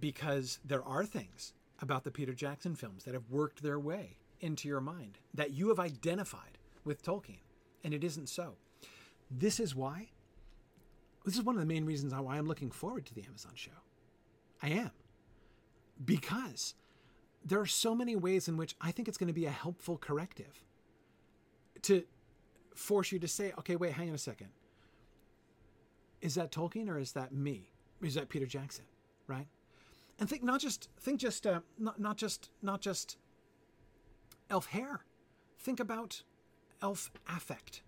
Because 0.00 0.58
there 0.64 0.82
are 0.84 1.04
things 1.04 1.52
about 1.80 2.04
the 2.04 2.10
Peter 2.10 2.32
Jackson 2.32 2.74
films 2.74 3.04
that 3.04 3.12
have 3.12 3.30
worked 3.30 3.62
their 3.62 3.78
way 3.78 4.16
into 4.40 4.68
your 4.68 4.80
mind 4.80 5.18
that 5.34 5.52
you 5.52 5.68
have 5.68 5.78
identified 5.78 6.58
with 6.84 7.02
Tolkien, 7.02 7.40
and 7.84 7.92
it 7.92 8.04
isn't 8.04 8.28
so. 8.28 8.54
This 9.30 9.58
is 9.60 9.74
why. 9.74 10.10
This 11.24 11.34
is 11.34 11.42
one 11.42 11.56
of 11.56 11.60
the 11.60 11.66
main 11.66 11.84
reasons 11.84 12.14
why 12.14 12.36
I'm 12.36 12.46
looking 12.46 12.70
forward 12.70 13.06
to 13.06 13.14
the 13.14 13.24
Amazon 13.24 13.52
show. 13.54 13.72
I 14.62 14.68
am. 14.68 14.92
Because 16.04 16.74
there 17.44 17.60
are 17.60 17.66
so 17.66 17.94
many 17.94 18.16
ways 18.16 18.48
in 18.48 18.56
which 18.56 18.76
I 18.80 18.90
think 18.90 19.08
it's 19.08 19.18
going 19.18 19.28
to 19.28 19.32
be 19.32 19.46
a 19.46 19.50
helpful 19.50 19.96
corrective 19.96 20.64
to 21.82 22.04
force 22.74 23.12
you 23.12 23.18
to 23.18 23.28
say, 23.28 23.52
okay, 23.58 23.76
wait, 23.76 23.92
hang 23.92 24.08
on 24.08 24.14
a 24.14 24.18
second. 24.18 24.48
Is 26.20 26.34
that 26.34 26.52
Tolkien 26.52 26.88
or 26.88 26.98
is 26.98 27.12
that 27.12 27.32
me? 27.32 27.70
Is 28.02 28.14
that 28.14 28.28
Peter 28.28 28.46
Jackson? 28.46 28.84
Right? 29.26 29.46
And 30.18 30.28
think 30.28 30.42
not 30.42 30.60
just 30.60 30.88
think 31.00 31.20
just 31.20 31.46
uh, 31.46 31.60
not 31.78 32.00
not 32.00 32.16
just 32.16 32.50
not 32.62 32.80
just 32.80 33.18
elf 34.50 34.66
hair. 34.66 35.04
Think 35.58 35.80
about 35.80 36.22
elf 36.82 37.10
affect. 37.28 37.82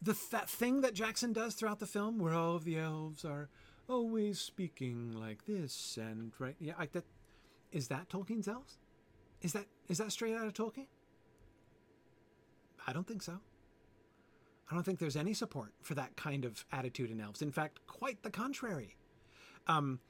The 0.00 0.18
that 0.30 0.50
thing 0.50 0.80
that 0.80 0.94
Jackson 0.94 1.32
does 1.32 1.54
throughout 1.54 1.78
the 1.78 1.86
film, 1.86 2.18
where 2.18 2.34
all 2.34 2.56
of 2.56 2.64
the 2.64 2.78
elves 2.78 3.24
are 3.24 3.48
always 3.88 4.40
speaking 4.40 5.12
like 5.12 5.46
this 5.46 5.98
and 6.00 6.32
right, 6.38 6.56
yeah, 6.58 6.74
like 6.78 6.92
that 6.92 7.04
is 7.70 7.88
that 7.88 8.08
Tolkien's 8.08 8.48
elves? 8.48 8.78
Is 9.40 9.52
that 9.52 9.66
is 9.88 9.98
that 9.98 10.12
straight 10.12 10.34
out 10.34 10.46
of 10.46 10.54
Tolkien? 10.54 10.86
I 12.86 12.92
don't 12.92 13.06
think 13.06 13.22
so. 13.22 13.38
I 14.70 14.74
don't 14.74 14.84
think 14.84 14.98
there's 14.98 15.16
any 15.16 15.34
support 15.34 15.72
for 15.82 15.94
that 15.94 16.16
kind 16.16 16.44
of 16.44 16.64
attitude 16.72 17.10
in 17.10 17.20
elves. 17.20 17.42
In 17.42 17.52
fact, 17.52 17.80
quite 17.86 18.22
the 18.22 18.30
contrary. 18.30 18.96
Um, 19.66 20.00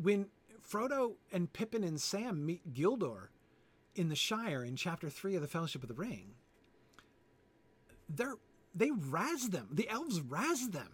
when 0.00 0.26
Frodo 0.66 1.14
and 1.32 1.52
Pippin 1.52 1.84
and 1.84 2.00
Sam 2.00 2.44
meet 2.44 2.72
Gildor 2.72 3.28
in 3.98 4.08
the 4.08 4.16
Shire 4.16 4.64
in 4.64 4.76
chapter 4.76 5.10
three 5.10 5.34
of 5.34 5.42
the 5.42 5.48
Fellowship 5.48 5.82
of 5.82 5.88
the 5.88 5.94
Ring, 5.94 6.34
they're 8.08 8.36
they 8.74 8.90
razz 8.90 9.50
them. 9.50 9.68
The 9.72 9.88
elves 9.88 10.20
razz 10.20 10.70
them, 10.70 10.90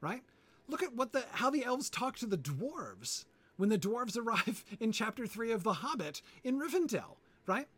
right? 0.00 0.22
Look 0.68 0.82
at 0.82 0.94
what 0.94 1.12
the 1.12 1.24
how 1.32 1.50
the 1.50 1.64
elves 1.64 1.90
talk 1.90 2.16
to 2.16 2.26
the 2.26 2.38
dwarves 2.38 3.24
when 3.56 3.68
the 3.68 3.78
dwarves 3.78 4.16
arrive 4.26 4.64
in 4.80 4.90
chapter 4.90 5.26
3 5.26 5.52
of 5.52 5.62
The 5.62 5.74
Hobbit 5.74 6.22
in 6.42 6.58
Rivendell, 6.58 7.16
right? 7.46 7.68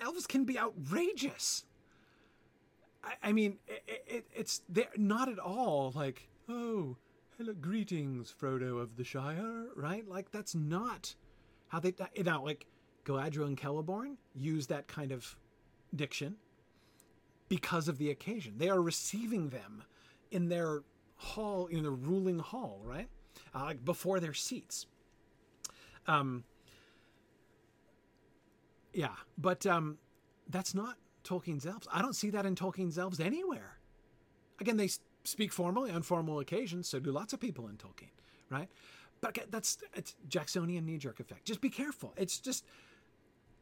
Elves 0.00 0.26
can 0.26 0.44
be 0.44 0.58
outrageous. 0.58 1.64
I, 3.04 3.12
I 3.22 3.32
mean, 3.32 3.58
it, 3.68 4.04
it, 4.06 4.26
it's 4.34 4.62
they're 4.68 4.86
not 4.96 5.28
at 5.28 5.38
all 5.38 5.92
like, 5.94 6.28
oh, 6.48 6.96
hello, 7.36 7.52
greetings, 7.52 8.32
Frodo 8.32 8.80
of 8.80 8.96
the 8.96 9.04
Shire, 9.04 9.66
right? 9.76 10.08
Like, 10.08 10.30
that's 10.30 10.54
not 10.54 11.14
how 11.68 11.80
they. 11.80 11.94
Now, 12.24 12.44
like, 12.44 12.66
Galadriel 13.04 13.46
and 13.46 13.56
Celeborn 13.56 14.16
use 14.34 14.66
that 14.68 14.86
kind 14.86 15.12
of 15.12 15.36
diction 15.94 16.36
because 17.48 17.88
of 17.88 17.98
the 17.98 18.10
occasion. 18.10 18.54
They 18.56 18.68
are 18.68 18.80
receiving 18.80 19.50
them 19.50 19.82
in 20.30 20.48
their 20.48 20.82
hall, 21.16 21.66
in 21.66 21.82
the 21.82 21.90
ruling 21.90 22.38
hall, 22.38 22.80
right? 22.84 23.08
Uh, 23.54 23.74
before 23.84 24.20
their 24.20 24.34
seats. 24.34 24.86
Um, 26.06 26.44
yeah, 28.92 29.14
but 29.38 29.66
um, 29.66 29.98
that's 30.48 30.74
not 30.74 30.96
Tolkien's 31.24 31.66
elves. 31.66 31.86
I 31.92 32.02
don't 32.02 32.16
see 32.16 32.30
that 32.30 32.46
in 32.46 32.54
Tolkien's 32.54 32.98
elves 32.98 33.20
anywhere. 33.20 33.78
Again, 34.60 34.76
they 34.76 34.90
speak 35.24 35.52
formally 35.52 35.90
on 35.90 36.02
formal 36.02 36.40
occasions, 36.40 36.88
so 36.88 36.98
do 36.98 37.10
lots 37.10 37.32
of 37.32 37.40
people 37.40 37.68
in 37.68 37.76
Tolkien, 37.76 38.10
right? 38.50 38.68
But 39.20 39.38
that's 39.50 39.78
it's 39.94 40.14
Jacksonian 40.28 40.84
knee 40.84 40.98
jerk 40.98 41.20
effect. 41.20 41.44
Just 41.44 41.60
be 41.60 41.70
careful. 41.70 42.12
It's 42.16 42.38
just 42.38 42.64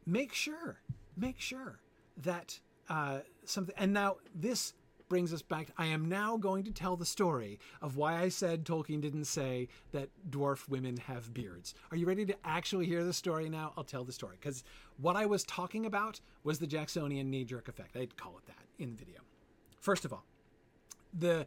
make 0.05 0.33
sure, 0.33 0.79
make 1.17 1.39
sure 1.39 1.79
that 2.17 2.59
uh, 2.89 3.19
something. 3.45 3.75
And 3.77 3.93
now 3.93 4.17
this 4.35 4.73
brings 5.11 5.33
us 5.33 5.41
back. 5.41 5.67
I 5.77 5.87
am 5.87 6.07
now 6.07 6.37
going 6.37 6.63
to 6.63 6.71
tell 6.71 6.95
the 6.95 7.05
story 7.05 7.59
of 7.81 7.97
why 7.97 8.21
I 8.21 8.29
said 8.29 8.63
Tolkien 8.63 9.01
didn't 9.01 9.25
say 9.25 9.67
that 9.91 10.07
dwarf 10.29 10.69
women 10.69 10.95
have 10.95 11.33
beards. 11.33 11.73
Are 11.91 11.97
you 11.97 12.05
ready 12.05 12.25
to 12.27 12.35
actually 12.45 12.85
hear 12.85 13.03
the 13.03 13.11
story 13.11 13.49
now? 13.49 13.73
I'll 13.75 13.83
tell 13.83 14.05
the 14.05 14.13
story 14.13 14.37
because 14.39 14.63
what 15.01 15.17
I 15.17 15.25
was 15.25 15.43
talking 15.43 15.85
about 15.85 16.21
was 16.45 16.59
the 16.59 16.65
Jacksonian 16.67 17.29
knee 17.29 17.43
jerk 17.43 17.67
effect. 17.67 17.97
I'd 17.97 18.15
call 18.15 18.37
it 18.37 18.45
that 18.47 18.65
in 18.81 18.91
the 18.91 18.95
video. 18.95 19.19
First 19.81 20.05
of 20.05 20.13
all, 20.13 20.23
the 21.13 21.45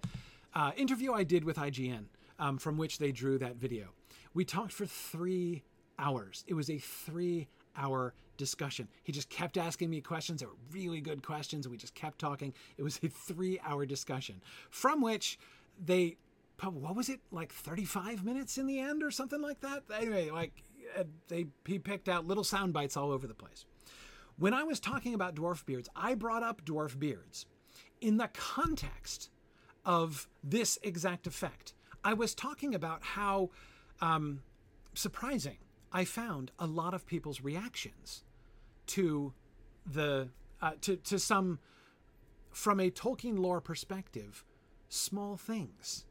uh, 0.54 0.72
interview 0.76 1.14
I 1.14 1.24
did 1.24 1.42
with 1.42 1.56
IGN, 1.56 2.04
um, 2.38 2.58
from 2.58 2.76
which 2.76 2.98
they 2.98 3.12
drew 3.12 3.38
that 3.38 3.56
video, 3.56 3.94
we 4.34 4.44
talked 4.44 4.72
for 4.72 4.84
three 4.84 5.62
hours. 5.98 6.44
It 6.46 6.52
was 6.52 6.68
a 6.68 6.76
three 6.76 7.48
hour 7.76 8.12
discussion. 8.36 8.88
He 9.02 9.12
just 9.12 9.28
kept 9.28 9.56
asking 9.56 9.90
me 9.90 10.00
questions. 10.00 10.40
They 10.40 10.46
were 10.46 10.52
really 10.72 11.00
good 11.00 11.22
questions. 11.22 11.68
We 11.68 11.76
just 11.76 11.94
kept 11.94 12.18
talking. 12.18 12.54
It 12.76 12.82
was 12.82 12.98
a 13.02 13.08
three 13.08 13.60
hour 13.64 13.86
discussion 13.86 14.40
from 14.70 15.00
which 15.00 15.38
they, 15.84 16.16
what 16.62 16.96
was 16.96 17.08
it, 17.08 17.20
like 17.30 17.52
35 17.52 18.24
minutes 18.24 18.58
in 18.58 18.66
the 18.66 18.78
end 18.78 19.02
or 19.02 19.10
something 19.10 19.40
like 19.40 19.60
that? 19.60 19.84
Anyway, 19.94 20.30
like 20.30 20.62
uh, 20.98 21.04
they, 21.28 21.46
he 21.66 21.78
picked 21.78 22.08
out 22.08 22.26
little 22.26 22.44
sound 22.44 22.72
bites 22.72 22.96
all 22.96 23.10
over 23.10 23.26
the 23.26 23.34
place. 23.34 23.64
When 24.36 24.52
I 24.52 24.64
was 24.64 24.80
talking 24.80 25.14
about 25.14 25.36
dwarf 25.36 25.64
beards, 25.64 25.88
I 25.94 26.14
brought 26.14 26.42
up 26.42 26.64
dwarf 26.64 26.98
beards 26.98 27.46
in 28.00 28.16
the 28.16 28.28
context 28.32 29.30
of 29.84 30.28
this 30.42 30.78
exact 30.82 31.26
effect. 31.26 31.74
I 32.02 32.14
was 32.14 32.34
talking 32.34 32.74
about 32.74 33.02
how 33.02 33.50
um, 34.00 34.42
surprising 34.94 35.58
I 35.92 36.04
found 36.04 36.50
a 36.58 36.66
lot 36.66 36.92
of 36.92 37.06
people's 37.06 37.40
reactions 37.40 38.23
to 38.88 39.32
the 39.86 40.28
uh, 40.60 40.72
to 40.82 40.96
to 40.96 41.18
some 41.18 41.58
from 42.50 42.80
a 42.80 42.90
Tolkien 42.90 43.38
lore 43.38 43.60
perspective, 43.60 44.44
small 44.88 45.36
things 45.36 46.04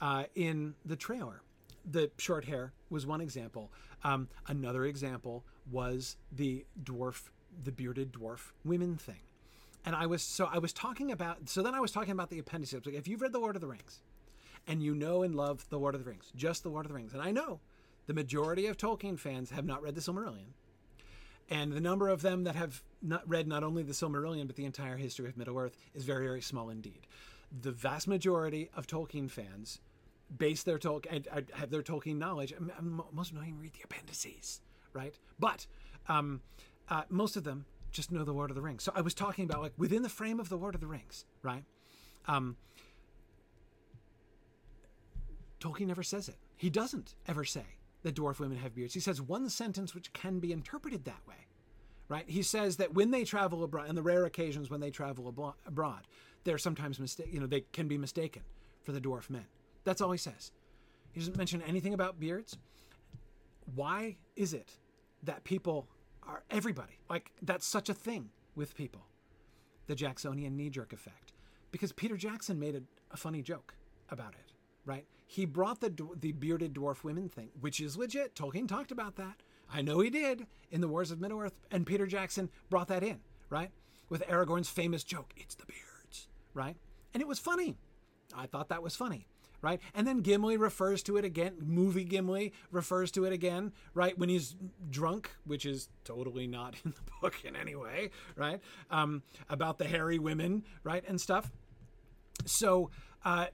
uh, 0.00 0.24
in 0.34 0.74
the 0.84 0.96
trailer. 0.96 1.42
The 1.90 2.10
short 2.18 2.44
hair 2.44 2.72
was 2.90 3.06
one 3.06 3.20
example. 3.20 3.72
Um, 4.04 4.28
another 4.46 4.84
example 4.84 5.44
was 5.70 6.16
the 6.30 6.66
dwarf, 6.82 7.30
the 7.64 7.72
bearded 7.72 8.12
dwarf 8.12 8.52
women 8.64 8.96
thing. 8.96 9.20
And 9.84 9.96
I 9.96 10.06
was 10.06 10.22
so 10.22 10.48
I 10.52 10.58
was 10.58 10.72
talking 10.72 11.10
about 11.10 11.48
so 11.48 11.62
then 11.62 11.74
I 11.74 11.80
was 11.80 11.90
talking 11.90 12.12
about 12.12 12.30
the 12.30 12.38
appendices. 12.38 12.84
Like 12.84 12.94
if 12.94 13.08
you've 13.08 13.22
read 13.22 13.32
the 13.32 13.38
Lord 13.38 13.56
of 13.56 13.62
the 13.62 13.68
Rings, 13.68 14.00
and 14.66 14.82
you 14.82 14.94
know 14.94 15.22
and 15.22 15.34
love 15.34 15.66
the 15.70 15.78
Lord 15.78 15.94
of 15.94 16.04
the 16.04 16.10
Rings, 16.10 16.30
just 16.36 16.62
the 16.62 16.68
Lord 16.68 16.84
of 16.84 16.90
the 16.90 16.96
Rings, 16.96 17.14
and 17.14 17.22
I 17.22 17.30
know 17.30 17.60
the 18.06 18.14
majority 18.14 18.66
of 18.66 18.76
Tolkien 18.76 19.18
fans 19.18 19.50
have 19.50 19.64
not 19.64 19.82
read 19.82 19.94
the 19.94 20.00
Silmarillion. 20.02 20.52
And 21.50 21.72
the 21.72 21.80
number 21.80 22.08
of 22.08 22.22
them 22.22 22.44
that 22.44 22.54
have 22.54 22.82
not 23.02 23.28
read 23.28 23.48
not 23.48 23.64
only 23.64 23.82
the 23.82 23.92
Silmarillion, 23.92 24.46
but 24.46 24.54
the 24.54 24.64
entire 24.64 24.96
history 24.96 25.28
of 25.28 25.36
Middle 25.36 25.58
Earth 25.58 25.76
is 25.94 26.04
very, 26.04 26.24
very 26.26 26.40
small 26.40 26.70
indeed. 26.70 27.06
The 27.62 27.72
vast 27.72 28.06
majority 28.06 28.70
of 28.76 28.86
Tolkien 28.86 29.28
fans 29.28 29.80
base 30.36 30.62
their 30.62 30.78
Tolkien, 30.78 31.26
have 31.52 31.70
their 31.70 31.82
Tolkien 31.82 32.18
knowledge. 32.18 32.54
Most 33.12 33.34
don't 33.34 33.42
even 33.44 33.58
read 33.58 33.72
the 33.72 33.82
appendices, 33.82 34.60
right? 34.92 35.18
But 35.40 35.66
um, 36.08 36.40
uh, 36.88 37.02
most 37.08 37.36
of 37.36 37.42
them 37.42 37.64
just 37.90 38.12
know 38.12 38.22
the 38.22 38.32
Lord 38.32 38.50
of 38.50 38.54
the 38.54 38.62
Rings. 38.62 38.84
So 38.84 38.92
I 38.94 39.00
was 39.00 39.14
talking 39.14 39.44
about 39.44 39.60
like 39.60 39.72
within 39.76 40.02
the 40.02 40.08
frame 40.08 40.38
of 40.38 40.48
the 40.48 40.56
Lord 40.56 40.76
of 40.76 40.80
the 40.80 40.86
Rings, 40.86 41.24
right? 41.42 41.64
Um, 42.26 42.56
Tolkien 45.58 45.88
never 45.88 46.04
says 46.04 46.28
it. 46.28 46.36
he 46.56 46.70
doesn't 46.70 47.14
ever 47.26 47.44
say 47.44 47.64
that 48.02 48.14
dwarf 48.14 48.38
women 48.38 48.58
have 48.58 48.74
beards. 48.74 48.94
He 48.94 49.00
says 49.00 49.20
one 49.20 49.48
sentence 49.48 49.94
which 49.94 50.12
can 50.12 50.38
be 50.38 50.52
interpreted 50.52 51.04
that 51.04 51.26
way, 51.28 51.46
right? 52.08 52.28
He 52.28 52.42
says 52.42 52.76
that 52.76 52.94
when 52.94 53.10
they 53.10 53.24
travel 53.24 53.62
abroad, 53.62 53.88
and 53.88 53.96
the 53.96 54.02
rare 54.02 54.24
occasions 54.24 54.70
when 54.70 54.80
they 54.80 54.90
travel 54.90 55.28
abroad, 55.66 56.06
they're 56.44 56.58
sometimes 56.58 56.98
mistake, 56.98 57.28
you 57.30 57.40
know, 57.40 57.46
they 57.46 57.62
can 57.72 57.88
be 57.88 57.98
mistaken 57.98 58.42
for 58.82 58.92
the 58.92 59.00
dwarf 59.00 59.28
men. 59.28 59.44
That's 59.84 60.00
all 60.00 60.12
he 60.12 60.18
says. 60.18 60.52
He 61.12 61.20
doesn't 61.20 61.36
mention 61.36 61.62
anything 61.62 61.94
about 61.94 62.20
beards. 62.20 62.56
Why 63.74 64.16
is 64.36 64.54
it 64.54 64.70
that 65.22 65.44
people 65.44 65.88
are 66.26 66.42
everybody 66.50 66.98
like 67.08 67.30
that's 67.42 67.66
such 67.66 67.88
a 67.88 67.94
thing 67.94 68.30
with 68.54 68.76
people? 68.76 69.02
The 69.86 69.94
Jacksonian 69.94 70.56
knee 70.56 70.70
jerk 70.70 70.92
effect, 70.92 71.32
because 71.72 71.92
Peter 71.92 72.16
Jackson 72.16 72.58
made 72.58 72.76
a, 72.76 72.82
a 73.10 73.16
funny 73.16 73.42
joke 73.42 73.74
about 74.08 74.34
it, 74.34 74.52
right? 74.86 75.04
He 75.30 75.44
brought 75.44 75.80
the 75.80 75.94
the 76.18 76.32
bearded 76.32 76.74
dwarf 76.74 77.04
women 77.04 77.28
thing, 77.28 77.50
which 77.60 77.78
is 77.78 77.96
legit. 77.96 78.34
Tolkien 78.34 78.66
talked 78.66 78.90
about 78.90 79.14
that. 79.14 79.44
I 79.72 79.80
know 79.80 80.00
he 80.00 80.10
did 80.10 80.48
in 80.72 80.80
the 80.80 80.88
Wars 80.88 81.12
of 81.12 81.20
Middle 81.20 81.38
Earth, 81.38 81.54
and 81.70 81.86
Peter 81.86 82.04
Jackson 82.04 82.50
brought 82.68 82.88
that 82.88 83.04
in, 83.04 83.20
right? 83.48 83.70
With 84.08 84.26
Aragorn's 84.26 84.68
famous 84.68 85.04
joke, 85.04 85.32
"It's 85.36 85.54
the 85.54 85.66
beards," 85.66 86.26
right? 86.52 86.76
And 87.14 87.20
it 87.20 87.28
was 87.28 87.38
funny. 87.38 87.76
I 88.34 88.46
thought 88.46 88.70
that 88.70 88.82
was 88.82 88.96
funny 88.96 89.28
right? 89.62 89.78
And 89.94 90.06
then 90.06 90.22
Gimli 90.22 90.56
refers 90.56 91.02
to 91.02 91.18
it 91.18 91.24
again. 91.26 91.54
Movie 91.60 92.04
Gimli 92.04 92.54
refers 92.70 93.10
to 93.10 93.26
it 93.26 93.32
again, 93.34 93.72
right? 93.92 94.16
When 94.18 94.30
he's 94.30 94.56
drunk, 94.88 95.30
which 95.44 95.66
is 95.66 95.90
totally 96.02 96.46
not 96.46 96.76
in 96.84 96.92
the 96.92 97.12
book 97.20 97.44
in 97.44 97.54
any 97.54 97.74
way, 97.74 98.08
right? 98.36 98.62
Um, 98.90 99.22
about 99.50 99.76
the 99.76 99.84
hairy 99.84 100.18
women, 100.18 100.64
right? 100.82 101.04
And 101.06 101.20
stuff. 101.20 101.52
So, 102.46 102.90
uh, 103.22 103.48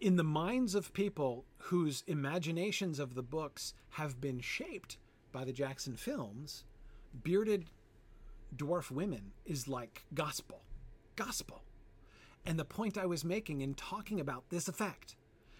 in 0.00 0.16
the 0.16 0.24
minds 0.24 0.74
of 0.74 0.92
people 0.92 1.44
whose 1.58 2.02
imaginations 2.06 2.98
of 2.98 3.14
the 3.14 3.22
books 3.22 3.74
have 3.90 4.20
been 4.20 4.40
shaped 4.40 4.96
by 5.30 5.44
the 5.44 5.52
Jackson 5.52 5.94
films, 5.94 6.64
bearded 7.22 7.66
dwarf 8.56 8.90
women 8.90 9.32
is 9.44 9.68
like 9.68 10.02
gospel. 10.14 10.62
Gospel. 11.16 11.62
And 12.46 12.58
the 12.58 12.64
point 12.64 12.96
I 12.96 13.06
was 13.06 13.24
making 13.24 13.60
in 13.60 13.74
talking 13.74 14.18
about 14.18 14.48
this 14.48 14.68
effect, 14.68 15.16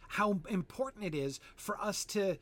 how 0.08 0.40
important 0.48 1.04
it 1.04 1.14
is 1.14 1.38
for 1.54 1.78
us 1.80 2.04
to 2.06 2.38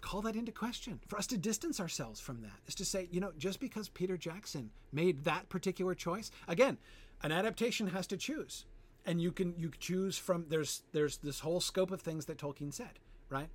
call 0.00 0.20
that 0.22 0.36
into 0.36 0.52
question, 0.52 1.00
for 1.06 1.18
us 1.18 1.26
to 1.28 1.38
distance 1.38 1.80
ourselves 1.80 2.20
from 2.20 2.42
that, 2.42 2.60
is 2.66 2.74
to 2.74 2.84
say, 2.84 3.08
you 3.10 3.20
know, 3.20 3.32
just 3.38 3.60
because 3.60 3.88
Peter 3.88 4.16
Jackson 4.16 4.70
made 4.92 5.24
that 5.24 5.48
particular 5.48 5.94
choice, 5.94 6.30
again, 6.48 6.76
an 7.22 7.32
adaptation 7.32 7.88
has 7.88 8.06
to 8.08 8.16
choose 8.16 8.64
and 9.06 9.20
you 9.20 9.32
can 9.32 9.54
you 9.56 9.70
choose 9.78 10.18
from 10.18 10.46
there's 10.48 10.82
there's 10.92 11.18
this 11.18 11.40
whole 11.40 11.60
scope 11.60 11.90
of 11.90 12.00
things 12.00 12.26
that 12.26 12.38
Tolkien 12.38 12.72
said, 12.72 12.98
right? 13.30 13.48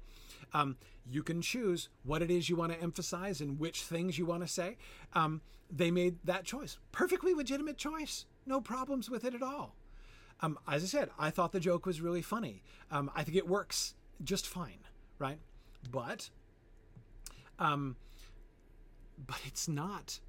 Um, 0.53 0.77
you 1.09 1.23
can 1.23 1.41
choose 1.41 1.89
what 2.03 2.21
it 2.21 2.29
is 2.29 2.49
you 2.49 2.55
want 2.55 2.71
to 2.71 2.81
emphasize 2.81 3.41
and 3.41 3.59
which 3.59 3.83
things 3.83 4.17
you 4.17 4.25
want 4.25 4.41
to 4.41 4.47
say. 4.47 4.77
Um, 5.13 5.41
they 5.69 5.91
made 5.91 6.17
that 6.25 6.43
choice, 6.43 6.77
perfectly 6.91 7.33
legitimate 7.33 7.77
choice, 7.77 8.25
no 8.45 8.61
problems 8.61 9.09
with 9.09 9.25
it 9.25 9.33
at 9.33 9.41
all. 9.41 9.75
Um, 10.41 10.59
as 10.67 10.83
I 10.83 10.87
said, 10.87 11.09
I 11.17 11.29
thought 11.29 11.51
the 11.51 11.59
joke 11.59 11.85
was 11.85 12.01
really 12.01 12.21
funny. 12.21 12.63
Um, 12.91 13.09
I 13.15 13.23
think 13.23 13.37
it 13.37 13.47
works 13.47 13.95
just 14.23 14.47
fine, 14.47 14.79
right? 15.17 15.39
But, 15.89 16.29
um, 17.59 17.95
but 19.25 19.39
it's 19.45 19.67
not 19.67 20.19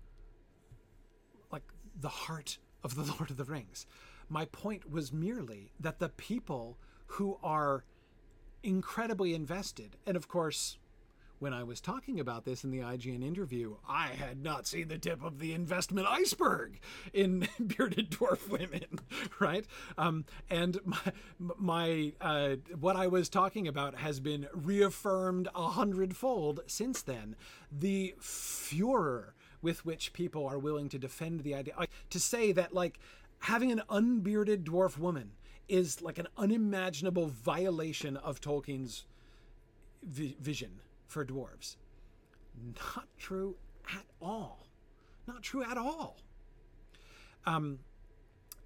like 1.50 1.64
the 2.00 2.08
heart 2.08 2.58
of 2.82 2.94
the 2.94 3.02
Lord 3.18 3.30
of 3.30 3.36
the 3.36 3.44
Rings. 3.44 3.86
My 4.28 4.44
point 4.46 4.90
was 4.90 5.12
merely 5.12 5.70
that 5.78 5.98
the 5.98 6.08
people 6.08 6.78
who 7.06 7.38
are 7.42 7.84
incredibly 8.62 9.34
invested, 9.34 9.96
and 10.06 10.16
of 10.16 10.28
course, 10.28 10.78
when 11.38 11.52
I 11.52 11.62
was 11.62 11.80
talking 11.80 12.20
about 12.20 12.44
this 12.44 12.64
in 12.64 12.70
the 12.70 12.78
IGN 12.78 13.22
interview, 13.22 13.76
I 13.86 14.06
had 14.08 14.42
not 14.42 14.66
seen 14.66 14.88
the 14.88 14.96
tip 14.96 15.22
of 15.22 15.40
the 15.40 15.52
investment 15.52 16.06
iceberg 16.08 16.80
in 17.12 17.46
bearded 17.60 18.10
dwarf 18.10 18.48
women, 18.48 19.00
right? 19.40 19.66
Um, 19.98 20.24
and 20.48 20.78
my, 20.84 21.12
my 21.58 22.12
uh, 22.20 22.56
what 22.80 22.96
I 22.96 23.08
was 23.08 23.28
talking 23.28 23.68
about 23.68 23.96
has 23.96 24.20
been 24.20 24.46
reaffirmed 24.54 25.48
a 25.54 25.68
hundredfold 25.68 26.60
since 26.66 27.02
then. 27.02 27.36
The 27.70 28.14
furor 28.18 29.34
with 29.60 29.84
which 29.84 30.12
people 30.12 30.46
are 30.46 30.58
willing 30.58 30.88
to 30.90 30.98
defend 30.98 31.40
the 31.40 31.54
idea, 31.54 31.74
to 32.10 32.20
say 32.20 32.52
that 32.52 32.74
like 32.74 33.00
having 33.44 33.70
an 33.70 33.82
unbearded 33.90 34.64
dwarf 34.64 34.96
woman 34.96 35.30
is 35.68 36.00
like 36.00 36.18
an 36.18 36.26
unimaginable 36.38 37.26
violation 37.26 38.16
of 38.16 38.40
Tolkien's 38.40 39.04
vi- 40.02 40.34
vision 40.40 40.80
for 41.06 41.26
dwarves. 41.26 41.76
Not 42.94 43.06
true 43.18 43.56
at 43.94 44.06
all. 44.22 44.66
Not 45.26 45.42
true 45.42 45.62
at 45.62 45.76
all. 45.76 46.16
Um, 47.44 47.80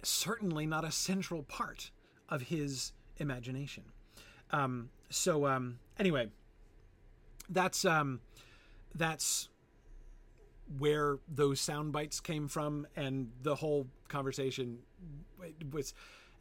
certainly 0.01 0.65
not 0.65 0.85
a 0.85 0.91
central 0.91 1.43
part 1.43 1.91
of 2.29 2.43
his 2.43 2.93
imagination. 3.17 3.83
Um, 4.51 4.91
so 5.09 5.45
um, 5.45 5.79
anyway, 5.97 6.29
that's 7.49 7.83
um, 7.83 8.21
that's 8.95 9.49
where 10.77 11.19
those 11.27 11.59
sound 11.59 11.91
bites 11.91 12.19
came 12.19 12.47
from, 12.47 12.87
and 12.95 13.31
the 13.41 13.55
whole 13.55 13.87
conversation 14.07 14.79
was. 15.71 15.93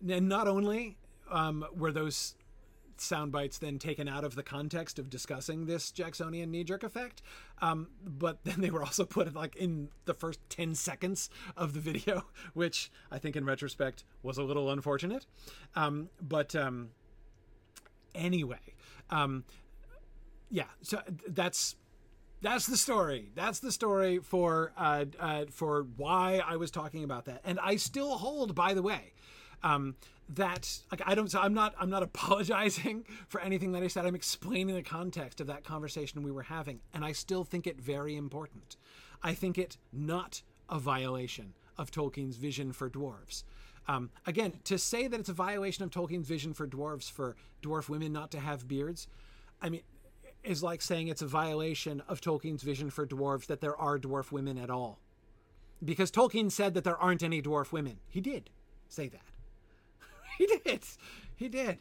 And 0.09 0.29
not 0.29 0.47
only 0.47 0.97
um, 1.31 1.65
were 1.75 1.93
those 1.93 2.37
sound 3.01 3.31
bites 3.33 3.59
then 3.59 3.79
taken 3.79 4.09
out 4.09 4.25
of 4.25 4.35
the 4.35 4.43
context 4.43 4.99
of 4.99 5.09
discussing 5.09 5.67
this 5.67 5.91
Jacksonian 5.91 6.51
knee 6.51 6.65
jerk 6.65 6.83
effect, 6.83 7.23
um, 7.61 7.89
but 8.05 8.43
then 8.45 8.61
they 8.61 8.71
were 8.71 8.83
also 8.83 9.05
put 9.05 9.33
like 9.35 9.57
in 9.57 9.89
the 10.05 10.15
first 10.15 10.41
ten 10.49 10.75
seconds 10.75 11.31
of 11.57 11.75
the 11.75 11.81
video, 11.81 12.25
which 12.55 12.91
I 13.11 13.19
think 13.19 13.37
in 13.37 13.45
retrospect 13.45 14.05
was 14.23 14.39
a 14.39 14.43
little 14.43 14.71
unfortunate. 14.71 15.27
Um, 15.75 16.11
but 16.21 16.55
um, 16.55 16.91
anyway, 18.15 18.75
um, 19.11 19.45
yeah, 20.51 20.65
so 20.83 21.01
that's 21.29 21.77
that's 22.41 22.67
the 22.67 22.77
story. 22.77 23.31
That's 23.35 23.59
the 23.59 23.73
story 23.73 24.19
for 24.19 24.73
uh, 24.77 25.07
uh, 25.19 25.45
for 25.51 25.87
why 25.97 26.41
I 26.45 26.57
was 26.57 26.71
talking 26.71 27.05
about 27.05 27.25
that, 27.25 27.41
and 27.45 27.59
I 27.61 27.77
still 27.77 28.17
hold, 28.19 28.55
by 28.55 28.75
the 28.75 28.83
way, 28.83 29.13
um, 29.63 29.97
that 30.31 30.81
like 30.91 31.03
I 31.05 31.15
don't. 31.15 31.31
So 31.31 31.41
I'm 31.41 31.55
not. 31.55 31.75
I'm 31.81 31.91
not 31.91 32.03
apologizing 32.11 33.05
for 33.29 33.41
anything 33.41 33.73
that 33.73 33.83
I 33.83 33.89
said. 33.89 34.07
I'm 34.07 34.15
explaining 34.15 34.75
the 34.75 34.83
context 34.83 35.41
of 35.41 35.49
that 35.49 35.65
conversation 35.65 36.23
we 36.23 36.31
were 36.31 36.43
having, 36.43 36.81
and 36.95 37.05
I 37.05 37.13
still 37.13 37.45
think 37.45 37.67
it 37.67 37.81
very 37.81 38.17
important. 38.17 38.77
I 39.23 39.35
think 39.35 39.59
it 39.59 39.77
not 39.93 40.43
a 40.69 40.79
violation 40.79 41.55
of 41.77 41.91
Tolkien's 41.91 42.37
vision 42.37 42.73
for 42.73 42.89
dwarves. 42.89 43.45
Um, 43.89 44.11
again, 44.27 44.53
to 44.65 44.79
say 44.79 45.09
that 45.09 45.19
it's 45.19 45.29
a 45.31 45.35
violation 45.35 45.83
of 45.83 45.91
Tolkien's 45.91 46.29
vision 46.29 46.53
for 46.53 46.69
dwarves 46.69 47.11
for 47.11 47.37
dwarf 47.63 47.89
women 47.89 48.13
not 48.13 48.31
to 48.33 48.39
have 48.39 48.69
beards, 48.69 49.09
I 49.63 49.71
mean, 49.71 49.83
is 50.49 50.63
like 50.63 50.81
saying 50.81 51.09
it's 51.09 51.21
a 51.21 51.27
violation 51.27 52.03
of 52.09 52.23
Tolkien's 52.23 52.63
vision 52.63 52.89
for 52.89 53.07
dwarves 53.07 53.47
that 53.47 53.61
there 53.61 53.77
are 53.77 53.99
dwarf 53.99 54.33
women 54.33 54.57
at 54.57 54.71
all. 54.71 54.99
Because 55.85 56.11
Tolkien 56.11 56.51
said 56.51 56.73
that 56.75 56.85
there 56.85 56.97
aren't 56.97 57.23
any 57.23 57.43
dwarf 57.43 57.71
women. 57.71 57.99
He 58.09 58.23
did 58.23 58.49
say 58.89 59.09
that. 59.09 59.21
he 60.39 60.47
did. 60.47 60.81
He 61.37 61.49
did. 61.49 61.79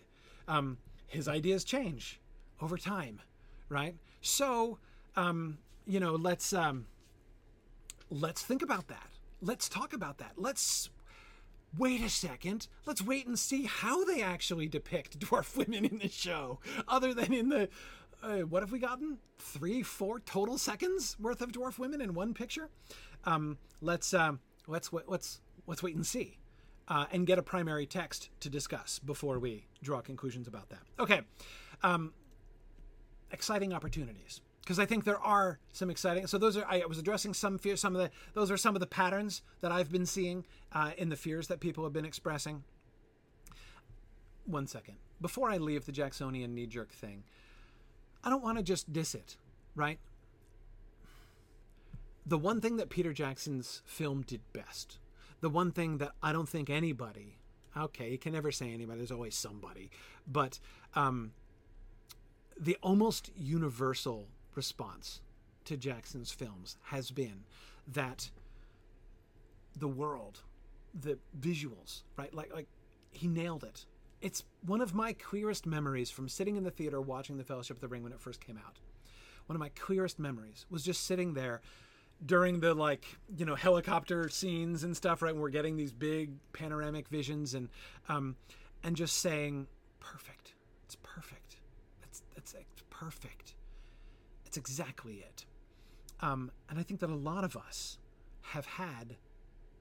Um, 0.50 0.78
his 1.08 1.30
ideas 1.30 1.64
change 1.64 2.20
over 2.62 2.78
time, 2.78 3.22
right? 3.70 3.96
So, 4.22 4.80
um, 5.16 5.60
you 5.86 6.02
know, 6.02 6.16
let's 6.16 6.52
um, 6.52 6.88
let's 8.12 8.42
think 8.42 8.62
about 8.62 8.90
that. 8.90 9.08
Let's 9.42 9.70
talk 9.70 9.94
about 9.94 10.18
that. 10.18 10.34
Let's 10.36 10.90
wait 11.78 12.04
a 12.04 12.10
second. 12.10 12.68
Let's 12.86 13.02
wait 13.02 13.28
and 13.28 13.40
see 13.40 13.64
how 13.64 14.04
they 14.04 14.22
actually 14.22 14.68
depict 14.68 15.20
dwarf 15.22 15.56
women 15.56 15.86
in 15.86 16.00
the 16.00 16.10
show, 16.10 16.60
other 16.86 17.14
than 17.14 17.34
in 17.34 17.48
the 17.48 17.70
uh, 18.24 18.40
what 18.40 18.64
have 18.64 18.72
we 18.72 18.80
gotten? 18.80 19.18
Three, 19.40 19.84
four 19.84 20.20
total 20.20 20.58
seconds 20.58 21.18
worth 21.20 21.42
of 21.42 21.52
dwarf 21.52 21.80
women 21.80 22.02
in 22.02 22.14
one 22.14 22.34
picture. 22.34 22.70
Um, 23.26 23.58
let's 23.82 24.14
um, 24.14 24.40
let's 24.68 24.92
let's 25.08 25.42
let's 25.68 25.84
wait 25.84 25.96
and 25.96 26.06
see, 26.06 26.38
uh, 26.88 27.06
and 27.12 27.28
get 27.28 27.38
a 27.38 27.44
primary 27.44 27.86
text 27.86 28.30
to 28.42 28.50
discuss 28.50 29.00
before 29.00 29.40
we 29.40 29.66
draw 29.82 30.02
conclusions 30.02 30.48
about 30.48 30.70
that. 30.70 30.80
Okay, 31.00 31.22
um, 31.84 32.14
exciting 33.32 33.74
opportunities 33.74 34.42
because 34.62 34.80
I 34.80 34.86
think 34.86 35.06
there 35.06 35.20
are 35.20 35.60
some 35.72 35.90
exciting. 35.90 36.28
So 36.28 36.38
those 36.38 36.58
are 36.58 36.66
I 36.68 36.86
was 36.88 36.98
addressing 36.98 37.34
some 37.34 37.58
fears. 37.58 37.80
Some 37.80 37.96
of 37.96 38.02
the 38.02 38.12
those 38.34 38.52
are 38.52 38.58
some 38.58 38.76
of 38.76 38.80
the 38.80 38.88
patterns 38.88 39.42
that 39.62 39.72
I've 39.72 39.92
been 39.92 40.06
seeing 40.06 40.46
uh, 40.74 40.92
in 40.98 41.10
the 41.10 41.16
fears 41.16 41.48
that 41.48 41.60
people 41.60 41.84
have 41.84 41.94
been 41.94 42.06
expressing. 42.06 42.64
One 44.46 44.68
second 44.68 44.96
before 45.22 45.50
I 45.50 45.58
leave 45.58 45.86
the 45.86 45.92
Jacksonian 45.92 46.54
knee 46.54 46.68
jerk 46.68 46.92
thing. 46.92 47.24
I 48.24 48.30
don't 48.30 48.44
want 48.44 48.58
to 48.58 48.64
just 48.64 48.92
diss 48.92 49.16
it, 49.16 49.38
right? 49.76 50.00
The 52.26 52.38
one 52.38 52.60
thing 52.60 52.78
that 52.78 52.90
Peter 52.90 53.14
Jackson's 53.14 53.82
film 53.86 54.22
did 54.22 54.42
best, 54.52 55.00
the 55.40 55.50
one 55.50 55.72
thing 55.72 55.98
that 56.00 56.12
I 56.22 56.34
don't 56.34 56.50
think 56.50 56.70
anybody, 56.70 57.38
okay, 57.76 58.12
you 58.12 58.18
can 58.18 58.34
never 58.34 58.52
say 58.52 58.74
anybody, 58.74 58.98
there's 58.98 59.12
always 59.12 59.36
somebody, 59.36 59.90
but 60.28 60.60
um, 60.94 61.32
the 62.60 62.78
almost 62.82 63.32
universal 63.36 64.28
response 64.56 65.22
to 65.66 65.78
Jackson's 65.78 66.32
films 66.32 66.78
has 66.86 67.12
been 67.12 67.44
that 67.88 68.30
the 69.76 69.88
world, 69.88 70.42
the 70.94 71.18
visuals, 71.40 72.02
right? 72.18 72.34
Like 72.34 72.54
like 72.54 72.68
he 73.12 73.28
nailed 73.28 73.64
it. 73.64 73.86
It's 74.22 74.44
one 74.66 74.82
of 74.82 74.96
my 74.96 75.14
queerest 75.14 75.66
memories 75.66 76.10
from 76.10 76.28
sitting 76.28 76.56
in 76.56 76.64
the 76.64 76.72
theater 76.72 77.00
watching 77.00 77.38
The 77.38 77.44
Fellowship 77.44 77.78
of 77.78 77.82
the 77.82 77.88
Ring 77.88 78.04
when 78.04 78.12
it 78.12 78.20
first 78.20 78.44
came 78.46 78.58
out. 78.58 78.80
One 79.46 79.56
of 79.56 79.60
my 79.60 79.70
queerest 79.70 80.20
memories 80.20 80.66
was 80.70 80.84
just 80.84 81.06
sitting 81.06 81.34
there 81.34 81.62
during 82.26 82.60
the 82.60 82.74
like 82.74 83.06
you 83.38 83.46
know 83.46 83.56
helicopter 83.56 84.28
scenes 84.28 84.84
and 84.84 84.98
stuff 84.98 85.22
right 85.22 85.34
when 85.34 85.42
we're 85.42 85.50
getting 85.50 85.78
these 85.78 85.92
big 85.92 86.32
panoramic 86.52 87.08
visions 87.10 87.54
and 87.54 87.70
um 88.10 88.36
and 88.84 88.96
just 88.96 89.18
saying 89.20 89.68
perfect. 90.00 90.54
It's 90.86 90.96
perfect. 91.04 91.58
It's 92.04 92.24
it's, 92.36 92.54
it's 92.54 92.84
perfect. 92.90 93.54
It's 94.46 94.58
exactly 94.58 95.18
it. 95.18 95.46
Um 96.20 96.52
and 96.70 96.80
i 96.80 96.84
think 96.84 97.00
that 97.02 97.12
a 97.12 97.16
lot 97.16 97.44
of 97.44 97.56
us 97.56 98.00
have 98.42 98.66
had 98.66 99.16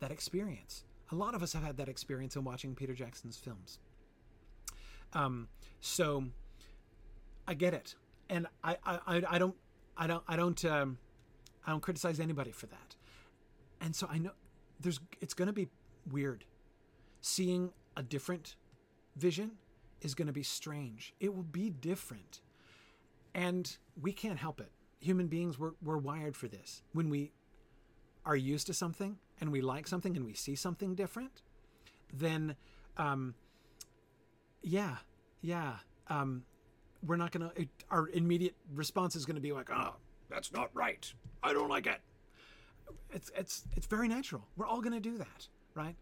that 0.01 0.11
experience. 0.11 0.85
A 1.11 1.15
lot 1.15 1.35
of 1.35 1.43
us 1.43 1.53
have 1.55 1.63
had 1.63 1.79
that 1.79 1.89
experience 1.89 2.37
in 2.37 2.45
watching 2.45 2.75
peter 2.75 2.93
jackson's 2.93 3.39
films 3.39 3.79
um 5.17 5.49
so 5.81 6.25
i 7.49 7.55
get 7.55 7.75
it 7.75 7.95
and 8.29 8.47
i 8.63 8.77
i 8.85 9.23
i 9.29 9.39
don't 9.39 9.57
i 9.97 10.07
don't 10.07 10.25
i 10.29 10.37
don't 10.37 10.65
um 10.65 10.99
I 11.67 11.71
don't 11.73 11.81
criticize 11.81 12.21
anybody 12.21 12.53
for 12.53 12.67
that. 12.67 12.95
And 13.81 13.95
so 13.95 14.07
I 14.11 14.19
know 14.19 14.31
there's 14.81 15.01
it's 15.21 15.35
going 15.35 15.49
to 15.49 15.53
be 15.53 15.69
weird. 16.11 16.45
Seeing 17.21 17.73
a 17.97 18.03
different 18.03 18.55
vision 19.17 19.53
is 20.01 20.15
going 20.15 20.27
to 20.27 20.33
be 20.33 20.43
strange. 20.45 21.15
It 21.19 21.35
will 21.35 21.43
be 21.43 21.71
different. 21.71 22.41
And 23.35 23.77
we 24.01 24.13
can't 24.13 24.39
help 24.39 24.61
it. 24.61 24.71
Human 25.01 25.27
beings 25.27 25.59
we're 25.59 25.73
we're 25.83 25.99
wired 25.99 26.37
for 26.37 26.47
this. 26.49 26.83
When 26.93 27.11
we 27.11 27.33
are 28.25 28.37
used 28.37 28.67
to 28.69 28.75
something 28.75 29.19
and 29.41 29.51
we 29.51 29.61
like 29.61 29.87
something 29.89 30.17
and 30.17 30.25
we 30.25 30.35
see 30.35 30.55
something 30.55 30.95
different, 30.95 31.43
then 32.13 32.55
um 32.97 33.35
yeah, 34.67 34.97
yeah, 35.41 35.77
um 36.09 36.43
we're 37.07 37.17
not 37.17 37.31
to 37.49 37.61
It, 37.63 37.69
our 37.91 38.09
immediate 38.09 38.55
response 38.75 39.15
is 39.17 39.25
to 39.37 39.41
be 39.41 39.53
like, 39.53 39.71
"Oh, 39.71 39.95
that's 40.29 40.53
not 40.53 40.71
right. 40.75 41.11
I 41.43 41.53
don't 41.53 41.69
like 41.69 41.87
it. 41.87 42.01
It's 43.13 43.31
it's 43.37 43.65
it's 43.77 43.87
very 43.87 44.09
natural. 44.09 44.47
We're 44.57 44.67
all 44.67 44.81
to 44.95 45.01
do 45.01 45.17
that, 45.19 45.49
right? 45.75 45.97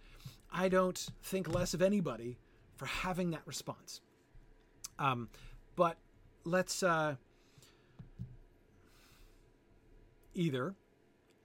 I 0.52 0.68
don't 0.68 0.98
think 1.22 1.52
less 1.52 1.74
of 1.74 1.82
anybody 1.82 2.38
for 2.76 2.86
having 2.86 3.30
that 3.32 3.42
response. 3.44 4.00
Um, 4.98 5.28
but 5.76 5.96
let's 6.44 6.82
uh, 6.82 7.16
either 10.34 10.74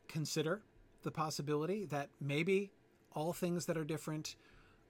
consider 0.08 0.62
the 1.02 1.12
possibility 1.12 1.86
that 1.86 2.10
maybe 2.22 2.72
all 3.14 3.34
things 3.34 3.66
that 3.66 3.78
are 3.78 3.84
different 3.84 4.36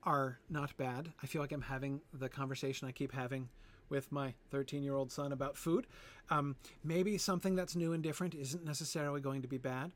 are 0.02 0.38
not 0.48 0.76
bad. 0.76 1.12
I 1.22 1.26
feel 1.26 1.42
like 1.42 1.52
I'm 1.52 1.62
having 1.62 2.00
the 2.12 2.28
conversation 2.28 2.88
I 2.88 2.92
keep 2.92 3.12
having 3.12 3.48
with 3.88 4.10
my 4.12 4.34
13 4.50 4.82
year 4.82 4.94
old 4.94 5.12
son 5.12 5.32
about 5.32 5.56
food. 5.56 5.86
Um, 6.30 6.56
maybe 6.82 7.18
something 7.18 7.54
that's 7.54 7.76
new 7.76 7.92
and 7.92 8.02
different 8.02 8.34
isn't 8.34 8.64
necessarily 8.64 9.20
going 9.20 9.42
to 9.42 9.48
be 9.48 9.58
bad. 9.58 9.92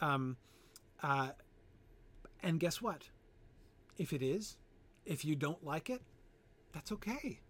Um, 0.00 0.36
uh, 1.02 1.30
and 2.42 2.60
guess 2.60 2.82
what? 2.82 3.08
If 3.96 4.12
it 4.12 4.22
is, 4.22 4.56
if 5.06 5.24
you 5.24 5.34
don't 5.34 5.64
like 5.64 5.88
it, 5.88 6.02
that's 6.72 6.92
okay. 6.92 7.40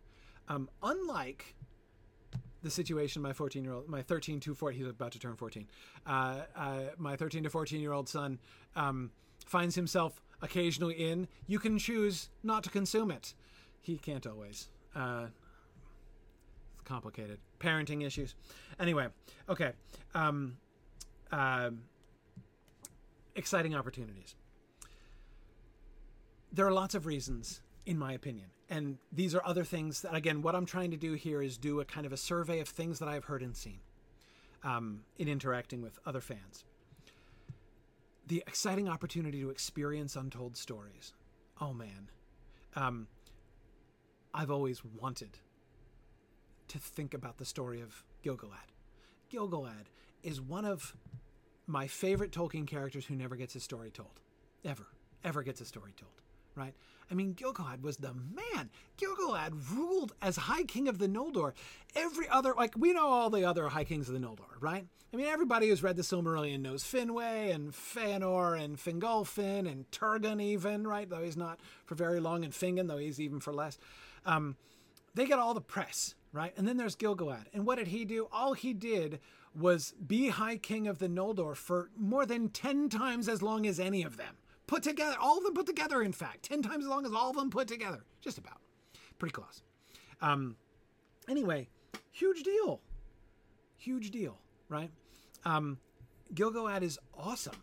Um, 0.49 0.71
unlike 0.83 1.57
the 2.63 2.71
situation 2.71 3.23
my 3.23 3.33
14 3.33 3.65
year 3.65 3.75
old, 3.75 3.89
my 3.89 4.03
13 4.03 4.41
to 4.41 4.55
14, 4.55 4.79
he's 4.79 4.89
about 4.89 5.13
to 5.13 5.19
turn 5.19 5.37
14. 5.37 5.67
Uh, 6.07 6.41
uh, 6.57 6.81
my 6.97 7.17
13 7.17 7.43
to 7.45 7.51
14 7.51 7.81
year 7.81 7.93
old 7.93 8.09
son 8.09 8.39
um, 8.77 9.11
finds 9.47 9.75
himself 9.75 10.21
occasionally 10.43 10.95
in, 10.95 11.29
you 11.47 11.59
can 11.59 11.79
choose 11.79 12.31
not 12.43 12.63
to 12.65 12.71
consume 12.71 13.11
it. 13.11 13.35
He 13.81 13.99
can't 13.99 14.27
always. 14.27 14.69
Uh, 14.95 15.27
complicated 16.85 17.39
parenting 17.61 18.05
issues. 18.05 18.35
Anyway, 18.81 19.09
okay. 19.49 19.73
Um, 20.15 20.57
uh, 21.31 21.71
exciting 23.37 23.75
opportunities. 23.75 24.35
There 26.51 26.67
are 26.67 26.73
lots 26.73 26.95
of 26.95 27.05
reasons, 27.05 27.61
in 27.85 27.99
my 27.99 28.13
opinion, 28.13 28.47
and 28.71 28.97
these 29.13 29.35
are 29.35 29.43
other 29.45 29.65
things 29.65 30.01
that, 30.03 30.15
again, 30.15 30.41
what 30.41 30.55
I'm 30.55 30.65
trying 30.65 30.91
to 30.93 30.97
do 30.97 31.13
here 31.13 31.43
is 31.43 31.59
do 31.59 31.81
a 31.81 31.85
kind 31.85 32.07
of 32.07 32.13
a 32.13 32.17
survey 32.17 32.61
of 32.61 32.69
things 32.69 32.99
that 33.01 33.09
I've 33.09 33.25
heard 33.25 33.43
and 33.43 33.55
seen 33.55 33.81
um, 34.65 35.01
in 35.19 35.29
interacting 35.29 35.83
with 35.83 35.99
other 36.07 36.21
fans. 36.21 36.65
The 38.29 38.45
exciting 38.47 38.91
opportunity 38.91 39.41
to 39.41 39.49
experience 39.49 40.15
untold 40.15 40.55
stories. 40.55 41.15
Oh 41.63 41.73
man, 41.73 42.11
um, 42.77 43.07
I've 44.35 44.51
always 44.51 44.85
wanted 44.85 45.39
to 46.69 46.79
think 46.79 47.15
about 47.15 47.39
the 47.39 47.47
story 47.47 47.81
of 47.81 48.05
Gil-galad. 48.23 48.69
Gil-galad 49.31 49.87
is 50.23 50.43
one 50.43 50.67
of 50.67 50.95
my 51.67 51.87
favorite 51.87 52.31
Tolkien 52.31 52.67
characters 52.67 53.07
who 53.07 53.15
never 53.17 53.35
gets 53.35 53.55
his 53.55 53.65
story 53.65 53.91
told. 53.91 54.21
Ever. 54.63 54.89
Ever 55.25 55.43
gets 55.43 55.63
a 55.63 55.65
story 55.65 55.95
told. 55.97 56.13
Right? 56.55 56.75
I 57.11 57.15
mean, 57.15 57.33
Gil-galad 57.33 57.83
was 57.83 57.97
the 57.97 58.13
man. 58.13 58.71
Gil-galad 58.97 59.53
ruled 59.75 60.13
as 60.21 60.37
High 60.37 60.65
King 60.65 60.89
of 60.89 60.99
the 60.99 61.09
Noldor. 61.09 61.53
Every 61.95 62.29
other, 62.29 62.55
like, 62.57 62.75
we 62.77 62.93
know 62.93 63.07
all 63.07 63.31
the 63.31 63.45
other 63.45 63.69
High 63.69 63.85
Kings 63.85 64.09
of 64.09 64.15
the 64.15 64.27
Noldor, 64.27 64.61
right? 64.61 64.87
I 65.13 65.17
mean, 65.17 65.27
everybody 65.27 65.69
who's 65.69 65.83
read 65.83 65.97
the 65.97 66.03
Silmarillion 66.03 66.61
knows 66.61 66.85
Finwë 66.85 67.55
and 67.55 67.73
Feanor 67.73 68.63
and 68.63 68.77
Fingolfin 68.77 69.71
and 69.71 69.91
Turgon, 69.91 70.43
even, 70.43 70.87
right? 70.87 71.09
Though 71.09 71.23
he's 71.23 71.37
not 71.37 71.61
for 71.87 71.95
very 71.95 72.21
long, 72.21 72.45
and 72.45 72.53
Fingon, 72.53 72.89
though 72.89 72.99
he's 72.99 73.19
even 73.19 73.41
for 73.41 73.55
less. 73.55 73.79
Um, 74.27 74.57
they 75.15 75.25
get 75.25 75.39
all 75.39 75.55
the 75.55 75.63
press, 75.63 76.15
right? 76.33 76.53
And 76.59 76.69
then 76.69 76.77
there's 76.77 76.95
Gil-galad. 76.95 77.47
And 77.55 77.67
what 77.67 77.79
did 77.79 77.89
he 77.89 78.05
do? 78.05 78.29
All 78.31 78.53
he 78.53 78.75
did 78.75 79.21
was 79.59 79.95
be 80.07 80.29
High 80.29 80.59
King 80.59 80.87
of 80.87 80.99
the 80.99 81.09
Noldor 81.09 81.57
for 81.57 81.89
more 81.97 82.27
than 82.27 82.51
10 82.51 82.91
times 82.91 83.29
as 83.29 83.41
long 83.43 83.67
as 83.67 83.81
any 83.81 84.03
of 84.03 84.19
them. 84.19 84.37
Put 84.69 84.83
together, 84.83 85.17
all 85.19 85.39
of 85.39 85.45
them 85.45 85.55
put 85.55 85.67
together, 85.67 86.03
in 86.03 86.13
fact. 86.13 86.43
10 86.45 86.63
times 86.63 86.85
as 86.85 86.91
long 86.91 87.07
as 87.07 87.13
all 87.13 87.31
of 87.31 87.37
them 87.37 87.51
put 87.51 87.67
together. 87.67 88.05
Just 88.21 88.37
about. 88.37 88.61
Pretty 89.19 89.33
close. 89.33 89.63
Um, 90.21 90.57
anyway, 91.27 91.69
huge 92.13 92.43
deal. 92.43 92.83
Huge 93.79 94.11
deal, 94.11 94.39
right? 94.69 94.91
Um, 95.47 95.79
Gil-galad 96.35 96.83
is 96.83 96.99
awesome. 97.17 97.57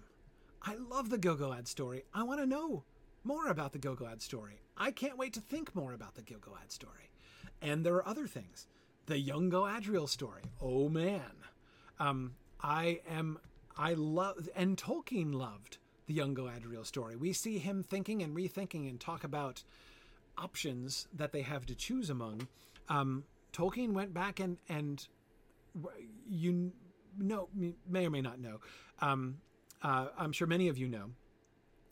I 0.63 0.75
love 0.75 1.11
the 1.11 1.19
Gil-galad 1.19 1.67
story. 1.67 2.05
I 2.11 2.23
want 2.23 2.39
to 2.39 2.47
know 2.47 2.83
more 3.23 3.49
about 3.49 3.71
the 3.71 3.79
Gil-galad 3.79 4.23
story. 4.23 4.61
I 4.75 4.89
can't 4.89 5.17
wait 5.17 5.33
to 5.33 5.41
think 5.41 5.75
more 5.75 5.93
about 5.93 6.15
the 6.15 6.23
Gil-galad 6.23 6.71
story. 6.71 7.11
And 7.61 7.85
there 7.85 7.93
are 7.95 8.07
other 8.07 8.25
things. 8.25 8.65
The 9.05 9.19
young 9.19 9.51
Galadriel 9.51 10.09
story. 10.09 10.41
Oh 10.59 10.89
man. 10.89 11.43
Um, 11.99 12.33
I 12.61 13.01
am, 13.07 13.37
I 13.77 13.93
love, 13.93 14.49
and 14.55 14.75
Tolkien 14.75 15.35
loved 15.35 15.77
the 16.07 16.13
young 16.13 16.35
Galadriel 16.35 16.85
story. 16.85 17.15
We 17.15 17.33
see 17.33 17.57
him 17.57 17.83
thinking 17.83 18.21
and 18.21 18.35
rethinking 18.35 18.89
and 18.89 18.99
talk 18.99 19.23
about 19.23 19.63
options 20.37 21.07
that 21.13 21.31
they 21.31 21.41
have 21.41 21.65
to 21.67 21.75
choose 21.75 22.09
among. 22.09 22.47
Um, 22.89 23.23
Tolkien 23.53 23.93
went 23.93 24.13
back 24.13 24.39
and, 24.39 24.57
and 24.69 25.07
you 26.29 26.71
know, 27.17 27.49
may 27.87 28.05
or 28.05 28.09
may 28.09 28.21
not 28.21 28.39
know, 28.39 28.59
um, 28.99 29.37
uh, 29.81 30.07
I'm 30.17 30.31
sure 30.31 30.47
many 30.47 30.67
of 30.67 30.77
you 30.77 30.87
know, 30.87 31.11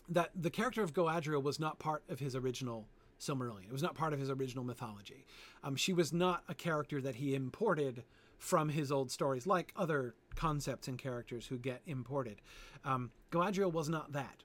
that 0.10 0.32
the 0.36 0.50
character 0.50 0.84
of 0.84 0.94
Galadriel 0.94 1.42
was 1.42 1.60
not 1.60 1.80
part 1.80 2.04
of 2.10 2.20
his 2.20 2.36
original 2.36 2.88
Silmarillion. 3.20 3.66
It 3.66 3.72
was 3.72 3.82
not 3.84 3.96
part 3.96 4.14
of 4.14 4.20
his 4.20 4.30
original 4.30 4.64
mythology. 4.66 5.26
Um, 5.64 5.76
she 5.76 5.94
was 5.94 6.12
not 6.12 6.44
a 6.50 6.54
character 6.54 7.02
that 7.02 7.16
he 7.16 7.36
imported 7.36 8.04
from 8.44 8.68
his 8.68 8.92
old 8.92 9.10
stories, 9.10 9.48
like 9.48 9.72
other 9.78 10.16
concepts 10.36 10.90
and 10.90 11.00
characters 11.00 11.48
who 11.48 11.58
get 11.58 11.82
imported. 11.86 12.42
Um, 12.84 13.10
Galadriel 13.32 13.72
was 13.72 13.88
not 13.88 14.12
that. 14.12 14.44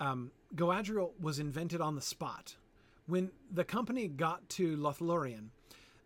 Um, 0.00 0.32
Galadriel 0.56 1.12
was 1.20 1.38
invented 1.38 1.80
on 1.80 1.94
the 1.94 2.00
spot. 2.00 2.56
When 3.06 3.30
the 3.48 3.62
company 3.62 4.08
got 4.08 4.48
to 4.50 4.76
Lothlorien, 4.76 5.50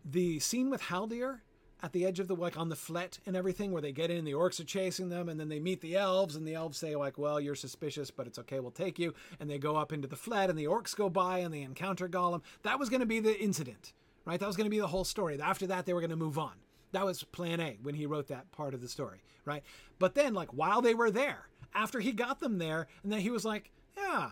the 0.04 0.38
scene 0.38 0.68
with 0.68 0.82
Haldir 0.82 1.40
at 1.82 1.94
the 1.94 2.04
edge 2.04 2.20
of 2.20 2.28
the 2.28 2.36
like 2.36 2.58
on 2.58 2.68
the 2.68 2.76
flat 2.76 3.18
and 3.24 3.34
everything 3.34 3.72
where 3.72 3.80
they 3.80 3.92
get 3.92 4.10
in 4.10 4.18
and 4.18 4.26
the 4.26 4.32
orcs 4.32 4.60
are 4.60 4.64
chasing 4.64 5.08
them 5.08 5.30
and 5.30 5.40
then 5.40 5.48
they 5.48 5.60
meet 5.60 5.80
the 5.80 5.96
elves 5.96 6.36
and 6.36 6.46
the 6.46 6.54
elves 6.54 6.76
say 6.76 6.94
like 6.96 7.16
well 7.16 7.40
you're 7.40 7.54
suspicious 7.54 8.10
but 8.10 8.26
it's 8.26 8.36
okay 8.36 8.58
we'll 8.58 8.72
take 8.72 8.98
you 8.98 9.14
and 9.38 9.48
they 9.48 9.58
go 9.58 9.76
up 9.76 9.92
into 9.92 10.08
the 10.08 10.16
flat 10.16 10.50
and 10.50 10.58
the 10.58 10.64
orcs 10.64 10.96
go 10.96 11.08
by 11.08 11.38
and 11.38 11.54
they 11.54 11.62
encounter 11.62 12.08
gollum 12.08 12.42
that 12.64 12.80
was 12.80 12.88
going 12.88 12.98
to 12.98 13.06
be 13.06 13.20
the 13.20 13.38
incident 13.40 13.92
right 14.24 14.40
that 14.40 14.46
was 14.48 14.56
going 14.56 14.64
to 14.66 14.70
be 14.70 14.80
the 14.80 14.88
whole 14.88 15.04
story 15.04 15.40
after 15.40 15.68
that 15.68 15.86
they 15.86 15.92
were 15.92 16.00
going 16.00 16.10
to 16.10 16.16
move 16.16 16.36
on 16.36 16.54
that 16.92 17.04
was 17.04 17.22
plan 17.24 17.60
a 17.60 17.78
when 17.82 17.94
he 17.94 18.06
wrote 18.06 18.28
that 18.28 18.50
part 18.52 18.74
of 18.74 18.80
the 18.80 18.88
story 18.88 19.22
right 19.44 19.62
but 19.98 20.14
then 20.14 20.34
like 20.34 20.48
while 20.52 20.80
they 20.82 20.94
were 20.94 21.10
there 21.10 21.48
after 21.74 22.00
he 22.00 22.12
got 22.12 22.40
them 22.40 22.58
there 22.58 22.86
and 23.02 23.12
then 23.12 23.20
he 23.20 23.30
was 23.30 23.44
like 23.44 23.70
yeah 23.96 24.30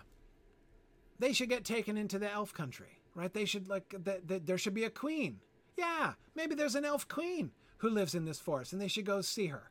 they 1.19 1.33
should 1.33 1.49
get 1.49 1.65
taken 1.65 1.97
into 1.97 2.19
the 2.19 2.31
elf 2.31 2.53
country 2.53 3.01
right 3.15 3.33
they 3.35 3.45
should 3.45 3.69
like 3.69 3.95
th- 4.05 4.27
th- 4.27 4.43
there 4.45 4.59
should 4.59 4.75
be 4.75 4.85
a 4.85 4.91
queen 4.91 5.41
Yeah, 5.77 6.15
maybe 6.35 6.55
there's 6.55 6.75
an 6.75 6.85
elf 6.85 7.07
queen 7.07 7.51
who 7.79 7.91
lives 7.91 8.15
in 8.15 8.25
this 8.25 8.41
forest 8.41 8.73
and 8.73 8.81
they 8.81 8.89
should 8.89 9.05
go 9.05 9.21
see 9.21 9.49
her. 9.49 9.71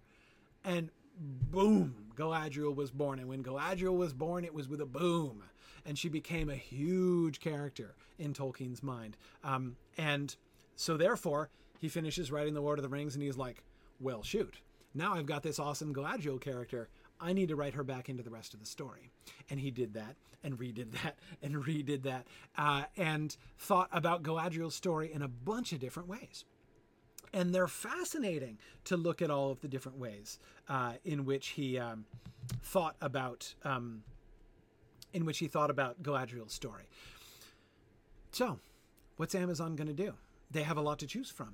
And 0.63 0.91
boom, 1.17 2.11
Galadriel 2.15 2.75
was 2.75 2.91
born. 2.91 3.17
And 3.19 3.27
when 3.27 3.43
Galadriel 3.43 3.97
was 3.97 4.13
born, 4.13 4.45
it 4.45 4.53
was 4.53 4.67
with 4.67 4.81
a 4.81 4.85
boom. 4.85 5.43
And 5.83 5.97
she 5.97 6.09
became 6.09 6.49
a 6.49 6.55
huge 6.55 7.39
character 7.39 7.95
in 8.19 8.33
Tolkien's 8.33 8.83
mind. 8.83 9.17
Um, 9.43 9.77
and 9.97 10.35
so, 10.75 10.97
therefore, 10.97 11.49
he 11.85 11.89
finishes 11.89 12.31
writing 12.31 12.55
The 12.55 12.61
Lord 12.61 12.79
of 12.79 12.83
the 12.83 12.89
Rings 12.89 13.13
and 13.13 13.23
he's 13.23 13.37
like, 13.37 13.61
well, 13.99 14.23
shoot. 14.23 14.55
Now 14.95 15.13
I've 15.13 15.27
got 15.27 15.43
this 15.43 15.59
awesome 15.59 15.93
Galadriel 15.93 16.41
character. 16.41 16.89
I 17.21 17.31
need 17.31 17.49
to 17.49 17.55
write 17.55 17.75
her 17.75 17.83
back 17.83 18.09
into 18.09 18.23
the 18.23 18.31
rest 18.31 18.55
of 18.55 18.59
the 18.59 18.65
story. 18.65 19.11
And 19.51 19.59
he 19.59 19.69
did 19.69 19.93
that 19.93 20.15
and 20.43 20.57
redid 20.57 20.91
that 21.03 21.19
and 21.43 21.55
redid 21.63 22.01
that 22.01 22.25
uh, 22.57 22.85
and 22.97 23.37
thought 23.59 23.89
about 23.91 24.23
Galadriel's 24.23 24.73
story 24.73 25.13
in 25.13 25.21
a 25.21 25.27
bunch 25.27 25.73
of 25.73 25.79
different 25.79 26.09
ways. 26.09 26.43
And 27.31 27.53
they're 27.53 27.67
fascinating 27.67 28.57
to 28.85 28.97
look 28.97 29.21
at 29.21 29.29
all 29.29 29.51
of 29.51 29.61
the 29.61 29.67
different 29.67 29.99
ways 29.99 30.39
uh, 30.67 30.93
in 31.03 31.23
which 31.23 31.49
he 31.49 31.77
um, 31.77 32.05
thought 32.63 32.95
about 32.99 33.53
um, 33.63 34.01
in 35.13 35.23
which 35.23 35.37
he 35.37 35.47
thought 35.47 35.69
about 35.69 36.01
Galadriel's 36.01 36.53
story. 36.53 36.85
So, 38.31 38.57
what's 39.17 39.35
Amazon 39.35 39.75
going 39.75 39.87
to 39.87 39.93
do? 39.93 40.15
They 40.49 40.63
have 40.63 40.77
a 40.77 40.81
lot 40.81 40.97
to 40.99 41.05
choose 41.05 41.29
from 41.29 41.53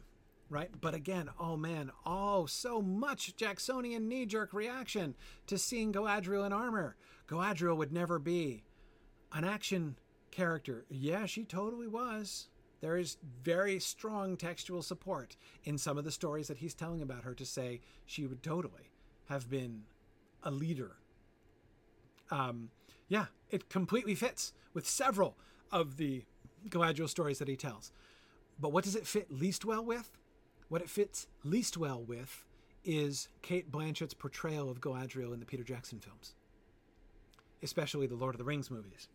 right? 0.51 0.69
But 0.79 0.93
again, 0.93 1.29
oh 1.39 1.55
man, 1.55 1.91
oh, 2.05 2.45
so 2.45 2.81
much 2.81 3.35
Jacksonian 3.37 4.07
knee 4.07 4.25
jerk 4.25 4.53
reaction 4.53 5.15
to 5.47 5.57
seeing 5.57 5.93
Galadriel 5.93 6.45
in 6.45 6.51
armor. 6.53 6.97
Galadriel 7.27 7.77
would 7.77 7.93
never 7.93 8.19
be 8.19 8.63
an 9.31 9.45
action 9.45 9.97
character. 10.29 10.85
Yeah, 10.89 11.25
she 11.25 11.45
totally 11.45 11.87
was. 11.87 12.49
There 12.81 12.97
is 12.97 13.17
very 13.43 13.79
strong 13.79 14.35
textual 14.35 14.81
support 14.81 15.37
in 15.63 15.77
some 15.77 15.97
of 15.97 16.03
the 16.03 16.11
stories 16.11 16.47
that 16.47 16.57
he's 16.57 16.73
telling 16.73 17.01
about 17.01 17.23
her 17.23 17.33
to 17.35 17.45
say 17.45 17.79
she 18.05 18.27
would 18.27 18.43
totally 18.43 18.91
have 19.29 19.49
been 19.49 19.83
a 20.43 20.51
leader. 20.51 20.97
Um, 22.29 22.71
yeah, 23.07 23.27
it 23.49 23.69
completely 23.69 24.15
fits 24.15 24.51
with 24.73 24.87
several 24.87 25.37
of 25.71 25.97
the 25.97 26.25
Galadriel 26.67 27.07
stories 27.07 27.39
that 27.39 27.47
he 27.47 27.55
tells. 27.55 27.93
But 28.59 28.73
what 28.73 28.83
does 28.83 28.95
it 28.95 29.07
fit 29.07 29.31
least 29.31 29.63
well 29.63 29.85
with? 29.85 30.11
What 30.71 30.81
it 30.81 30.89
fits 30.89 31.27
least 31.43 31.75
well 31.75 32.01
with 32.01 32.45
is 32.85 33.27
Cate 33.41 33.69
Blanchett's 33.69 34.13
portrayal 34.13 34.69
of 34.69 34.79
Galadriel 34.79 35.33
in 35.33 35.41
the 35.41 35.45
Peter 35.45 35.65
Jackson 35.65 35.99
films, 35.99 36.33
especially 37.61 38.07
the 38.07 38.15
Lord 38.15 38.35
of 38.35 38.39
the 38.39 38.45
Rings 38.45 38.71
movies. 38.71 39.09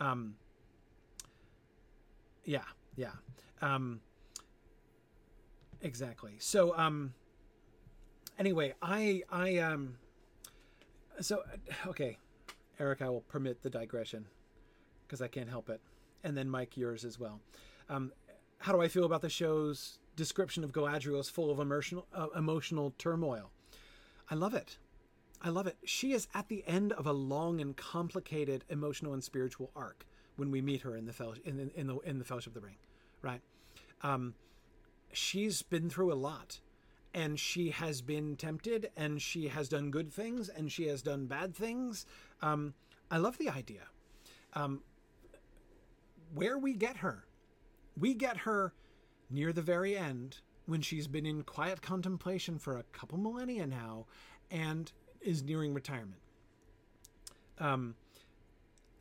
Um, 0.00 0.34
yeah, 2.44 2.64
yeah, 2.96 3.12
um, 3.62 4.00
exactly. 5.82 6.32
So, 6.40 6.76
um, 6.76 7.14
anyway, 8.36 8.74
I, 8.82 9.22
I, 9.30 9.58
um, 9.58 9.98
so 11.20 11.44
okay, 11.86 12.18
Eric, 12.80 13.02
I 13.02 13.08
will 13.08 13.20
permit 13.20 13.62
the 13.62 13.70
digression 13.70 14.26
because 15.06 15.22
I 15.22 15.28
can't 15.28 15.48
help 15.48 15.70
it, 15.70 15.80
and 16.24 16.36
then 16.36 16.50
Mike, 16.50 16.76
yours 16.76 17.04
as 17.04 17.20
well. 17.20 17.38
Um, 17.88 18.10
how 18.58 18.72
do 18.72 18.82
I 18.82 18.88
feel 18.88 19.04
about 19.04 19.22
the 19.22 19.30
show's 19.30 19.99
description 20.20 20.62
of 20.62 20.70
Galadriel 20.70 21.18
is 21.18 21.30
full 21.30 21.50
of 21.50 21.58
emotional 21.58 22.06
uh, 22.14 22.26
emotional 22.36 22.92
turmoil. 22.98 23.50
I 24.30 24.34
love 24.34 24.52
it. 24.52 24.76
I 25.40 25.48
love 25.48 25.66
it. 25.66 25.78
She 25.84 26.12
is 26.12 26.28
at 26.34 26.48
the 26.48 26.62
end 26.66 26.92
of 26.92 27.06
a 27.06 27.12
long 27.12 27.58
and 27.58 27.74
complicated 27.74 28.62
emotional 28.68 29.14
and 29.14 29.24
spiritual 29.24 29.70
arc 29.74 30.04
when 30.36 30.50
we 30.50 30.60
meet 30.60 30.82
her 30.82 30.94
in 30.94 31.06
the 31.06 31.14
in, 31.46 31.70
in 31.74 31.86
the 31.86 31.96
in 32.00 32.18
the 32.18 32.24
Fellowship 32.26 32.54
of 32.54 32.60
the 32.60 32.66
Ring, 32.66 32.76
right? 33.22 33.40
Um, 34.02 34.34
she's 35.10 35.62
been 35.62 35.88
through 35.88 36.12
a 36.12 36.20
lot, 36.28 36.60
and 37.14 37.40
she 37.40 37.70
has 37.70 38.02
been 38.02 38.36
tempted, 38.36 38.90
and 38.98 39.22
she 39.22 39.48
has 39.48 39.70
done 39.70 39.90
good 39.90 40.12
things, 40.12 40.50
and 40.50 40.70
she 40.70 40.86
has 40.88 41.00
done 41.00 41.26
bad 41.26 41.54
things. 41.54 42.04
Um, 42.42 42.74
I 43.10 43.16
love 43.16 43.38
the 43.38 43.48
idea. 43.48 43.84
Um, 44.52 44.82
where 46.34 46.58
we 46.58 46.74
get 46.74 46.98
her, 46.98 47.24
we 47.98 48.12
get 48.12 48.36
her 48.38 48.74
near 49.30 49.52
the 49.52 49.62
very 49.62 49.96
end, 49.96 50.38
when 50.66 50.80
she's 50.80 51.06
been 51.06 51.26
in 51.26 51.42
quiet 51.42 51.82
contemplation 51.82 52.58
for 52.58 52.76
a 52.76 52.82
couple 52.84 53.18
millennia 53.18 53.66
now 53.66 54.06
and 54.50 54.92
is 55.20 55.42
nearing 55.42 55.74
retirement. 55.74 56.20
Um, 57.58 57.94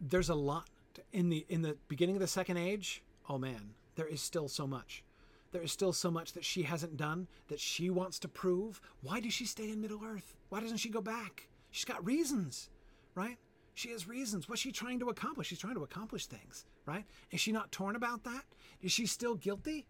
there's 0.01 0.29
a 0.29 0.35
lot 0.35 0.67
in 1.13 1.29
the 1.29 1.45
in 1.49 1.61
the 1.61 1.77
beginning 1.87 2.15
of 2.15 2.21
the 2.21 2.27
second 2.27 2.57
age. 2.57 3.03
Oh 3.29 3.37
man, 3.37 3.71
there 3.95 4.07
is 4.07 4.21
still 4.21 4.47
so 4.47 4.65
much. 4.65 5.03
There 5.51 5.61
is 5.61 5.71
still 5.71 5.93
so 5.93 6.11
much 6.11 6.33
that 6.33 6.45
she 6.45 6.63
hasn't 6.63 6.97
done 6.97 7.27
that 7.47 7.59
she 7.59 7.89
wants 7.89 8.19
to 8.19 8.27
prove. 8.27 8.81
Why 9.01 9.19
does 9.19 9.33
she 9.33 9.45
stay 9.45 9.69
in 9.69 9.81
Middle 9.81 10.01
Earth? 10.05 10.35
Why 10.49 10.59
doesn't 10.59 10.77
she 10.77 10.89
go 10.89 11.01
back? 11.01 11.47
She's 11.71 11.85
got 11.85 12.05
reasons, 12.05 12.69
right? 13.15 13.37
She 13.73 13.89
has 13.91 14.07
reasons. 14.07 14.49
What's 14.49 14.61
she 14.61 14.71
trying 14.71 14.99
to 14.99 15.09
accomplish? 15.09 15.47
She's 15.47 15.59
trying 15.59 15.75
to 15.75 15.83
accomplish 15.83 16.25
things, 16.25 16.65
right? 16.85 17.05
Is 17.31 17.39
she 17.39 17.51
not 17.51 17.71
torn 17.71 17.95
about 17.95 18.23
that? 18.25 18.43
Is 18.81 18.91
she 18.91 19.05
still 19.05 19.35
guilty? 19.35 19.87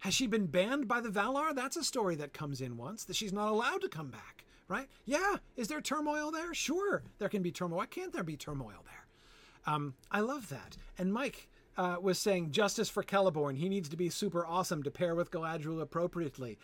Has 0.00 0.14
she 0.14 0.26
been 0.26 0.46
banned 0.46 0.88
by 0.88 1.00
the 1.00 1.10
Valar? 1.10 1.54
That's 1.54 1.76
a 1.76 1.84
story 1.84 2.16
that 2.16 2.32
comes 2.32 2.60
in 2.60 2.76
once, 2.76 3.04
that 3.04 3.16
she's 3.16 3.32
not 3.32 3.48
allowed 3.48 3.82
to 3.82 3.88
come 3.88 4.10
back, 4.10 4.44
right? 4.66 4.88
Yeah. 5.04 5.36
Is 5.56 5.68
there 5.68 5.80
turmoil 5.80 6.30
there? 6.30 6.54
Sure, 6.54 7.02
there 7.18 7.28
can 7.28 7.42
be 7.42 7.52
turmoil. 7.52 7.78
Why 7.78 7.86
can't 7.86 8.12
there 8.12 8.24
be 8.24 8.36
turmoil 8.36 8.82
there? 8.84 9.74
Um, 9.74 9.94
I 10.10 10.20
love 10.20 10.48
that. 10.48 10.76
And 10.98 11.12
Mike 11.12 11.48
uh, 11.76 11.96
was 12.00 12.18
saying 12.18 12.50
justice 12.50 12.88
for 12.88 13.02
Celeborn. 13.02 13.56
He 13.56 13.68
needs 13.68 13.88
to 13.90 13.96
be 13.96 14.08
super 14.08 14.46
awesome 14.46 14.82
to 14.82 14.90
pair 14.90 15.14
with 15.14 15.30
Galadriel 15.30 15.82
appropriately. 15.82 16.58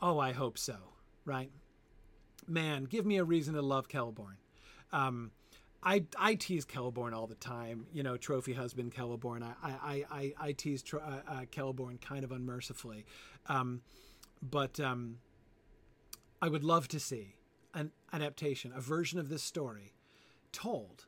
Oh, 0.00 0.18
I 0.18 0.32
hope 0.32 0.58
so, 0.58 0.76
right? 1.24 1.50
Man, 2.46 2.84
give 2.84 3.06
me 3.06 3.16
a 3.16 3.24
reason 3.24 3.54
to 3.54 3.62
love 3.62 3.88
Celeborn. 3.88 4.36
Um, 4.92 5.30
I, 5.84 6.04
I 6.18 6.34
tease 6.34 6.64
Celeborn 6.64 7.12
all 7.12 7.26
the 7.26 7.34
time, 7.34 7.86
you 7.92 8.02
know, 8.02 8.16
trophy 8.16 8.54
husband 8.54 8.94
Celeborn. 8.94 9.42
I 9.42 9.54
I, 9.62 10.04
I, 10.10 10.32
I 10.38 10.52
tease 10.52 10.82
uh, 10.92 10.96
uh, 10.98 11.20
Celeborn 11.52 12.00
kind 12.00 12.24
of 12.24 12.32
unmercifully, 12.32 13.04
um, 13.46 13.82
but 14.42 14.80
um, 14.80 15.18
I 16.40 16.48
would 16.48 16.64
love 16.64 16.88
to 16.88 17.00
see 17.00 17.36
an 17.74 17.92
adaptation, 18.12 18.72
a 18.74 18.80
version 18.80 19.18
of 19.18 19.28
this 19.28 19.42
story, 19.42 19.92
told, 20.52 21.06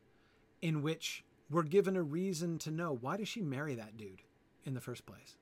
in 0.61 0.83
which 0.83 1.25
we're 1.49 1.63
given 1.63 1.97
a 1.97 2.03
reason 2.03 2.59
to 2.59 2.71
know 2.71 2.99
why 3.01 3.17
does 3.17 3.29
she 3.29 3.41
marry 3.41 3.75
that 3.77 3.97
dude 3.97 4.23
in 4.65 4.75
the 4.75 4.81
first 4.81 5.07
place. 5.07 5.37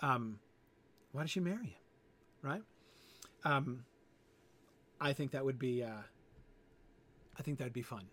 Um, 0.00 0.38
why 1.12 1.22
does 1.22 1.30
she 1.30 1.40
marry 1.40 1.66
him, 1.66 1.74
right? 2.42 2.62
Um, 3.44 3.84
I 5.00 5.12
think 5.12 5.32
that 5.32 5.44
would 5.44 5.58
be. 5.58 5.82
Uh, 5.82 6.02
I 7.38 7.42
think 7.42 7.58
that'd 7.58 7.72
be 7.72 7.82
fun. 7.82 8.04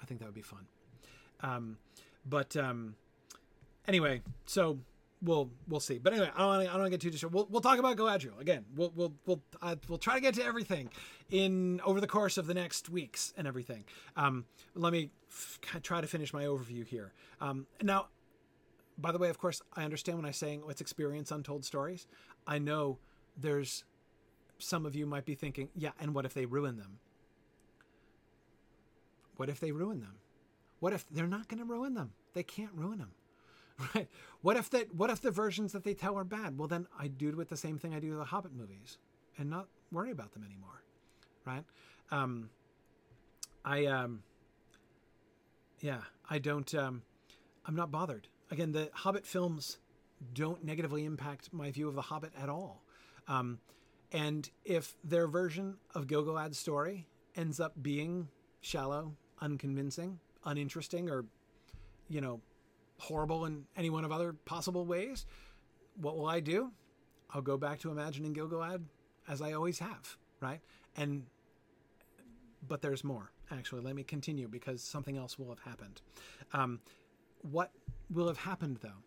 I 0.00 0.06
think 0.06 0.20
that 0.20 0.26
would 0.26 0.34
be 0.34 0.42
fun. 0.42 0.66
Um, 1.40 1.78
but 2.24 2.56
um, 2.56 2.96
anyway, 3.86 4.22
so 4.46 4.78
we'll 5.22 5.50
we'll 5.68 5.80
see. 5.80 5.98
But 5.98 6.12
anyway, 6.12 6.30
I 6.34 6.38
don't 6.38 6.78
wanna, 6.78 6.90
get 6.90 7.00
too 7.00 7.10
distracted. 7.10 7.34
We'll, 7.34 7.46
we'll 7.50 7.60
talk 7.60 7.78
about 7.78 7.96
Galadriel 7.96 8.40
again. 8.40 8.64
We'll 8.74 8.92
we'll 8.94 9.12
we'll 9.26 9.42
uh, 9.62 9.76
we'll 9.88 9.98
try 9.98 10.14
to 10.14 10.20
get 10.20 10.34
to 10.34 10.44
everything 10.44 10.90
in 11.30 11.80
over 11.84 12.00
the 12.00 12.06
course 12.06 12.38
of 12.38 12.46
the 12.46 12.54
next 12.54 12.88
weeks 12.88 13.32
and 13.36 13.46
everything. 13.46 13.84
Um, 14.16 14.46
let 14.74 14.92
me 14.92 15.10
f- 15.28 15.58
try 15.82 16.00
to 16.00 16.06
finish 16.06 16.32
my 16.32 16.44
overview 16.44 16.86
here. 16.86 17.12
Um, 17.40 17.66
now, 17.82 18.08
by 18.98 19.12
the 19.12 19.18
way, 19.18 19.28
of 19.28 19.38
course, 19.38 19.62
I 19.74 19.84
understand 19.84 20.18
when 20.18 20.26
I'm 20.26 20.32
saying 20.32 20.62
let's 20.66 20.80
experience 20.80 21.30
untold 21.30 21.64
stories. 21.64 22.06
I 22.46 22.58
know 22.58 22.98
there's 23.36 23.84
some 24.58 24.86
of 24.86 24.94
you 24.94 25.06
might 25.06 25.24
be 25.24 25.34
thinking, 25.34 25.68
yeah, 25.74 25.90
and 26.00 26.14
what 26.14 26.24
if 26.24 26.34
they 26.34 26.46
ruin 26.46 26.76
them? 26.76 26.98
What 29.36 29.48
if 29.48 29.60
they 29.60 29.72
ruin 29.72 30.00
them? 30.00 30.16
What 30.80 30.92
if 30.92 31.06
they're 31.10 31.26
not 31.26 31.48
going 31.48 31.58
to 31.58 31.64
ruin 31.64 31.94
them? 31.94 32.12
They 32.34 32.42
can't 32.42 32.72
ruin 32.74 32.98
them. 32.98 33.12
Right? 33.94 34.08
What 34.40 34.56
if 34.56 34.70
that 34.70 34.94
what 34.94 35.10
if 35.10 35.20
the 35.20 35.30
versions 35.30 35.72
that 35.72 35.84
they 35.84 35.92
tell 35.92 36.16
are 36.16 36.24
bad? 36.24 36.56
Well 36.56 36.66
then 36.66 36.86
I 36.98 37.08
do 37.08 37.30
with 37.32 37.50
the 37.50 37.58
same 37.58 37.76
thing 37.78 37.94
I 37.94 38.00
do 38.00 38.08
with 38.08 38.18
the 38.20 38.24
Hobbit 38.24 38.54
movies 38.54 38.96
and 39.36 39.50
not 39.50 39.68
worry 39.92 40.10
about 40.10 40.32
them 40.32 40.44
anymore. 40.44 40.82
Right? 41.44 41.62
Um 42.10 42.48
I 43.66 43.84
um 43.84 44.22
yeah, 45.80 46.00
I 46.30 46.38
don't 46.38 46.74
um 46.74 47.02
I'm 47.66 47.76
not 47.76 47.90
bothered. 47.90 48.28
Again, 48.50 48.72
the 48.72 48.90
Hobbit 48.94 49.26
films 49.26 49.78
don't 50.32 50.64
negatively 50.64 51.04
impact 51.04 51.52
my 51.52 51.70
view 51.70 51.88
of 51.88 51.94
the 51.94 52.02
Hobbit 52.02 52.32
at 52.40 52.48
all. 52.48 52.82
Um, 53.28 53.58
and 54.12 54.48
if 54.64 54.94
their 55.02 55.26
version 55.26 55.76
of 55.94 56.06
Gil-galad's 56.06 56.58
story 56.58 57.08
ends 57.34 57.58
up 57.58 57.74
being 57.82 58.28
shallow 58.60 59.16
unconvincing, 59.40 60.18
uninteresting, 60.44 61.10
or, 61.10 61.24
you 62.08 62.20
know, 62.20 62.40
horrible 62.98 63.44
in 63.44 63.64
any 63.76 63.90
one 63.90 64.04
of 64.04 64.12
other 64.12 64.32
possible 64.32 64.84
ways, 64.84 65.26
what 65.96 66.16
will 66.16 66.26
I 66.26 66.40
do? 66.40 66.72
I'll 67.30 67.42
go 67.42 67.56
back 67.56 67.80
to 67.80 67.90
imagining 67.90 68.32
Gil-galad 68.32 68.82
as 69.28 69.42
I 69.42 69.52
always 69.52 69.78
have, 69.80 70.16
right? 70.40 70.60
And, 70.96 71.24
but 72.66 72.82
there's 72.82 73.04
more, 73.04 73.30
actually. 73.50 73.82
Let 73.82 73.96
me 73.96 74.04
continue 74.04 74.48
because 74.48 74.82
something 74.82 75.16
else 75.16 75.38
will 75.38 75.48
have 75.48 75.60
happened. 75.60 76.00
Um, 76.52 76.80
what 77.42 77.72
will 78.10 78.28
have 78.28 78.38
happened, 78.38 78.78
though? 78.82 79.02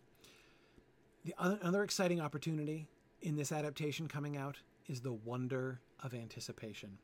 the 1.24 1.34
other, 1.38 1.58
another 1.60 1.82
exciting 1.82 2.20
opportunity 2.20 2.86
in 3.22 3.36
this 3.36 3.52
adaptation 3.52 4.08
coming 4.08 4.36
out 4.36 4.58
is 4.88 5.00
the 5.00 5.12
wonder 5.12 5.80
of 6.02 6.14
anticipation. 6.14 6.98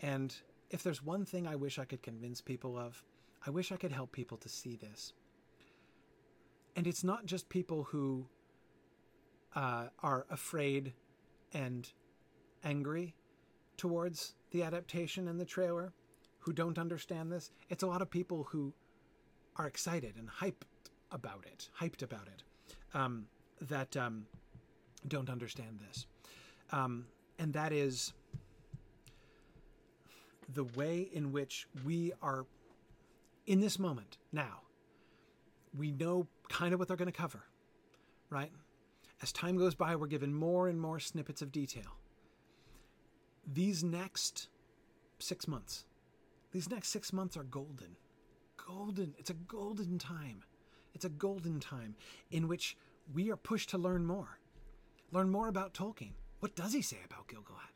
And 0.00 0.34
if 0.70 0.82
there's 0.82 1.02
one 1.02 1.24
thing 1.24 1.46
I 1.46 1.56
wish 1.56 1.78
I 1.78 1.84
could 1.84 2.02
convince 2.02 2.40
people 2.40 2.78
of, 2.78 3.02
I 3.46 3.50
wish 3.50 3.72
I 3.72 3.76
could 3.76 3.92
help 3.92 4.12
people 4.12 4.38
to 4.38 4.48
see 4.48 4.76
this. 4.76 5.12
And 6.76 6.86
it's 6.86 7.04
not 7.04 7.26
just 7.26 7.48
people 7.48 7.84
who 7.84 8.26
uh, 9.54 9.86
are 10.02 10.26
afraid 10.30 10.92
and 11.52 11.88
angry 12.64 13.14
towards 13.76 14.34
the 14.50 14.62
adaptation 14.62 15.28
and 15.28 15.40
the 15.40 15.44
trailer 15.44 15.92
who 16.40 16.52
don't 16.52 16.78
understand 16.78 17.30
this. 17.30 17.50
It's 17.68 17.82
a 17.82 17.86
lot 17.86 18.02
of 18.02 18.10
people 18.10 18.44
who 18.44 18.72
are 19.56 19.66
excited 19.66 20.14
and 20.16 20.28
hyped 20.28 20.66
about 21.12 21.44
it, 21.46 21.68
hyped 21.80 22.02
about 22.02 22.26
it, 22.26 22.42
um, 22.92 23.26
that 23.60 23.96
um, 23.96 24.26
don't 25.06 25.30
understand 25.30 25.78
this. 25.88 26.06
Um, 26.72 27.06
and 27.38 27.52
that 27.52 27.72
is 27.72 28.12
the 30.52 30.64
way 30.64 31.08
in 31.12 31.32
which 31.32 31.66
we 31.84 32.12
are 32.22 32.46
in 33.46 33.60
this 33.60 33.78
moment 33.78 34.18
now. 34.32 34.62
We 35.76 35.90
know 35.90 36.26
kind 36.48 36.72
of 36.72 36.78
what 36.78 36.88
they're 36.88 36.96
going 36.96 37.10
to 37.10 37.12
cover, 37.12 37.44
right? 38.30 38.50
As 39.22 39.32
time 39.32 39.56
goes 39.56 39.74
by, 39.74 39.96
we're 39.96 40.06
given 40.06 40.34
more 40.34 40.68
and 40.68 40.80
more 40.80 41.00
snippets 41.00 41.42
of 41.42 41.52
detail. 41.52 41.98
These 43.46 43.82
next 43.82 44.48
six 45.18 45.48
months, 45.48 45.84
these 46.52 46.70
next 46.70 46.88
six 46.88 47.12
months 47.12 47.36
are 47.36 47.44
golden. 47.44 47.96
Golden. 48.56 49.14
It's 49.18 49.30
a 49.30 49.34
golden 49.34 49.98
time. 49.98 50.42
It's 50.94 51.04
a 51.04 51.10
golden 51.10 51.60
time 51.60 51.96
in 52.30 52.48
which 52.48 52.76
we 53.12 53.30
are 53.30 53.36
pushed 53.36 53.70
to 53.70 53.78
learn 53.78 54.06
more. 54.06 54.38
Learn 55.12 55.28
more 55.28 55.48
about 55.48 55.74
Tolkien. 55.74 56.12
What 56.40 56.54
does 56.56 56.72
he 56.72 56.82
say 56.82 56.98
about 57.04 57.28
Gil-galad? 57.28 57.73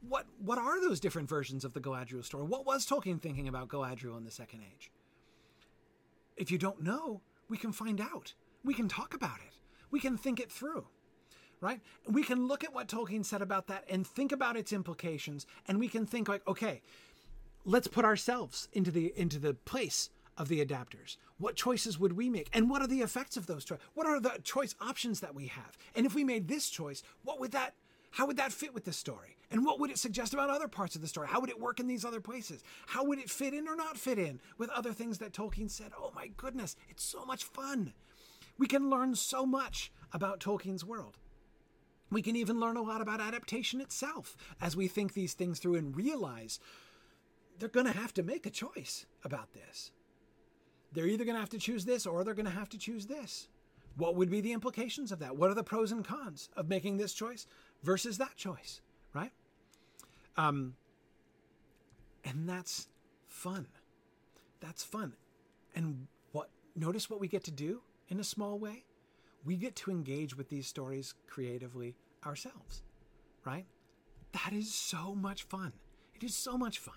What 0.00 0.26
what 0.38 0.58
are 0.58 0.80
those 0.80 1.00
different 1.00 1.28
versions 1.28 1.64
of 1.64 1.72
the 1.72 1.80
Galadriel 1.80 2.24
story? 2.24 2.44
What 2.44 2.66
was 2.66 2.86
Tolkien 2.86 3.20
thinking 3.20 3.48
about 3.48 3.68
Galadriel 3.68 4.16
in 4.16 4.24
the 4.24 4.30
Second 4.30 4.62
Age? 4.62 4.90
If 6.36 6.50
you 6.50 6.58
don't 6.58 6.82
know, 6.82 7.22
we 7.48 7.56
can 7.56 7.72
find 7.72 8.00
out. 8.00 8.34
We 8.64 8.74
can 8.74 8.88
talk 8.88 9.14
about 9.14 9.38
it. 9.38 9.54
We 9.90 10.00
can 10.00 10.16
think 10.16 10.40
it 10.40 10.50
through. 10.50 10.86
Right? 11.60 11.80
We 12.06 12.22
can 12.22 12.46
look 12.46 12.62
at 12.62 12.74
what 12.74 12.86
Tolkien 12.86 13.24
said 13.24 13.40
about 13.40 13.66
that 13.68 13.84
and 13.88 14.06
think 14.06 14.30
about 14.30 14.58
its 14.58 14.72
implications 14.72 15.46
and 15.66 15.80
we 15.80 15.88
can 15.88 16.04
think 16.04 16.28
like, 16.28 16.46
okay, 16.46 16.82
let's 17.64 17.88
put 17.88 18.04
ourselves 18.04 18.68
into 18.72 18.90
the 18.90 19.12
into 19.16 19.38
the 19.38 19.54
place 19.54 20.10
of 20.38 20.48
the 20.48 20.64
adapters. 20.64 21.16
What 21.38 21.56
choices 21.56 21.98
would 21.98 22.12
we 22.12 22.28
make? 22.28 22.48
And 22.52 22.68
what 22.70 22.82
are 22.82 22.86
the 22.86 23.00
effects 23.00 23.36
of 23.36 23.46
those 23.46 23.64
choices? 23.64 23.84
What 23.94 24.06
are 24.06 24.20
the 24.20 24.38
choice 24.42 24.74
options 24.80 25.20
that 25.20 25.34
we 25.34 25.46
have? 25.46 25.76
And 25.94 26.06
if 26.06 26.14
we 26.14 26.24
made 26.24 26.48
this 26.48 26.68
choice, 26.68 27.02
what 27.22 27.40
would 27.40 27.52
that 27.52 27.74
how 28.12 28.26
would 28.26 28.36
that 28.36 28.52
fit 28.52 28.72
with 28.72 28.84
the 28.84 28.92
story? 28.92 29.35
And 29.50 29.64
what 29.64 29.78
would 29.78 29.90
it 29.90 29.98
suggest 29.98 30.34
about 30.34 30.50
other 30.50 30.68
parts 30.68 30.96
of 30.96 31.02
the 31.02 31.08
story? 31.08 31.28
How 31.28 31.40
would 31.40 31.50
it 31.50 31.60
work 31.60 31.78
in 31.78 31.86
these 31.86 32.04
other 32.04 32.20
places? 32.20 32.62
How 32.86 33.04
would 33.04 33.18
it 33.18 33.30
fit 33.30 33.54
in 33.54 33.68
or 33.68 33.76
not 33.76 33.96
fit 33.96 34.18
in 34.18 34.40
with 34.58 34.70
other 34.70 34.92
things 34.92 35.18
that 35.18 35.32
Tolkien 35.32 35.70
said? 35.70 35.92
Oh 35.96 36.12
my 36.14 36.28
goodness, 36.36 36.74
it's 36.88 37.04
so 37.04 37.24
much 37.24 37.44
fun. 37.44 37.92
We 38.58 38.66
can 38.66 38.90
learn 38.90 39.14
so 39.14 39.46
much 39.46 39.92
about 40.12 40.40
Tolkien's 40.40 40.84
world. 40.84 41.18
We 42.10 42.22
can 42.22 42.36
even 42.36 42.60
learn 42.60 42.76
a 42.76 42.82
lot 42.82 43.00
about 43.00 43.20
adaptation 43.20 43.80
itself 43.80 44.36
as 44.60 44.76
we 44.76 44.88
think 44.88 45.12
these 45.12 45.34
things 45.34 45.58
through 45.58 45.76
and 45.76 45.96
realize 45.96 46.58
they're 47.58 47.68
going 47.68 47.86
to 47.86 47.92
have 47.92 48.14
to 48.14 48.22
make 48.22 48.46
a 48.46 48.50
choice 48.50 49.06
about 49.24 49.52
this. 49.52 49.90
They're 50.92 51.06
either 51.06 51.24
going 51.24 51.34
to 51.34 51.40
have 51.40 51.50
to 51.50 51.58
choose 51.58 51.84
this 51.84 52.06
or 52.06 52.24
they're 52.24 52.34
going 52.34 52.46
to 52.46 52.52
have 52.52 52.68
to 52.70 52.78
choose 52.78 53.06
this. 53.06 53.48
What 53.96 54.14
would 54.14 54.30
be 54.30 54.40
the 54.40 54.52
implications 54.52 55.10
of 55.10 55.20
that? 55.20 55.36
What 55.36 55.50
are 55.50 55.54
the 55.54 55.64
pros 55.64 55.90
and 55.90 56.04
cons 56.04 56.48
of 56.56 56.68
making 56.68 56.96
this 56.96 57.12
choice 57.12 57.46
versus 57.82 58.18
that 58.18 58.36
choice? 58.36 58.80
Um, 60.36 60.74
and 62.24 62.48
that's 62.48 62.88
fun. 63.28 63.66
That's 64.60 64.82
fun. 64.82 65.14
And 65.74 66.06
what 66.32 66.50
notice 66.74 67.08
what 67.08 67.20
we 67.20 67.28
get 67.28 67.44
to 67.44 67.50
do 67.50 67.82
in 68.08 68.20
a 68.20 68.24
small 68.24 68.58
way? 68.58 68.84
We 69.44 69.56
get 69.56 69.76
to 69.76 69.90
engage 69.90 70.36
with 70.36 70.48
these 70.48 70.66
stories 70.66 71.14
creatively 71.28 71.94
ourselves, 72.24 72.82
right? 73.44 73.66
That 74.32 74.52
is 74.52 74.74
so 74.74 75.14
much 75.14 75.44
fun. 75.44 75.72
It 76.14 76.24
is 76.24 76.34
so 76.34 76.58
much 76.58 76.78
fun. 76.78 76.94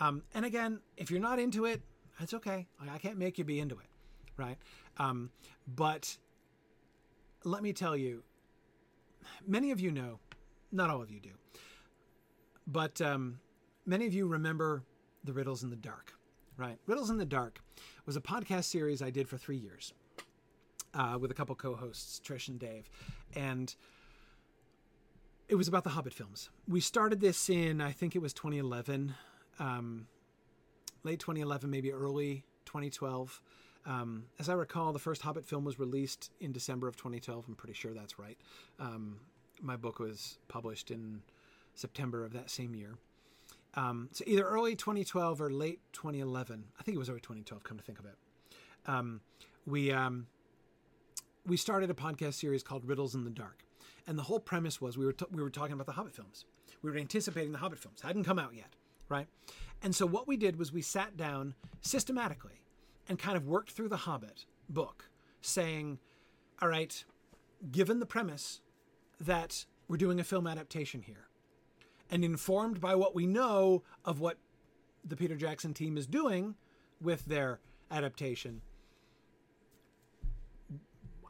Um, 0.00 0.22
and 0.34 0.44
again, 0.44 0.80
if 0.96 1.10
you're 1.10 1.20
not 1.20 1.38
into 1.38 1.64
it, 1.64 1.82
that's 2.18 2.34
okay. 2.34 2.66
I 2.80 2.98
can't 2.98 3.18
make 3.18 3.38
you 3.38 3.44
be 3.44 3.60
into 3.60 3.76
it, 3.76 3.86
right? 4.36 4.56
Um, 4.96 5.30
but 5.66 6.16
let 7.44 7.62
me 7.62 7.72
tell 7.72 7.96
you, 7.96 8.24
many 9.46 9.70
of 9.70 9.80
you 9.80 9.92
know, 9.92 10.18
not 10.72 10.90
all 10.90 11.00
of 11.00 11.10
you 11.10 11.20
do, 11.20 11.30
but 12.68 13.00
um, 13.00 13.40
many 13.84 14.06
of 14.06 14.14
you 14.14 14.28
remember 14.28 14.84
the 15.24 15.32
Riddles 15.32 15.64
in 15.64 15.70
the 15.70 15.76
Dark, 15.76 16.12
right? 16.56 16.78
Riddles 16.86 17.10
in 17.10 17.16
the 17.16 17.24
Dark 17.24 17.60
was 18.06 18.16
a 18.16 18.20
podcast 18.20 18.64
series 18.64 19.02
I 19.02 19.10
did 19.10 19.28
for 19.28 19.36
three 19.36 19.56
years 19.56 19.92
uh, 20.94 21.18
with 21.20 21.32
a 21.32 21.34
couple 21.34 21.56
co-hosts, 21.56 22.20
Trish 22.24 22.48
and 22.48 22.60
Dave, 22.60 22.88
and 23.34 23.74
it 25.48 25.56
was 25.56 25.66
about 25.66 25.82
the 25.82 25.90
Hobbit 25.90 26.12
films. 26.12 26.50
We 26.68 26.80
started 26.80 27.20
this 27.20 27.48
in, 27.48 27.80
I 27.80 27.90
think 27.90 28.14
it 28.14 28.20
was 28.20 28.32
2011 28.34 29.14
um, 29.58 30.06
late 31.04 31.20
2011, 31.20 31.70
maybe 31.70 31.92
early 31.92 32.44
2012. 32.66 33.40
Um, 33.86 34.24
as 34.38 34.48
I 34.48 34.52
recall, 34.54 34.92
the 34.92 34.98
first 34.98 35.22
Hobbit 35.22 35.46
film 35.46 35.64
was 35.64 35.78
released 35.78 36.30
in 36.40 36.52
December 36.52 36.88
of 36.88 36.96
2012. 36.96 37.46
I'm 37.48 37.54
pretty 37.54 37.74
sure 37.74 37.92
that's 37.94 38.18
right. 38.18 38.36
Um, 38.78 39.20
my 39.60 39.76
book 39.76 39.98
was 39.98 40.38
published 40.48 40.90
in 40.90 41.22
September 41.78 42.24
of 42.24 42.32
that 42.32 42.50
same 42.50 42.74
year. 42.74 42.96
Um, 43.74 44.08
so 44.12 44.24
either 44.26 44.42
early 44.42 44.74
2012 44.74 45.40
or 45.40 45.50
late 45.50 45.80
2011. 45.92 46.64
I 46.78 46.82
think 46.82 46.96
it 46.96 46.98
was 46.98 47.08
early 47.08 47.20
2012. 47.20 47.62
Come 47.62 47.76
to 47.78 47.84
think 47.84 47.98
of 47.98 48.06
it, 48.06 48.16
um, 48.86 49.20
we 49.66 49.92
um, 49.92 50.26
we 51.46 51.56
started 51.56 51.90
a 51.90 51.94
podcast 51.94 52.34
series 52.34 52.62
called 52.62 52.84
Riddles 52.84 53.14
in 53.14 53.24
the 53.24 53.30
Dark, 53.30 53.64
and 54.06 54.18
the 54.18 54.24
whole 54.24 54.40
premise 54.40 54.80
was 54.80 54.96
we 54.98 55.04
were 55.04 55.12
t- 55.12 55.26
we 55.30 55.42
were 55.42 55.50
talking 55.50 55.74
about 55.74 55.86
the 55.86 55.92
Hobbit 55.92 56.14
films. 56.14 56.44
We 56.82 56.90
were 56.90 56.96
anticipating 56.96 57.52
the 57.52 57.58
Hobbit 57.58 57.78
films 57.78 58.00
hadn't 58.02 58.24
come 58.24 58.38
out 58.38 58.54
yet 58.54 58.74
right? 59.08 59.26
And 59.82 59.94
so 59.94 60.06
what 60.06 60.26
we 60.26 60.36
did 60.36 60.58
was 60.58 60.72
we 60.72 60.82
sat 60.82 61.16
down 61.16 61.54
systematically 61.80 62.62
and 63.08 63.18
kind 63.18 63.36
of 63.36 63.46
worked 63.46 63.70
through 63.70 63.88
the 63.88 63.98
Hobbit 63.98 64.44
book, 64.68 65.08
saying, 65.40 65.98
all 66.60 66.68
right, 66.68 67.04
given 67.70 68.00
the 68.00 68.06
premise 68.06 68.60
that 69.20 69.66
we're 69.88 69.96
doing 69.96 70.20
a 70.20 70.24
film 70.24 70.46
adaptation 70.46 71.02
here, 71.02 71.28
and 72.10 72.24
informed 72.24 72.80
by 72.80 72.94
what 72.94 73.14
we 73.14 73.26
know 73.26 73.82
of 74.04 74.20
what 74.20 74.38
the 75.04 75.16
Peter 75.16 75.36
Jackson 75.36 75.74
team 75.74 75.96
is 75.96 76.06
doing 76.06 76.54
with 77.00 77.24
their 77.26 77.60
adaptation, 77.90 78.60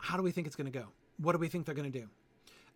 how 0.01 0.17
do 0.17 0.23
we 0.23 0.31
think 0.31 0.47
it's 0.47 0.57
going 0.57 0.71
to 0.71 0.79
go? 0.79 0.87
What 1.19 1.33
do 1.33 1.39
we 1.39 1.49
think 1.49 1.67
they're 1.67 1.75
going 1.75 1.91
to 1.91 1.99
do? 1.99 2.09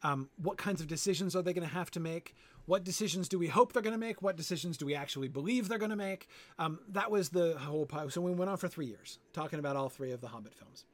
Um, 0.05 0.29
what 0.37 0.59
kinds 0.59 0.81
of 0.81 0.89
decisions 0.89 1.37
are 1.37 1.43
they 1.43 1.53
going 1.53 1.67
to 1.67 1.75
have 1.75 1.91
to 1.93 2.01
make? 2.01 2.35
What 2.67 2.85
decisions 2.85 3.29
do 3.29 3.39
we 3.39 3.47
hope 3.47 3.73
they're 3.73 3.83
going 3.83 3.95
to 3.95 3.99
make? 3.99 4.21
What 4.21 4.37
decisions 4.37 4.77
do 4.77 4.87
we 4.87 4.95
actually 4.95 5.29
believe 5.29 5.69
they're 5.69 5.79
going 5.79 5.91
to 5.91 5.97
make? 5.97 6.29
Um, 6.59 6.81
that 6.89 7.11
was 7.11 7.29
the 7.29 7.57
whole. 7.59 7.87
pile. 7.87 8.11
So 8.11 8.21
we 8.21 8.33
went 8.33 8.51
on 8.51 8.57
for 8.57 8.69
three 8.69 8.87
years 8.87 9.19
talking 9.33 9.59
about 9.59 9.77
all 9.77 9.89
three 9.89 10.11
of 10.11 10.21
the 10.21 10.29
Hobbit 10.29 10.55
films. 10.55 10.85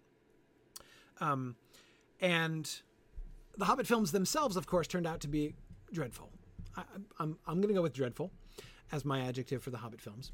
Um, 1.20 1.56
and 2.20 2.70
the 3.56 3.64
Hobbit 3.64 3.86
films 3.86 4.12
themselves, 4.12 4.56
of 4.56 4.66
course, 4.66 4.86
turned 4.86 5.06
out 5.06 5.20
to 5.20 5.28
be 5.28 5.54
dreadful. 5.92 6.30
I, 6.78 6.82
am 6.96 7.06
I'm, 7.18 7.38
I'm 7.46 7.56
going 7.56 7.68
to 7.68 7.74
go 7.74 7.82
with 7.82 7.92
dreadful 7.92 8.30
as 8.92 9.04
my 9.04 9.20
adjective 9.20 9.62
for 9.62 9.70
the 9.70 9.78
Hobbit 9.78 10.00
films. 10.00 10.32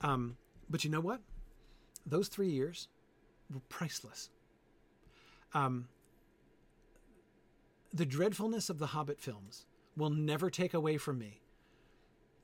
Um, 0.00 0.36
but 0.68 0.84
you 0.84 0.90
know 0.90 1.00
what? 1.00 1.20
Those 2.04 2.28
three 2.28 2.50
years 2.50 2.88
were 3.52 3.60
priceless. 3.68 4.30
Um, 5.54 5.88
the 7.92 8.06
dreadfulness 8.06 8.68
of 8.68 8.78
the 8.78 8.88
Hobbit 8.88 9.20
films 9.20 9.66
will 9.96 10.10
never 10.10 10.50
take 10.50 10.74
away 10.74 10.98
from 10.98 11.18
me 11.18 11.40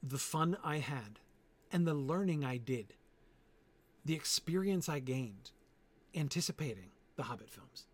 the 0.02 0.18
fun 0.18 0.56
I 0.64 0.78
had 0.78 1.20
and 1.70 1.86
the 1.86 1.94
learning 1.94 2.44
I 2.44 2.56
did, 2.56 2.94
the 4.04 4.14
experience 4.14 4.88
I 4.88 4.98
gained 4.98 5.50
anticipating 6.14 6.90
the 7.16 7.24
Hobbit 7.24 7.50
films. 7.50 7.86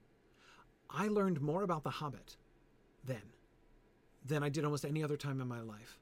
I 0.90 1.08
learned 1.08 1.40
more 1.40 1.62
about 1.62 1.84
the 1.84 1.90
Hobbit 1.90 2.36
then 3.04 3.22
than 4.28 4.42
I 4.42 4.48
did 4.48 4.64
almost 4.64 4.84
any 4.84 5.02
other 5.02 5.16
time 5.16 5.40
in 5.40 5.48
my 5.48 5.60
life. 5.60 5.98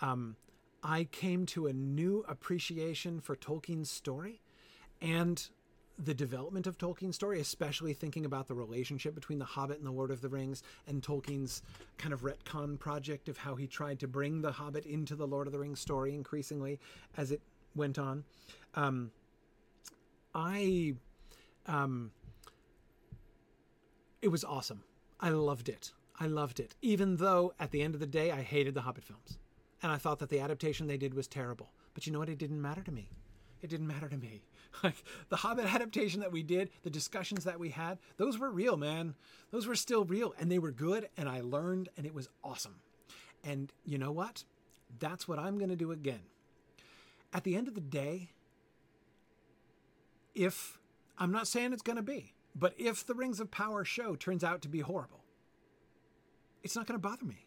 Um, 0.00 0.36
I 0.82 1.04
came 1.04 1.46
to 1.46 1.66
a 1.66 1.72
new 1.72 2.24
appreciation 2.28 3.20
for 3.20 3.34
Tolkien's 3.34 3.90
story 3.90 4.40
and 5.02 5.48
the 5.98 6.14
development 6.14 6.68
of 6.68 6.78
Tolkien's 6.78 7.16
story, 7.16 7.40
especially 7.40 7.92
thinking 7.92 8.24
about 8.24 8.46
the 8.46 8.54
relationship 8.54 9.14
between 9.16 9.40
The 9.40 9.44
Hobbit 9.44 9.78
and 9.78 9.86
The 9.86 9.92
Lord 9.92 10.12
of 10.12 10.20
the 10.20 10.28
Rings 10.28 10.62
and 10.86 11.02
Tolkien's 11.02 11.62
kind 11.96 12.14
of 12.14 12.22
retcon 12.22 12.78
project 12.78 13.28
of 13.28 13.38
how 13.38 13.56
he 13.56 13.66
tried 13.66 13.98
to 14.00 14.06
bring 14.06 14.40
The 14.40 14.52
Hobbit 14.52 14.86
into 14.86 15.16
the 15.16 15.26
Lord 15.26 15.48
of 15.48 15.52
the 15.52 15.58
Rings 15.58 15.80
story 15.80 16.14
increasingly 16.14 16.78
as 17.16 17.32
it 17.32 17.40
went 17.74 17.98
on. 17.98 18.24
Um, 18.74 19.10
I. 20.34 20.94
Um, 21.66 22.12
it 24.22 24.28
was 24.28 24.44
awesome. 24.44 24.82
I 25.20 25.30
loved 25.30 25.68
it. 25.68 25.92
I 26.20 26.26
loved 26.26 26.60
it. 26.60 26.74
Even 26.82 27.16
though 27.16 27.54
at 27.58 27.70
the 27.70 27.82
end 27.82 27.94
of 27.94 28.00
the 28.00 28.06
day, 28.06 28.30
I 28.30 28.42
hated 28.42 28.74
the 28.74 28.82
Hobbit 28.82 29.04
films. 29.04 29.38
And 29.82 29.92
I 29.92 29.96
thought 29.96 30.18
that 30.18 30.28
the 30.28 30.40
adaptation 30.40 30.86
they 30.86 30.96
did 30.96 31.14
was 31.14 31.28
terrible. 31.28 31.70
But 31.94 32.06
you 32.06 32.12
know 32.12 32.18
what? 32.18 32.28
It 32.28 32.38
didn't 32.38 32.60
matter 32.60 32.82
to 32.82 32.90
me. 32.90 33.10
It 33.62 33.70
didn't 33.70 33.86
matter 33.86 34.08
to 34.08 34.16
me. 34.16 34.42
Like 34.84 35.02
the 35.28 35.36
Hobbit 35.36 35.64
adaptation 35.74 36.20
that 36.20 36.30
we 36.30 36.42
did, 36.42 36.70
the 36.82 36.90
discussions 36.90 37.42
that 37.44 37.58
we 37.58 37.70
had, 37.70 37.98
those 38.16 38.38
were 38.38 38.50
real, 38.50 38.76
man. 38.76 39.14
Those 39.50 39.66
were 39.66 39.74
still 39.74 40.04
real 40.04 40.34
and 40.38 40.52
they 40.52 40.58
were 40.60 40.70
good 40.70 41.08
and 41.16 41.28
I 41.28 41.40
learned 41.40 41.88
and 41.96 42.06
it 42.06 42.14
was 42.14 42.28
awesome. 42.44 42.76
And 43.42 43.72
you 43.84 43.98
know 43.98 44.12
what? 44.12 44.44
That's 45.00 45.26
what 45.26 45.38
I'm 45.38 45.58
going 45.58 45.70
to 45.70 45.74
do 45.74 45.90
again. 45.90 46.20
At 47.32 47.44
the 47.44 47.56
end 47.56 47.66
of 47.66 47.74
the 47.74 47.80
day, 47.80 48.30
if 50.34 50.78
I'm 51.18 51.32
not 51.32 51.48
saying 51.48 51.72
it's 51.72 51.82
going 51.82 51.96
to 51.96 52.02
be, 52.02 52.34
but 52.54 52.74
if 52.78 53.04
the 53.04 53.14
Rings 53.14 53.40
of 53.40 53.50
Power 53.50 53.84
show 53.84 54.14
turns 54.14 54.44
out 54.44 54.62
to 54.62 54.68
be 54.68 54.80
horrible, 54.80 55.24
it's 56.62 56.76
not 56.76 56.86
going 56.86 57.00
to 57.00 57.08
bother 57.08 57.24
me. 57.24 57.46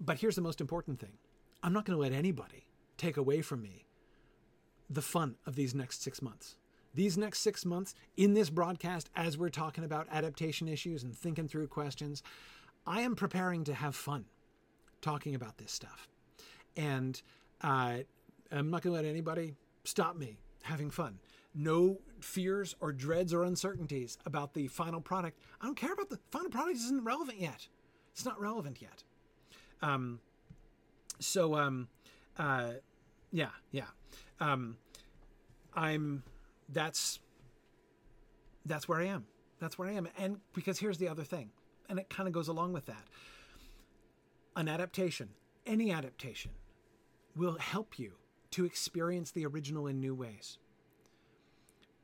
But 0.00 0.18
here's 0.18 0.36
the 0.36 0.42
most 0.42 0.60
important 0.60 1.00
thing 1.00 1.12
I'm 1.62 1.72
not 1.72 1.84
going 1.84 1.96
to 1.96 2.02
let 2.02 2.12
anybody 2.12 2.66
take 2.96 3.16
away 3.16 3.42
from 3.42 3.62
me 3.62 3.84
the 4.88 5.02
fun 5.02 5.36
of 5.46 5.56
these 5.56 5.74
next 5.74 6.02
six 6.02 6.22
months. 6.22 6.56
These 6.94 7.18
next 7.18 7.40
six 7.40 7.66
months 7.66 7.94
in 8.16 8.32
this 8.32 8.48
broadcast, 8.48 9.10
as 9.14 9.36
we're 9.36 9.50
talking 9.50 9.84
about 9.84 10.06
adaptation 10.10 10.66
issues 10.66 11.02
and 11.02 11.14
thinking 11.14 11.46
through 11.46 11.66
questions, 11.66 12.22
I 12.86 13.02
am 13.02 13.16
preparing 13.16 13.64
to 13.64 13.74
have 13.74 13.94
fun 13.94 14.26
talking 15.02 15.34
about 15.34 15.58
this 15.58 15.72
stuff. 15.72 16.08
And 16.76 17.20
uh, 17.60 17.98
I'm 18.50 18.70
not 18.70 18.82
going 18.82 18.96
to 18.96 19.02
let 19.02 19.04
anybody 19.04 19.54
stop 19.84 20.16
me 20.16 20.38
having 20.62 20.90
fun. 20.90 21.18
No 21.54 21.98
fears 22.26 22.74
or 22.80 22.92
dreads 22.92 23.32
or 23.32 23.44
uncertainties 23.44 24.18
about 24.26 24.52
the 24.52 24.66
final 24.66 25.00
product. 25.00 25.38
I 25.60 25.66
don't 25.66 25.76
care 25.76 25.92
about 25.92 26.10
the 26.10 26.18
final 26.30 26.50
product, 26.50 26.76
isn't 26.76 27.04
relevant 27.04 27.40
yet. 27.40 27.68
It's 28.12 28.24
not 28.24 28.38
relevant 28.40 28.82
yet. 28.82 29.04
Um, 29.80 30.20
so, 31.20 31.54
um, 31.54 31.88
uh, 32.38 32.72
yeah, 33.30 33.50
yeah. 33.70 33.86
Um, 34.40 34.76
I'm, 35.74 36.22
that's, 36.68 37.20
that's 38.64 38.88
where 38.88 39.00
I 39.00 39.06
am. 39.06 39.26
That's 39.60 39.78
where 39.78 39.88
I 39.88 39.92
am. 39.92 40.08
And 40.18 40.38
because 40.52 40.78
here's 40.78 40.98
the 40.98 41.08
other 41.08 41.24
thing, 41.24 41.50
and 41.88 41.98
it 41.98 42.10
kind 42.10 42.26
of 42.26 42.34
goes 42.34 42.48
along 42.48 42.72
with 42.72 42.86
that. 42.86 43.04
An 44.56 44.68
adaptation, 44.68 45.30
any 45.64 45.92
adaptation, 45.92 46.50
will 47.36 47.58
help 47.58 47.98
you 47.98 48.12
to 48.50 48.64
experience 48.64 49.30
the 49.30 49.46
original 49.46 49.86
in 49.86 50.00
new 50.00 50.14
ways. 50.14 50.58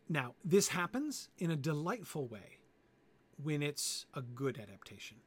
Now, 0.09 0.35
this 0.45 0.69
happens 0.69 1.29
in 1.39 1.51
a 1.51 1.57
delightful 1.57 2.27
way 2.27 2.59
when 3.43 3.63
it's 3.63 4.07
a 4.15 4.23
good 4.23 4.59
adaptation, 4.59 5.19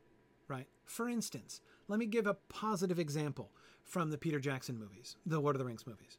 right? 0.47 0.67
For 0.85 1.09
instance, 1.09 1.61
let 1.87 1.99
me 1.99 2.05
give 2.05 2.27
a 2.27 2.33
positive 2.33 2.99
example 2.99 3.51
from 3.83 4.09
the 4.09 4.17
Peter 4.17 4.39
Jackson 4.39 4.77
movies, 4.77 5.15
the 5.25 5.39
Lord 5.39 5.55
of 5.55 5.59
the 5.59 5.65
Rings 5.65 5.87
movies. 5.87 6.17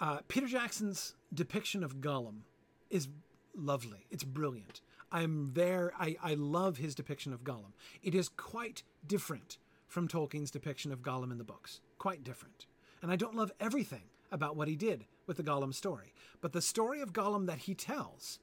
Uh, 0.00 0.18
Peter 0.28 0.46
Jackson's 0.46 1.14
depiction 1.32 1.82
of 1.82 1.96
Gollum 1.96 2.42
is 2.90 3.08
lovely. 3.56 4.06
It's 4.10 4.24
brilliant. 4.24 4.80
I'm 5.10 5.52
there. 5.54 5.92
I, 5.98 6.16
I 6.22 6.34
love 6.34 6.76
his 6.76 6.94
depiction 6.94 7.32
of 7.32 7.42
Gollum. 7.42 7.72
It 8.02 8.14
is 8.14 8.28
quite 8.28 8.82
different 9.06 9.58
from 9.88 10.06
Tolkien's 10.06 10.50
depiction 10.50 10.92
of 10.92 11.02
Gollum 11.02 11.32
in 11.32 11.38
the 11.38 11.44
books. 11.44 11.80
Quite 11.98 12.22
different. 12.22 12.66
And 13.02 13.10
I 13.10 13.16
don't 13.16 13.34
love 13.34 13.52
everything 13.58 14.04
about 14.30 14.56
what 14.56 14.68
he 14.68 14.76
did 14.76 15.04
with 15.26 15.36
the 15.36 15.42
Gollum 15.42 15.74
story. 15.74 16.12
But 16.40 16.52
the 16.52 16.62
story 16.62 17.00
of 17.00 17.12
Gollum 17.12 17.46
that 17.46 17.58
he 17.58 17.74
tells 17.74 18.38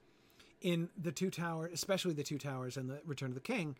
in 0.61 0.89
The 0.99 1.11
Two 1.11 1.29
Towers, 1.29 1.71
especially 1.73 2.13
The 2.13 2.23
Two 2.23 2.37
Towers 2.37 2.77
and 2.77 2.89
The 2.89 3.01
Return 3.05 3.29
of 3.29 3.35
the 3.35 3.41
King, 3.41 3.75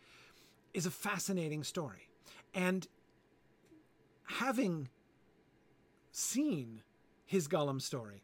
is 0.74 0.86
a 0.86 0.90
fascinating 0.90 1.64
story. 1.64 2.08
And 2.54 2.86
having 4.24 4.88
seen 6.12 6.82
his 7.24 7.48
Gollum 7.48 7.80
story, 7.80 8.22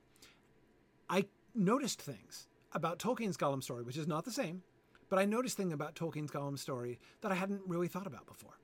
I 1.09 1.27
noticed 1.55 2.01
things 2.01 2.47
about 2.73 2.99
Tolkien's 2.99 3.37
Gollum 3.37 3.63
story, 3.63 3.83
which 3.83 3.97
is 3.97 4.07
not 4.07 4.25
the 4.25 4.31
same, 4.31 4.63
but 5.09 5.19
I 5.19 5.25
noticed 5.25 5.57
things 5.57 5.73
about 5.73 5.95
Tolkien's 5.95 6.31
Gollum 6.31 6.59
story 6.59 6.99
that 7.21 7.31
I 7.33 7.35
hadn't 7.35 7.63
really 7.67 7.89
thought 7.89 8.07
about 8.07 8.27
before. 8.27 8.59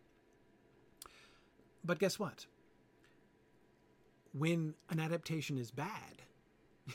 But 1.84 1.98
guess 1.98 2.18
what? 2.18 2.46
When 4.38 4.74
an 4.88 5.00
adaptation 5.00 5.58
is 5.58 5.70
bad, 5.70 6.22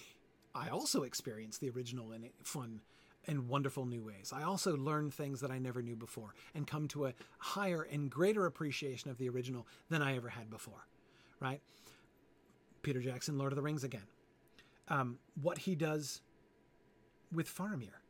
I 0.55 0.69
also 0.69 1.03
experience 1.03 1.57
the 1.57 1.69
original 1.69 2.11
in 2.13 2.29
fun 2.43 2.81
and 3.27 3.47
wonderful 3.47 3.85
new 3.85 4.03
ways. 4.03 4.31
I 4.33 4.43
also 4.43 4.75
learn 4.75 5.11
things 5.11 5.41
that 5.41 5.51
I 5.51 5.57
never 5.57 5.81
knew 5.81 5.95
before 5.95 6.33
and 6.53 6.67
come 6.67 6.87
to 6.89 7.05
a 7.05 7.13
higher 7.37 7.83
and 7.83 8.09
greater 8.09 8.45
appreciation 8.45 9.09
of 9.09 9.17
the 9.17 9.29
original 9.29 9.65
than 9.89 10.01
I 10.01 10.15
ever 10.15 10.29
had 10.29 10.49
before, 10.49 10.85
right? 11.39 11.61
Peter 12.81 13.01
Jackson, 13.01 13.37
Lord 13.37 13.51
of 13.51 13.55
the 13.55 13.61
Rings 13.61 13.83
again. 13.83 14.07
Um, 14.89 15.19
what 15.41 15.59
he 15.59 15.75
does 15.75 16.21
with 17.31 17.47
Faramir. 17.47 18.01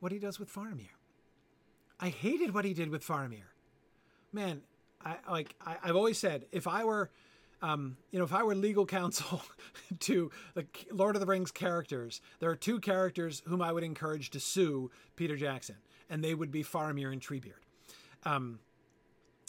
What 0.00 0.12
he 0.12 0.18
does 0.18 0.38
with 0.38 0.52
Faramir. 0.52 0.96
I 2.00 2.08
hated 2.08 2.54
what 2.54 2.64
he 2.64 2.72
did 2.72 2.88
with 2.88 3.06
Faramir. 3.06 3.50
Man, 4.32 4.62
I 5.04 5.16
like 5.30 5.54
I, 5.64 5.76
have 5.82 5.96
always 5.96 6.18
said 6.18 6.46
if 6.52 6.66
I 6.66 6.84
were 6.84 7.10
um, 7.60 7.96
you 8.10 8.18
know, 8.18 8.24
if 8.24 8.32
I 8.32 8.42
were 8.42 8.54
legal 8.54 8.86
counsel 8.86 9.42
to 10.00 10.30
the 10.54 10.66
Lord 10.90 11.16
of 11.16 11.20
the 11.20 11.26
Rings 11.26 11.50
characters, 11.50 12.20
there 12.40 12.50
are 12.50 12.56
two 12.56 12.80
characters 12.80 13.42
whom 13.46 13.60
I 13.60 13.72
would 13.72 13.84
encourage 13.84 14.30
to 14.30 14.40
sue 14.40 14.90
Peter 15.16 15.36
Jackson, 15.36 15.76
and 16.08 16.22
they 16.22 16.34
would 16.34 16.52
be 16.52 16.62
Faramir 16.62 17.12
and 17.12 17.20
Treebeard. 17.20 17.64
Um, 18.24 18.60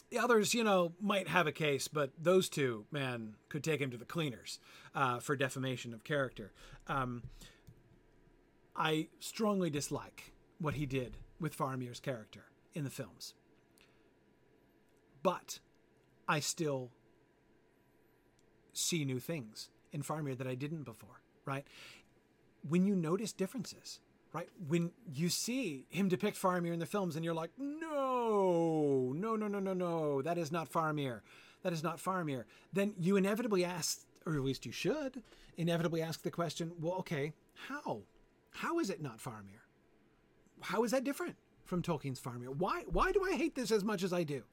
the 0.09 0.17
others, 0.17 0.55
you 0.55 0.63
know, 0.63 0.93
might 0.99 1.27
have 1.27 1.45
a 1.45 1.51
case, 1.51 1.87
but 1.87 2.11
those 2.19 2.49
two, 2.49 2.85
man, 2.91 3.35
could 3.47 3.63
take 3.63 3.79
him 3.79 3.91
to 3.91 3.97
the 3.97 4.05
cleaners 4.05 4.59
uh, 4.95 5.19
for 5.19 5.35
defamation 5.35 5.93
of 5.93 6.03
character. 6.03 6.51
Um, 6.87 7.23
I 8.75 9.09
strongly 9.19 9.69
dislike 9.69 10.33
what 10.57 10.73
he 10.73 10.85
did 10.85 11.17
with 11.39 11.55
Faramir's 11.55 11.99
character 11.99 12.45
in 12.73 12.83
the 12.83 12.89
films. 12.89 13.33
But 15.21 15.59
I 16.27 16.39
still 16.39 16.91
see 18.73 19.05
new 19.05 19.19
things 19.19 19.69
in 19.91 20.03
Faramir 20.03 20.37
that 20.37 20.47
I 20.47 20.55
didn't 20.55 20.83
before, 20.83 21.21
right? 21.45 21.65
When 22.67 22.85
you 22.85 22.95
notice 22.95 23.31
differences, 23.31 23.99
right? 24.33 24.49
When 24.67 24.91
you 25.13 25.29
see 25.29 25.85
him 25.89 26.07
depict 26.07 26.37
Faramir 26.37 26.73
in 26.73 26.79
the 26.79 26.85
films 26.85 27.15
and 27.15 27.25
you're 27.25 27.33
like, 27.33 27.51
no, 27.57 29.13
no, 29.15 29.35
no, 29.35 29.47
no, 29.47 29.59
no, 29.59 29.73
no, 29.73 30.21
that 30.21 30.37
is 30.37 30.51
not 30.51 30.71
Faramir. 30.71 31.21
That 31.63 31.73
is 31.73 31.83
not 31.83 31.97
Faramir. 31.97 32.45
Then 32.71 32.93
you 32.99 33.17
inevitably 33.17 33.65
ask, 33.65 34.01
or 34.25 34.33
at 34.33 34.43
least 34.43 34.65
you 34.65 34.71
should, 34.71 35.23
inevitably 35.57 36.01
ask 36.01 36.21
the 36.21 36.31
question, 36.31 36.71
well, 36.79 36.93
okay, 36.95 37.33
how? 37.67 38.01
How 38.51 38.79
is 38.79 38.89
it 38.89 39.01
not 39.01 39.19
Faramir? 39.19 39.63
How 40.61 40.83
is 40.83 40.91
that 40.91 41.03
different 41.03 41.35
from 41.65 41.81
Tolkien's 41.81 42.19
Faramir? 42.19 42.49
Why, 42.49 42.83
why 42.87 43.11
do 43.11 43.23
I 43.23 43.35
hate 43.35 43.55
this 43.55 43.71
as 43.71 43.83
much 43.83 44.03
as 44.03 44.13
I 44.13 44.23
do? 44.23 44.43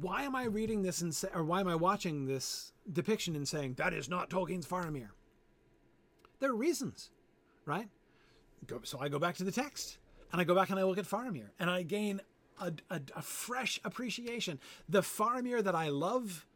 Why 0.00 0.22
am 0.22 0.34
I 0.34 0.44
reading 0.44 0.82
this 0.82 1.00
and 1.00 1.14
say, 1.14 1.28
or 1.34 1.44
why 1.44 1.60
am 1.60 1.68
I 1.68 1.76
watching 1.76 2.26
this 2.26 2.72
depiction 2.90 3.36
and 3.36 3.46
saying 3.46 3.74
that 3.74 3.92
is 3.92 4.08
not 4.08 4.28
Tolkien's 4.28 4.66
Faramir? 4.66 5.10
There 6.40 6.50
are 6.50 6.56
reasons, 6.56 7.10
right? 7.64 7.88
Go, 8.66 8.80
so 8.82 8.98
I 9.00 9.08
go 9.08 9.18
back 9.18 9.36
to 9.36 9.44
the 9.44 9.52
text 9.52 9.98
and 10.32 10.40
I 10.40 10.44
go 10.44 10.54
back 10.54 10.70
and 10.70 10.80
I 10.80 10.84
look 10.84 10.98
at 10.98 11.04
Faramir 11.04 11.50
and 11.58 11.70
I 11.70 11.82
gain 11.82 12.20
a, 12.60 12.72
a, 12.90 13.00
a 13.16 13.22
fresh 13.22 13.80
appreciation. 13.84 14.58
The 14.88 15.00
Faramir 15.00 15.62
that 15.62 15.74
I 15.74 15.88
love 15.88 16.46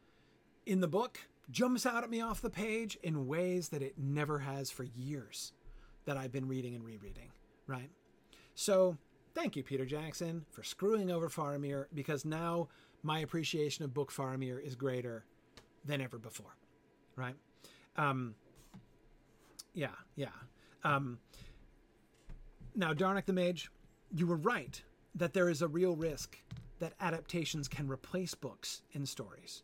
in 0.66 0.80
the 0.80 0.88
book 0.88 1.20
jumps 1.50 1.86
out 1.86 2.04
at 2.04 2.10
me 2.10 2.20
off 2.20 2.40
the 2.40 2.50
page 2.50 2.98
in 3.02 3.26
ways 3.26 3.68
that 3.70 3.82
it 3.82 3.94
never 3.96 4.40
has 4.40 4.70
for 4.70 4.84
years 4.84 5.52
that 6.04 6.16
I've 6.16 6.32
been 6.32 6.48
reading 6.48 6.74
and 6.74 6.84
rereading, 6.84 7.30
right? 7.66 7.90
So 8.54 8.96
thank 9.34 9.56
you, 9.56 9.62
Peter 9.62 9.86
Jackson, 9.86 10.44
for 10.50 10.62
screwing 10.62 11.10
over 11.10 11.28
Faramir 11.28 11.86
because 11.94 12.24
now 12.24 12.68
my 13.08 13.20
appreciation 13.20 13.86
of 13.86 13.94
Book 13.94 14.12
Faramir 14.12 14.62
is 14.62 14.74
greater 14.74 15.24
than 15.82 16.02
ever 16.02 16.18
before, 16.18 16.54
right? 17.16 17.34
Um, 17.96 18.34
yeah, 19.72 19.96
yeah. 20.14 20.36
Um, 20.84 21.18
now, 22.76 22.92
Darnak 22.92 23.24
the 23.24 23.32
Mage, 23.32 23.70
you 24.14 24.26
were 24.26 24.36
right 24.36 24.82
that 25.14 25.32
there 25.32 25.48
is 25.48 25.62
a 25.62 25.68
real 25.68 25.96
risk 25.96 26.36
that 26.80 26.92
adaptations 27.00 27.66
can 27.66 27.88
replace 27.88 28.34
books 28.34 28.82
in 28.92 29.06
stories. 29.06 29.62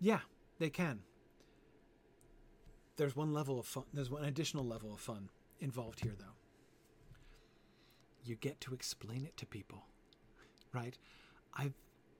Yeah, 0.00 0.20
they 0.58 0.70
can. 0.70 1.02
There's 2.96 3.14
one 3.14 3.32
level 3.32 3.60
of 3.60 3.66
fun. 3.66 3.84
There's 3.94 4.10
one 4.10 4.24
additional 4.24 4.66
level 4.66 4.92
of 4.92 4.98
fun 4.98 5.30
involved 5.60 6.00
here, 6.00 6.16
though. 6.18 6.36
You 8.24 8.34
get 8.34 8.60
to 8.62 8.74
explain 8.74 9.24
it 9.24 9.36
to 9.36 9.46
people, 9.46 9.84
right? 10.72 10.98
I've 11.54 11.74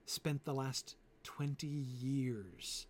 spent 0.05 0.45
the 0.45 0.53
last 0.53 0.95
20 1.23 1.67
years 1.67 2.87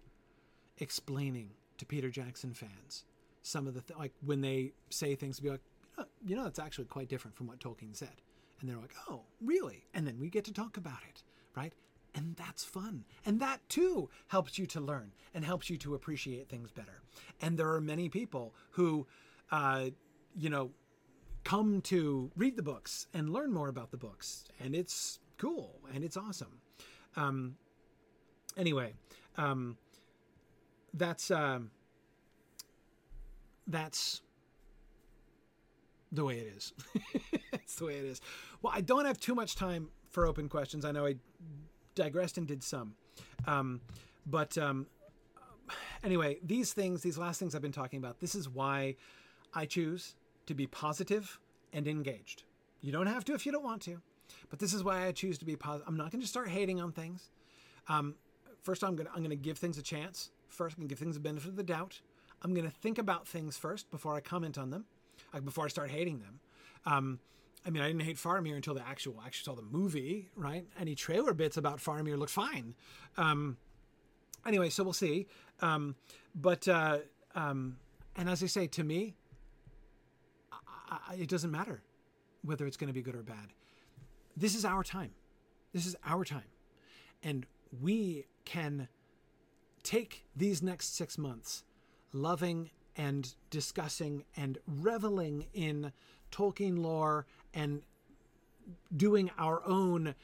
explaining 0.78 1.52
to 1.78 1.86
Peter 1.86 2.10
Jackson 2.10 2.54
fans 2.54 3.06
some 3.44 3.68
of 3.68 3.74
the 3.74 3.82
th- 3.82 3.98
like 3.98 4.14
when 4.24 4.42
they 4.42 4.72
say 4.90 5.16
things 5.16 5.38
to 5.38 5.44
be 5.44 5.50
like 5.50 5.62
oh, 5.98 6.06
you 6.26 6.36
know, 6.36 6.44
that's 6.44 6.60
actually 6.60 6.86
quite 6.86 7.08
different 7.08 7.36
from 7.36 7.48
what 7.48 7.60
Tolkien 7.60 7.96
said. 7.96 8.22
And 8.60 8.70
they're 8.70 8.78
like, 8.78 8.96
oh, 9.10 9.22
really? 9.42 9.86
And 9.94 10.06
then 10.06 10.20
we 10.20 10.30
get 10.30 10.46
to 10.46 10.54
talk 10.54 10.78
about 10.78 11.00
it, 11.10 11.24
right? 11.56 11.74
And 12.14 12.36
that's 12.36 12.64
fun. 12.64 13.06
And 13.26 13.40
that 13.40 13.60
too 13.70 14.10
helps 14.28 14.60
you 14.60 14.66
to 14.68 14.82
learn 14.82 15.14
and 15.34 15.44
helps 15.44 15.70
you 15.70 15.78
to 15.78 15.96
appreciate 15.96 16.50
things 16.50 16.72
better. 16.72 17.02
And 17.42 17.58
there 17.58 17.72
are 17.74 17.82
many 17.82 18.10
people 18.10 18.54
who, 18.72 19.08
uh, 19.52 19.86
you 20.38 20.50
know, 20.50 20.72
come 21.44 21.82
to 21.82 22.32
read 22.36 22.56
the 22.56 22.64
books 22.64 23.08
and 23.14 23.30
learn 23.30 23.52
more 23.52 23.70
about 23.70 23.92
the 23.92 23.98
books. 23.98 24.44
And 24.60 24.76
it's 24.76 25.20
cool 25.38 25.80
and 25.94 26.04
it's 26.04 26.18
awesome. 26.18 26.60
Um, 27.16 27.56
anyway, 28.58 28.94
um, 29.38 29.78
that's, 30.94 31.32
um, 31.32 31.72
that's 33.68 34.22
the 36.12 36.26
way 36.26 36.40
it 36.40 36.54
is. 36.58 36.74
That's 37.52 37.76
the 37.76 37.86
way 37.86 37.94
it 37.94 38.06
is. 38.06 38.20
Well, 38.62 38.74
I 38.76 38.82
don't 38.82 39.06
have 39.06 39.18
too 39.18 39.34
much 39.34 39.56
time 39.56 39.90
for 40.10 40.26
open 40.26 40.50
questions. 40.50 40.84
I 40.84 40.92
know 40.92 41.06
I 41.06 41.16
digressed 41.96 42.38
and 42.38 42.46
did 42.46 42.64
some. 42.64 42.96
Um, 43.48 43.82
but 44.26 44.58
um, 44.58 44.88
anyway, 46.04 46.40
these 46.44 46.74
things, 46.74 47.02
these 47.02 47.18
last 47.18 47.40
things 47.40 47.56
I've 47.56 47.62
been 47.62 47.72
talking 47.72 47.98
about, 47.98 48.20
this 48.20 48.36
is 48.36 48.50
why 48.50 48.96
I 49.54 49.66
choose 49.66 50.16
to 50.48 50.54
be 50.54 50.68
positive 50.68 51.40
and 51.74 51.88
engaged. 51.88 52.44
You 52.82 52.92
don't 52.92 53.08
have 53.08 53.24
to 53.26 53.34
if 53.34 53.46
you 53.46 53.52
don't 53.52 53.64
want 53.64 53.82
to, 53.84 54.02
but 54.52 54.60
this 54.60 54.74
is 54.74 54.84
why 54.84 55.08
I 55.08 55.12
choose 55.12 55.40
to 55.40 55.46
be 55.46 55.56
positive. 55.56 55.88
I'm 55.88 55.98
not 55.98 56.12
going 56.12 56.22
to 56.22 56.28
start 56.28 56.50
hating 56.50 56.80
on 56.80 56.92
things. 56.92 57.30
Um, 57.88 58.16
first, 58.62 58.84
I'm 58.84 58.96
going 58.96 59.08
to 59.08 59.14
I'm 59.16 59.24
to 59.24 59.36
give 59.36 59.58
things 59.58 59.80
a 59.80 59.82
chance. 59.82 60.30
First, 60.50 60.76
I'm 60.76 60.82
going 60.82 60.90
to 60.90 60.92
give 60.94 61.00
things 61.00 61.18
a 61.18 61.20
benefit 61.20 61.50
of 61.50 61.56
the 61.56 61.64
doubt. 61.64 62.02
I'm 62.44 62.54
going 62.54 62.66
to 62.66 62.72
think 62.72 63.00
about 63.00 63.28
things 63.28 63.58
first 63.58 63.90
before 63.90 64.14
I 64.14 64.20
comment 64.20 64.58
on 64.58 64.70
them, 64.70 64.86
like 65.34 65.46
before 65.46 65.66
I 65.66 65.70
start 65.70 65.90
hating 65.90 66.20
them. 66.20 66.40
Um, 66.86 67.20
I 67.66 67.70
mean, 67.70 67.82
I 67.82 67.88
didn't 67.88 68.02
hate 68.02 68.18
Faramir 68.18 68.56
until 68.56 68.74
the 68.74 68.86
actual, 68.86 69.16
I 69.22 69.28
actually 69.28 69.56
saw 69.56 69.56
the 69.56 69.68
movie, 69.68 70.30
right? 70.36 70.66
Any 70.80 70.96
trailer 70.96 71.34
bits 71.34 71.58
about 71.58 71.78
Faramir 71.78 72.18
looked 72.18 72.32
fine. 72.32 72.74
Um, 73.18 73.58
anyway, 74.46 74.70
so 74.70 74.84
we'll 74.84 74.94
see. 74.94 75.28
Um, 75.62 75.96
but, 76.36 76.68
uh, 76.68 77.00
um, 77.36 77.78
and 78.18 78.28
as 78.28 78.44
I 78.44 78.48
say, 78.48 78.68
to 78.68 78.84
me, 78.84 79.14
I, 80.52 80.98
I, 81.10 81.16
it 81.16 81.30
doesn't 81.30 81.52
matter 81.52 81.82
whether 82.44 82.66
it's 82.66 82.78
going 82.78 82.88
to 82.88 82.94
be 82.94 83.04
good 83.04 83.16
or 83.16 83.22
bad. 83.22 83.54
This 84.36 84.56
is 84.56 84.66
our 84.66 84.84
time. 84.84 85.12
This 85.74 85.86
is 85.86 85.96
our 86.06 86.26
time. 86.26 86.44
And 87.24 87.46
we 87.82 88.26
can 88.46 88.88
take 89.84 90.26
these 90.36 90.62
next 90.62 90.96
six 90.96 91.18
months 91.18 91.64
loving 92.14 92.70
and 92.96 93.34
discussing 93.50 94.24
and 94.36 94.58
reveling 94.68 95.48
in 95.54 95.92
Tolkien 96.32 96.78
lore 96.80 97.26
and 97.54 97.82
doing 98.96 99.32
our 99.38 99.66
own 99.66 100.16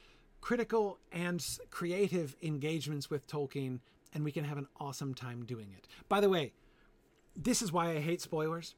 critical 0.41 0.99
and 1.11 1.43
creative 1.69 2.35
engagements 2.41 3.09
with 3.09 3.27
Tolkien, 3.27 3.79
and 4.13 4.23
we 4.23 4.31
can 4.31 4.43
have 4.43 4.57
an 4.57 4.67
awesome 4.79 5.13
time 5.13 5.45
doing 5.45 5.73
it. 5.77 5.87
By 6.07 6.21
the 6.21 6.29
way, 6.29 6.53
this 7.35 7.61
is 7.61 7.71
why 7.71 7.91
I 7.91 7.99
hate 7.99 8.21
spoilers. 8.21 8.75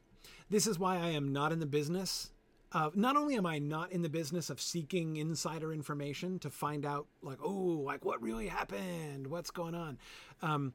This 0.48 0.66
is 0.66 0.78
why 0.78 0.96
I 0.96 1.10
am 1.10 1.32
not 1.32 1.52
in 1.52 1.60
the 1.60 1.66
business 1.66 2.30
of, 2.72 2.96
not 2.96 3.16
only 3.16 3.36
am 3.36 3.46
I 3.46 3.58
not 3.58 3.92
in 3.92 4.02
the 4.02 4.08
business 4.08 4.50
of 4.50 4.60
seeking 4.60 5.16
insider 5.16 5.72
information 5.72 6.38
to 6.40 6.50
find 6.50 6.86
out, 6.86 7.06
like, 7.22 7.38
oh, 7.42 7.82
like 7.84 8.04
what 8.04 8.22
really 8.22 8.46
happened, 8.46 9.26
what's 9.26 9.50
going 9.50 9.74
on. 9.74 9.98
Um, 10.42 10.74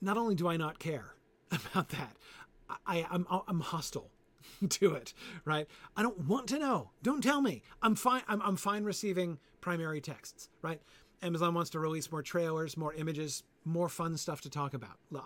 not 0.00 0.16
only 0.16 0.34
do 0.34 0.48
I 0.48 0.56
not 0.56 0.78
care 0.78 1.14
about 1.50 1.88
that, 1.90 2.16
I, 2.86 3.06
I'm, 3.10 3.26
I'm 3.48 3.60
hostile 3.60 4.10
to 4.68 4.94
it, 4.94 5.14
right? 5.44 5.66
I 5.96 6.02
don't 6.02 6.26
want 6.26 6.48
to 6.48 6.58
know. 6.58 6.90
Don't 7.02 7.22
tell 7.22 7.40
me. 7.40 7.62
I'm 7.82 7.94
fine. 7.94 8.22
I'm, 8.28 8.40
I'm 8.42 8.56
fine 8.56 8.84
receiving 8.84 9.38
primary 9.60 10.00
texts, 10.00 10.48
right? 10.62 10.80
Amazon 11.22 11.54
wants 11.54 11.70
to 11.70 11.78
release 11.78 12.10
more 12.10 12.22
trailers, 12.22 12.76
more 12.76 12.92
images, 12.94 13.44
more 13.64 13.88
fun 13.88 14.16
stuff 14.16 14.40
to 14.42 14.50
talk 14.50 14.74
about. 14.74 14.98
Uh, 15.14 15.20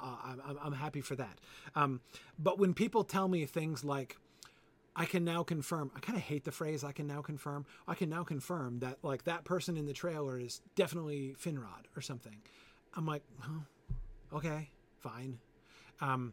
I'm, 0.47 0.59
I'm 0.63 0.73
happy 0.73 1.01
for 1.01 1.17
that. 1.17 1.41
Um, 1.75 2.01
but 2.39 2.59
when 2.59 2.75
people 2.75 3.03
tell 3.03 3.29
me 3.29 3.47
things 3.47 3.83
like, 3.83 4.19
I 4.99 5.05
can 5.05 5.25
now 5.25 5.43
confirm, 5.43 5.91
I 5.95 6.01
kind 6.01 6.17
of 6.17 6.25
hate 6.25 6.45
the 6.45 6.51
phrase 6.51 6.83
I 6.83 6.93
can 6.93 7.07
now 7.07 7.21
confirm. 7.21 7.67
I 7.87 7.95
can 7.95 8.09
now 8.09 8.25
confirm 8.25 8.79
that 8.79 8.97
like 9.03 9.25
that 9.25 9.45
person 9.45 9.77
in 9.77 9.85
the 9.85 9.93
trailer 9.93 10.39
is 10.39 10.63
definitely 10.75 11.37
Finrod 11.39 11.85
or 11.95 12.01
something. 12.01 12.37
I'm 12.97 13.05
like, 13.05 13.23
okay, 14.33 14.71
fine. 15.01 15.39
Um, 16.01 16.33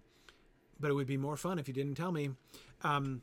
but 0.79 0.89
it 0.89 0.93
would 0.93 1.07
be 1.07 1.17
more 1.17 1.35
fun 1.35 1.59
if 1.59 1.67
you 1.67 1.73
didn't 1.73 1.95
tell 1.95 2.13
me. 2.13 2.29
Um, 2.83 3.21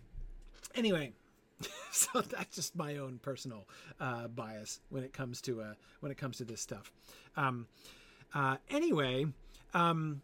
anyway, 0.75 1.13
so 1.91 2.21
that's 2.21 2.55
just 2.55 2.77
my 2.77 2.99
own 2.99 3.19
personal 3.23 3.67
uh, 3.99 4.29
bias 4.29 4.81
when 4.91 5.03
it 5.05 5.15
comes 5.15 5.41
to 5.43 5.63
uh, 5.63 5.75
when 6.01 6.13
it 6.13 6.19
comes 6.19 6.37
to 6.39 6.45
this 6.45 6.61
stuff. 6.61 6.93
Um, 7.37 7.67
uh, 8.35 8.57
anyway, 8.71 9.27
um, 9.73 10.21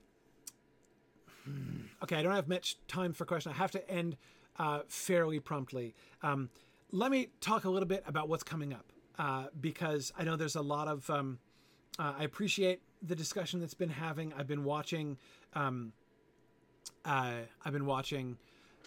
hmm, 1.44 1.86
okay, 2.02 2.16
I 2.16 2.22
don't 2.22 2.34
have 2.34 2.48
much 2.48 2.76
time 2.86 3.14
for 3.14 3.24
question. 3.24 3.52
I 3.52 3.56
have 3.56 3.70
to 3.72 3.90
end 3.90 4.16
uh, 4.58 4.80
fairly 4.88 5.40
promptly. 5.40 5.94
Um, 6.22 6.50
let 6.92 7.10
me 7.10 7.28
talk 7.40 7.64
a 7.64 7.70
little 7.70 7.88
bit 7.88 8.04
about 8.06 8.28
what's 8.28 8.42
coming 8.42 8.72
up 8.72 8.92
uh, 9.18 9.46
because 9.60 10.12
I 10.18 10.24
know 10.24 10.36
there's 10.36 10.56
a 10.56 10.62
lot 10.62 10.88
of. 10.88 11.08
Um, 11.10 11.38
uh, 11.98 12.12
I 12.18 12.24
appreciate 12.24 12.82
the 13.02 13.16
discussion 13.16 13.60
that's 13.60 13.74
been 13.74 13.88
having. 13.88 14.32
I've 14.34 14.46
been 14.46 14.64
watching. 14.64 15.18
Um, 15.54 15.92
I've 17.04 17.72
been 17.72 17.86
watching 17.86 18.36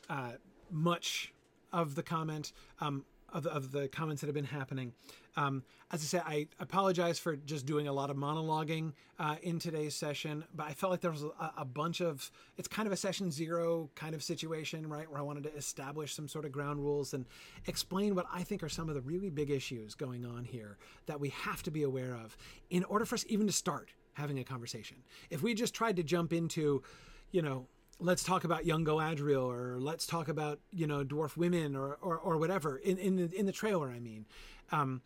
uh, 0.10 0.34
much 0.72 1.34
of 1.72 1.96
the 1.96 2.04
comment 2.04 2.52
um, 2.82 3.06
of, 3.34 3.44
the, 3.44 3.52
of 3.52 3.72
the 3.72 3.88
comments 3.88 4.22
that 4.22 4.28
have 4.28 4.36
been 4.36 4.44
happening. 4.46 4.94
Um, 5.36 5.64
as 5.92 6.02
I 6.02 6.06
said, 6.06 6.24
I 6.26 6.48
apologize 6.60 7.18
for 7.20 7.36
just 7.36 7.66
doing 7.66 7.88
a 7.88 7.94
lot 7.94 8.10
of 8.10 8.18
monologuing 8.18 8.94
uh, 9.18 9.36
in 9.42 9.60
today's 9.60 9.96
session, 9.96 10.44
but 10.54 10.68
I 10.68 10.74
felt 10.74 10.92
like 10.92 11.02
there 11.02 11.12
was 11.12 11.24
a, 11.24 11.52
a, 11.58 11.66
bunch 11.66 12.02
of 12.02 12.30
it's 12.58 12.68
kind 12.68 12.88
of 12.88 12.94
a 12.94 12.98
session 12.98 13.32
zero 13.32 13.90
kind 13.96 14.14
of 14.14 14.24
situation, 14.24 14.88
right? 14.88 15.10
Where 15.10 15.20
I 15.20 15.24
wanted 15.24 15.44
to 15.44 15.56
establish 15.56 16.14
some 16.14 16.28
sort 16.28 16.46
of 16.46 16.52
ground 16.52 16.80
rules 16.80 17.14
and 17.14 17.26
explain 17.68 18.16
what 18.16 18.26
I 18.34 18.44
think 18.44 18.64
are 18.64 18.70
some 18.70 18.90
of 18.90 18.96
the 18.96 19.02
really 19.02 19.30
big 19.30 19.50
issues 19.50 19.96
going 19.96 20.26
on 20.26 20.44
here 20.46 20.78
that 21.06 21.20
we 21.20 21.30
have 21.30 21.64
to 21.64 21.72
be 21.72 21.84
aware 21.84 22.16
of 22.16 22.38
in 22.70 22.84
order 22.86 23.06
for 23.06 23.16
us 23.16 23.26
even 23.30 23.48
to 23.48 23.54
start 23.54 23.90
having 24.14 24.40
a 24.40 24.44
conversation. 24.44 24.98
If 25.30 25.42
we 25.42 25.54
just 25.54 25.74
tried 25.74 25.96
to 25.96 26.04
jump 26.04 26.34
into, 26.34 26.84
you 27.32 27.42
know, 27.42 27.68
let's 28.00 28.24
talk 28.24 28.44
about 28.44 28.66
young 28.66 28.86
Galadriel 28.86 29.44
or 29.44 29.78
let's 29.80 30.06
talk 30.06 30.28
about 30.28 30.60
you 30.72 30.88
know 30.88 31.04
dwarf 31.04 31.38
women 31.38 31.76
or 31.76 31.98
or, 32.02 32.18
or 32.18 32.38
whatever 32.38 32.78
in 32.78 32.98
in 32.98 33.16
the, 33.16 33.38
in 33.38 33.46
the 33.46 33.52
trailer 33.52 33.90
I 33.90 34.00
mean. 34.00 34.26
Um, 34.72 35.02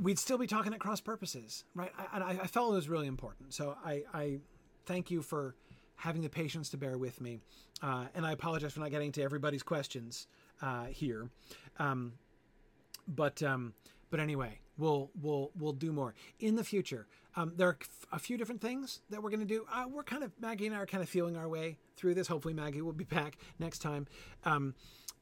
we'd 0.00 0.18
still 0.18 0.38
be 0.38 0.46
talking 0.46 0.72
at 0.72 0.78
cross 0.78 1.00
purposes 1.00 1.64
right? 1.74 1.90
And 2.12 2.22
I, 2.22 2.30
I, 2.42 2.46
felt 2.46 2.72
it 2.72 2.76
was 2.76 2.88
really 2.88 3.08
important. 3.08 3.52
So 3.52 3.76
I, 3.84 4.04
I 4.14 4.38
thank 4.86 5.10
you 5.10 5.20
for 5.20 5.56
having 5.96 6.22
the 6.22 6.28
patience 6.28 6.68
to 6.70 6.76
bear 6.76 6.96
with 6.96 7.20
me. 7.20 7.40
Uh, 7.82 8.06
and 8.14 8.24
I 8.24 8.32
apologize 8.32 8.72
for 8.72 8.80
not 8.80 8.90
getting 8.90 9.10
to 9.12 9.22
everybody's 9.22 9.64
questions 9.64 10.28
uh, 10.62 10.86
here. 10.86 11.28
Um, 11.78 12.12
but 13.08 13.42
um, 13.42 13.74
but 14.10 14.20
anyway 14.20 14.60
we'll 14.80 15.10
we'll 15.20 15.52
we'll 15.58 15.72
do 15.72 15.92
more. 15.92 16.14
In 16.40 16.56
the 16.56 16.64
future 16.64 17.06
um, 17.36 17.52
there 17.56 17.68
are 17.68 17.78
a 18.12 18.18
few 18.18 18.36
different 18.36 18.60
things 18.60 19.00
that 19.10 19.22
we're 19.22 19.30
going 19.30 19.40
to 19.40 19.46
do. 19.46 19.64
Uh, 19.72 19.84
we're 19.90 20.02
kind 20.02 20.24
of 20.24 20.32
Maggie 20.40 20.66
and 20.66 20.74
I 20.74 20.80
are 20.80 20.86
kind 20.86 21.02
of 21.02 21.08
feeling 21.08 21.36
our 21.36 21.48
way 21.48 21.76
through 21.96 22.14
this. 22.14 22.26
Hopefully, 22.26 22.54
Maggie 22.54 22.82
will 22.82 22.92
be 22.92 23.04
back 23.04 23.38
next 23.58 23.78
time. 23.80 24.06
Um, 24.44 24.74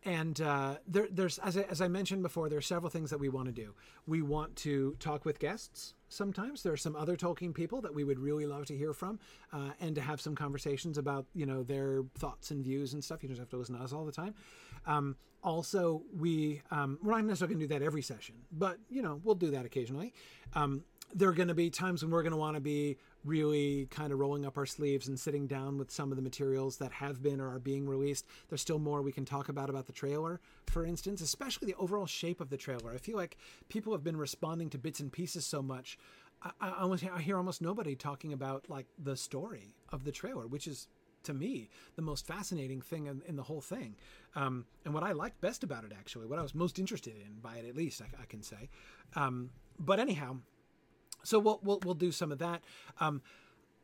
and 0.05 0.41
uh, 0.41 0.77
there, 0.87 1.09
there's 1.11 1.39
as 1.39 1.57
I, 1.57 1.63
as 1.63 1.81
I 1.81 1.89
mentioned 1.89 2.23
before, 2.23 2.49
there 2.49 2.59
are 2.59 2.63
several 2.63 2.89
things 2.89 3.11
that 3.11 3.19
we 3.19 3.29
want 3.29 3.47
to 3.47 3.53
do. 3.53 3.75
We 4.07 4.23
want 4.23 4.55
to 4.57 4.97
talk 5.01 5.25
with 5.25 5.41
guests. 5.41 5.95
Sometimes 6.09 6.63
there 6.63 6.73
are 6.73 6.79
some 6.79 6.95
other 6.95 7.17
Tolkien 7.17 7.53
people 7.53 7.81
that 7.83 7.95
we 7.95 8.05
would 8.05 8.19
really 8.19 8.47
love 8.47 8.65
to 8.67 8.77
hear 8.77 8.93
from, 8.93 9.19
uh, 9.53 9.71
and 9.81 9.95
to 9.97 10.01
have 10.01 10.21
some 10.21 10.37
conversations 10.37 10.99
about 10.99 11.27
you 11.35 11.47
know 11.47 11.65
their 11.65 12.03
thoughts 12.17 12.53
and 12.53 12.63
views 12.63 12.95
and 12.95 13.03
stuff. 13.03 13.23
You 13.23 13.29
don't 13.29 13.39
have 13.39 13.51
to 13.51 13.57
listen 13.57 13.77
to 13.77 13.83
us 13.83 13.93
all 13.93 14.05
the 14.05 14.13
time. 14.13 14.35
Um, 14.87 15.17
also, 15.43 16.03
we 16.17 16.63
um, 16.71 16.99
we're 17.03 17.13
not 17.13 17.25
necessarily 17.25 17.55
going 17.55 17.69
to 17.69 17.75
do 17.75 17.79
that 17.79 17.85
every 17.85 18.03
session, 18.03 18.37
but 18.53 18.79
you 18.89 19.03
know 19.03 19.21
we'll 19.25 19.35
do 19.35 19.51
that 19.51 19.67
occasionally. 19.67 20.15
Um, 20.55 20.85
there 21.15 21.29
are 21.29 21.33
going 21.35 21.49
to 21.49 21.55
be 21.55 21.71
times 21.71 22.03
when 22.03 22.11
we're 22.11 22.23
going 22.23 22.33
to 22.33 22.39
want 22.39 22.57
to 22.57 22.61
be 22.61 22.97
really 23.25 23.87
kind 23.91 24.13
of 24.13 24.19
rolling 24.19 24.45
up 24.45 24.57
our 24.57 24.67
sleeves 24.67 25.09
and 25.09 25.19
sitting 25.19 25.47
down 25.47 25.79
with 25.79 25.91
some 25.91 26.11
of 26.11 26.17
the 26.17 26.23
materials 26.23 26.77
that 26.79 26.93
have 26.93 27.23
been 27.23 27.41
or 27.41 27.53
are 27.55 27.59
being 27.59 27.89
released. 27.89 28.27
There's 28.49 28.61
still 28.61 28.79
more 28.79 29.03
we 29.03 29.13
can 29.13 29.25
talk 29.25 29.49
about 29.49 29.71
about 29.71 29.87
the 29.87 29.93
trailer, 29.93 30.41
for 30.67 30.85
instance, 30.85 31.21
especially 31.21 31.67
the 31.67 31.79
overall 31.79 32.07
shape 32.07 32.41
of 32.41 32.51
the 32.51 32.57
trailer. 32.57 32.93
I 32.93 32.99
feel 32.99 33.17
like 33.17 33.37
people 33.69 33.93
have 33.93 34.05
been 34.05 34.17
responding 34.17 34.71
to 34.71 34.79
bits 34.79 35.01
and 35.01 35.11
pieces 35.11 35.47
so 35.47 35.63
much. 35.63 35.99
I, 36.43 36.51
I, 36.61 36.99
I 37.15 37.21
hear 37.21 37.37
almost 37.37 37.63
nobody 37.63 37.97
talking 37.97 38.33
about 38.33 38.69
like 38.69 38.87
the 38.99 39.17
story 39.17 39.75
of 39.91 40.05
the 40.05 40.13
trailer, 40.13 40.47
which 40.47 40.67
is 40.67 40.89
to 41.25 41.35
me 41.35 41.69
the 41.97 42.03
most 42.03 42.27
fascinating 42.27 42.81
thing 42.81 43.07
in, 43.07 43.23
in 43.27 43.35
the 43.35 43.43
whole 43.43 43.61
thing 43.61 43.97
um, 44.37 44.65
and 44.85 44.95
what 44.95 45.03
i 45.03 45.11
liked 45.11 45.41
best 45.41 45.65
about 45.65 45.83
it 45.83 45.93
actually 45.93 46.27
what 46.27 46.39
i 46.39 46.43
was 46.43 46.55
most 46.55 46.79
interested 46.79 47.17
in 47.17 47.41
by 47.41 47.57
it 47.57 47.69
at 47.69 47.75
least 47.75 48.01
i, 48.01 48.23
I 48.23 48.25
can 48.27 48.41
say 48.41 48.69
um, 49.17 49.51
but 49.81 49.99
anyhow 49.99 50.37
so 51.23 51.39
we'll, 51.39 51.61
we'll, 51.63 51.81
we'll 51.85 51.95
do 51.95 52.13
some 52.13 52.33
of 52.33 52.39
that. 52.39 52.63
Um, 53.01 53.23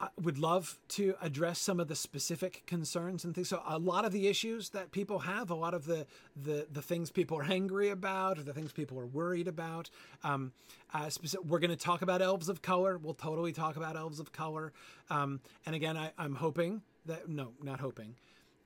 I 0.01 0.09
would 0.20 0.39
love 0.39 0.78
to 0.89 1.15
address 1.23 1.61
some 1.61 1.78
of 1.78 1.86
the 1.86 1.94
specific 1.94 2.65
concerns 2.66 3.24
and 3.24 3.35
things. 3.35 3.48
So 3.48 3.62
a 3.66 3.78
lot 3.78 4.05
of 4.05 4.12
the 4.12 4.27
issues 4.27 4.70
that 4.70 4.90
people 4.90 5.20
have, 5.20 5.51
a 5.51 5.55
lot 5.55 5.73
of 5.73 5.86
the 5.86 6.06
the, 6.36 6.66
the 6.70 6.82
things 6.82 7.11
people 7.11 7.39
are 7.39 7.44
angry 7.44 7.90
about, 7.90 8.39
or 8.39 8.43
the 8.43 8.52
things 8.52 8.73
people 8.73 8.98
are 8.98 9.06
worried 9.06 9.47
about. 9.47 9.90
Um, 10.24 10.52
uh, 10.93 11.09
specific, 11.11 11.47
we're 11.47 11.61
going 11.61 11.70
to 11.70 11.77
talk 11.77 12.02
about 12.02 12.23
elves 12.23 12.48
of 12.48 12.61
color. 12.61 12.98
We'll 12.98 13.15
totally 13.15 13.52
talk 13.52 13.77
about 13.77 13.97
elves 13.97 14.19
of 14.19 14.32
color. 14.32 14.73
Um, 15.11 15.40
and 15.65 15.77
again, 15.77 15.97
I, 15.97 16.11
I'm 16.19 16.35
hoping 16.35 16.82
that 17.06 17.28
no, 17.28 17.52
not 17.62 17.78
hoping. 17.78 18.16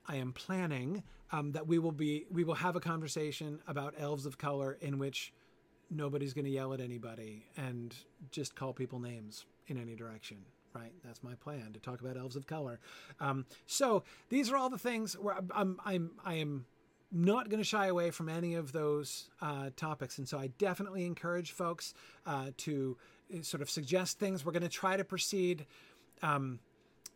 I 0.07 0.15
am 0.15 0.33
planning 0.33 1.03
um, 1.31 1.51
that 1.51 1.67
we 1.67 1.77
will 1.77 1.91
be 1.91 2.25
we 2.31 2.43
will 2.43 2.55
have 2.55 2.75
a 2.75 2.79
conversation 2.79 3.59
about 3.67 3.93
elves 3.99 4.25
of 4.25 4.39
color 4.39 4.77
in 4.81 4.97
which 4.97 5.31
nobody's 5.89 6.33
going 6.33 6.45
to 6.45 6.51
yell 6.51 6.73
at 6.73 6.79
anybody 6.79 7.45
and 7.57 7.95
just 8.31 8.55
call 8.55 8.73
people 8.73 8.99
names 8.99 9.45
in 9.67 9.77
any 9.77 9.95
direction 9.95 10.37
right? 10.75 10.91
That's 11.03 11.23
my 11.23 11.35
plan 11.35 11.71
to 11.73 11.79
talk 11.79 12.01
about 12.01 12.17
elves 12.17 12.35
of 12.35 12.47
color. 12.47 12.79
Um, 13.19 13.45
so 13.65 14.03
these 14.29 14.51
are 14.51 14.57
all 14.57 14.69
the 14.69 14.77
things 14.77 15.17
where 15.17 15.35
I'm, 15.35 15.49
I'm, 15.53 15.79
I'm 15.85 16.11
I 16.23 16.35
am 16.35 16.65
not 17.11 17.49
going 17.49 17.59
to 17.59 17.65
shy 17.65 17.87
away 17.87 18.11
from 18.11 18.29
any 18.29 18.53
of 18.55 18.71
those 18.71 19.29
uh, 19.41 19.71
topics, 19.75 20.17
and 20.17 20.27
so 20.27 20.37
I 20.37 20.47
definitely 20.59 21.05
encourage 21.05 21.51
folks 21.51 21.93
uh, 22.25 22.51
to 22.57 22.97
uh, 23.33 23.41
sort 23.41 23.61
of 23.61 23.69
suggest 23.69 24.19
things. 24.19 24.45
We're 24.45 24.51
going 24.51 24.63
to 24.63 24.69
try 24.69 24.97
to 24.97 25.03
proceed. 25.03 25.65
Um, 26.21 26.59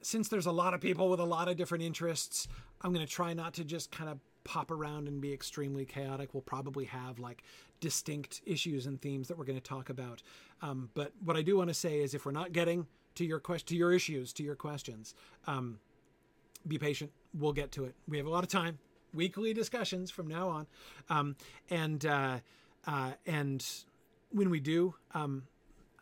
since 0.01 0.29
there's 0.29 0.47
a 0.47 0.51
lot 0.51 0.73
of 0.73 0.81
people 0.81 1.09
with 1.09 1.19
a 1.19 1.25
lot 1.25 1.47
of 1.47 1.55
different 1.55 1.83
interests, 1.83 2.47
I'm 2.81 2.91
going 2.91 3.05
to 3.05 3.11
try 3.11 3.33
not 3.33 3.53
to 3.55 3.63
just 3.63 3.91
kind 3.91 4.09
of 4.09 4.19
pop 4.43 4.71
around 4.71 5.07
and 5.07 5.21
be 5.21 5.33
extremely 5.33 5.85
chaotic. 5.85 6.33
We'll 6.33 6.41
probably 6.41 6.85
have 6.85 7.19
like 7.19 7.43
distinct 7.79 8.41
issues 8.45 8.85
and 8.85 9.01
themes 9.01 9.27
that 9.27 9.37
we're 9.37 9.45
going 9.45 9.59
to 9.59 9.63
talk 9.63 9.89
about. 9.89 10.21
Um, 10.61 10.89
but 10.93 11.11
what 11.23 11.35
I 11.35 11.41
do 11.41 11.57
want 11.57 11.69
to 11.69 11.73
say 11.73 11.99
is 11.99 12.13
if 12.13 12.25
we're 12.25 12.31
not 12.31 12.51
getting 12.51 12.87
to 13.15 13.25
your 13.25 13.39
question, 13.39 13.67
to 13.67 13.75
your 13.75 13.93
issues, 13.93 14.33
to 14.33 14.43
your 14.43 14.55
questions. 14.55 15.13
Um, 15.47 15.79
be 16.67 16.77
patient. 16.77 17.11
We'll 17.33 17.53
get 17.53 17.71
to 17.73 17.85
it. 17.85 17.95
We 18.07 18.17
have 18.17 18.25
a 18.25 18.29
lot 18.29 18.43
of 18.43 18.49
time. 18.49 18.79
Weekly 19.13 19.53
discussions 19.53 20.09
from 20.09 20.27
now 20.27 20.49
on, 20.49 20.67
um, 21.09 21.35
and 21.69 22.03
uh, 22.03 22.39
uh, 22.87 23.11
and 23.27 23.63
when 24.31 24.49
we 24.49 24.59
do, 24.59 24.95
um, 25.13 25.43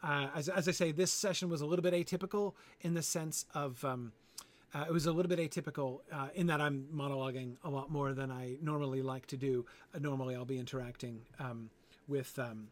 uh, 0.02 0.28
as, 0.34 0.48
as 0.48 0.70
I 0.70 0.72
say, 0.72 0.94
this 0.94 1.12
session 1.12 1.50
was 1.50 1.60
a 1.60 1.66
little 1.66 1.84
bit 1.84 1.94
atypical 1.94 2.54
in 2.80 2.94
the 2.94 3.02
sense 3.02 3.46
of. 3.54 3.84
Uh, 4.74 4.86
it 4.88 4.92
was 4.92 5.06
a 5.06 5.12
little 5.12 5.30
bit 5.30 5.40
atypical 5.40 6.00
uh, 6.14 6.28
in 6.34 6.48
that 6.48 6.62
I'm 6.62 6.88
monologuing 6.94 7.56
a 7.64 7.70
lot 7.70 7.92
more 7.92 8.14
than 8.14 8.32
I 8.32 8.58
normally 8.62 9.02
like 9.02 9.26
to 9.28 9.38
do. 9.38 9.66
Uh, 9.94 10.00
normally, 10.00 10.36
I'll 10.36 10.46
be 10.46 10.60
interacting 10.60 11.22
um, 11.40 11.70
with 12.08 12.40
um, 12.40 12.68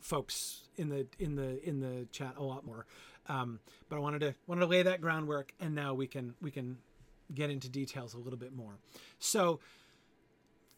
folks 0.00 0.62
in 0.76 0.88
the 0.88 1.06
in 1.18 1.34
the 1.34 1.66
in 1.68 1.80
the 1.80 2.06
chat 2.12 2.34
a 2.36 2.42
lot 2.42 2.64
more. 2.64 2.86
Um, 3.28 3.58
but 3.88 3.96
I 3.96 3.98
wanted 3.98 4.20
to 4.20 4.34
wanted 4.46 4.60
to 4.60 4.66
lay 4.66 4.82
that 4.82 5.00
groundwork, 5.00 5.52
and 5.58 5.74
now 5.74 5.94
we 5.94 6.06
can 6.06 6.34
we 6.40 6.50
can 6.50 6.78
get 7.34 7.50
into 7.50 7.68
details 7.68 8.14
a 8.14 8.18
little 8.18 8.38
bit 8.38 8.54
more. 8.54 8.78
So 9.18 9.60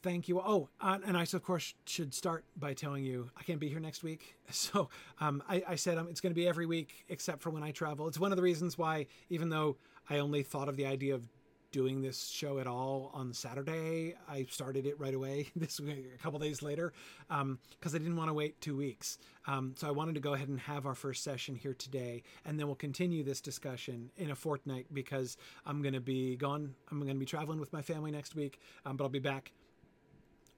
thank 0.02 0.28
you. 0.28 0.40
Oh, 0.40 0.68
and 0.80 1.16
I 1.16 1.22
of 1.22 1.42
course 1.42 1.74
should 1.84 2.14
start 2.14 2.44
by 2.56 2.72
telling 2.72 3.04
you 3.04 3.28
I 3.36 3.42
can't 3.42 3.58
be 3.58 3.68
here 3.68 3.80
next 3.80 4.02
week. 4.02 4.36
So 4.52 4.88
um, 5.20 5.42
I, 5.48 5.62
I, 5.70 5.74
said 5.74 5.98
um, 5.98 6.06
it's 6.08 6.20
going 6.20 6.30
to 6.30 6.40
be 6.40 6.46
every 6.46 6.66
week 6.66 7.04
except 7.08 7.42
for 7.42 7.50
when 7.50 7.64
I 7.64 7.72
travel. 7.72 8.06
It's 8.06 8.18
one 8.18 8.30
of 8.30 8.36
the 8.36 8.44
reasons 8.44 8.78
why, 8.78 9.06
even 9.28 9.48
though 9.48 9.76
I 10.08 10.18
only 10.18 10.42
thought 10.42 10.68
of 10.68 10.76
the 10.76 10.86
idea 10.86 11.14
of 11.14 11.28
doing 11.72 12.00
this 12.00 12.28
show 12.28 12.58
at 12.58 12.66
all 12.66 13.10
on 13.12 13.32
Saturday. 13.32 14.14
I 14.28 14.46
started 14.48 14.86
it 14.86 14.98
right 14.98 15.12
away 15.12 15.48
this 15.56 15.78
week, 15.78 16.10
a 16.14 16.22
couple 16.22 16.38
days 16.38 16.62
later, 16.62 16.92
because 17.28 17.42
um, 17.42 17.58
I 17.84 17.98
didn't 17.98 18.16
want 18.16 18.30
to 18.30 18.34
wait 18.34 18.60
two 18.60 18.76
weeks. 18.76 19.18
Um, 19.46 19.74
so 19.76 19.86
I 19.86 19.90
wanted 19.90 20.14
to 20.14 20.20
go 20.20 20.34
ahead 20.34 20.48
and 20.48 20.58
have 20.60 20.86
our 20.86 20.94
first 20.94 21.22
session 21.22 21.54
here 21.54 21.74
today, 21.74 22.22
and 22.44 22.58
then 22.58 22.66
we'll 22.66 22.76
continue 22.76 23.22
this 23.22 23.40
discussion 23.40 24.10
in 24.16 24.30
a 24.30 24.34
fortnight 24.34 24.86
because 24.92 25.36
I'm 25.66 25.82
going 25.82 25.94
to 25.94 26.00
be 26.00 26.36
gone. 26.36 26.74
I'm 26.90 26.98
going 27.00 27.14
to 27.14 27.20
be 27.20 27.26
traveling 27.26 27.60
with 27.60 27.72
my 27.72 27.82
family 27.82 28.10
next 28.10 28.34
week, 28.34 28.58
um, 28.84 28.96
but 28.96 29.04
I'll 29.04 29.10
be 29.10 29.18
back 29.18 29.52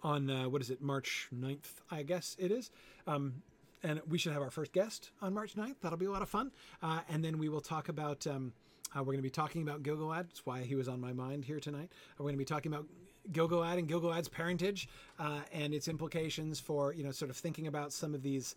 on 0.02 0.30
uh, 0.30 0.48
what 0.48 0.62
is 0.62 0.70
it, 0.70 0.80
March 0.80 1.28
9th, 1.34 1.80
I 1.90 2.02
guess 2.02 2.36
it 2.38 2.52
is. 2.52 2.70
Um, 3.06 3.42
and 3.82 4.00
we 4.08 4.18
should 4.18 4.32
have 4.32 4.42
our 4.42 4.50
first 4.50 4.72
guest 4.72 5.10
on 5.22 5.34
March 5.34 5.54
9th. 5.54 5.76
That'll 5.80 5.98
be 5.98 6.06
a 6.06 6.10
lot 6.10 6.22
of 6.22 6.28
fun. 6.28 6.52
Uh, 6.82 7.00
and 7.08 7.24
then 7.24 7.38
we 7.38 7.48
will 7.48 7.60
talk 7.60 7.88
about 7.88 8.26
um, 8.26 8.52
uh, 8.94 9.00
we're 9.00 9.12
going 9.12 9.18
to 9.18 9.22
be 9.22 9.30
talking 9.30 9.62
about 9.62 9.82
Gil-galad. 9.82 10.28
That's 10.28 10.46
why 10.46 10.62
he 10.62 10.74
was 10.74 10.88
on 10.88 11.00
my 11.00 11.12
mind 11.12 11.44
here 11.44 11.60
tonight. 11.60 11.90
We're 12.18 12.24
going 12.24 12.34
to 12.34 12.38
be 12.38 12.44
talking 12.44 12.72
about 12.72 12.86
Gil-galad 13.32 13.78
and 13.78 13.88
Gil-galad's 13.88 14.28
parentage 14.28 14.88
uh, 15.18 15.40
and 15.52 15.74
its 15.74 15.88
implications 15.88 16.60
for, 16.60 16.92
you 16.94 17.04
know, 17.04 17.10
sort 17.10 17.30
of 17.30 17.36
thinking 17.36 17.66
about 17.66 17.92
some 17.92 18.14
of 18.14 18.22
these 18.22 18.56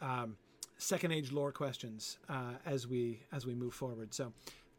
um, 0.00 0.36
second 0.78 1.12
age 1.12 1.32
lore 1.32 1.52
questions 1.52 2.18
uh, 2.28 2.52
as 2.64 2.86
we 2.86 3.20
as 3.32 3.44
we 3.46 3.54
move 3.54 3.74
forward. 3.74 4.14
So 4.14 4.32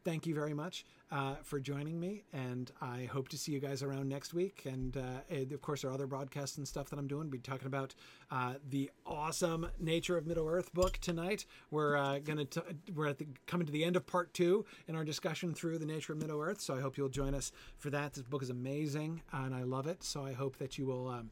thank 0.03 0.25
you 0.25 0.33
very 0.33 0.53
much 0.53 0.85
uh, 1.11 1.35
for 1.43 1.59
joining 1.59 1.99
me, 1.99 2.23
and 2.33 2.71
I 2.81 3.05
hope 3.11 3.29
to 3.29 3.37
see 3.37 3.51
you 3.51 3.59
guys 3.59 3.81
around 3.81 4.09
next 4.09 4.33
week. 4.33 4.63
And, 4.65 4.95
uh, 4.95 5.35
of 5.53 5.61
course, 5.61 5.81
there 5.81 5.91
are 5.91 5.93
other 5.93 6.07
broadcasts 6.07 6.57
and 6.57 6.67
stuff 6.67 6.89
that 6.89 6.99
I'm 6.99 7.07
doing. 7.07 7.23
We'll 7.23 7.31
be 7.31 7.37
talking 7.39 7.67
about 7.67 7.95
uh, 8.31 8.55
the 8.69 8.91
awesome 9.05 9.67
Nature 9.79 10.17
of 10.17 10.27
Middle 10.27 10.47
Earth 10.47 10.73
book 10.73 10.97
tonight. 10.99 11.45
We're 11.71 11.97
uh, 11.97 12.19
gonna 12.19 12.45
t- 12.45 12.61
we're 12.93 13.13
the 13.13 13.27
coming 13.47 13.65
to 13.65 13.73
the 13.73 13.83
end 13.83 13.95
of 13.95 14.05
part 14.05 14.33
two 14.33 14.65
in 14.87 14.95
our 14.95 15.03
discussion 15.03 15.53
through 15.53 15.79
the 15.79 15.85
Nature 15.85 16.13
of 16.13 16.19
Middle 16.19 16.41
Earth. 16.41 16.61
So 16.61 16.75
I 16.75 16.81
hope 16.81 16.97
you'll 16.97 17.09
join 17.09 17.33
us 17.33 17.51
for 17.77 17.89
that. 17.89 18.13
This 18.13 18.23
book 18.23 18.43
is 18.43 18.49
amazing, 18.49 19.21
and 19.31 19.53
I 19.55 19.63
love 19.63 19.87
it. 19.87 20.03
So 20.03 20.25
I 20.25 20.33
hope 20.33 20.57
that 20.57 20.77
you 20.77 20.85
will 20.85 21.07
um, 21.07 21.31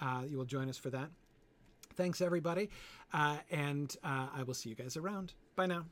uh, 0.00 0.22
you 0.28 0.36
will 0.36 0.44
join 0.44 0.68
us 0.68 0.78
for 0.78 0.90
that. 0.90 1.08
Thanks, 1.94 2.20
everybody, 2.20 2.68
uh, 3.12 3.38
and 3.50 3.96
I 4.04 4.42
will 4.42 4.54
see 4.54 4.68
you 4.68 4.74
guys 4.74 4.96
around. 4.96 5.32
Bye 5.56 5.66
now. 5.66 5.86